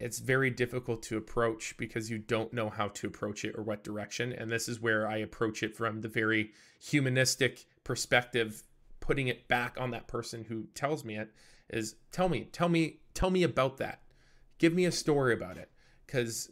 it's 0.00 0.18
very 0.18 0.48
difficult 0.48 1.02
to 1.04 1.18
approach 1.18 1.76
because 1.76 2.10
you 2.10 2.18
don't 2.18 2.54
know 2.54 2.70
how 2.70 2.88
to 2.88 3.06
approach 3.06 3.44
it 3.44 3.54
or 3.56 3.62
what 3.62 3.84
direction. 3.84 4.32
And 4.32 4.50
this 4.50 4.66
is 4.66 4.80
where 4.80 5.06
I 5.06 5.18
approach 5.18 5.62
it 5.62 5.76
from 5.76 6.00
the 6.00 6.08
very 6.08 6.52
humanistic 6.82 7.66
perspective, 7.84 8.62
putting 9.00 9.28
it 9.28 9.46
back 9.46 9.76
on 9.78 9.90
that 9.90 10.08
person 10.08 10.44
who 10.44 10.64
tells 10.74 11.04
me 11.04 11.16
it 11.16 11.30
is 11.68 11.96
tell 12.12 12.30
me, 12.30 12.48
tell 12.50 12.70
me, 12.70 13.00
tell 13.12 13.30
me 13.30 13.42
about 13.42 13.76
that. 13.76 14.00
Give 14.58 14.72
me 14.72 14.86
a 14.86 14.92
story 14.92 15.34
about 15.34 15.58
it. 15.58 15.70
Because 16.06 16.50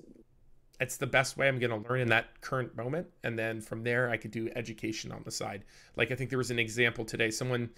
it's 0.79 0.99
the 0.99 1.07
best 1.07 1.39
way 1.39 1.49
I'm 1.49 1.59
going 1.59 1.71
to 1.71 1.89
learn 1.89 2.01
in 2.01 2.09
that 2.09 2.41
current 2.43 2.77
moment. 2.77 3.09
And 3.25 3.39
then 3.39 3.63
from 3.63 3.83
there, 3.83 4.11
I 4.11 4.19
could 4.19 4.31
do 4.31 4.51
education 4.55 5.11
on 5.11 5.23
the 5.25 5.31
side. 5.31 5.65
Like 5.97 6.13
I 6.13 6.15
think 6.15 6.29
there 6.29 6.39
was 6.39 6.51
an 6.51 6.59
example 6.59 7.07
today. 7.07 7.31
Someone 7.31 7.71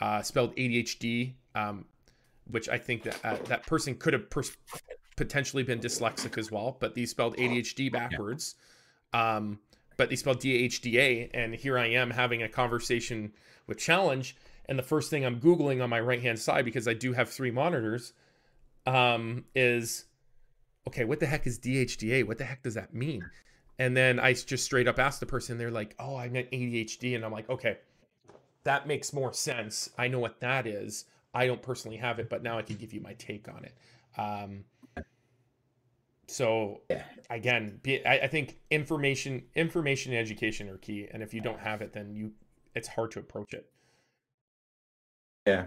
uh, 0.00 0.22
spelled 0.22 0.54
ADHD, 0.54 1.34
um, 1.56 1.86
which 2.50 2.68
I 2.68 2.78
think 2.78 3.02
that 3.02 3.18
uh, 3.24 3.36
that 3.48 3.66
person 3.66 3.96
could 3.96 4.12
have 4.12 4.30
pers- 4.30 4.56
potentially 5.18 5.62
been 5.62 5.80
dyslexic 5.80 6.38
as 6.38 6.50
well, 6.50 6.76
but 6.80 6.94
they 6.94 7.04
spelled 7.04 7.36
ADHD 7.36 7.92
backwards. 7.92 8.54
Yeah. 9.12 9.36
Um, 9.36 9.58
but 9.96 10.08
they 10.08 10.16
spelled 10.16 10.40
DHDA, 10.40 11.30
and 11.34 11.54
here 11.54 11.76
I 11.76 11.86
am 11.88 12.10
having 12.10 12.42
a 12.42 12.48
conversation 12.48 13.32
with 13.66 13.78
Challenge, 13.78 14.36
and 14.66 14.78
the 14.78 14.82
first 14.82 15.10
thing 15.10 15.26
I'm 15.26 15.40
googling 15.40 15.82
on 15.82 15.90
my 15.90 16.00
right 16.00 16.22
hand 16.22 16.38
side 16.38 16.64
because 16.64 16.86
I 16.86 16.94
do 16.94 17.12
have 17.12 17.28
three 17.28 17.50
monitors, 17.50 18.12
um, 18.86 19.44
is 19.54 20.04
okay. 20.86 21.04
What 21.04 21.20
the 21.20 21.26
heck 21.26 21.46
is 21.46 21.58
DHDA? 21.58 22.26
What 22.26 22.38
the 22.38 22.44
heck 22.44 22.62
does 22.62 22.74
that 22.74 22.94
mean? 22.94 23.28
And 23.78 23.96
then 23.96 24.18
I 24.18 24.32
just 24.32 24.64
straight 24.64 24.88
up 24.88 24.98
asked 24.98 25.20
the 25.20 25.26
person, 25.26 25.56
they're 25.56 25.70
like, 25.70 25.94
oh, 25.98 26.16
I 26.16 26.28
meant 26.28 26.50
ADHD. 26.50 27.14
And 27.14 27.24
I'm 27.24 27.32
like, 27.32 27.48
okay, 27.48 27.78
that 28.64 28.86
makes 28.88 29.12
more 29.12 29.32
sense. 29.32 29.88
I 29.96 30.08
know 30.08 30.18
what 30.18 30.40
that 30.40 30.66
is. 30.66 31.04
I 31.32 31.46
don't 31.46 31.62
personally 31.62 31.96
have 31.98 32.18
it, 32.18 32.28
but 32.28 32.42
now 32.42 32.58
I 32.58 32.62
can 32.62 32.76
give 32.76 32.92
you 32.92 33.00
my 33.00 33.12
take 33.14 33.48
on 33.48 33.64
it. 33.64 33.74
Um, 34.18 34.64
so 36.28 36.82
yeah. 36.90 37.04
again, 37.30 37.80
I, 38.06 38.20
I 38.22 38.26
think 38.28 38.58
information, 38.70 39.44
information, 39.54 40.12
and 40.12 40.20
education 40.20 40.68
are 40.68 40.76
key. 40.76 41.08
And 41.12 41.22
if 41.22 41.34
you 41.34 41.40
don't 41.40 41.60
have 41.60 41.82
it, 41.82 41.92
then 41.92 42.14
you, 42.14 42.32
it's 42.74 42.88
hard 42.88 43.10
to 43.12 43.18
approach 43.18 43.54
it. 43.54 43.70
Yeah, 45.46 45.66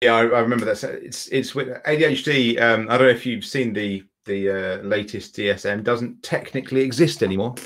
yeah, 0.00 0.14
I, 0.14 0.20
I 0.20 0.40
remember 0.40 0.64
that. 0.64 0.82
It's 0.82 1.28
it's 1.28 1.54
with 1.54 1.68
ADHD. 1.84 2.60
Um, 2.60 2.88
I 2.88 2.96
don't 2.96 3.08
know 3.08 3.12
if 3.12 3.26
you've 3.26 3.44
seen 3.44 3.72
the 3.72 4.04
the 4.24 4.50
uh, 4.50 4.82
latest 4.82 5.36
DSM 5.36 5.84
doesn't 5.84 6.22
technically 6.22 6.80
exist 6.80 7.22
anymore. 7.22 7.54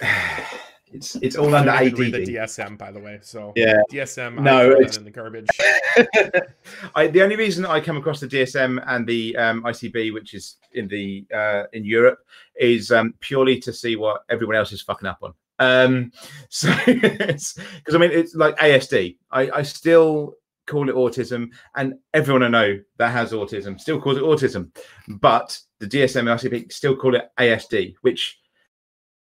It's 0.92 1.16
it's 1.16 1.36
all 1.36 1.52
under 1.54 1.70
ADD. 1.70 1.96
The 1.96 2.26
DSM, 2.26 2.78
by 2.78 2.92
the 2.92 3.00
way. 3.00 3.18
So 3.22 3.52
yeah, 3.56 3.78
DSM. 3.90 4.38
No, 4.38 4.70
it's 4.70 4.96
in 4.96 5.04
the 5.04 5.10
garbage. 5.10 5.48
I, 6.94 7.08
the 7.08 7.22
only 7.22 7.36
reason 7.36 7.66
I 7.66 7.80
come 7.80 7.96
across 7.96 8.20
the 8.20 8.28
DSM 8.28 8.82
and 8.86 9.06
the 9.06 9.36
um, 9.36 9.62
ICD, 9.64 10.14
which 10.14 10.34
is 10.34 10.56
in 10.72 10.86
the 10.86 11.26
uh, 11.34 11.64
in 11.72 11.84
Europe, 11.84 12.20
is 12.58 12.92
um, 12.92 13.14
purely 13.20 13.58
to 13.60 13.72
see 13.72 13.96
what 13.96 14.22
everyone 14.30 14.56
else 14.56 14.72
is 14.72 14.82
fucking 14.82 15.08
up 15.08 15.18
on. 15.22 15.34
Um, 15.58 16.12
so 16.50 16.72
because 16.86 17.54
I 17.92 17.98
mean 17.98 18.12
it's 18.12 18.34
like 18.34 18.56
ASD. 18.58 19.16
I, 19.32 19.50
I 19.50 19.62
still 19.62 20.34
call 20.66 20.88
it 20.88 20.94
autism, 20.94 21.50
and 21.74 21.94
everyone 22.14 22.44
I 22.44 22.48
know 22.48 22.80
that 22.98 23.10
has 23.10 23.32
autism 23.32 23.80
still 23.80 24.00
calls 24.00 24.18
it 24.18 24.22
autism. 24.22 24.70
But 25.08 25.58
the 25.80 25.86
DSM 25.86 26.20
and 26.20 26.28
ICD 26.28 26.72
still 26.72 26.96
call 26.96 27.16
it 27.16 27.28
ASD, 27.38 27.94
which 28.02 28.38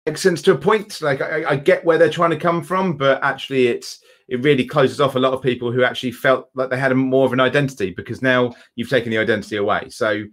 makes 0.08 0.22
sense 0.22 0.42
to 0.44 0.54
a 0.54 0.58
point. 0.58 1.02
Like 1.02 1.22
I, 1.22 1.52
I, 1.52 1.56
get 1.58 1.84
where 1.84 1.98
they're 1.98 2.10
trying 2.10 2.30
to 2.32 2.40
come 2.40 2.64
from, 2.64 2.96
but 2.96 3.22
actually, 3.24 3.68
it's 3.68 4.00
it 4.28 4.42
really 4.42 4.66
closes 4.66 5.02
off 5.02 5.16
a 5.16 5.20
lot 5.20 5.34
of 5.34 5.42
people 5.42 5.72
who 5.72 5.84
actually 5.84 6.12
felt 6.12 6.50
like 6.56 6.70
they 6.70 6.78
had 6.78 6.92
a, 6.92 6.96
more 6.96 7.26
of 7.26 7.34
an 7.34 7.40
identity 7.40 7.92
because 7.92 8.22
now 8.22 8.54
you've 8.76 8.90
taken 8.90 9.12
the 9.12 9.18
identity 9.18 9.58
away. 9.58 9.90
So 9.90 10.24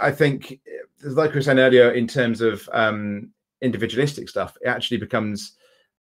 I 0.00 0.10
think, 0.10 0.60
like 1.02 1.32
I 1.32 1.34
was 1.34 1.46
saying 1.46 1.58
earlier, 1.58 1.92
in 1.92 2.06
terms 2.06 2.40
of 2.40 2.68
um, 2.72 3.30
individualistic 3.62 4.28
stuff, 4.28 4.56
it 4.60 4.68
actually 4.68 4.98
becomes 4.98 5.56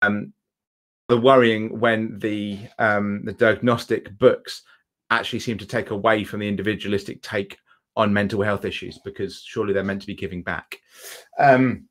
um, 0.01 0.33
the 1.09 1.17
worrying 1.17 1.79
when 1.79 2.19
the 2.19 2.59
um, 2.77 3.23
the 3.25 3.33
diagnostic 3.33 4.15
books 4.17 4.61
actually 5.09 5.39
seem 5.39 5.57
to 5.57 5.65
take 5.65 5.89
away 5.89 6.23
from 6.23 6.39
the 6.39 6.47
individualistic 6.47 7.21
take 7.21 7.57
on 7.95 8.11
mental 8.11 8.41
health 8.41 8.65
issues 8.65 8.99
because 9.05 9.43
surely 9.45 9.73
they're 9.73 9.83
meant 9.83 10.01
to 10.01 10.07
be 10.07 10.15
giving 10.15 10.41
back. 10.41 10.79
Um, 11.37 11.87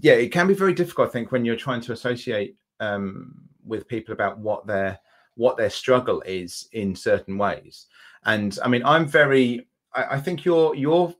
yeah, 0.00 0.14
it 0.14 0.32
can 0.32 0.46
be 0.46 0.54
very 0.54 0.74
difficult, 0.74 1.08
I 1.08 1.12
think, 1.12 1.32
when 1.32 1.44
you're 1.44 1.56
trying 1.56 1.80
to 1.82 1.92
associate 1.92 2.56
um, 2.80 3.34
with 3.64 3.88
people 3.88 4.12
about 4.12 4.38
what 4.38 4.66
their 4.66 4.98
what 5.36 5.56
their 5.56 5.70
struggle 5.70 6.22
is 6.22 6.68
in 6.72 6.94
certain 6.94 7.36
ways. 7.38 7.86
And 8.24 8.58
I 8.64 8.68
mean, 8.68 8.84
I'm 8.84 9.06
very. 9.06 9.68
I, 9.94 10.16
I 10.16 10.20
think 10.20 10.44
you're 10.44 10.74
you're 10.74 11.14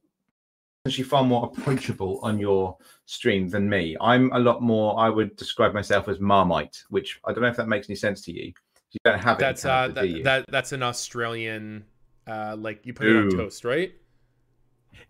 actually 0.86 1.04
far 1.04 1.24
more 1.24 1.44
approachable 1.46 2.20
on 2.22 2.38
your 2.38 2.76
stream 3.06 3.48
than 3.48 3.68
me. 3.68 3.96
I'm 4.00 4.30
a 4.32 4.38
lot 4.38 4.62
more. 4.62 4.98
I 4.98 5.08
would 5.08 5.36
describe 5.36 5.72
myself 5.72 6.08
as 6.08 6.20
Marmite, 6.20 6.82
which 6.90 7.20
I 7.24 7.32
don't 7.32 7.42
know 7.42 7.48
if 7.48 7.56
that 7.56 7.68
makes 7.68 7.88
any 7.88 7.96
sense 7.96 8.22
to 8.22 8.32
you. 8.32 8.52
You 8.90 9.00
don't 9.04 9.18
have 9.18 9.38
it. 9.38 9.40
That's 9.40 9.64
uh, 9.64 9.88
that, 9.88 10.22
that, 10.24 10.44
that's 10.48 10.72
an 10.72 10.82
Australian. 10.82 11.84
Uh, 12.26 12.56
like 12.58 12.86
you 12.86 12.94
put 12.94 13.06
Ooh. 13.06 13.28
it 13.28 13.32
on 13.32 13.38
toast, 13.38 13.64
right? 13.64 13.92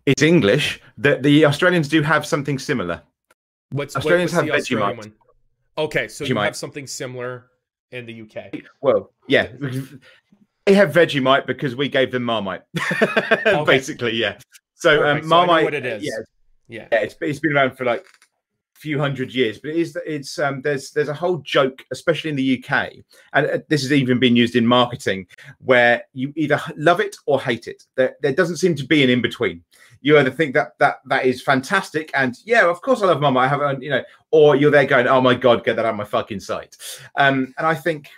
It's 0.05 0.21
English. 0.21 0.81
The 0.97 1.17
the 1.17 1.45
Australians 1.45 1.87
do 1.87 2.01
have 2.01 2.25
something 2.25 2.59
similar. 2.59 3.01
What's 3.75 3.95
Australians 3.95 4.33
what, 4.33 4.47
have 4.47 4.55
Vegemite. 4.55 4.97
One? 4.97 5.13
Okay, 5.77 6.07
so 6.07 6.23
Vegemite. 6.23 6.29
you 6.29 6.37
have 6.37 6.55
something 6.55 6.87
similar 6.87 7.47
in 7.91 8.05
the 8.05 8.21
UK. 8.21 8.53
Well, 8.81 9.11
yeah, 9.27 9.49
they 10.65 10.73
have 10.73 10.93
Vegemite 10.93 11.45
because 11.45 11.75
we 11.75 11.89
gave 11.89 12.11
them 12.11 12.23
Marmite, 12.23 12.63
okay. 13.01 13.63
basically. 13.65 14.13
Yeah. 14.13 14.37
So 14.75 15.05
um, 15.05 15.27
Marmite, 15.27 15.61
so 15.61 15.65
what 15.65 15.73
it 15.73 15.85
is. 15.85 16.03
Yeah, 16.03 16.11
yeah, 16.69 16.87
yeah 16.91 16.99
it's, 16.99 17.15
it's 17.19 17.39
been 17.39 17.53
around 17.53 17.75
for 17.75 17.83
like 17.83 18.05
a 18.75 18.79
few 18.79 18.97
hundred 18.97 19.33
years, 19.33 19.59
but 19.59 19.71
it 19.71 19.77
is 19.77 19.97
it's 20.05 20.39
um, 20.39 20.61
there's 20.61 20.91
there's 20.91 21.09
a 21.09 21.13
whole 21.13 21.39
joke, 21.39 21.83
especially 21.91 22.29
in 22.29 22.37
the 22.37 22.63
UK, 22.63 22.93
and 23.33 23.45
uh, 23.45 23.57
this 23.67 23.81
has 23.81 23.91
even 23.91 24.19
been 24.19 24.37
used 24.37 24.55
in 24.55 24.65
marketing, 24.65 25.27
where 25.59 26.01
you 26.13 26.31
either 26.37 26.61
love 26.77 27.01
it 27.01 27.17
or 27.25 27.41
hate 27.41 27.67
it. 27.67 27.83
There, 27.95 28.15
there 28.21 28.33
doesn't 28.33 28.57
seem 28.57 28.75
to 28.75 28.85
be 28.85 29.03
an 29.03 29.09
in 29.09 29.21
between. 29.21 29.65
You 30.05 30.19
either 30.19 30.29
think 30.29 30.53
that 30.53 30.77
that 30.77 30.97
that 31.05 31.25
is 31.25 31.41
fantastic, 31.41 32.11
and 32.13 32.37
yeah, 32.45 32.69
of 32.69 32.79
course 32.79 33.01
I 33.01 33.07
love 33.07 33.21
Mama. 33.21 33.39
I 33.39 33.47
have, 33.47 33.61
a, 33.61 33.75
you 33.81 33.89
know, 33.89 34.03
or 34.29 34.55
you're 34.55 34.69
there 34.69 34.85
going, 34.85 35.07
oh 35.07 35.19
my 35.19 35.33
god, 35.33 35.65
get 35.65 35.77
that 35.77 35.85
out 35.85 35.93
of 35.93 35.97
my 35.97 36.03
fucking 36.03 36.41
sight. 36.41 36.77
Um, 37.15 37.55
and 37.57 37.65
I 37.65 37.73
think 37.73 38.11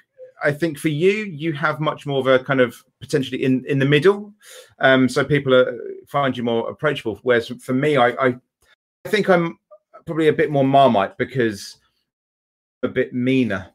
I 0.44 0.52
think 0.52 0.78
for 0.78 0.90
you, 0.90 1.24
you 1.24 1.54
have 1.54 1.80
much 1.80 2.06
more 2.06 2.20
of 2.20 2.28
a 2.28 2.44
kind 2.44 2.60
of 2.60 2.76
potentially 3.00 3.42
in 3.42 3.64
in 3.68 3.80
the 3.80 3.86
middle. 3.86 4.34
Um, 4.80 5.08
so 5.08 5.24
people 5.24 5.54
are, 5.54 5.80
find 6.10 6.36
you 6.36 6.44
more 6.44 6.70
approachable. 6.70 7.22
Whereas 7.24 7.48
for 7.62 7.74
me, 7.74 7.96
I, 7.96 8.10
I 8.10 8.36
I 9.06 9.10
think 9.10 9.30
I'm 9.30 9.58
probably 10.06 10.28
a 10.28 10.34
bit 10.34 10.52
more 10.52 10.66
marmite 10.66 11.18
because 11.18 11.78
I'm 12.84 12.90
a 12.90 12.94
bit 12.94 13.14
meaner. 13.14 13.70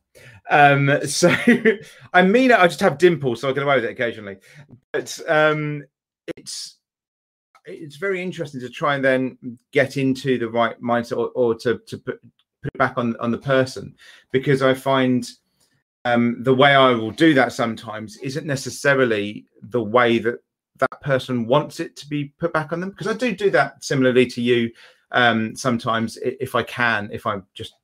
Um, 0.51 0.99
so 1.07 1.35
I'm 2.13 2.31
meaner. 2.31 2.57
I 2.57 2.67
just 2.69 2.81
have 2.81 2.99
dimples, 2.99 3.41
so 3.41 3.49
I 3.49 3.53
get 3.53 3.63
away 3.63 3.77
with 3.77 3.87
it 3.87 3.93
occasionally. 3.93 4.37
But 4.93 5.19
um, 5.27 5.85
it's 6.37 6.77
it's 7.65 7.97
very 7.97 8.23
interesting 8.23 8.61
to 8.61 8.69
try 8.69 8.95
and 8.95 9.05
then 9.05 9.59
get 9.73 9.97
into 9.97 10.39
the 10.39 10.49
right 10.49 10.81
mindset 10.81 11.19
or, 11.19 11.29
or 11.35 11.55
to 11.57 11.79
to 11.87 11.99
put, 11.99 12.21
put 12.63 12.75
it 12.75 12.79
back 12.79 12.97
on 12.97 13.17
on 13.21 13.31
the 13.31 13.39
person 13.39 13.95
because 14.31 14.63
I 14.63 14.75
find 14.75 15.29
um, 16.05 16.43
the 16.43 16.55
way 16.55 16.75
I 16.75 16.91
will 16.91 17.13
do 17.13 17.33
that 17.35 17.53
sometimes 17.53 18.17
isn't 18.19 18.47
necessarily 18.47 19.47
the 19.63 19.83
way 19.83 20.19
that 20.19 20.41
that 20.79 21.01
person 21.01 21.47
wants 21.47 21.79
it 21.79 21.95
to 21.97 22.09
be 22.09 22.33
put 22.39 22.53
back 22.53 22.73
on 22.73 22.81
them 22.81 22.91
because 22.91 23.07
I 23.07 23.15
do 23.15 23.35
do 23.35 23.51
that 23.51 23.85
similarly 23.85 24.27
to 24.27 24.43
you 24.43 24.73
um, 25.13 25.55
sometimes 25.55 26.17
if 26.23 26.55
I 26.55 26.63
can, 26.65 27.09
if 27.13 27.27
I'm 27.27 27.47
just 27.55 27.75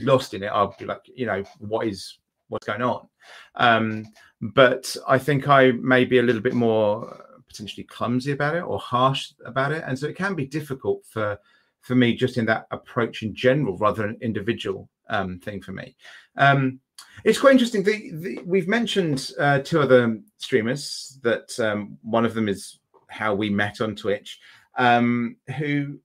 lost 0.00 0.34
in 0.34 0.42
it, 0.42 0.46
I'll 0.46 0.74
be 0.78 0.86
like, 0.86 1.00
you 1.14 1.26
know, 1.26 1.44
what 1.58 1.86
is 1.86 2.18
what's 2.48 2.66
going 2.66 2.82
on? 2.82 3.08
Um, 3.56 4.06
but 4.40 4.96
I 5.08 5.18
think 5.18 5.48
I 5.48 5.72
may 5.72 6.04
be 6.04 6.18
a 6.18 6.22
little 6.22 6.40
bit 6.40 6.54
more 6.54 7.25
potentially 7.56 7.84
clumsy 7.84 8.32
about 8.32 8.54
it 8.54 8.62
or 8.62 8.78
harsh 8.78 9.32
about 9.44 9.72
it, 9.72 9.82
and 9.86 9.98
so 9.98 10.06
it 10.06 10.16
can 10.16 10.34
be 10.34 10.46
difficult 10.46 11.04
for 11.06 11.38
for 11.80 11.94
me 11.94 12.14
just 12.14 12.36
in 12.36 12.44
that 12.46 12.66
approach 12.70 13.22
in 13.22 13.34
general 13.34 13.76
rather 13.78 14.02
than 14.02 14.10
an 14.10 14.18
individual 14.20 14.88
um, 15.08 15.38
thing 15.38 15.62
for 15.62 15.72
me. 15.72 15.96
Um, 16.36 16.80
it's 17.24 17.38
quite 17.38 17.52
interesting. 17.52 17.84
The, 17.84 18.10
the, 18.12 18.40
we've 18.44 18.66
mentioned 18.68 19.30
uh, 19.38 19.60
two 19.60 19.80
other 19.80 20.18
streamers 20.38 21.18
that 21.22 21.58
um, 21.60 21.96
one 22.02 22.24
of 22.24 22.34
them 22.34 22.48
is 22.48 22.80
how 23.08 23.34
we 23.34 23.50
met 23.50 23.80
on 23.80 23.94
Twitch, 23.94 24.40
um, 24.76 25.36
who 25.58 26.00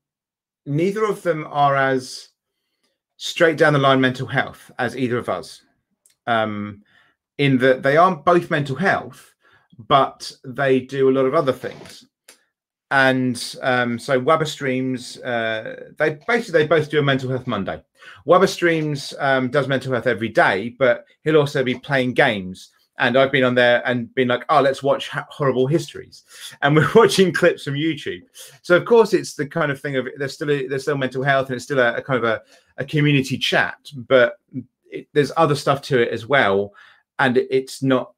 neither 0.67 1.03
of 1.05 1.23
them 1.23 1.47
are 1.49 1.76
as 1.76 2.30
straight 3.17 3.57
down 3.57 3.73
the 3.73 3.80
line 3.80 3.99
mental 3.99 4.27
health 4.27 4.71
as 4.77 4.95
either 4.95 5.17
of 5.17 5.30
us. 5.30 5.63
Um, 6.27 6.84
in 7.39 7.57
that 7.57 7.81
they 7.81 7.97
aren't 7.97 8.23
both 8.23 8.51
mental 8.51 8.76
health, 8.76 9.30
but 9.87 10.31
they 10.43 10.79
do 10.79 11.09
a 11.09 11.11
lot 11.11 11.25
of 11.25 11.33
other 11.33 11.53
things. 11.53 12.05
And 12.89 13.55
um, 13.61 13.97
so 13.97 14.19
Webber 14.19 14.45
Streams, 14.45 15.17
uh, 15.19 15.91
they 15.97 16.19
basically 16.27 16.61
they 16.61 16.67
both 16.67 16.89
do 16.89 16.99
a 16.99 17.03
mental 17.03 17.29
health 17.29 17.47
Monday. 17.47 17.81
Webber 18.25 18.47
Streams 18.47 19.13
um, 19.19 19.49
does 19.49 19.67
mental 19.67 19.93
health 19.93 20.07
every 20.07 20.27
day, 20.27 20.75
but 20.77 21.05
he'll 21.23 21.37
also 21.37 21.63
be 21.63 21.75
playing 21.75 22.13
games 22.13 22.71
and 23.01 23.17
I've 23.17 23.31
been 23.31 23.43
on 23.43 23.55
there 23.55 23.81
and 23.85 24.13
been 24.13 24.27
like, 24.27 24.45
oh, 24.49 24.61
let's 24.61 24.83
watch 24.83 25.09
horrible 25.09 25.67
histories, 25.67 26.23
and 26.61 26.75
we're 26.77 26.89
watching 26.93 27.33
clips 27.33 27.63
from 27.63 27.73
YouTube. 27.73 28.21
So 28.61 28.77
of 28.77 28.85
course, 28.85 29.13
it's 29.13 29.33
the 29.33 29.47
kind 29.47 29.71
of 29.71 29.81
thing 29.81 29.95
of 29.97 30.07
there's 30.17 30.33
still 30.33 30.51
a, 30.51 30.67
there's 30.67 30.83
still 30.83 30.97
mental 30.97 31.23
health 31.23 31.47
and 31.47 31.55
it's 31.55 31.65
still 31.65 31.79
a, 31.79 31.95
a 31.95 32.01
kind 32.01 32.23
of 32.23 32.23
a, 32.23 32.41
a 32.77 32.85
community 32.85 33.37
chat, 33.37 33.77
but 33.95 34.35
it, 34.91 35.07
there's 35.13 35.31
other 35.35 35.55
stuff 35.55 35.81
to 35.83 35.99
it 35.99 36.09
as 36.09 36.27
well, 36.27 36.73
and 37.19 37.37
it, 37.37 37.47
it's 37.49 37.83
not. 37.83 38.13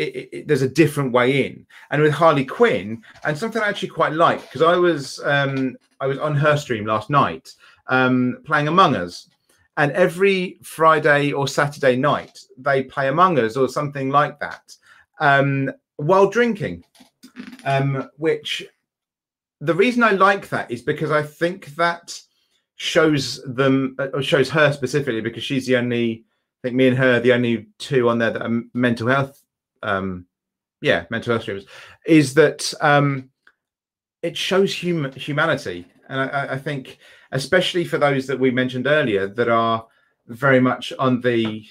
It, 0.00 0.48
there's 0.48 0.62
a 0.62 0.68
different 0.68 1.12
way 1.12 1.46
in, 1.46 1.66
and 1.90 2.00
with 2.00 2.12
Harley 2.12 2.44
Quinn, 2.44 3.02
and 3.24 3.36
something 3.36 3.60
I 3.60 3.68
actually 3.68 3.88
quite 3.88 4.12
like 4.12 4.40
because 4.42 4.62
I 4.62 4.76
was 4.76 5.20
um, 5.24 5.76
I 6.00 6.06
was 6.06 6.18
on 6.18 6.34
her 6.36 6.56
stream 6.56 6.86
last 6.86 7.10
night 7.10 7.54
um, 7.88 8.38
playing 8.46 8.68
Among 8.68 8.96
Us, 8.96 9.28
and 9.76 9.92
every 9.92 10.58
Friday 10.62 11.32
or 11.32 11.46
Saturday 11.46 11.96
night 11.96 12.38
they 12.56 12.82
play 12.82 13.08
Among 13.08 13.38
Us 13.38 13.56
or 13.56 13.68
something 13.68 14.08
like 14.08 14.40
that 14.40 14.74
um, 15.20 15.70
while 15.96 16.30
drinking. 16.30 16.84
Um, 17.64 18.10
which 18.16 18.66
the 19.60 19.74
reason 19.74 20.02
I 20.02 20.12
like 20.12 20.48
that 20.48 20.70
is 20.70 20.82
because 20.82 21.10
I 21.10 21.22
think 21.22 21.66
that 21.76 22.18
shows 22.76 23.42
them 23.44 23.94
uh, 23.98 24.08
or 24.14 24.22
shows 24.22 24.48
her 24.48 24.72
specifically 24.72 25.20
because 25.20 25.44
she's 25.44 25.66
the 25.66 25.76
only 25.76 26.24
I 26.62 26.68
think 26.68 26.76
me 26.76 26.88
and 26.88 26.96
her 26.96 27.20
the 27.20 27.34
only 27.34 27.66
two 27.78 28.08
on 28.08 28.18
there 28.18 28.30
that 28.30 28.42
are 28.42 28.62
mental 28.72 29.08
health 29.08 29.42
um 29.82 30.26
yeah 30.80 31.04
mental 31.10 31.32
health 31.32 31.42
streamers 31.42 31.66
is 32.06 32.34
that 32.34 32.72
um 32.80 33.30
it 34.22 34.36
shows 34.36 34.78
hum- 34.78 35.12
humanity 35.12 35.86
and 36.08 36.20
I, 36.20 36.54
I 36.54 36.58
think 36.58 36.98
especially 37.32 37.84
for 37.84 37.98
those 37.98 38.26
that 38.26 38.38
we 38.38 38.50
mentioned 38.50 38.86
earlier 38.86 39.26
that 39.26 39.48
are 39.48 39.86
very 40.26 40.60
much 40.60 40.92
on 40.98 41.20
the 41.20 41.64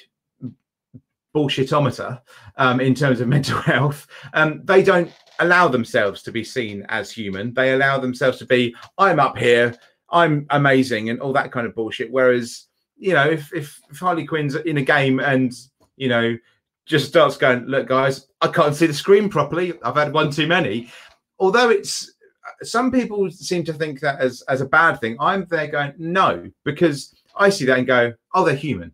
bullshitometer 1.36 2.22
um, 2.58 2.80
in 2.80 2.96
terms 2.96 3.22
of 3.22 3.28
mental 3.38 3.60
health. 3.62 4.08
Um, 4.34 4.62
they 4.64 4.84
don't 4.84 5.12
allow 5.40 5.68
themselves 5.68 6.22
to 6.24 6.32
be 6.32 6.44
seen 6.44 6.86
as 6.90 7.12
human. 7.12 7.54
They 7.54 7.74
allow 7.74 8.00
themselves 8.00 8.38
to 8.40 8.46
be, 8.46 8.76
I'm 8.98 9.20
up 9.20 9.38
here, 9.38 9.76
I'm 10.10 10.46
amazing, 10.50 11.10
and 11.10 11.20
all 11.22 11.34
that 11.34 11.52
kind 11.52 11.68
of 11.68 11.76
bullshit. 11.76 12.12
Whereas, 12.12 12.66
you 12.98 13.14
know, 13.14 13.30
if, 13.30 13.54
if, 13.54 13.80
if 13.90 14.00
Harley 14.00 14.26
Quinn's 14.26 14.56
in 14.56 14.78
a 14.78 14.82
game 14.84 15.20
and, 15.20 15.54
you 15.96 16.10
know, 16.10 16.38
just 16.90 17.08
starts 17.08 17.38
going, 17.38 17.66
look, 17.66 17.88
guys, 17.88 18.28
I 18.42 18.50
can't 18.50 18.76
see 18.76 18.88
the 18.88 18.94
screen 18.94 19.30
properly. 19.30 19.74
I've 19.84 19.96
had 19.96 20.12
one 20.12 20.32
too 20.32 20.48
many. 20.48 20.90
Although 21.40 21.70
it's 21.70 22.12
some 22.64 22.92
people 22.92 23.32
seem 23.32 23.64
to 23.64 23.74
think 23.74 24.02
that 24.02 24.20
as 24.20 24.42
as 24.50 24.60
a 24.60 24.66
bad 24.66 25.00
thing. 25.00 25.16
I'm 25.22 25.46
there 25.50 25.68
going, 25.68 25.94
no, 25.98 26.52
because 26.66 27.16
I 27.36 27.50
see 27.50 27.64
that 27.66 27.78
and 27.78 27.88
go, 27.88 28.14
oh, 28.34 28.44
they're 28.44 28.56
human 28.56 28.92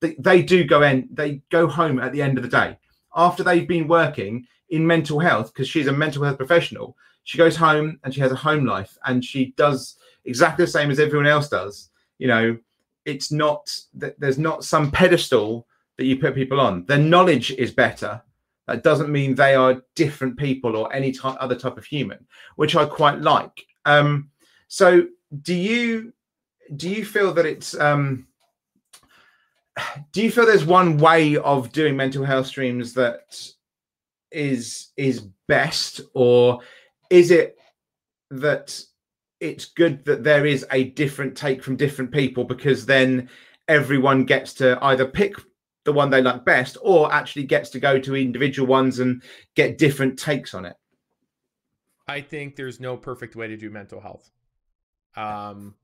they, 0.00 0.14
they 0.18 0.42
do 0.42 0.64
go 0.64 0.82
in, 0.82 1.08
they 1.12 1.42
go 1.50 1.66
home 1.66 1.98
at 1.98 2.12
the 2.12 2.22
end 2.22 2.38
of 2.38 2.42
the 2.42 2.50
day 2.50 2.78
after 3.14 3.42
they've 3.42 3.68
been 3.68 3.88
working 3.88 4.46
in 4.70 4.86
mental 4.86 5.18
health 5.18 5.52
because 5.52 5.68
she's 5.68 5.86
a 5.86 5.92
mental 5.92 6.24
health 6.24 6.38
professional. 6.38 6.96
She 7.24 7.38
goes 7.38 7.56
home 7.56 8.00
and 8.02 8.14
she 8.14 8.20
has 8.20 8.32
a 8.32 8.36
home 8.36 8.64
life 8.64 8.96
and 9.04 9.24
she 9.24 9.52
does 9.56 9.96
exactly 10.24 10.64
the 10.64 10.70
same 10.70 10.90
as 10.90 10.98
everyone 10.98 11.26
else 11.26 11.48
does. 11.48 11.90
You 12.18 12.28
know, 12.28 12.58
it's 13.04 13.30
not 13.30 13.74
that 13.94 14.18
there's 14.18 14.38
not 14.38 14.64
some 14.64 14.90
pedestal 14.90 15.66
that 16.00 16.06
you 16.06 16.16
put 16.16 16.34
people 16.34 16.58
on. 16.58 16.86
Their 16.86 16.96
knowledge 16.96 17.50
is 17.50 17.70
better. 17.72 18.22
That 18.66 18.82
doesn't 18.82 19.12
mean 19.12 19.34
they 19.34 19.54
are 19.54 19.82
different 19.94 20.38
people 20.38 20.74
or 20.74 20.90
any 20.94 21.12
type, 21.12 21.36
other 21.38 21.54
type 21.54 21.76
of 21.76 21.84
human, 21.84 22.26
which 22.56 22.74
I 22.74 22.86
quite 22.86 23.20
like. 23.20 23.66
Um, 23.84 24.30
so, 24.66 25.06
do 25.42 25.52
you 25.52 26.14
do 26.74 26.88
you 26.88 27.04
feel 27.04 27.34
that 27.34 27.44
it's 27.44 27.78
um, 27.78 28.26
do 30.12 30.22
you 30.22 30.30
feel 30.30 30.46
there's 30.46 30.64
one 30.64 30.96
way 30.96 31.36
of 31.36 31.70
doing 31.70 31.98
mental 31.98 32.24
health 32.24 32.46
streams 32.46 32.94
that 32.94 33.36
is 34.32 34.92
is 34.96 35.20
best 35.48 36.00
or 36.14 36.60
is 37.10 37.30
it 37.30 37.58
that 38.30 38.82
it's 39.40 39.66
good 39.66 40.02
that 40.06 40.24
there 40.24 40.46
is 40.46 40.64
a 40.72 40.84
different 40.84 41.36
take 41.36 41.62
from 41.62 41.76
different 41.76 42.10
people 42.10 42.44
because 42.44 42.86
then 42.86 43.28
everyone 43.68 44.24
gets 44.24 44.54
to 44.54 44.78
either 44.80 45.04
pick 45.04 45.34
the 45.84 45.92
one 45.92 46.10
they 46.10 46.22
like 46.22 46.44
best 46.44 46.76
or 46.82 47.12
actually 47.12 47.44
gets 47.44 47.70
to 47.70 47.80
go 47.80 47.98
to 47.98 48.16
individual 48.16 48.68
ones 48.68 48.98
and 48.98 49.22
get 49.54 49.78
different 49.78 50.18
takes 50.18 50.54
on 50.54 50.64
it 50.64 50.76
i 52.08 52.20
think 52.20 52.56
there's 52.56 52.80
no 52.80 52.96
perfect 52.96 53.36
way 53.36 53.46
to 53.46 53.56
do 53.56 53.70
mental 53.70 54.00
health 54.00 54.30
um 55.16 55.74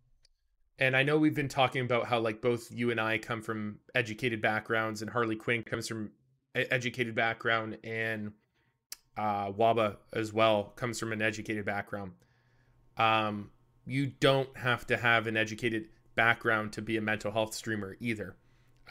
and 0.79 0.97
I 0.97 1.03
know 1.03 1.17
we've 1.17 1.35
been 1.35 1.49
talking 1.49 1.83
about 1.83 2.07
how 2.07 2.19
like 2.19 2.43
both 2.43 2.71
you 2.71 2.91
and 2.91 3.01
I 3.01 3.19
come 3.19 3.41
from 3.41 3.79
educated 3.95 4.43
backgrounds, 4.43 5.03
and 5.03 5.11
Harley 5.11 5.37
Quinn 5.37 5.63
comes 5.63 5.89
from 5.89 6.11
educated 6.55 7.15
background, 7.15 7.79
and 7.83 8.33
uh, 9.17 9.53
Waba 9.53 9.97
as 10.13 10.33
well 10.33 10.73
comes 10.77 11.01
from 11.01 11.13
an 11.13 11.23
educated 11.23 11.65
background. 11.65 12.13
Um, 12.99 13.51
you 13.87 14.07
don't 14.07 14.55
have 14.57 14.87
to 14.89 14.97
have 14.97 15.27
an 15.27 15.37
educated 15.37 15.89
background 16.15 16.73
to 16.75 16.83
be 16.83 16.97
a 16.97 17.01
mental 17.01 17.33
health 17.33 17.55
streamer 17.55 17.97
either. 18.01 18.37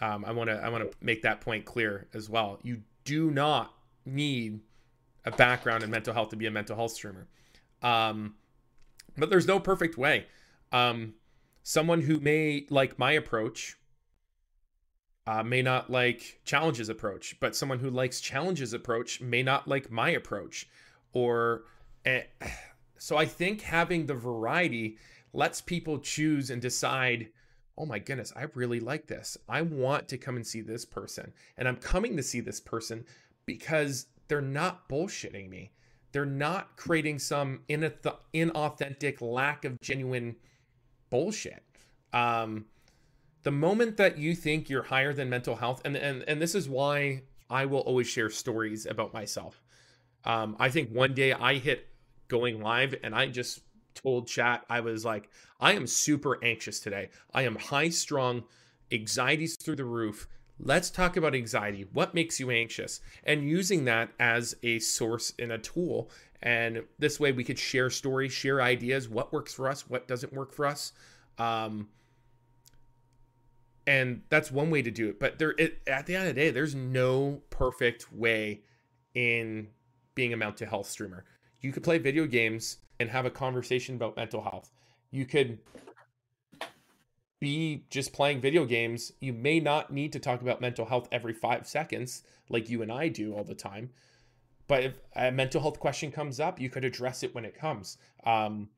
Um, 0.02 0.26
I 0.26 0.32
want 0.32 0.50
to 0.50 0.56
I 0.56 0.70
want 0.70 0.90
to 0.90 0.98
make 1.02 1.22
that 1.22 1.42
point 1.42 1.66
clear 1.66 2.08
as 2.14 2.30
well. 2.30 2.60
You 2.64 2.82
do 3.06 3.32
not 3.32 3.74
need 4.06 4.60
a 5.24 5.32
background 5.32 5.84
in 5.84 5.90
mental 5.90 6.14
health 6.14 6.30
to 6.30 6.36
be 6.36 6.46
a 6.46 6.52
mental 6.52 6.76
health 6.76 6.92
streamer. 6.92 7.28
Um, 7.82 8.36
but 9.18 9.30
there's 9.30 9.48
no 9.48 9.60
perfect 9.60 9.98
way. 9.98 10.26
Um, 10.72 11.14
someone 11.64 12.02
who 12.02 12.20
may 12.20 12.66
like 12.70 13.00
my 13.00 13.12
approach 13.14 13.76
uh, 15.28 15.42
may 15.42 15.64
not 15.64 15.90
like 15.90 16.40
challenges 16.46 16.90
approach 16.90 17.36
but 17.40 17.56
someone 17.56 17.80
who 17.80 17.90
likes 17.90 18.22
challenges 18.22 18.72
approach 18.72 19.20
may 19.20 19.42
not 19.42 19.68
like 19.68 19.90
my 19.90 20.12
approach 20.12 20.68
or 21.12 21.64
eh, 22.06 22.22
so 23.00 23.18
i 23.18 23.26
think 23.26 23.62
having 23.62 24.06
the 24.06 24.14
variety 24.14 24.98
lets 25.34 25.60
people 25.60 25.98
choose 25.98 26.52
and 26.52 26.62
decide 26.62 27.30
oh 27.78 27.86
my 27.86 28.00
goodness 28.00 28.32
i 28.36 28.46
really 28.54 28.80
like 28.80 29.08
this 29.08 29.38
i 29.50 29.62
want 29.62 30.08
to 30.08 30.18
come 30.18 30.36
and 30.36 30.46
see 30.46 30.62
this 30.62 30.86
person 30.86 31.34
and 31.58 31.68
i'm 31.68 31.76
coming 31.76 32.16
to 32.16 32.24
see 32.24 32.40
this 32.40 32.60
person 32.60 33.06
because 33.46 34.08
they're 34.28 34.42
not 34.42 34.88
bullshitting 34.90 35.50
me 35.50 35.72
they're 36.16 36.26
not 36.26 36.78
creating 36.78 37.20
some 37.20 37.60
inauthentic 37.68 39.20
lack 39.20 39.66
of 39.66 39.82
genuine 39.82 40.38
bullshit. 41.10 41.62
Um, 42.14 42.68
the 43.44 43.52
moment 43.52 43.98
that 43.98 44.18
you 44.18 44.34
think 44.34 44.70
you're 44.70 44.84
higher 44.84 45.12
than 45.12 45.30
mental 45.30 45.58
health, 45.58 45.82
and 45.84 45.98
and 45.98 46.24
and 46.26 46.42
this 46.42 46.56
is 46.56 46.70
why 46.70 47.24
I 47.50 47.66
will 47.66 47.82
always 47.82 48.08
share 48.08 48.30
stories 48.30 48.86
about 48.86 49.14
myself. 49.14 49.62
Um, 50.24 50.56
I 50.58 50.70
think 50.70 50.90
one 50.90 51.14
day 51.14 51.34
I 51.34 51.56
hit 51.56 51.86
going 52.30 52.62
live 52.62 52.96
and 53.04 53.14
I 53.14 53.28
just 53.28 53.60
told 53.96 54.28
chat 54.28 54.66
I 54.70 54.82
was 54.82 55.04
like, 55.04 55.30
I 55.60 55.74
am 55.74 55.88
super 55.88 56.44
anxious 56.44 56.80
today. 56.80 57.10
I 57.34 57.44
am 57.44 57.56
high 57.56 57.90
strung, 57.90 58.44
anxiety's 58.92 59.56
through 59.56 59.78
the 59.78 59.86
roof. 59.86 60.28
Let's 60.60 60.90
talk 60.90 61.18
about 61.18 61.36
anxiety. 61.36 61.86
What 61.92 62.14
makes 62.14 62.40
you 62.40 62.50
anxious? 62.52 63.02
And 63.24 63.50
using 63.50 63.86
that 63.86 64.12
as 64.20 64.56
a 64.64 64.80
source 64.80 65.34
and 65.40 65.52
a 65.52 65.58
tool. 65.58 66.10
And 66.42 66.84
this 67.00 67.20
way 67.20 67.32
we 67.32 67.44
could 67.44 67.60
share 67.60 67.90
stories, 67.90 68.32
share 68.32 68.62
ideas, 68.62 69.10
what 69.10 69.34
works 69.34 69.54
for 69.54 69.68
us, 69.68 69.90
what 69.90 70.08
doesn't 70.08 70.32
work 70.32 70.54
for 70.54 70.66
us. 70.66 70.94
Um, 71.38 71.90
and 73.88 74.22
that's 74.30 74.52
one 74.52 74.70
way 74.70 74.82
to 74.82 74.92
do 74.92 75.10
it. 75.10 75.20
But 75.20 75.40
there, 75.40 75.54
it, 75.58 75.82
at 75.88 76.06
the 76.06 76.16
end 76.16 76.30
of 76.30 76.36
the 76.36 76.42
day, 76.42 76.50
there's 76.52 76.76
no 76.76 77.42
perfect 77.50 78.12
way 78.14 78.62
in 79.14 79.68
being 80.16 80.34
a 80.34 80.38
mental 80.38 80.68
health 80.68 80.90
streamer. 80.90 81.26
You 81.62 81.72
could 81.72 81.84
play 81.84 81.98
video 81.98 82.26
games 82.26 82.78
and 83.00 83.10
have 83.10 83.26
a 83.26 83.30
conversation 83.30 83.96
about 83.96 84.16
mental 84.16 84.42
health. 84.42 84.72
You 85.12 85.26
could 85.26 85.60
be 87.40 87.86
just 87.90 88.14
playing 88.14 88.42
video 88.42 88.66
games. 88.66 89.12
You 89.20 89.34
may 89.34 89.60
not 89.60 89.92
need 89.92 90.14
to 90.14 90.20
talk 90.20 90.42
about 90.42 90.62
mental 90.62 90.86
health 90.86 91.08
every 91.12 91.34
five 91.34 91.68
seconds 91.68 92.24
like 92.50 92.70
you 92.70 92.82
and 92.82 92.92
I 92.92 93.08
do 93.08 93.34
all 93.34 93.44
the 93.44 93.56
time. 93.56 93.90
But 94.68 94.84
if 94.84 95.00
a 95.16 95.32
mental 95.32 95.62
health 95.62 95.80
question 95.80 96.12
comes 96.12 96.40
up, 96.40 96.60
you 96.60 96.70
could 96.70 96.86
address 96.86 97.24
it 97.24 97.36
when 97.36 97.46
it 97.46 97.58
comes. 97.58 97.98
Um, 98.24 98.70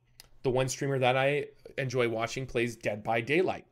the 0.44 0.50
one 0.50 0.68
streamer 0.68 1.00
that 1.00 1.16
I 1.16 1.46
enjoy 1.78 2.10
watching 2.10 2.46
plays 2.46 2.76
Dead 2.76 3.04
by 3.04 3.22
Daylight. 3.22 3.66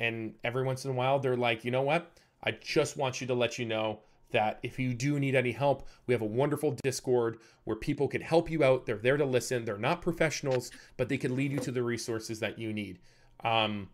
And 0.00 0.34
every 0.44 0.64
once 0.64 0.84
in 0.84 0.90
a 0.90 0.94
while, 0.94 1.18
they're 1.18 1.36
like, 1.36 1.64
you 1.64 1.70
know 1.70 1.82
what? 1.82 2.12
I 2.42 2.52
just 2.52 2.96
want 2.96 3.20
you 3.20 3.26
to 3.26 3.34
let 3.34 3.58
you 3.58 3.66
know 3.66 4.00
that 4.30 4.58
if 4.62 4.78
you 4.78 4.94
do 4.94 5.18
need 5.18 5.34
any 5.34 5.52
help, 5.52 5.88
we 6.06 6.14
have 6.14 6.22
a 6.22 6.26
wonderful 6.26 6.76
Discord 6.82 7.38
where 7.64 7.76
people 7.76 8.08
can 8.08 8.20
help 8.20 8.50
you 8.50 8.62
out. 8.62 8.86
They're 8.86 8.96
there 8.96 9.16
to 9.16 9.24
listen. 9.24 9.64
They're 9.64 9.78
not 9.78 10.02
professionals, 10.02 10.70
but 10.96 11.08
they 11.08 11.16
can 11.16 11.34
lead 11.34 11.52
you 11.52 11.58
to 11.60 11.72
the 11.72 11.82
resources 11.82 12.40
that 12.40 12.58
you 12.58 12.72
need. 12.72 12.98
Um, 13.44 13.88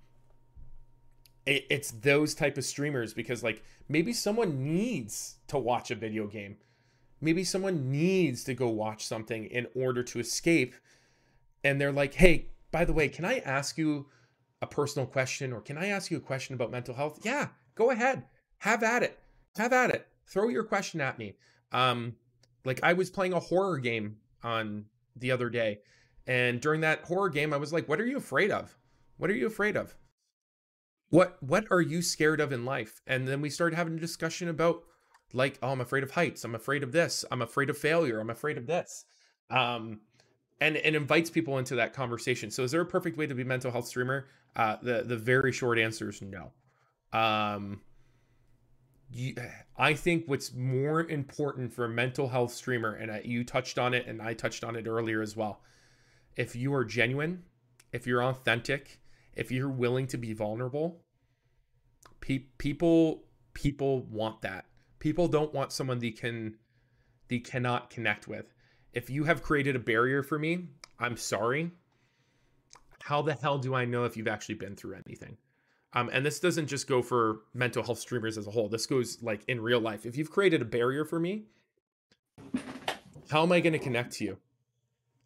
it, 1.47 1.67
it's 1.71 1.91
those 1.91 2.35
type 2.35 2.59
of 2.59 2.65
streamers 2.65 3.15
because 3.15 3.43
like 3.43 3.63
maybe 3.89 4.13
someone 4.13 4.75
needs 4.75 5.37
to 5.49 5.59
watch 5.59 5.91
a 5.91 5.95
video 5.95 6.27
game. 6.27 6.57
Maybe 7.21 7.45
someone 7.45 7.91
needs 7.91 8.45
to 8.45 8.55
go 8.55 8.69
watch 8.69 9.07
something 9.07 9.47
in 9.47 9.67
order 9.75 10.03
to 10.03 10.19
escape. 10.19 10.75
And 11.63 11.81
they're 11.81 11.93
like, 11.93 12.15
hey, 12.15 12.49
by 12.71 12.85
the 12.85 12.93
way, 12.93 13.09
can 13.09 13.25
I 13.25 13.39
ask 13.39 13.79
you 13.79 14.07
a 14.61 14.67
personal 14.67 15.07
question 15.07 15.53
or 15.53 15.61
can 15.61 15.79
I 15.79 15.87
ask 15.87 16.11
you 16.11 16.17
a 16.17 16.21
question 16.21 16.55
about 16.55 16.71
mental 16.71 16.95
health? 16.95 17.21
Yeah, 17.23 17.49
go 17.75 17.91
ahead. 17.91 18.25
Have 18.59 18.83
at 18.83 19.03
it. 19.03 19.19
Have 19.57 19.73
at 19.73 19.91
it. 19.91 20.07
Throw 20.27 20.49
your 20.49 20.65
question 20.65 21.01
at 21.01 21.19
me. 21.19 21.35
Um, 21.73 22.17
like 22.65 22.81
I 22.83 22.93
was 22.93 23.11
playing 23.11 23.33
a 23.33 23.41
horror 23.41 23.79
game 23.79 24.17
on 24.43 24.87
the 25.17 25.31
other 25.31 25.51
day. 25.51 25.81
And 26.27 26.61
during 26.61 26.81
that 26.81 27.03
horror 27.03 27.29
game, 27.29 27.53
I 27.53 27.59
was 27.59 27.73
like, 27.73 27.89
what 27.89 28.01
are 28.01 28.07
you 28.07 28.17
afraid 28.17 28.51
of? 28.51 28.77
What 29.19 29.31
are 29.31 29.35
you 29.35 29.47
afraid 29.47 29.77
of? 29.77 29.97
What 31.11 31.41
what 31.43 31.67
are 31.71 31.83
you 31.83 32.03
scared 32.03 32.41
of 32.41 32.53
in 32.53 32.65
life? 32.65 33.01
And 33.07 33.29
then 33.29 33.41
we 33.41 33.51
started 33.51 33.77
having 33.77 33.97
a 33.97 34.01
discussion 34.01 34.49
about 34.49 34.83
like, 35.33 35.59
oh, 35.63 35.71
I'm 35.71 35.81
afraid 35.81 36.03
of 36.03 36.13
heights. 36.13 36.45
I'm 36.45 36.55
afraid 36.55 36.83
of 36.83 36.93
this. 36.93 37.25
I'm 37.31 37.43
afraid 37.43 37.71
of 37.71 37.79
failure. 37.79 38.21
I'm 38.21 38.31
afraid 38.31 38.57
of 38.57 38.67
this. 38.67 39.05
Um, 39.51 40.01
and 40.61 40.77
and 40.79 40.97
invites 40.97 41.31
people 41.31 41.59
into 41.59 41.77
that 41.77 41.93
conversation. 41.93 42.51
So 42.51 42.63
is 42.63 42.71
there 42.71 42.81
a 42.81 42.87
perfect 42.87 43.17
way 43.17 43.27
to 43.27 43.35
be 43.35 43.45
mental 43.45 43.71
health 43.71 43.87
streamer? 43.87 44.27
Uh, 44.57 44.77
the 44.83 45.03
the 45.03 45.17
very 45.17 45.53
short 45.53 45.79
answer 45.79 46.09
is 46.09 46.23
no. 46.23 46.53
Um, 47.13 47.81
you, 49.15 49.35
I 49.77 49.95
think 49.95 50.25
what's 50.27 50.53
more 50.53 51.09
important 51.09 51.73
for 51.73 51.85
a 51.85 51.89
mental 51.89 52.29
health 52.29 52.53
streamer, 52.53 52.95
and 52.95 53.11
I, 53.11 53.23
you 53.25 53.45
touched 53.45 53.79
on 53.79 53.95
it, 53.95 54.07
and 54.07 54.21
I 54.21 54.35
touched 54.35 54.65
on 54.65 54.77
it 54.77 54.87
earlier 54.87 55.23
as 55.23 55.37
well. 55.37 55.61
If 56.37 56.57
you 56.57 56.75
are 56.75 56.85
genuine, 56.85 57.45
if 57.93 58.07
you're 58.07 58.25
authentic, 58.25 59.01
if 59.35 59.53
you're 59.53 59.69
willing 59.69 60.09
to 60.09 60.19
be 60.19 60.33
vulnerable, 60.33 61.05
pe- 62.21 62.47
people 62.59 63.25
people 63.53 64.03
want 64.03 64.43
that. 64.43 64.67
People 64.99 65.29
don't 65.29 65.55
want 65.55 65.73
someone 65.73 66.01
they 66.01 66.11
can 66.11 66.57
they 67.29 67.39
cannot 67.39 67.91
connect 67.91 68.27
with. 68.27 68.53
If 68.93 69.11
you 69.11 69.25
have 69.25 69.43
created 69.43 69.77
a 69.77 69.81
barrier 69.81 70.23
for 70.23 70.39
me, 70.39 70.69
I'm 70.99 71.17
sorry. 71.17 71.71
How 73.03 73.23
the 73.23 73.35
hell 73.35 73.59
do 73.59 73.75
I 73.75 73.85
know 73.85 74.05
if 74.05 74.17
you've 74.17 74.29
actually 74.29 74.57
been 74.57 74.77
through 74.77 74.97
anything? 75.07 75.37
Um, 75.95 76.11
and 76.13 76.27
this 76.27 76.41
doesn't 76.41 76.67
just 76.67 76.89
go 76.89 77.03
for 77.03 77.41
mental 77.55 77.83
health 77.83 78.01
streamers 78.01 78.37
as 78.37 78.47
a 78.47 78.51
whole. 78.51 78.69
This 78.69 78.87
goes 78.87 79.23
like 79.23 79.43
in 79.47 79.61
real 79.61 79.81
life. 79.81 80.05
If 80.05 80.17
you've 80.17 80.31
created 80.31 80.61
a 80.61 80.65
barrier 80.65 81.05
for 81.05 81.21
me, 81.21 81.45
how 83.31 83.45
am 83.45 83.53
I 83.53 83.61
going 83.61 83.73
to 83.75 83.79
connect 83.79 84.13
to 84.15 84.25
you? 84.25 84.39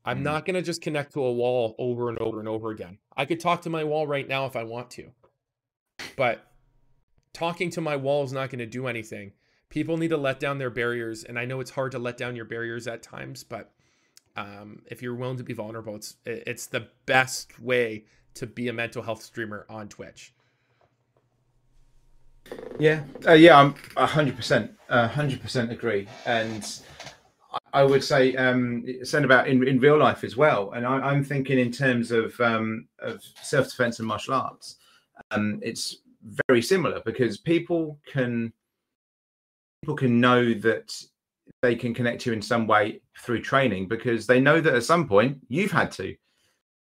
I'm 0.05 0.19
hmm. 0.19 0.25
not 0.25 0.45
going 0.45 0.55
to 0.55 0.63
just 0.63 0.83
connect 0.83 1.15
to 1.15 1.25
a 1.25 1.33
wall 1.33 1.75
over 1.79 2.11
and 2.11 2.19
over 2.19 2.39
and 2.39 2.49
over 2.49 2.71
again. 2.71 2.99
I 3.17 3.25
could 3.25 3.41
talk 3.41 3.63
to 3.63 3.71
my 3.71 3.83
wall 3.83 4.07
right 4.07 4.29
now 4.29 4.45
if 4.45 4.57
I 4.57 4.65
want 4.65 4.91
to, 4.93 5.11
but 6.17 6.53
talking 7.33 7.71
to 7.71 7.81
my 7.81 7.97
wall 7.97 8.25
is 8.25 8.33
not 8.33 8.51
going 8.51 8.61
to 8.61 8.67
do 8.67 8.87
anything. 8.87 9.33
People 9.71 9.97
need 9.97 10.09
to 10.09 10.17
let 10.17 10.41
down 10.41 10.59
their 10.59 10.71
barriers, 10.71 11.25
and 11.25 11.39
I 11.39 11.45
know 11.45 11.61
it's 11.61 11.71
hard 11.71 11.93
to 11.93 11.99
let 11.99 12.17
down 12.17 12.37
your 12.37 12.45
barriers 12.47 12.87
at 12.87 13.03
times, 13.03 13.45
but 13.45 13.73
um, 14.37 14.83
if 14.87 15.03
you're 15.03 15.15
willing 15.15 15.37
to 15.37 15.45
be 15.45 15.53
vulnerable, 15.53 15.97
it's 15.97 16.17
it's 16.25 16.67
the 16.67 16.89
best 17.07 17.61
way 17.61 18.05
to 18.35 18.47
be 18.47 18.69
a 18.69 18.73
mental 18.73 19.03
health 19.03 19.23
streamer 19.23 19.67
on 19.69 19.89
Twitch. 19.89 20.33
Yeah, 22.79 23.03
uh, 23.27 23.33
yeah, 23.33 23.59
I'm 23.59 23.75
hundred 23.97 24.37
percent, 24.37 24.71
hundred 24.89 25.43
percent 25.43 25.73
agree, 25.73 26.07
and 26.27 26.65
I 27.73 27.83
would 27.83 28.05
say 28.05 28.35
um, 28.37 28.85
saying 29.03 29.25
about 29.25 29.49
in, 29.49 29.67
in 29.67 29.81
real 29.81 29.99
life 29.99 30.25
as 30.25 30.37
well. 30.37 30.73
And 30.73 30.87
I, 30.87 31.13
am 31.13 31.25
thinking 31.25 31.59
in 31.59 31.73
terms 31.73 32.11
of 32.11 32.39
um, 32.41 32.87
of 33.01 33.23
self 33.43 33.71
defense 33.71 33.99
and 33.99 34.09
martial 34.09 34.35
arts. 34.35 34.77
Um, 35.31 35.59
it's 35.63 35.97
very 36.47 36.63
similar 36.63 37.01
because 37.05 37.39
people 37.39 37.99
can 38.07 38.53
people 39.83 39.97
can 39.97 40.21
know 40.21 40.55
that 40.55 40.93
they 41.63 41.75
can 41.75 41.95
connect 41.95 42.27
you 42.27 42.33
in 42.33 42.43
some 42.43 42.67
way 42.67 43.01
through 43.19 43.43
training 43.43 43.89
because 43.89 44.27
they 44.27 44.41
know 44.41 44.61
that 44.61 44.75
at 44.75 44.85
some 44.85 45.09
point 45.09 45.39
you've 45.49 45.73
had 45.73 45.91
to. 45.93 46.15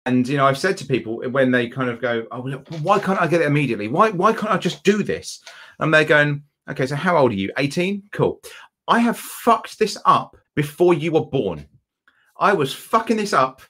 And 0.05 0.27
you 0.27 0.37
know, 0.37 0.45
I've 0.45 0.57
said 0.57 0.77
to 0.77 0.85
people 0.85 1.21
when 1.29 1.51
they 1.51 1.69
kind 1.69 1.89
of 1.89 2.01
go, 2.01 2.25
"Oh, 2.31 2.41
why 2.81 2.99
can't 2.99 3.21
I 3.21 3.27
get 3.27 3.41
it 3.41 3.47
immediately? 3.47 3.87
Why 3.87 4.09
why 4.09 4.33
can't 4.33 4.51
I 4.51 4.57
just 4.57 4.83
do 4.83 5.03
this?" 5.03 5.41
And 5.79 5.93
they're 5.93 6.03
going, 6.03 6.43
"Okay, 6.69 6.85
so 6.85 6.95
how 6.95 7.17
old 7.17 7.31
are 7.31 7.35
you? 7.35 7.51
18? 7.57 8.03
Cool. 8.11 8.41
I 8.87 8.99
have 8.99 9.17
fucked 9.17 9.79
this 9.79 9.97
up 10.05 10.35
before 10.55 10.93
you 10.93 11.13
were 11.13 11.25
born. 11.25 11.65
I 12.37 12.53
was 12.53 12.73
fucking 12.73 13.17
this 13.17 13.33
up 13.33 13.61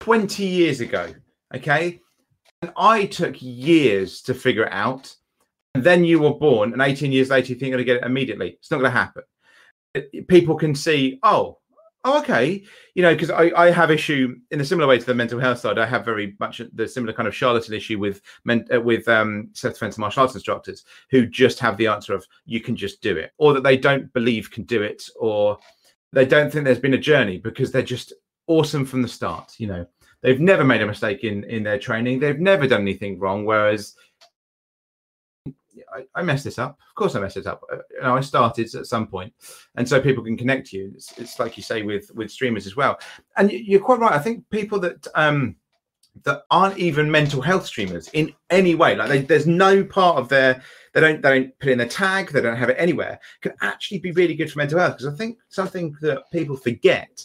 20 0.00 0.44
years 0.44 0.80
ago. 0.80 1.14
Okay, 1.54 2.00
and 2.60 2.72
I 2.76 3.06
took 3.06 3.40
years 3.40 4.22
to 4.22 4.34
figure 4.34 4.64
it 4.64 4.72
out. 4.72 5.14
And 5.74 5.82
then 5.82 6.04
you 6.04 6.20
were 6.20 6.34
born, 6.34 6.72
and 6.72 6.80
18 6.80 7.10
years 7.10 7.30
later, 7.30 7.48
you 7.48 7.58
think 7.58 7.70
you're 7.70 7.78
going 7.78 7.84
to 7.86 7.92
get 7.92 8.02
it 8.02 8.06
immediately. 8.06 8.50
It's 8.50 8.70
not 8.70 8.78
going 8.78 8.92
to 8.92 8.98
happen. 8.98 9.22
People 10.28 10.56
can 10.56 10.74
see, 10.74 11.18
oh, 11.24 11.58
oh, 12.04 12.20
okay, 12.20 12.62
you 12.94 13.02
know, 13.02 13.14
because 13.14 13.30
I, 13.30 13.50
I 13.56 13.70
have 13.70 13.90
issue 13.90 14.36
in 14.50 14.60
a 14.60 14.64
similar 14.64 14.86
way 14.86 14.98
to 14.98 15.06
the 15.06 15.14
mental 15.14 15.40
health 15.40 15.58
side. 15.58 15.78
I 15.78 15.86
have 15.86 16.04
very 16.04 16.36
much 16.38 16.60
the 16.74 16.86
similar 16.86 17.12
kind 17.12 17.26
of 17.26 17.34
charlatan 17.34 17.74
issue 17.74 17.98
with 17.98 18.20
men, 18.44 18.66
uh, 18.72 18.80
with 18.80 19.08
um, 19.08 19.48
self-defense 19.54 19.98
martial 19.98 20.22
arts 20.22 20.34
instructors 20.34 20.84
who 21.10 21.26
just 21.26 21.58
have 21.58 21.76
the 21.76 21.86
answer 21.86 22.14
of 22.14 22.26
you 22.44 22.60
can 22.60 22.76
just 22.76 23.00
do 23.00 23.16
it, 23.16 23.32
or 23.38 23.54
that 23.54 23.62
they 23.62 23.76
don't 23.76 24.12
believe 24.12 24.50
can 24.50 24.64
do 24.64 24.82
it, 24.82 25.08
or 25.16 25.58
they 26.12 26.26
don't 26.26 26.50
think 26.52 26.64
there's 26.64 26.78
been 26.78 26.94
a 26.94 26.98
journey 26.98 27.38
because 27.38 27.72
they're 27.72 27.82
just 27.82 28.12
awesome 28.46 28.84
from 28.84 29.02
the 29.02 29.08
start. 29.08 29.54
You 29.58 29.68
know, 29.68 29.86
they've 30.20 30.40
never 30.40 30.64
made 30.64 30.82
a 30.82 30.86
mistake 30.86 31.24
in 31.24 31.44
in 31.44 31.62
their 31.62 31.78
training. 31.78 32.20
They've 32.20 32.38
never 32.38 32.66
done 32.68 32.82
anything 32.82 33.18
wrong. 33.18 33.46
Whereas 33.46 33.94
I, 35.94 36.04
I 36.14 36.22
messed 36.22 36.44
this 36.44 36.58
up. 36.58 36.78
Of 36.88 36.94
course, 36.94 37.14
I 37.14 37.20
messed 37.20 37.36
it 37.36 37.46
up. 37.46 37.62
Uh, 37.72 37.78
you 37.90 38.02
know, 38.02 38.16
I 38.16 38.20
started 38.20 38.74
at 38.74 38.86
some 38.86 39.06
point, 39.06 39.32
and 39.76 39.88
so 39.88 40.00
people 40.00 40.24
can 40.24 40.36
connect 40.36 40.68
to 40.68 40.76
you. 40.76 40.92
It's, 40.94 41.16
it's 41.18 41.38
like 41.38 41.56
you 41.56 41.62
say 41.62 41.82
with 41.82 42.10
with 42.14 42.30
streamers 42.30 42.66
as 42.66 42.76
well. 42.76 42.98
And 43.36 43.50
you're 43.50 43.80
quite 43.80 44.00
right. 44.00 44.12
I 44.12 44.18
think 44.18 44.48
people 44.50 44.78
that 44.80 45.06
um 45.14 45.56
that 46.22 46.42
aren't 46.50 46.78
even 46.78 47.10
mental 47.10 47.42
health 47.42 47.66
streamers 47.66 48.08
in 48.12 48.32
any 48.50 48.76
way, 48.76 48.94
like 48.94 49.08
they, 49.08 49.22
there's 49.22 49.48
no 49.48 49.82
part 49.82 50.16
of 50.16 50.28
their 50.28 50.62
they 50.92 51.00
don't 51.00 51.22
they 51.22 51.40
don't 51.40 51.58
put 51.58 51.70
in 51.70 51.80
a 51.80 51.88
tag, 51.88 52.30
they 52.30 52.40
don't 52.40 52.56
have 52.56 52.70
it 52.70 52.76
anywhere, 52.78 53.18
can 53.40 53.52
actually 53.62 53.98
be 53.98 54.12
really 54.12 54.34
good 54.34 54.50
for 54.50 54.58
mental 54.58 54.78
health. 54.78 54.98
Because 54.98 55.12
I 55.12 55.16
think 55.16 55.38
something 55.48 55.96
that 56.02 56.22
people 56.32 56.56
forget 56.56 57.24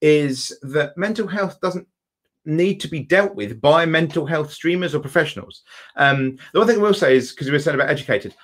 is 0.00 0.56
that 0.62 0.96
mental 0.96 1.26
health 1.26 1.60
doesn't 1.60 1.86
need 2.50 2.80
to 2.80 2.88
be 2.88 3.00
dealt 3.00 3.34
with 3.34 3.60
by 3.60 3.86
mental 3.86 4.26
health 4.26 4.52
streamers 4.52 4.94
or 4.94 5.00
professionals. 5.00 5.62
Um, 5.96 6.36
the 6.52 6.58
one 6.58 6.68
thing 6.68 6.78
I 6.78 6.82
will 6.82 6.94
say 6.94 7.16
is 7.16 7.30
because 7.30 7.46
we 7.46 7.52
were 7.52 7.58
saying 7.58 7.76
about 7.76 7.90
educated, 7.90 8.34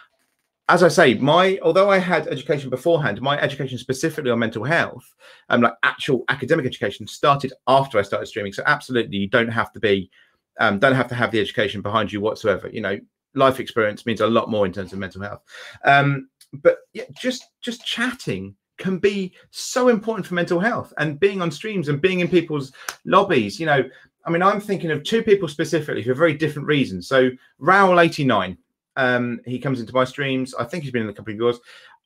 as 0.69 0.83
I 0.83 0.89
say, 0.89 1.15
my 1.15 1.59
although 1.63 1.91
I 1.91 1.99
had 1.99 2.27
education 2.27 2.71
beforehand, 2.71 3.21
my 3.21 3.39
education 3.41 3.79
specifically 3.79 4.31
on 4.31 4.39
mental 4.39 4.65
health, 4.65 5.15
um, 5.49 5.61
like 5.61 5.75
actual 5.83 6.25
academic 6.29 6.67
education, 6.67 7.07
started 7.07 7.53
after 7.69 7.99
I 7.99 8.03
started 8.03 8.27
streaming. 8.27 8.53
So 8.53 8.63
absolutely, 8.67 9.19
you 9.19 9.29
don't 9.29 9.49
have 9.49 9.73
to 9.73 9.81
be, 9.81 10.11
um, 10.59 10.79
don't 10.79 10.95
have 10.95 11.09
to 11.09 11.15
have 11.15 11.31
the 11.31 11.41
education 11.41 11.83
behind 11.83 12.13
you 12.13 12.21
whatsoever. 12.21 12.69
You 12.69 12.81
know, 12.81 12.99
life 13.35 13.61
experience 13.61 14.07
means 14.07 14.21
a 14.21 14.27
lot 14.27 14.51
more 14.51 14.67
in 14.67 14.73
terms 14.73 14.93
of 14.93 14.99
mental 14.99 15.23
health. 15.23 15.43
Um, 15.85 16.29
but 16.53 16.79
yeah, 16.93 17.05
just 17.17 17.45
just 17.61 17.85
chatting 17.85 18.57
can 18.79 18.99
be 18.99 19.33
so 19.51 19.89
important 19.89 20.27
for 20.27 20.35
mental 20.35 20.61
health 20.61 20.93
and 20.99 21.21
being 21.21 21.41
on 21.41 21.51
streams 21.51 21.89
and 21.89 22.01
being 22.01 22.21
in 22.21 22.29
people's 22.29 22.73
lobbies. 23.05 23.59
You 23.59 23.67
know, 23.67 23.85
I 24.25 24.31
mean, 24.31 24.43
I'm 24.43 24.61
thinking 24.61 24.91
of 24.91 25.03
two 25.03 25.23
people 25.23 25.49
specifically 25.49 26.03
for 26.03 26.15
very 26.15 26.35
different 26.35 26.69
reasons. 26.69 27.09
So 27.09 27.31
Raoul89, 27.61 28.57
um, 28.97 29.41
he 29.45 29.59
comes 29.59 29.81
into 29.81 29.95
my 29.95 30.05
streams. 30.05 30.55
I 30.55 30.65
think 30.65 30.83
he's 30.83 30.93
been 30.93 31.03
in 31.03 31.09
a 31.09 31.15
couple 31.15 31.33
of 31.33 31.39
yours. 31.39 31.59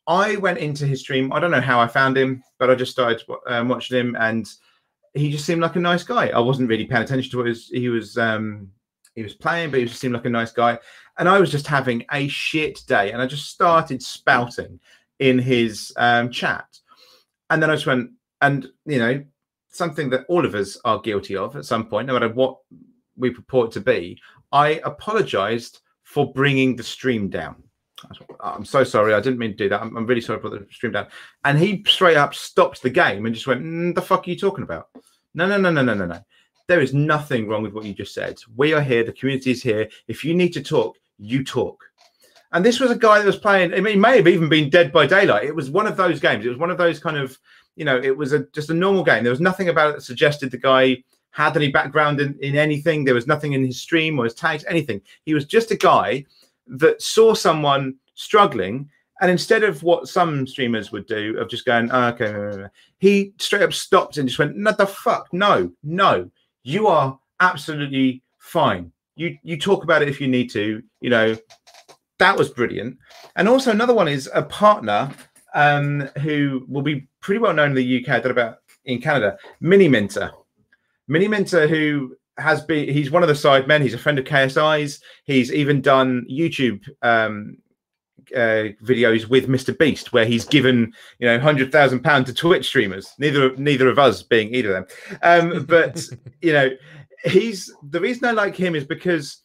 I 0.07 0.37
went 0.37 0.59
into 0.59 0.87
his 0.87 1.01
stream. 1.01 1.33
I 1.33 1.41
don't 1.41 1.51
know 1.51 1.61
how 1.61 1.81
I 1.81 1.87
found 1.87 2.17
him, 2.17 2.43
but 2.59 2.71
I 2.71 2.75
just 2.75 2.93
started 2.93 3.23
um, 3.47 3.69
watching 3.69 3.97
him, 3.99 4.17
and 4.19 4.49
he 5.15 5.31
just 5.31 5.45
seemed 5.45 5.61
like 5.61 5.77
a 5.77 5.81
nice 5.81 6.03
guy. 6.03 6.29
I 6.29 6.41
wasn't 6.41 6.69
really 6.69 6.87
paying 6.87 7.03
attention 7.03 7.31
to 7.31 7.37
what 7.39 7.47
he 7.47 7.51
was, 7.51 7.69
he 7.69 7.89
was 7.89 8.19
um, 8.19 8.71
he 9.15 9.23
was 9.23 9.35
playing, 9.35 9.71
but 9.71 9.81
he 9.81 9.87
just 9.87 10.01
seemed 10.01 10.15
like 10.15 10.25
a 10.25 10.31
nice 10.31 10.53
guy. 10.53 10.79
And 11.19 11.29
I 11.29 11.39
was 11.39 11.51
just 11.51 11.67
having 11.67 12.05
a 12.13 12.29
shit 12.29 12.83
day, 12.87 13.13
and 13.13 13.23
I 13.23 13.27
just 13.27 13.51
started 13.51 14.03
spouting 14.03 14.81
in 15.21 15.39
his 15.39 15.93
um, 15.97 16.31
chat. 16.31 16.67
And 17.49 17.63
then 17.63 17.71
I 17.71 17.75
just 17.75 17.87
went, 17.87 18.11
and 18.41 18.67
you 18.85 18.99
know, 18.99 19.25
something 19.69 20.11
that 20.11 20.27
all 20.29 20.45
of 20.45 20.55
us 20.55 20.77
are 20.85 21.01
guilty 21.01 21.37
of 21.37 21.55
at 21.57 21.65
some 21.65 21.87
point, 21.87 22.09
no 22.09 22.15
matter 22.15 22.29
what 22.29 22.59
we 23.17 23.31
purport 23.31 23.73
to 23.73 23.81
be. 23.81 24.21
I 24.53 24.81
apologized 24.85 25.81
for 26.03 26.33
bringing 26.33 26.75
the 26.75 26.83
stream 26.83 27.29
down. 27.29 27.63
I'm 28.41 28.65
so 28.65 28.83
sorry. 28.83 29.15
I 29.15 29.21
didn't 29.21 29.39
mean 29.39 29.51
to 29.51 29.57
do 29.57 29.69
that. 29.69 29.83
I'm, 29.83 29.95
I'm 29.97 30.07
really 30.07 30.23
sorry 30.23 30.41
for 30.41 30.49
the 30.49 30.67
stream 30.71 30.93
down. 30.93 31.07
And 31.45 31.59
he 31.59 31.85
straight 31.87 32.17
up 32.17 32.35
stopped 32.35 32.83
the 32.83 32.91
game 32.91 33.27
and 33.27 33.35
just 33.35 33.47
went, 33.47 33.63
mm, 33.63 33.95
"The 33.95 34.03
fuck 34.03 34.27
are 34.27 34.31
you 34.31 34.37
talking 34.37 34.65
about? 34.65 34.89
No, 35.35 35.47
no, 35.47 35.59
no, 35.59 35.71
no, 35.71 35.83
no, 35.83 35.95
no, 35.95 36.07
no. 36.07 36.19
There 36.67 36.81
is 36.81 36.95
nothing 36.95 37.47
wrong 37.47 37.63
with 37.63 37.75
what 37.75 37.85
you 37.85 37.93
just 37.93 38.15
said. 38.15 38.39
We 38.57 38.73
are 38.73 38.81
here. 38.81 39.05
The 39.05 39.13
community 39.13 39.51
is 39.51 39.63
here. 39.63 39.89
If 40.09 40.25
you 40.25 40.35
need 40.35 40.53
to 40.55 40.63
talk, 40.63 40.97
you 41.19 41.45
talk. 41.45 41.85
And 42.53 42.65
this 42.65 42.81
was 42.81 42.91
a 42.91 42.97
guy 42.97 43.19
that 43.19 43.27
was 43.27 43.37
playing. 43.37 43.73
I 43.73 43.81
mean, 43.81 43.95
he 43.95 44.01
may 44.01 44.17
have 44.17 44.27
even 44.27 44.49
been 44.49 44.71
Dead 44.71 44.93
by 44.93 45.07
Daylight. 45.07 45.45
It 45.45 45.55
was 45.55 45.71
one 45.71 45.87
of 45.87 45.97
those 45.97 46.19
games. 46.19 46.45
It 46.45 46.49
was 46.49 46.59
one 46.59 46.71
of 46.71 46.79
those 46.79 46.99
kind 46.99 47.17
of, 47.17 47.39
you 47.77 47.85
know, 47.85 47.97
it 47.97 48.17
was 48.17 48.33
a 48.33 48.41
just 48.53 48.71
a 48.71 48.75
normal 48.75 49.05
game. 49.05 49.23
There 49.23 49.33
was 49.33 49.41
nothing 49.41 49.69
about 49.69 49.91
it 49.91 49.97
that 49.97 50.03
suggested 50.03 50.51
the 50.51 50.59
guy 50.59 51.03
had 51.31 51.57
any 51.57 51.71
background 51.71 52.21
in, 52.21 52.37
in 52.41 52.57
anything. 52.57 53.05
There 53.05 53.15
was 53.15 53.29
nothing 53.29 53.53
in 53.53 53.65
his 53.65 53.81
stream 53.81 54.19
or 54.19 54.25
his 54.25 54.35
tags, 54.35 54.65
anything. 54.69 55.01
He 55.25 55.35
was 55.35 55.45
just 55.45 55.71
a 55.71 55.77
guy 55.77 56.25
that 56.67 57.01
saw 57.01 57.35
someone 57.35 57.97
struggling. 58.15 58.89
And 59.21 59.31
instead 59.31 59.63
of 59.63 59.83
what 59.83 60.09
some 60.09 60.47
streamers 60.47 60.91
would 60.93 61.07
do 61.07 61.37
of 61.39 61.49
just 61.49 61.67
going, 61.67 61.91
oh, 61.93 62.09
okay, 62.09 62.65
he 62.99 63.33
straight 63.39 63.63
up 63.63 63.73
stopped 63.73 64.17
and 64.17 64.29
just 64.29 64.39
went, 64.39 64.57
no, 64.57 64.73
the 64.73 64.87
fuck, 64.87 65.29
no, 65.33 65.71
no, 65.83 66.31
you 66.63 66.87
are 66.87 67.19
absolutely 67.39 68.23
fine. 68.39 68.91
You 69.17 69.37
you 69.43 69.59
talk 69.59 69.85
about 69.85 70.01
it 70.03 70.09
if 70.09 70.21
you 70.21 70.29
need 70.29 70.51
to, 70.51 70.83
you 71.01 71.11
know, 71.11 71.37
that 72.21 72.39
was 72.39 72.49
brilliant. 72.51 72.97
And 73.35 73.49
also 73.49 73.73
another 73.73 73.95
one 73.95 74.07
is 74.07 74.31
a 74.33 74.43
partner 74.43 75.11
um, 75.55 76.09
who 76.21 76.65
will 76.69 76.83
be 76.83 77.09
pretty 77.21 77.41
well 77.41 77.53
known 77.53 77.71
in 77.71 77.77
the 77.77 78.05
UK. 78.05 78.11
I 78.11 78.21
don't 78.21 78.31
about 78.31 78.59
in 78.85 79.01
Canada, 79.01 79.37
Mini 79.61 79.89
Minter. 79.89 80.31
Mini 81.09 81.27
Minter, 81.27 81.67
who 81.67 82.17
has 82.39 82.63
been, 82.63 82.89
he's 82.89 83.11
one 83.11 83.23
of 83.23 83.29
the 83.29 83.35
side 83.35 83.67
men. 83.67 83.83
He's 83.83 83.95
a 83.95 83.99
friend 83.99 84.19
of 84.19 84.25
KSI's. 84.25 85.01
He's 85.25 85.53
even 85.53 85.81
done 85.81 86.25
YouTube 86.31 86.89
um, 87.03 87.57
uh, 88.35 88.71
videos 88.85 89.27
with 89.27 89.49
Mr. 89.49 89.77
Beast, 89.77 90.13
where 90.13 90.25
he's 90.25 90.45
given 90.45 90.93
you 91.19 91.27
know 91.27 91.41
hundred 91.41 91.73
thousand 91.73 92.01
pound 92.01 92.27
to 92.27 92.35
Twitch 92.35 92.67
streamers. 92.67 93.13
Neither 93.19 93.57
neither 93.57 93.89
of 93.89 93.99
us 93.99 94.23
being 94.23 94.55
either 94.55 94.77
of 94.77 94.87
them, 94.87 95.21
um, 95.23 95.65
but 95.65 96.07
you 96.43 96.53
know 96.53 96.71
he's 97.25 97.75
the 97.83 98.01
reason 98.01 98.27
I 98.27 98.31
like 98.31 98.57
him 98.57 98.75
is 98.75 98.85
because 98.85 99.39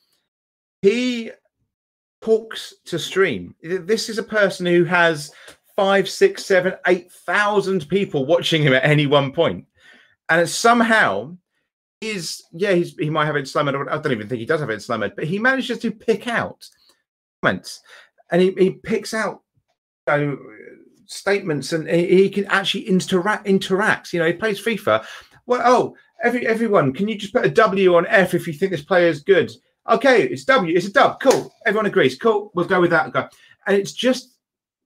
he 0.81 1.31
talks 2.25 2.73
to 2.85 2.97
stream. 2.97 3.53
This 3.61 4.09
is 4.09 4.17
a 4.17 4.23
person 4.23 4.65
who 4.65 4.83
has 4.83 5.31
five, 5.75 6.09
six, 6.09 6.43
seven, 6.43 6.73
eight 6.87 7.11
thousand 7.11 7.87
people 7.87 8.25
watching 8.25 8.63
him 8.63 8.73
at 8.73 8.83
any 8.83 9.05
one 9.05 9.31
point, 9.31 9.65
and 10.29 10.49
somehow 10.49 11.37
is 12.01 12.43
yeah 12.51 12.73
he 12.73 13.09
might 13.11 13.27
have 13.27 13.35
it 13.35 13.47
slammed. 13.47 13.69
I 13.69 13.97
don't 13.97 14.11
even 14.11 14.27
think 14.27 14.39
he 14.39 14.45
does 14.45 14.59
have 14.59 14.71
it 14.71 14.81
slammed, 14.81 15.13
but 15.15 15.25
he 15.25 15.37
manages 15.37 15.77
to 15.79 15.91
pick 15.91 16.27
out 16.27 16.67
comments, 17.43 17.81
and 18.31 18.41
he, 18.41 18.55
he 18.57 18.71
picks 18.71 19.13
out 19.13 19.41
you 20.07 20.17
know, 20.17 20.37
statements, 21.05 21.73
and 21.73 21.87
he, 21.87 22.23
he 22.23 22.29
can 22.29 22.45
actually 22.45 22.87
interact 22.87 23.45
interacts. 23.45 24.13
You 24.13 24.19
know, 24.19 24.25
he 24.25 24.33
plays 24.33 24.59
FIFA. 24.59 25.05
Well, 25.45 25.61
oh, 25.63 25.95
every 26.23 26.47
everyone, 26.47 26.91
can 26.91 27.07
you 27.07 27.19
just 27.19 27.33
put 27.33 27.45
a 27.45 27.49
W 27.49 27.95
on 27.95 28.07
F 28.07 28.33
if 28.33 28.47
you 28.47 28.53
think 28.53 28.71
this 28.71 28.81
player 28.81 29.09
is 29.09 29.21
good? 29.21 29.51
Okay, 29.89 30.23
it's 30.23 30.45
W. 30.45 30.75
It's 30.75 30.87
a 30.87 30.91
dub. 30.91 31.19
Cool. 31.19 31.53
Everyone 31.65 31.85
agrees. 31.85 32.17
Cool. 32.17 32.51
We'll 32.55 32.65
go 32.65 32.81
with 32.81 32.89
that. 32.91 33.11
Go. 33.13 33.27
And 33.67 33.77
it's 33.77 33.93
just 33.93 34.37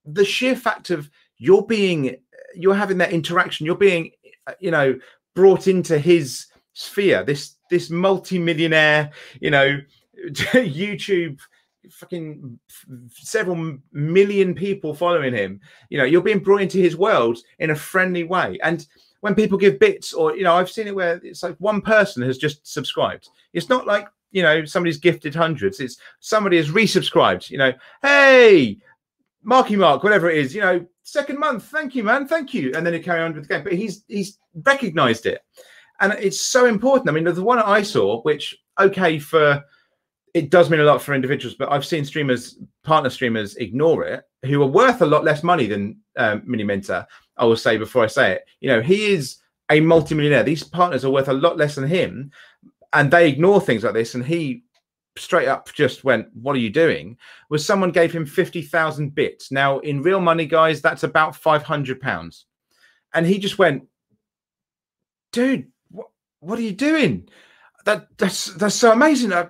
the 0.06 0.26
sheer 0.26 0.56
fact 0.56 0.90
of 0.90 1.10
you're 1.38 1.66
being, 1.66 2.18
you're 2.54 2.76
having 2.76 2.98
that 2.98 3.14
interaction. 3.14 3.66
You're 3.66 3.76
being, 3.76 4.12
uh, 4.48 4.54
you 4.60 4.72
know, 4.72 4.98
brought 5.36 5.68
into 5.68 5.98
his 5.98 6.48
sphere. 6.74 7.24
This 7.24 7.56
this 7.70 7.90
multi-millionaire, 7.90 9.12
you 9.40 9.52
know, 9.52 9.80
YouTube 10.28 11.40
fucking 11.92 12.60
several 13.10 13.78
million 13.94 14.54
people 14.54 14.94
following 14.94 15.34
him. 15.34 15.62
You 15.90 15.98
know, 15.98 16.04
you're 16.04 16.22
being 16.22 16.40
brought 16.40 16.62
into 16.62 16.78
his 16.78 16.98
world 16.98 17.38
in 17.60 17.70
a 17.70 17.76
friendly 17.76 18.24
way. 18.24 18.60
And 18.64 18.86
when 19.22 19.36
people 19.36 19.58
give 19.58 19.80
bits, 19.80 20.14
or 20.14 20.36
you 20.36 20.44
know, 20.44 20.56
I've 20.56 20.70
seen 20.70 20.88
it 20.88 20.96
where 20.96 21.20
it's 21.24 21.44
like 21.44 21.56
one 21.60 21.82
person 21.82 22.24
has 22.24 22.38
just 22.38 22.66
subscribed. 22.68 23.30
It's 23.54 23.70
not 23.70 23.88
like 23.88 24.08
you 24.32 24.44
know 24.44 24.66
somebody's 24.66 24.98
gifted 24.98 25.36
hundreds. 25.36 25.80
It's 25.80 25.98
somebody 26.20 26.58
has 26.58 26.70
resubscribed. 26.70 27.50
You 27.50 27.58
know, 27.58 27.74
hey, 28.02 28.78
Marky 29.44 29.76
Mark, 29.76 30.04
whatever 30.04 30.30
it 30.30 30.38
is. 30.38 30.54
You 30.54 30.62
know, 30.62 30.86
second 31.04 31.40
month, 31.40 31.66
thank 31.66 31.96
you, 31.96 32.04
man, 32.04 32.28
thank 32.28 32.54
you, 32.54 32.72
and 32.76 32.86
then 32.86 32.94
he 32.94 33.00
carry 33.00 33.22
on 33.22 33.34
with 33.34 33.48
the 33.48 33.54
game. 33.54 33.64
But 33.64 33.74
he's 33.74 34.04
he's 34.08 34.38
recognised 34.64 35.26
it, 35.26 35.42
and 36.00 36.14
it's 36.14 36.42
so 36.42 36.66
important. 36.66 37.10
I 37.10 37.14
mean, 37.14 37.24
the 37.24 37.44
one 37.44 37.60
I 37.60 37.82
saw, 37.82 38.22
which 38.22 38.58
okay 38.80 39.20
for 39.20 39.64
it 40.34 40.50
does 40.50 40.70
mean 40.70 40.80
a 40.80 40.84
lot 40.84 41.02
for 41.02 41.14
individuals, 41.14 41.56
but 41.56 41.72
I've 41.72 41.86
seen 41.86 42.06
streamers, 42.06 42.60
partner 42.84 43.10
streamers, 43.10 43.56
ignore 43.56 44.06
it, 44.06 44.24
who 44.44 44.62
are 44.62 44.68
worth 44.68 45.02
a 45.02 45.06
lot 45.06 45.24
less 45.24 45.44
money 45.44 45.66
than 45.66 45.98
um, 46.18 46.44
Mini 46.46 46.64
Minter. 46.64 47.06
I 47.38 47.46
will 47.46 47.58
say 47.58 47.78
before 47.78 48.04
I 48.04 48.08
say 48.08 48.34
it, 48.34 48.46
you 48.60 48.70
know, 48.70 48.82
he 48.82 49.12
is 49.12 49.38
a 49.72 49.80
multimillionaire. 49.80 50.44
These 50.44 50.64
partners 50.64 51.06
are 51.06 51.10
worth 51.10 51.30
a 51.30 51.34
lot 51.34 51.58
less 51.58 51.76
than 51.76 51.88
him, 51.88 52.32
and 52.94 53.12
they 53.12 53.28
ignore 53.28 53.62
things 53.62 53.84
like 53.84 53.94
this. 53.94 54.16
And 54.16 54.26
he 54.26 54.64
straight 55.18 55.48
up 55.48 55.72
just 55.74 56.04
went, 56.04 56.28
"What 56.34 56.56
are 56.56 56.60
you 56.60 56.70
doing?" 56.70 57.18
Was 57.50 57.66
someone 57.66 57.92
gave 57.92 58.12
him 58.12 58.26
fifty 58.26 58.62
thousand 58.62 59.16
bits. 59.16 59.52
Now, 59.52 59.80
in 59.80 60.02
real 60.02 60.22
money, 60.22 60.46
guys, 60.46 60.82
that's 60.82 61.04
about 61.04 61.36
five 61.36 61.64
hundred 61.64 62.00
pounds, 62.02 62.46
and 63.14 63.26
he 63.26 63.38
just 63.40 63.58
went, 63.58 63.88
"Dude, 65.32 65.68
what, 65.92 66.08
what 66.40 66.60
are 66.60 66.64
you 66.64 66.74
doing?" 66.74 67.30
That 67.86 68.08
that's 68.18 68.54
that's 68.56 68.76
so 68.76 68.92
amazing. 68.92 69.34
I, 69.34 69.48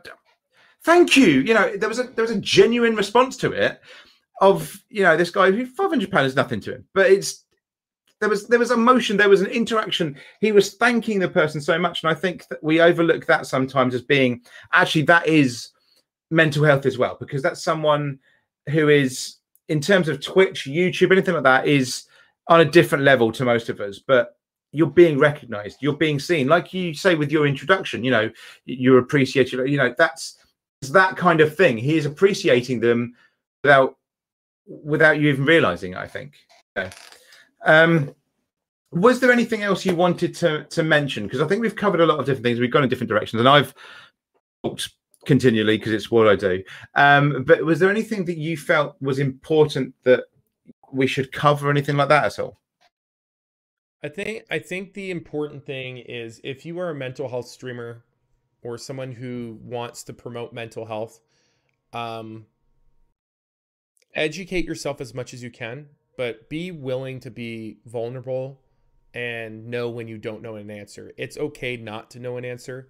thank 0.83 1.17
you. 1.17 1.27
You 1.27 1.53
know, 1.53 1.77
there 1.77 1.89
was 1.89 1.99
a 1.99 2.03
there 2.03 2.23
was 2.23 2.31
a 2.31 2.39
genuine 2.39 2.95
response 2.95 3.37
to 3.37 3.51
it 3.51 3.79
of 4.41 4.83
you 4.89 5.03
know 5.03 5.17
this 5.17 5.31
guy 5.31 5.51
who 5.51 5.65
500 5.65 6.11
pounds 6.11 6.31
is 6.31 6.35
nothing 6.35 6.59
to 6.61 6.75
him 6.75 6.85
but 6.93 7.09
it's 7.11 7.45
there 8.19 8.29
was 8.29 8.47
there 8.47 8.59
was 8.59 8.71
emotion 8.71 9.17
there 9.17 9.29
was 9.29 9.41
an 9.41 9.47
interaction. 9.47 10.15
He 10.41 10.51
was 10.51 10.73
thanking 10.73 11.19
the 11.19 11.29
person 11.29 11.61
so 11.61 11.77
much 11.79 12.03
and 12.03 12.11
i 12.11 12.13
think 12.15 12.47
that 12.47 12.63
we 12.63 12.81
overlook 12.81 13.25
that 13.25 13.45
sometimes 13.45 13.93
as 13.93 14.01
being 14.01 14.41
actually 14.73 15.03
that 15.03 15.27
is 15.27 15.69
mental 16.31 16.63
health 16.63 16.85
as 16.85 16.97
well 16.97 17.17
because 17.19 17.41
that's 17.41 17.63
someone 17.63 18.19
who 18.69 18.89
is 18.89 19.37
in 19.67 19.79
terms 19.79 20.07
of 20.07 20.21
twitch 20.21 20.65
youtube 20.65 21.11
anything 21.11 21.33
like 21.33 21.43
that 21.43 21.67
is 21.67 22.03
on 22.47 22.61
a 22.61 22.65
different 22.65 23.03
level 23.03 23.31
to 23.31 23.45
most 23.45 23.69
of 23.69 23.79
us 23.79 23.97
but 23.97 24.35
you're 24.71 24.87
being 24.87 25.17
recognized 25.17 25.77
you're 25.81 25.93
being 25.93 26.19
seen. 26.19 26.47
Like 26.47 26.73
you 26.73 26.93
say 26.93 27.15
with 27.15 27.31
your 27.31 27.47
introduction 27.47 28.03
you 28.03 28.11
know 28.11 28.29
you're 28.65 28.99
appreciated 28.99 29.67
you 29.69 29.77
know 29.77 29.93
that's 29.97 30.37
that 30.91 31.17
kind 31.17 31.41
of 31.41 31.55
thing. 31.55 31.77
He 31.77 31.97
is 31.97 32.05
appreciating 32.05 32.79
them 32.79 33.15
without 33.63 33.97
without 34.65 35.19
you 35.19 35.29
even 35.29 35.45
realizing 35.45 35.95
i 35.95 36.07
think. 36.07 36.33
Okay. 36.77 36.91
Um 37.65 38.13
was 38.91 39.19
there 39.19 39.31
anything 39.31 39.61
else 39.61 39.85
you 39.85 39.95
wanted 39.95 40.33
to 40.35 40.65
to 40.65 40.83
mention? 40.83 41.23
Because 41.23 41.41
i 41.41 41.47
think 41.47 41.61
we've 41.61 41.75
covered 41.75 42.01
a 42.01 42.05
lot 42.05 42.19
of 42.19 42.25
different 42.25 42.43
things. 42.43 42.59
We've 42.59 42.71
gone 42.71 42.83
in 42.83 42.89
different 42.89 43.09
directions 43.09 43.39
and 43.39 43.49
i've 43.49 43.73
talked 44.63 44.89
continually 45.25 45.77
because 45.77 45.91
it's 45.93 46.09
what 46.09 46.27
i 46.27 46.35
do. 46.35 46.63
Um 46.95 47.43
but 47.43 47.63
was 47.63 47.79
there 47.79 47.89
anything 47.89 48.25
that 48.25 48.37
you 48.37 48.57
felt 48.57 48.95
was 49.01 49.19
important 49.19 49.93
that 50.03 50.25
we 50.91 51.07
should 51.07 51.31
cover 51.31 51.69
anything 51.69 51.97
like 51.97 52.09
that 52.09 52.25
at 52.25 52.39
all? 52.39 52.59
I 54.03 54.09
think 54.09 54.45
i 54.49 54.59
think 54.59 54.93
the 54.93 55.11
important 55.11 55.65
thing 55.65 55.97
is 55.97 56.39
if 56.43 56.65
you 56.65 56.79
are 56.79 56.89
a 56.89 56.95
mental 56.95 57.29
health 57.29 57.47
streamer 57.47 58.05
or 58.61 58.77
someone 58.77 59.11
who 59.11 59.57
wants 59.61 60.03
to 60.03 60.13
promote 60.13 60.53
mental 60.53 60.85
health 60.85 61.19
um 61.93 62.45
educate 64.15 64.65
yourself 64.65 65.01
as 65.01 65.13
much 65.13 65.33
as 65.33 65.43
you 65.43 65.51
can 65.51 65.87
but 66.19 66.49
be 66.49 66.69
willing 66.69 67.17
to 67.21 67.31
be 67.31 67.77
vulnerable 67.85 68.59
and 69.13 69.65
know 69.67 69.89
when 69.89 70.05
you 70.09 70.17
don't 70.17 70.41
know 70.41 70.55
an 70.55 70.69
answer. 70.69 71.13
It's 71.15 71.37
okay 71.37 71.77
not 71.77 72.11
to 72.11 72.19
know 72.19 72.35
an 72.35 72.43
answer. 72.43 72.89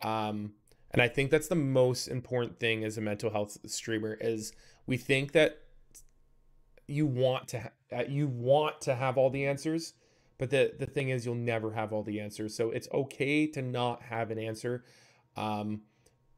Um, 0.00 0.52
and 0.92 1.02
I 1.02 1.08
think 1.08 1.32
that's 1.32 1.48
the 1.48 1.56
most 1.56 2.06
important 2.06 2.60
thing 2.60 2.84
as 2.84 2.96
a 2.96 3.00
mental 3.00 3.30
health 3.30 3.58
streamer 3.68 4.16
is 4.20 4.52
we 4.86 4.96
think 4.96 5.32
that 5.32 5.58
you 6.86 7.04
want 7.04 7.48
to 7.48 7.60
ha- 7.62 8.04
you 8.06 8.28
want 8.28 8.80
to 8.82 8.94
have 8.94 9.18
all 9.18 9.28
the 9.28 9.44
answers, 9.44 9.94
but 10.38 10.50
the 10.50 10.72
the 10.78 10.86
thing 10.86 11.08
is 11.08 11.26
you'll 11.26 11.34
never 11.34 11.72
have 11.72 11.92
all 11.92 12.04
the 12.04 12.20
answers. 12.20 12.54
So 12.54 12.70
it's 12.70 12.86
okay 12.94 13.48
to 13.48 13.60
not 13.60 14.02
have 14.02 14.30
an 14.30 14.38
answer. 14.38 14.84
Um, 15.36 15.80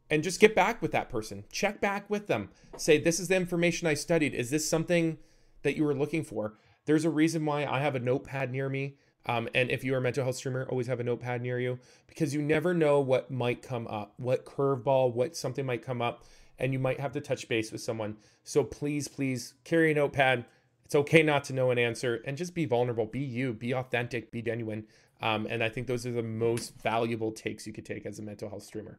and 0.08 0.22
just 0.22 0.40
get 0.40 0.54
back 0.54 0.80
with 0.80 0.92
that 0.92 1.10
person. 1.10 1.44
Check 1.52 1.82
back 1.82 2.08
with 2.08 2.28
them. 2.28 2.48
Say 2.78 2.96
this 2.96 3.20
is 3.20 3.28
the 3.28 3.36
information 3.36 3.86
I 3.86 3.92
studied. 3.92 4.32
Is 4.34 4.48
this 4.48 4.66
something 4.66 5.18
that 5.62 5.76
you 5.76 5.84
were 5.84 5.94
looking 5.94 6.24
for? 6.24 6.54
There's 6.86 7.04
a 7.04 7.10
reason 7.10 7.44
why 7.44 7.66
I 7.66 7.80
have 7.80 7.94
a 7.94 8.00
notepad 8.00 8.50
near 8.50 8.68
me 8.68 8.96
um, 9.26 9.48
and 9.54 9.70
if 9.70 9.84
you're 9.84 9.98
a 9.98 10.00
mental 10.00 10.24
health 10.24 10.36
streamer, 10.36 10.66
always 10.68 10.86
have 10.86 11.00
a 11.00 11.04
notepad 11.04 11.42
near 11.42 11.60
you 11.60 11.78
because 12.06 12.34
you 12.34 12.42
never 12.42 12.72
know 12.72 13.00
what 13.00 13.30
might 13.30 13.62
come 13.62 13.86
up, 13.86 14.14
what 14.16 14.44
curveball, 14.44 15.12
what 15.12 15.36
something 15.36 15.66
might 15.66 15.84
come 15.84 16.00
up, 16.00 16.24
and 16.58 16.72
you 16.72 16.78
might 16.78 17.00
have 17.00 17.12
to 17.12 17.20
touch 17.20 17.48
base 17.48 17.70
with 17.70 17.80
someone. 17.80 18.16
So 18.44 18.64
please, 18.64 19.08
please 19.08 19.54
carry 19.64 19.92
a 19.92 19.94
notepad. 19.94 20.46
It's 20.84 20.94
okay 20.94 21.22
not 21.22 21.44
to 21.44 21.52
know 21.52 21.70
an 21.70 21.78
answer 21.78 22.20
and 22.24 22.36
just 22.36 22.54
be 22.54 22.64
vulnerable. 22.64 23.06
Be 23.06 23.20
you, 23.20 23.52
be 23.52 23.72
authentic, 23.72 24.32
be 24.32 24.42
genuine. 24.42 24.86
Um, 25.22 25.46
and 25.48 25.62
I 25.62 25.68
think 25.68 25.86
those 25.86 26.06
are 26.06 26.12
the 26.12 26.22
most 26.22 26.74
valuable 26.80 27.30
takes 27.30 27.66
you 27.66 27.72
could 27.72 27.84
take 27.84 28.06
as 28.06 28.18
a 28.18 28.22
mental 28.22 28.48
health 28.48 28.62
streamer. 28.62 28.98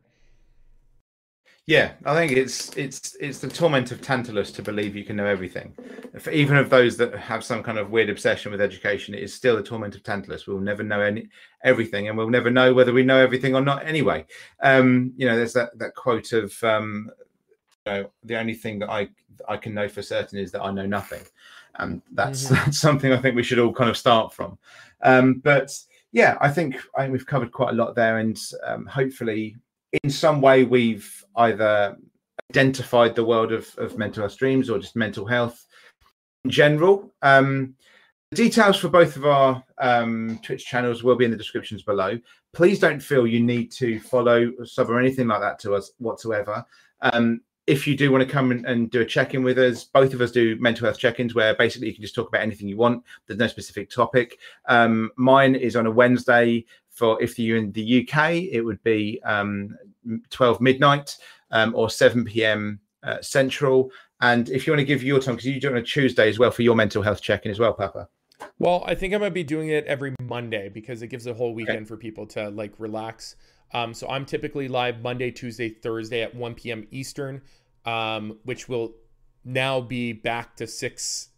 Yeah, 1.72 1.94
I 2.04 2.14
think 2.16 2.34
it's 2.34 2.76
it's 2.76 3.16
it's 3.22 3.40
the 3.40 3.48
torment 3.48 3.94
of 3.94 4.02
Tantalus 4.02 4.52
to 4.52 4.62
believe 4.62 4.94
you 4.94 5.06
can 5.06 5.16
know 5.16 5.26
everything. 5.26 5.74
For 6.20 6.30
even 6.32 6.58
of 6.58 6.70
those 6.70 6.98
that 6.98 7.16
have 7.16 7.46
some 7.46 7.64
kind 7.64 7.78
of 7.78 7.92
weird 7.92 8.10
obsession 8.10 8.52
with 8.52 8.60
education, 8.60 9.14
it 9.14 9.24
is 9.24 9.34
still 9.34 9.56
the 9.56 9.64
torment 9.64 9.96
of 9.96 10.04
Tantalus. 10.04 10.46
We'll 10.46 10.60
never 10.60 10.84
know 10.84 11.00
any 11.00 11.30
everything, 11.64 12.10
and 12.10 12.18
we'll 12.18 12.30
never 12.30 12.52
know 12.52 12.74
whether 12.74 12.92
we 12.92 13.04
know 13.04 13.20
everything 13.20 13.56
or 13.56 13.62
not. 13.62 13.86
Anyway, 13.86 14.26
um, 14.62 15.14
you 15.16 15.26
know, 15.26 15.38
there's 15.38 15.54
that 15.54 15.70
that 15.80 15.96
quote 15.96 16.34
of 16.34 16.62
um, 16.62 17.10
you 17.86 17.94
know, 17.94 18.12
the 18.26 18.38
only 18.38 18.54
thing 18.54 18.78
that 18.80 18.90
I 18.90 19.08
I 19.48 19.56
can 19.56 19.74
know 19.74 19.88
for 19.88 20.02
certain 20.02 20.40
is 20.40 20.52
that 20.52 20.64
I 20.64 20.72
know 20.72 20.86
nothing, 20.86 21.24
and 21.76 22.02
that's 22.12 22.48
mm-hmm. 22.48 22.56
that's 22.56 22.80
something 22.88 23.14
I 23.14 23.18
think 23.18 23.38
we 23.38 23.44
should 23.44 23.60
all 23.60 23.72
kind 23.72 23.90
of 23.90 23.96
start 23.96 24.34
from. 24.34 24.58
Um, 25.04 25.36
but 25.36 25.72
yeah, 26.12 26.38
I 26.42 26.50
think 26.50 26.76
I 26.98 27.04
think 27.04 27.14
we've 27.14 27.26
covered 27.26 27.54
quite 27.54 27.70
a 27.70 27.78
lot 27.78 27.96
there, 27.96 28.18
and 28.18 28.38
um, 28.66 28.86
hopefully 28.88 29.56
in 30.04 30.10
some 30.10 30.42
way 30.42 30.64
we've 30.64 31.24
either 31.36 31.98
identified 32.52 33.16
the 33.16 33.24
world 33.24 33.52
of, 33.52 33.74
of 33.78 33.98
mental 33.98 34.24
health 34.24 34.34
streams 34.34 34.70
or 34.70 34.80
just 34.80 34.96
mental 34.96 35.26
health 35.26 35.66
in 36.44 36.52
general. 36.52 37.14
Um, 37.22 37.76
the 38.32 38.38
details 38.38 38.78
for 38.78 38.90
both 38.90 39.18
of 39.18 39.26
our 39.26 39.64
um, 39.78 40.40
Twitch 40.44 40.66
channels 40.66 41.04
will 41.04 41.16
be 41.16 41.26
in 41.26 41.32
the 41.32 41.38
descriptions 41.38 41.84
below. 41.84 42.18
Please 42.54 42.80
don't 42.80 43.02
feel 43.02 43.28
you 43.28 43.42
need 43.42 43.72
to 43.74 44.00
follow, 44.00 44.52
sub, 44.64 44.90
or 44.90 45.00
anything 45.00 45.28
like 45.28 45.42
that 45.42 45.60
to 45.60 45.76
us 45.76 45.92
whatsoever. 45.98 46.66
Um, 47.02 47.42
if 47.68 47.88
you 47.88 47.96
do 47.96 48.12
want 48.12 48.24
to 48.24 48.30
come 48.30 48.52
and, 48.52 48.66
and 48.66 48.90
do 48.90 49.02
a 49.02 49.06
check-in 49.06 49.44
with 49.44 49.60
us, 49.60 49.84
both 49.84 50.14
of 50.14 50.22
us 50.22 50.32
do 50.32 50.58
mental 50.60 50.86
health 50.86 50.98
check-ins 50.98 51.36
where 51.36 51.56
basically 51.56 51.88
you 51.88 51.94
can 51.94 52.02
just 52.02 52.16
talk 52.16 52.28
about 52.28 52.42
anything 52.42 52.68
you 52.68 52.78
want. 52.78 53.04
There's 53.28 53.40
no 53.40 53.48
specific 53.48 53.90
topic. 53.90 54.40
Um, 54.66 55.12
mine 55.16 55.56
is 55.56 55.76
on 55.76 55.86
a 55.86 55.92
Wednesday 55.92 56.66
for 56.92 57.22
if 57.22 57.40
you're 57.40 57.58
in 57.58 57.72
the 57.72 58.02
UK, 58.02 58.34
it 58.52 58.62
would 58.62 58.82
be 58.84 59.20
um, 59.24 59.76
12 60.30 60.62
midnight 60.62 61.18
um, 61.52 61.74
or 61.76 61.90
7 61.90 62.26
p.m. 62.26 62.80
Uh, 63.04 63.22
Central. 63.22 63.92
And 64.20 64.50
if 64.50 64.68
you 64.68 64.74
want 64.74 64.82
to 64.82 64.86
give 64.86 65.02
your 65.02 65.20
time, 65.20 65.36
because 65.36 65.48
you 65.48 65.60
do 65.60 65.70
it 65.70 65.72
on 65.72 65.78
a 65.78 65.84
Tuesday 65.84 66.30
as 66.30 66.38
well 66.38 66.52
for 66.52 66.62
your 66.62 66.76
mental 66.76 67.02
health 67.02 67.22
check-in 67.22 67.52
as 67.52 67.60
well, 67.60 67.74
Papa. 67.74 68.08
Well, 68.60 68.84
I 68.86 68.96
think 68.96 69.14
I'm 69.14 69.22
gonna 69.22 69.32
be 69.32 69.44
doing 69.44 69.70
it 69.70 69.86
every 69.86 70.16
Monday 70.22 70.70
because 70.70 71.02
it 71.02 71.08
gives 71.08 71.28
a 71.28 71.34
whole 71.34 71.54
weekend 71.54 71.78
okay. 71.78 71.86
for 71.86 71.98
people 71.98 72.26
to 72.28 72.50
like 72.50 72.74
relax. 72.78 73.36
Um, 73.74 73.94
so 73.94 74.08
I'm 74.10 74.26
typically 74.26 74.68
live 74.68 75.02
Monday, 75.02 75.32
Tuesday, 75.32 75.70
Thursday 75.70 76.22
at 76.22 76.36
1 76.36 76.56
p.m. 76.56 76.88
Eastern, 76.92 77.42
um, 77.86 78.38
which 78.44 78.68
will 78.68 78.94
now 79.46 79.82
be 79.82 80.14
back 80.14 80.56
to 80.58 80.68
6 80.68 81.30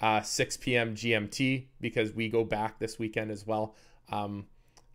uh, 0.00 0.22
6 0.22 0.56
p.m. 0.58 0.94
GMT 0.94 1.66
because 1.80 2.12
we 2.12 2.28
go 2.28 2.44
back 2.44 2.78
this 2.78 2.98
weekend 2.98 3.30
as 3.30 3.46
well. 3.46 3.74
Um, 4.10 4.46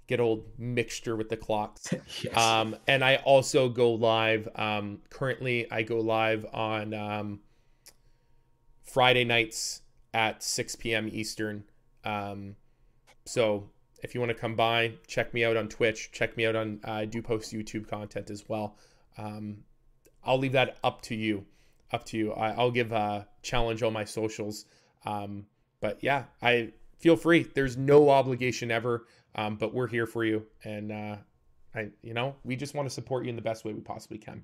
get 0.08 0.20
old 0.20 0.46
mixture 0.58 1.16
with 1.16 1.30
the 1.30 1.38
clocks. 1.38 1.94
yes. 2.22 2.38
Um, 2.38 2.76
and 2.88 3.04
I 3.04 3.18
also 3.18 3.70
go 3.70 3.94
live. 3.94 4.48
Um, 4.56 5.00
currently, 5.10 5.70
I 5.72 5.84
go 5.84 6.00
live 6.00 6.46
on 6.54 6.94
um, 6.94 7.40
Friday 8.84 9.24
nights 9.24 9.82
at 10.14 10.44
6 10.44 10.76
p.m. 10.76 11.10
Eastern. 11.12 11.64
Um, 12.04 12.56
so 13.26 13.70
if 14.04 14.14
you 14.14 14.20
want 14.20 14.30
to 14.30 14.38
come 14.38 14.56
by, 14.56 14.94
check 15.08 15.34
me 15.34 15.46
out 15.46 15.58
on 15.58 15.70
Twitch. 15.70 16.12
Check 16.12 16.36
me 16.38 16.46
out 16.46 16.56
on. 16.56 16.80
Uh, 16.86 16.92
I 16.92 17.06
do 17.06 17.22
post 17.22 17.54
YouTube 17.54 17.88
content 17.88 18.30
as 18.30 18.48
well. 18.48 18.78
Um, 19.18 19.64
I'll 20.24 20.38
leave 20.38 20.52
that 20.54 20.78
up 20.84 21.02
to 21.04 21.16
you. 21.16 21.46
Up 21.92 22.06
to 22.06 22.18
you. 22.18 22.34
I, 22.34 22.62
will 22.62 22.72
give 22.72 22.92
a 22.92 23.28
challenge 23.42 23.84
on 23.84 23.94
my 23.94 24.04
socials. 24.04 24.66
Um, 25.06 25.46
but 25.80 26.00
yeah, 26.02 26.26
I 26.42 26.72
feel 27.00 27.16
free. 27.16 27.44
There's 27.44 27.78
no 27.78 28.10
obligation 28.10 28.72
ever. 28.72 29.06
Um, 29.36 29.56
but 29.56 29.74
we're 29.74 29.88
here 29.88 30.06
for 30.06 30.24
you, 30.24 30.46
and 30.64 30.92
uh, 30.92 31.16
I, 31.74 31.90
you 32.02 32.14
know, 32.14 32.36
we 32.44 32.56
just 32.56 32.76
want 32.76 32.88
to 32.88 32.94
support 32.94 33.24
you 33.24 33.30
in 33.30 33.36
the 33.36 33.42
best 33.42 33.66
way 33.66 33.74
we 33.74 33.82
possibly 33.82 34.18
can. 34.18 34.44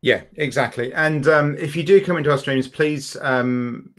Yeah, 0.00 0.22
exactly. 0.36 0.92
And 0.94 1.26
um, 1.26 1.56
if 1.58 1.74
you 1.74 1.82
do 1.82 2.04
come 2.04 2.16
into 2.16 2.30
our 2.30 2.38
streams, 2.38 2.68
please, 2.68 3.16
um, 3.20 3.92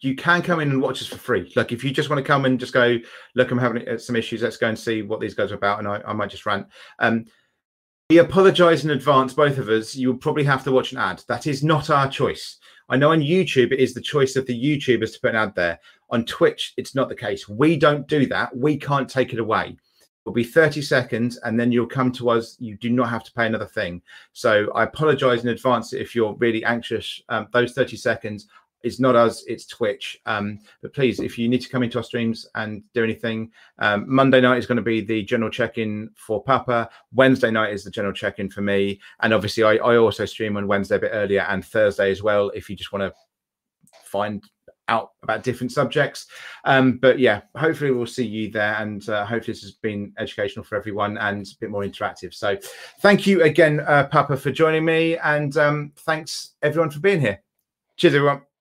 you 0.00 0.14
can 0.14 0.42
come 0.42 0.60
in 0.60 0.70
and 0.70 0.80
watch 0.80 1.02
us 1.02 1.08
for 1.08 1.18
free. 1.18 1.52
Like 1.56 1.72
if 1.72 1.82
you 1.82 1.90
just 1.90 2.08
want 2.08 2.18
to 2.18 2.26
come 2.26 2.44
and 2.44 2.58
just 2.58 2.72
go, 2.72 2.98
look, 3.34 3.50
I'm 3.50 3.58
having 3.58 3.88
uh, 3.88 3.98
some 3.98 4.14
issues. 4.14 4.42
Let's 4.42 4.56
go 4.56 4.68
and 4.68 4.78
see 4.78 5.02
what 5.02 5.20
these 5.20 5.34
guys 5.34 5.50
are 5.50 5.56
about, 5.56 5.80
and 5.80 5.88
I, 5.88 6.00
I 6.06 6.12
might 6.12 6.30
just 6.30 6.46
rant. 6.46 6.68
Um, 7.00 7.24
we 8.10 8.18
apologise 8.18 8.84
in 8.84 8.90
advance, 8.90 9.32
both 9.32 9.58
of 9.58 9.68
us. 9.68 9.96
You'll 9.96 10.18
probably 10.18 10.44
have 10.44 10.62
to 10.64 10.72
watch 10.72 10.92
an 10.92 10.98
ad. 10.98 11.22
That 11.26 11.46
is 11.46 11.64
not 11.64 11.90
our 11.90 12.08
choice. 12.08 12.58
I 12.88 12.96
know 12.96 13.12
on 13.12 13.20
YouTube 13.20 13.72
it 13.72 13.80
is 13.80 13.94
the 13.94 14.00
choice 14.00 14.36
of 14.36 14.46
the 14.46 14.54
YouTubers 14.54 15.14
to 15.14 15.20
put 15.20 15.30
an 15.30 15.36
ad 15.36 15.54
there. 15.54 15.80
On 16.14 16.24
Twitch, 16.24 16.74
it's 16.76 16.94
not 16.94 17.08
the 17.08 17.16
case. 17.16 17.48
We 17.48 17.76
don't 17.76 18.06
do 18.06 18.24
that. 18.26 18.56
We 18.56 18.76
can't 18.76 19.08
take 19.08 19.32
it 19.32 19.40
away. 19.40 19.76
It'll 20.24 20.32
be 20.32 20.44
30 20.44 20.80
seconds 20.80 21.38
and 21.42 21.58
then 21.58 21.72
you'll 21.72 21.88
come 21.88 22.12
to 22.12 22.30
us. 22.30 22.56
You 22.60 22.76
do 22.76 22.90
not 22.90 23.10
have 23.10 23.24
to 23.24 23.32
pay 23.32 23.46
another 23.46 23.66
thing. 23.66 24.00
So 24.32 24.70
I 24.76 24.84
apologize 24.84 25.42
in 25.42 25.48
advance 25.48 25.92
if 25.92 26.14
you're 26.14 26.34
really 26.34 26.64
anxious. 26.64 27.20
Um, 27.30 27.48
those 27.52 27.72
30 27.72 27.96
seconds 27.96 28.46
is 28.84 29.00
not 29.00 29.16
us, 29.16 29.42
it's 29.48 29.66
Twitch. 29.66 30.20
Um, 30.24 30.60
but 30.82 30.94
please, 30.94 31.18
if 31.18 31.36
you 31.36 31.48
need 31.48 31.62
to 31.62 31.68
come 31.68 31.82
into 31.82 31.98
our 31.98 32.04
streams 32.04 32.46
and 32.54 32.84
do 32.92 33.02
anything, 33.02 33.50
um, 33.80 34.04
Monday 34.06 34.40
night 34.40 34.58
is 34.58 34.66
going 34.66 34.76
to 34.76 34.82
be 34.82 35.00
the 35.00 35.24
general 35.24 35.50
check 35.50 35.78
in 35.78 36.10
for 36.14 36.40
Papa. 36.44 36.90
Wednesday 37.12 37.50
night 37.50 37.72
is 37.72 37.82
the 37.82 37.90
general 37.90 38.14
check 38.14 38.38
in 38.38 38.48
for 38.48 38.60
me. 38.60 39.00
And 39.20 39.34
obviously, 39.34 39.64
I, 39.64 39.78
I 39.78 39.96
also 39.96 40.26
stream 40.26 40.56
on 40.56 40.68
Wednesday 40.68 40.94
a 40.94 41.00
bit 41.00 41.10
earlier 41.12 41.40
and 41.48 41.64
Thursday 41.64 42.12
as 42.12 42.22
well 42.22 42.50
if 42.50 42.70
you 42.70 42.76
just 42.76 42.92
want 42.92 43.02
to 43.02 43.12
find 44.04 44.44
out 44.88 45.12
about 45.22 45.42
different 45.42 45.72
subjects. 45.72 46.26
Um, 46.64 46.98
but 46.98 47.18
yeah, 47.18 47.42
hopefully 47.56 47.90
we'll 47.90 48.06
see 48.06 48.26
you 48.26 48.50
there, 48.50 48.74
and 48.74 49.08
uh, 49.08 49.24
hopefully 49.24 49.52
this 49.52 49.62
has 49.62 49.72
been 49.72 50.12
educational 50.18 50.64
for 50.64 50.76
everyone 50.76 51.18
and 51.18 51.46
a 51.46 51.60
bit 51.60 51.70
more 51.70 51.82
interactive. 51.82 52.34
So 52.34 52.56
thank 53.00 53.26
you 53.26 53.42
again, 53.42 53.80
uh, 53.80 54.06
Papa, 54.06 54.36
for 54.36 54.50
joining 54.50 54.84
me, 54.84 55.16
and 55.18 55.56
um, 55.56 55.92
thanks 55.98 56.54
everyone 56.62 56.90
for 56.90 57.00
being 57.00 57.20
here. 57.20 57.42
Cheers, 57.96 58.14
everyone. 58.14 58.53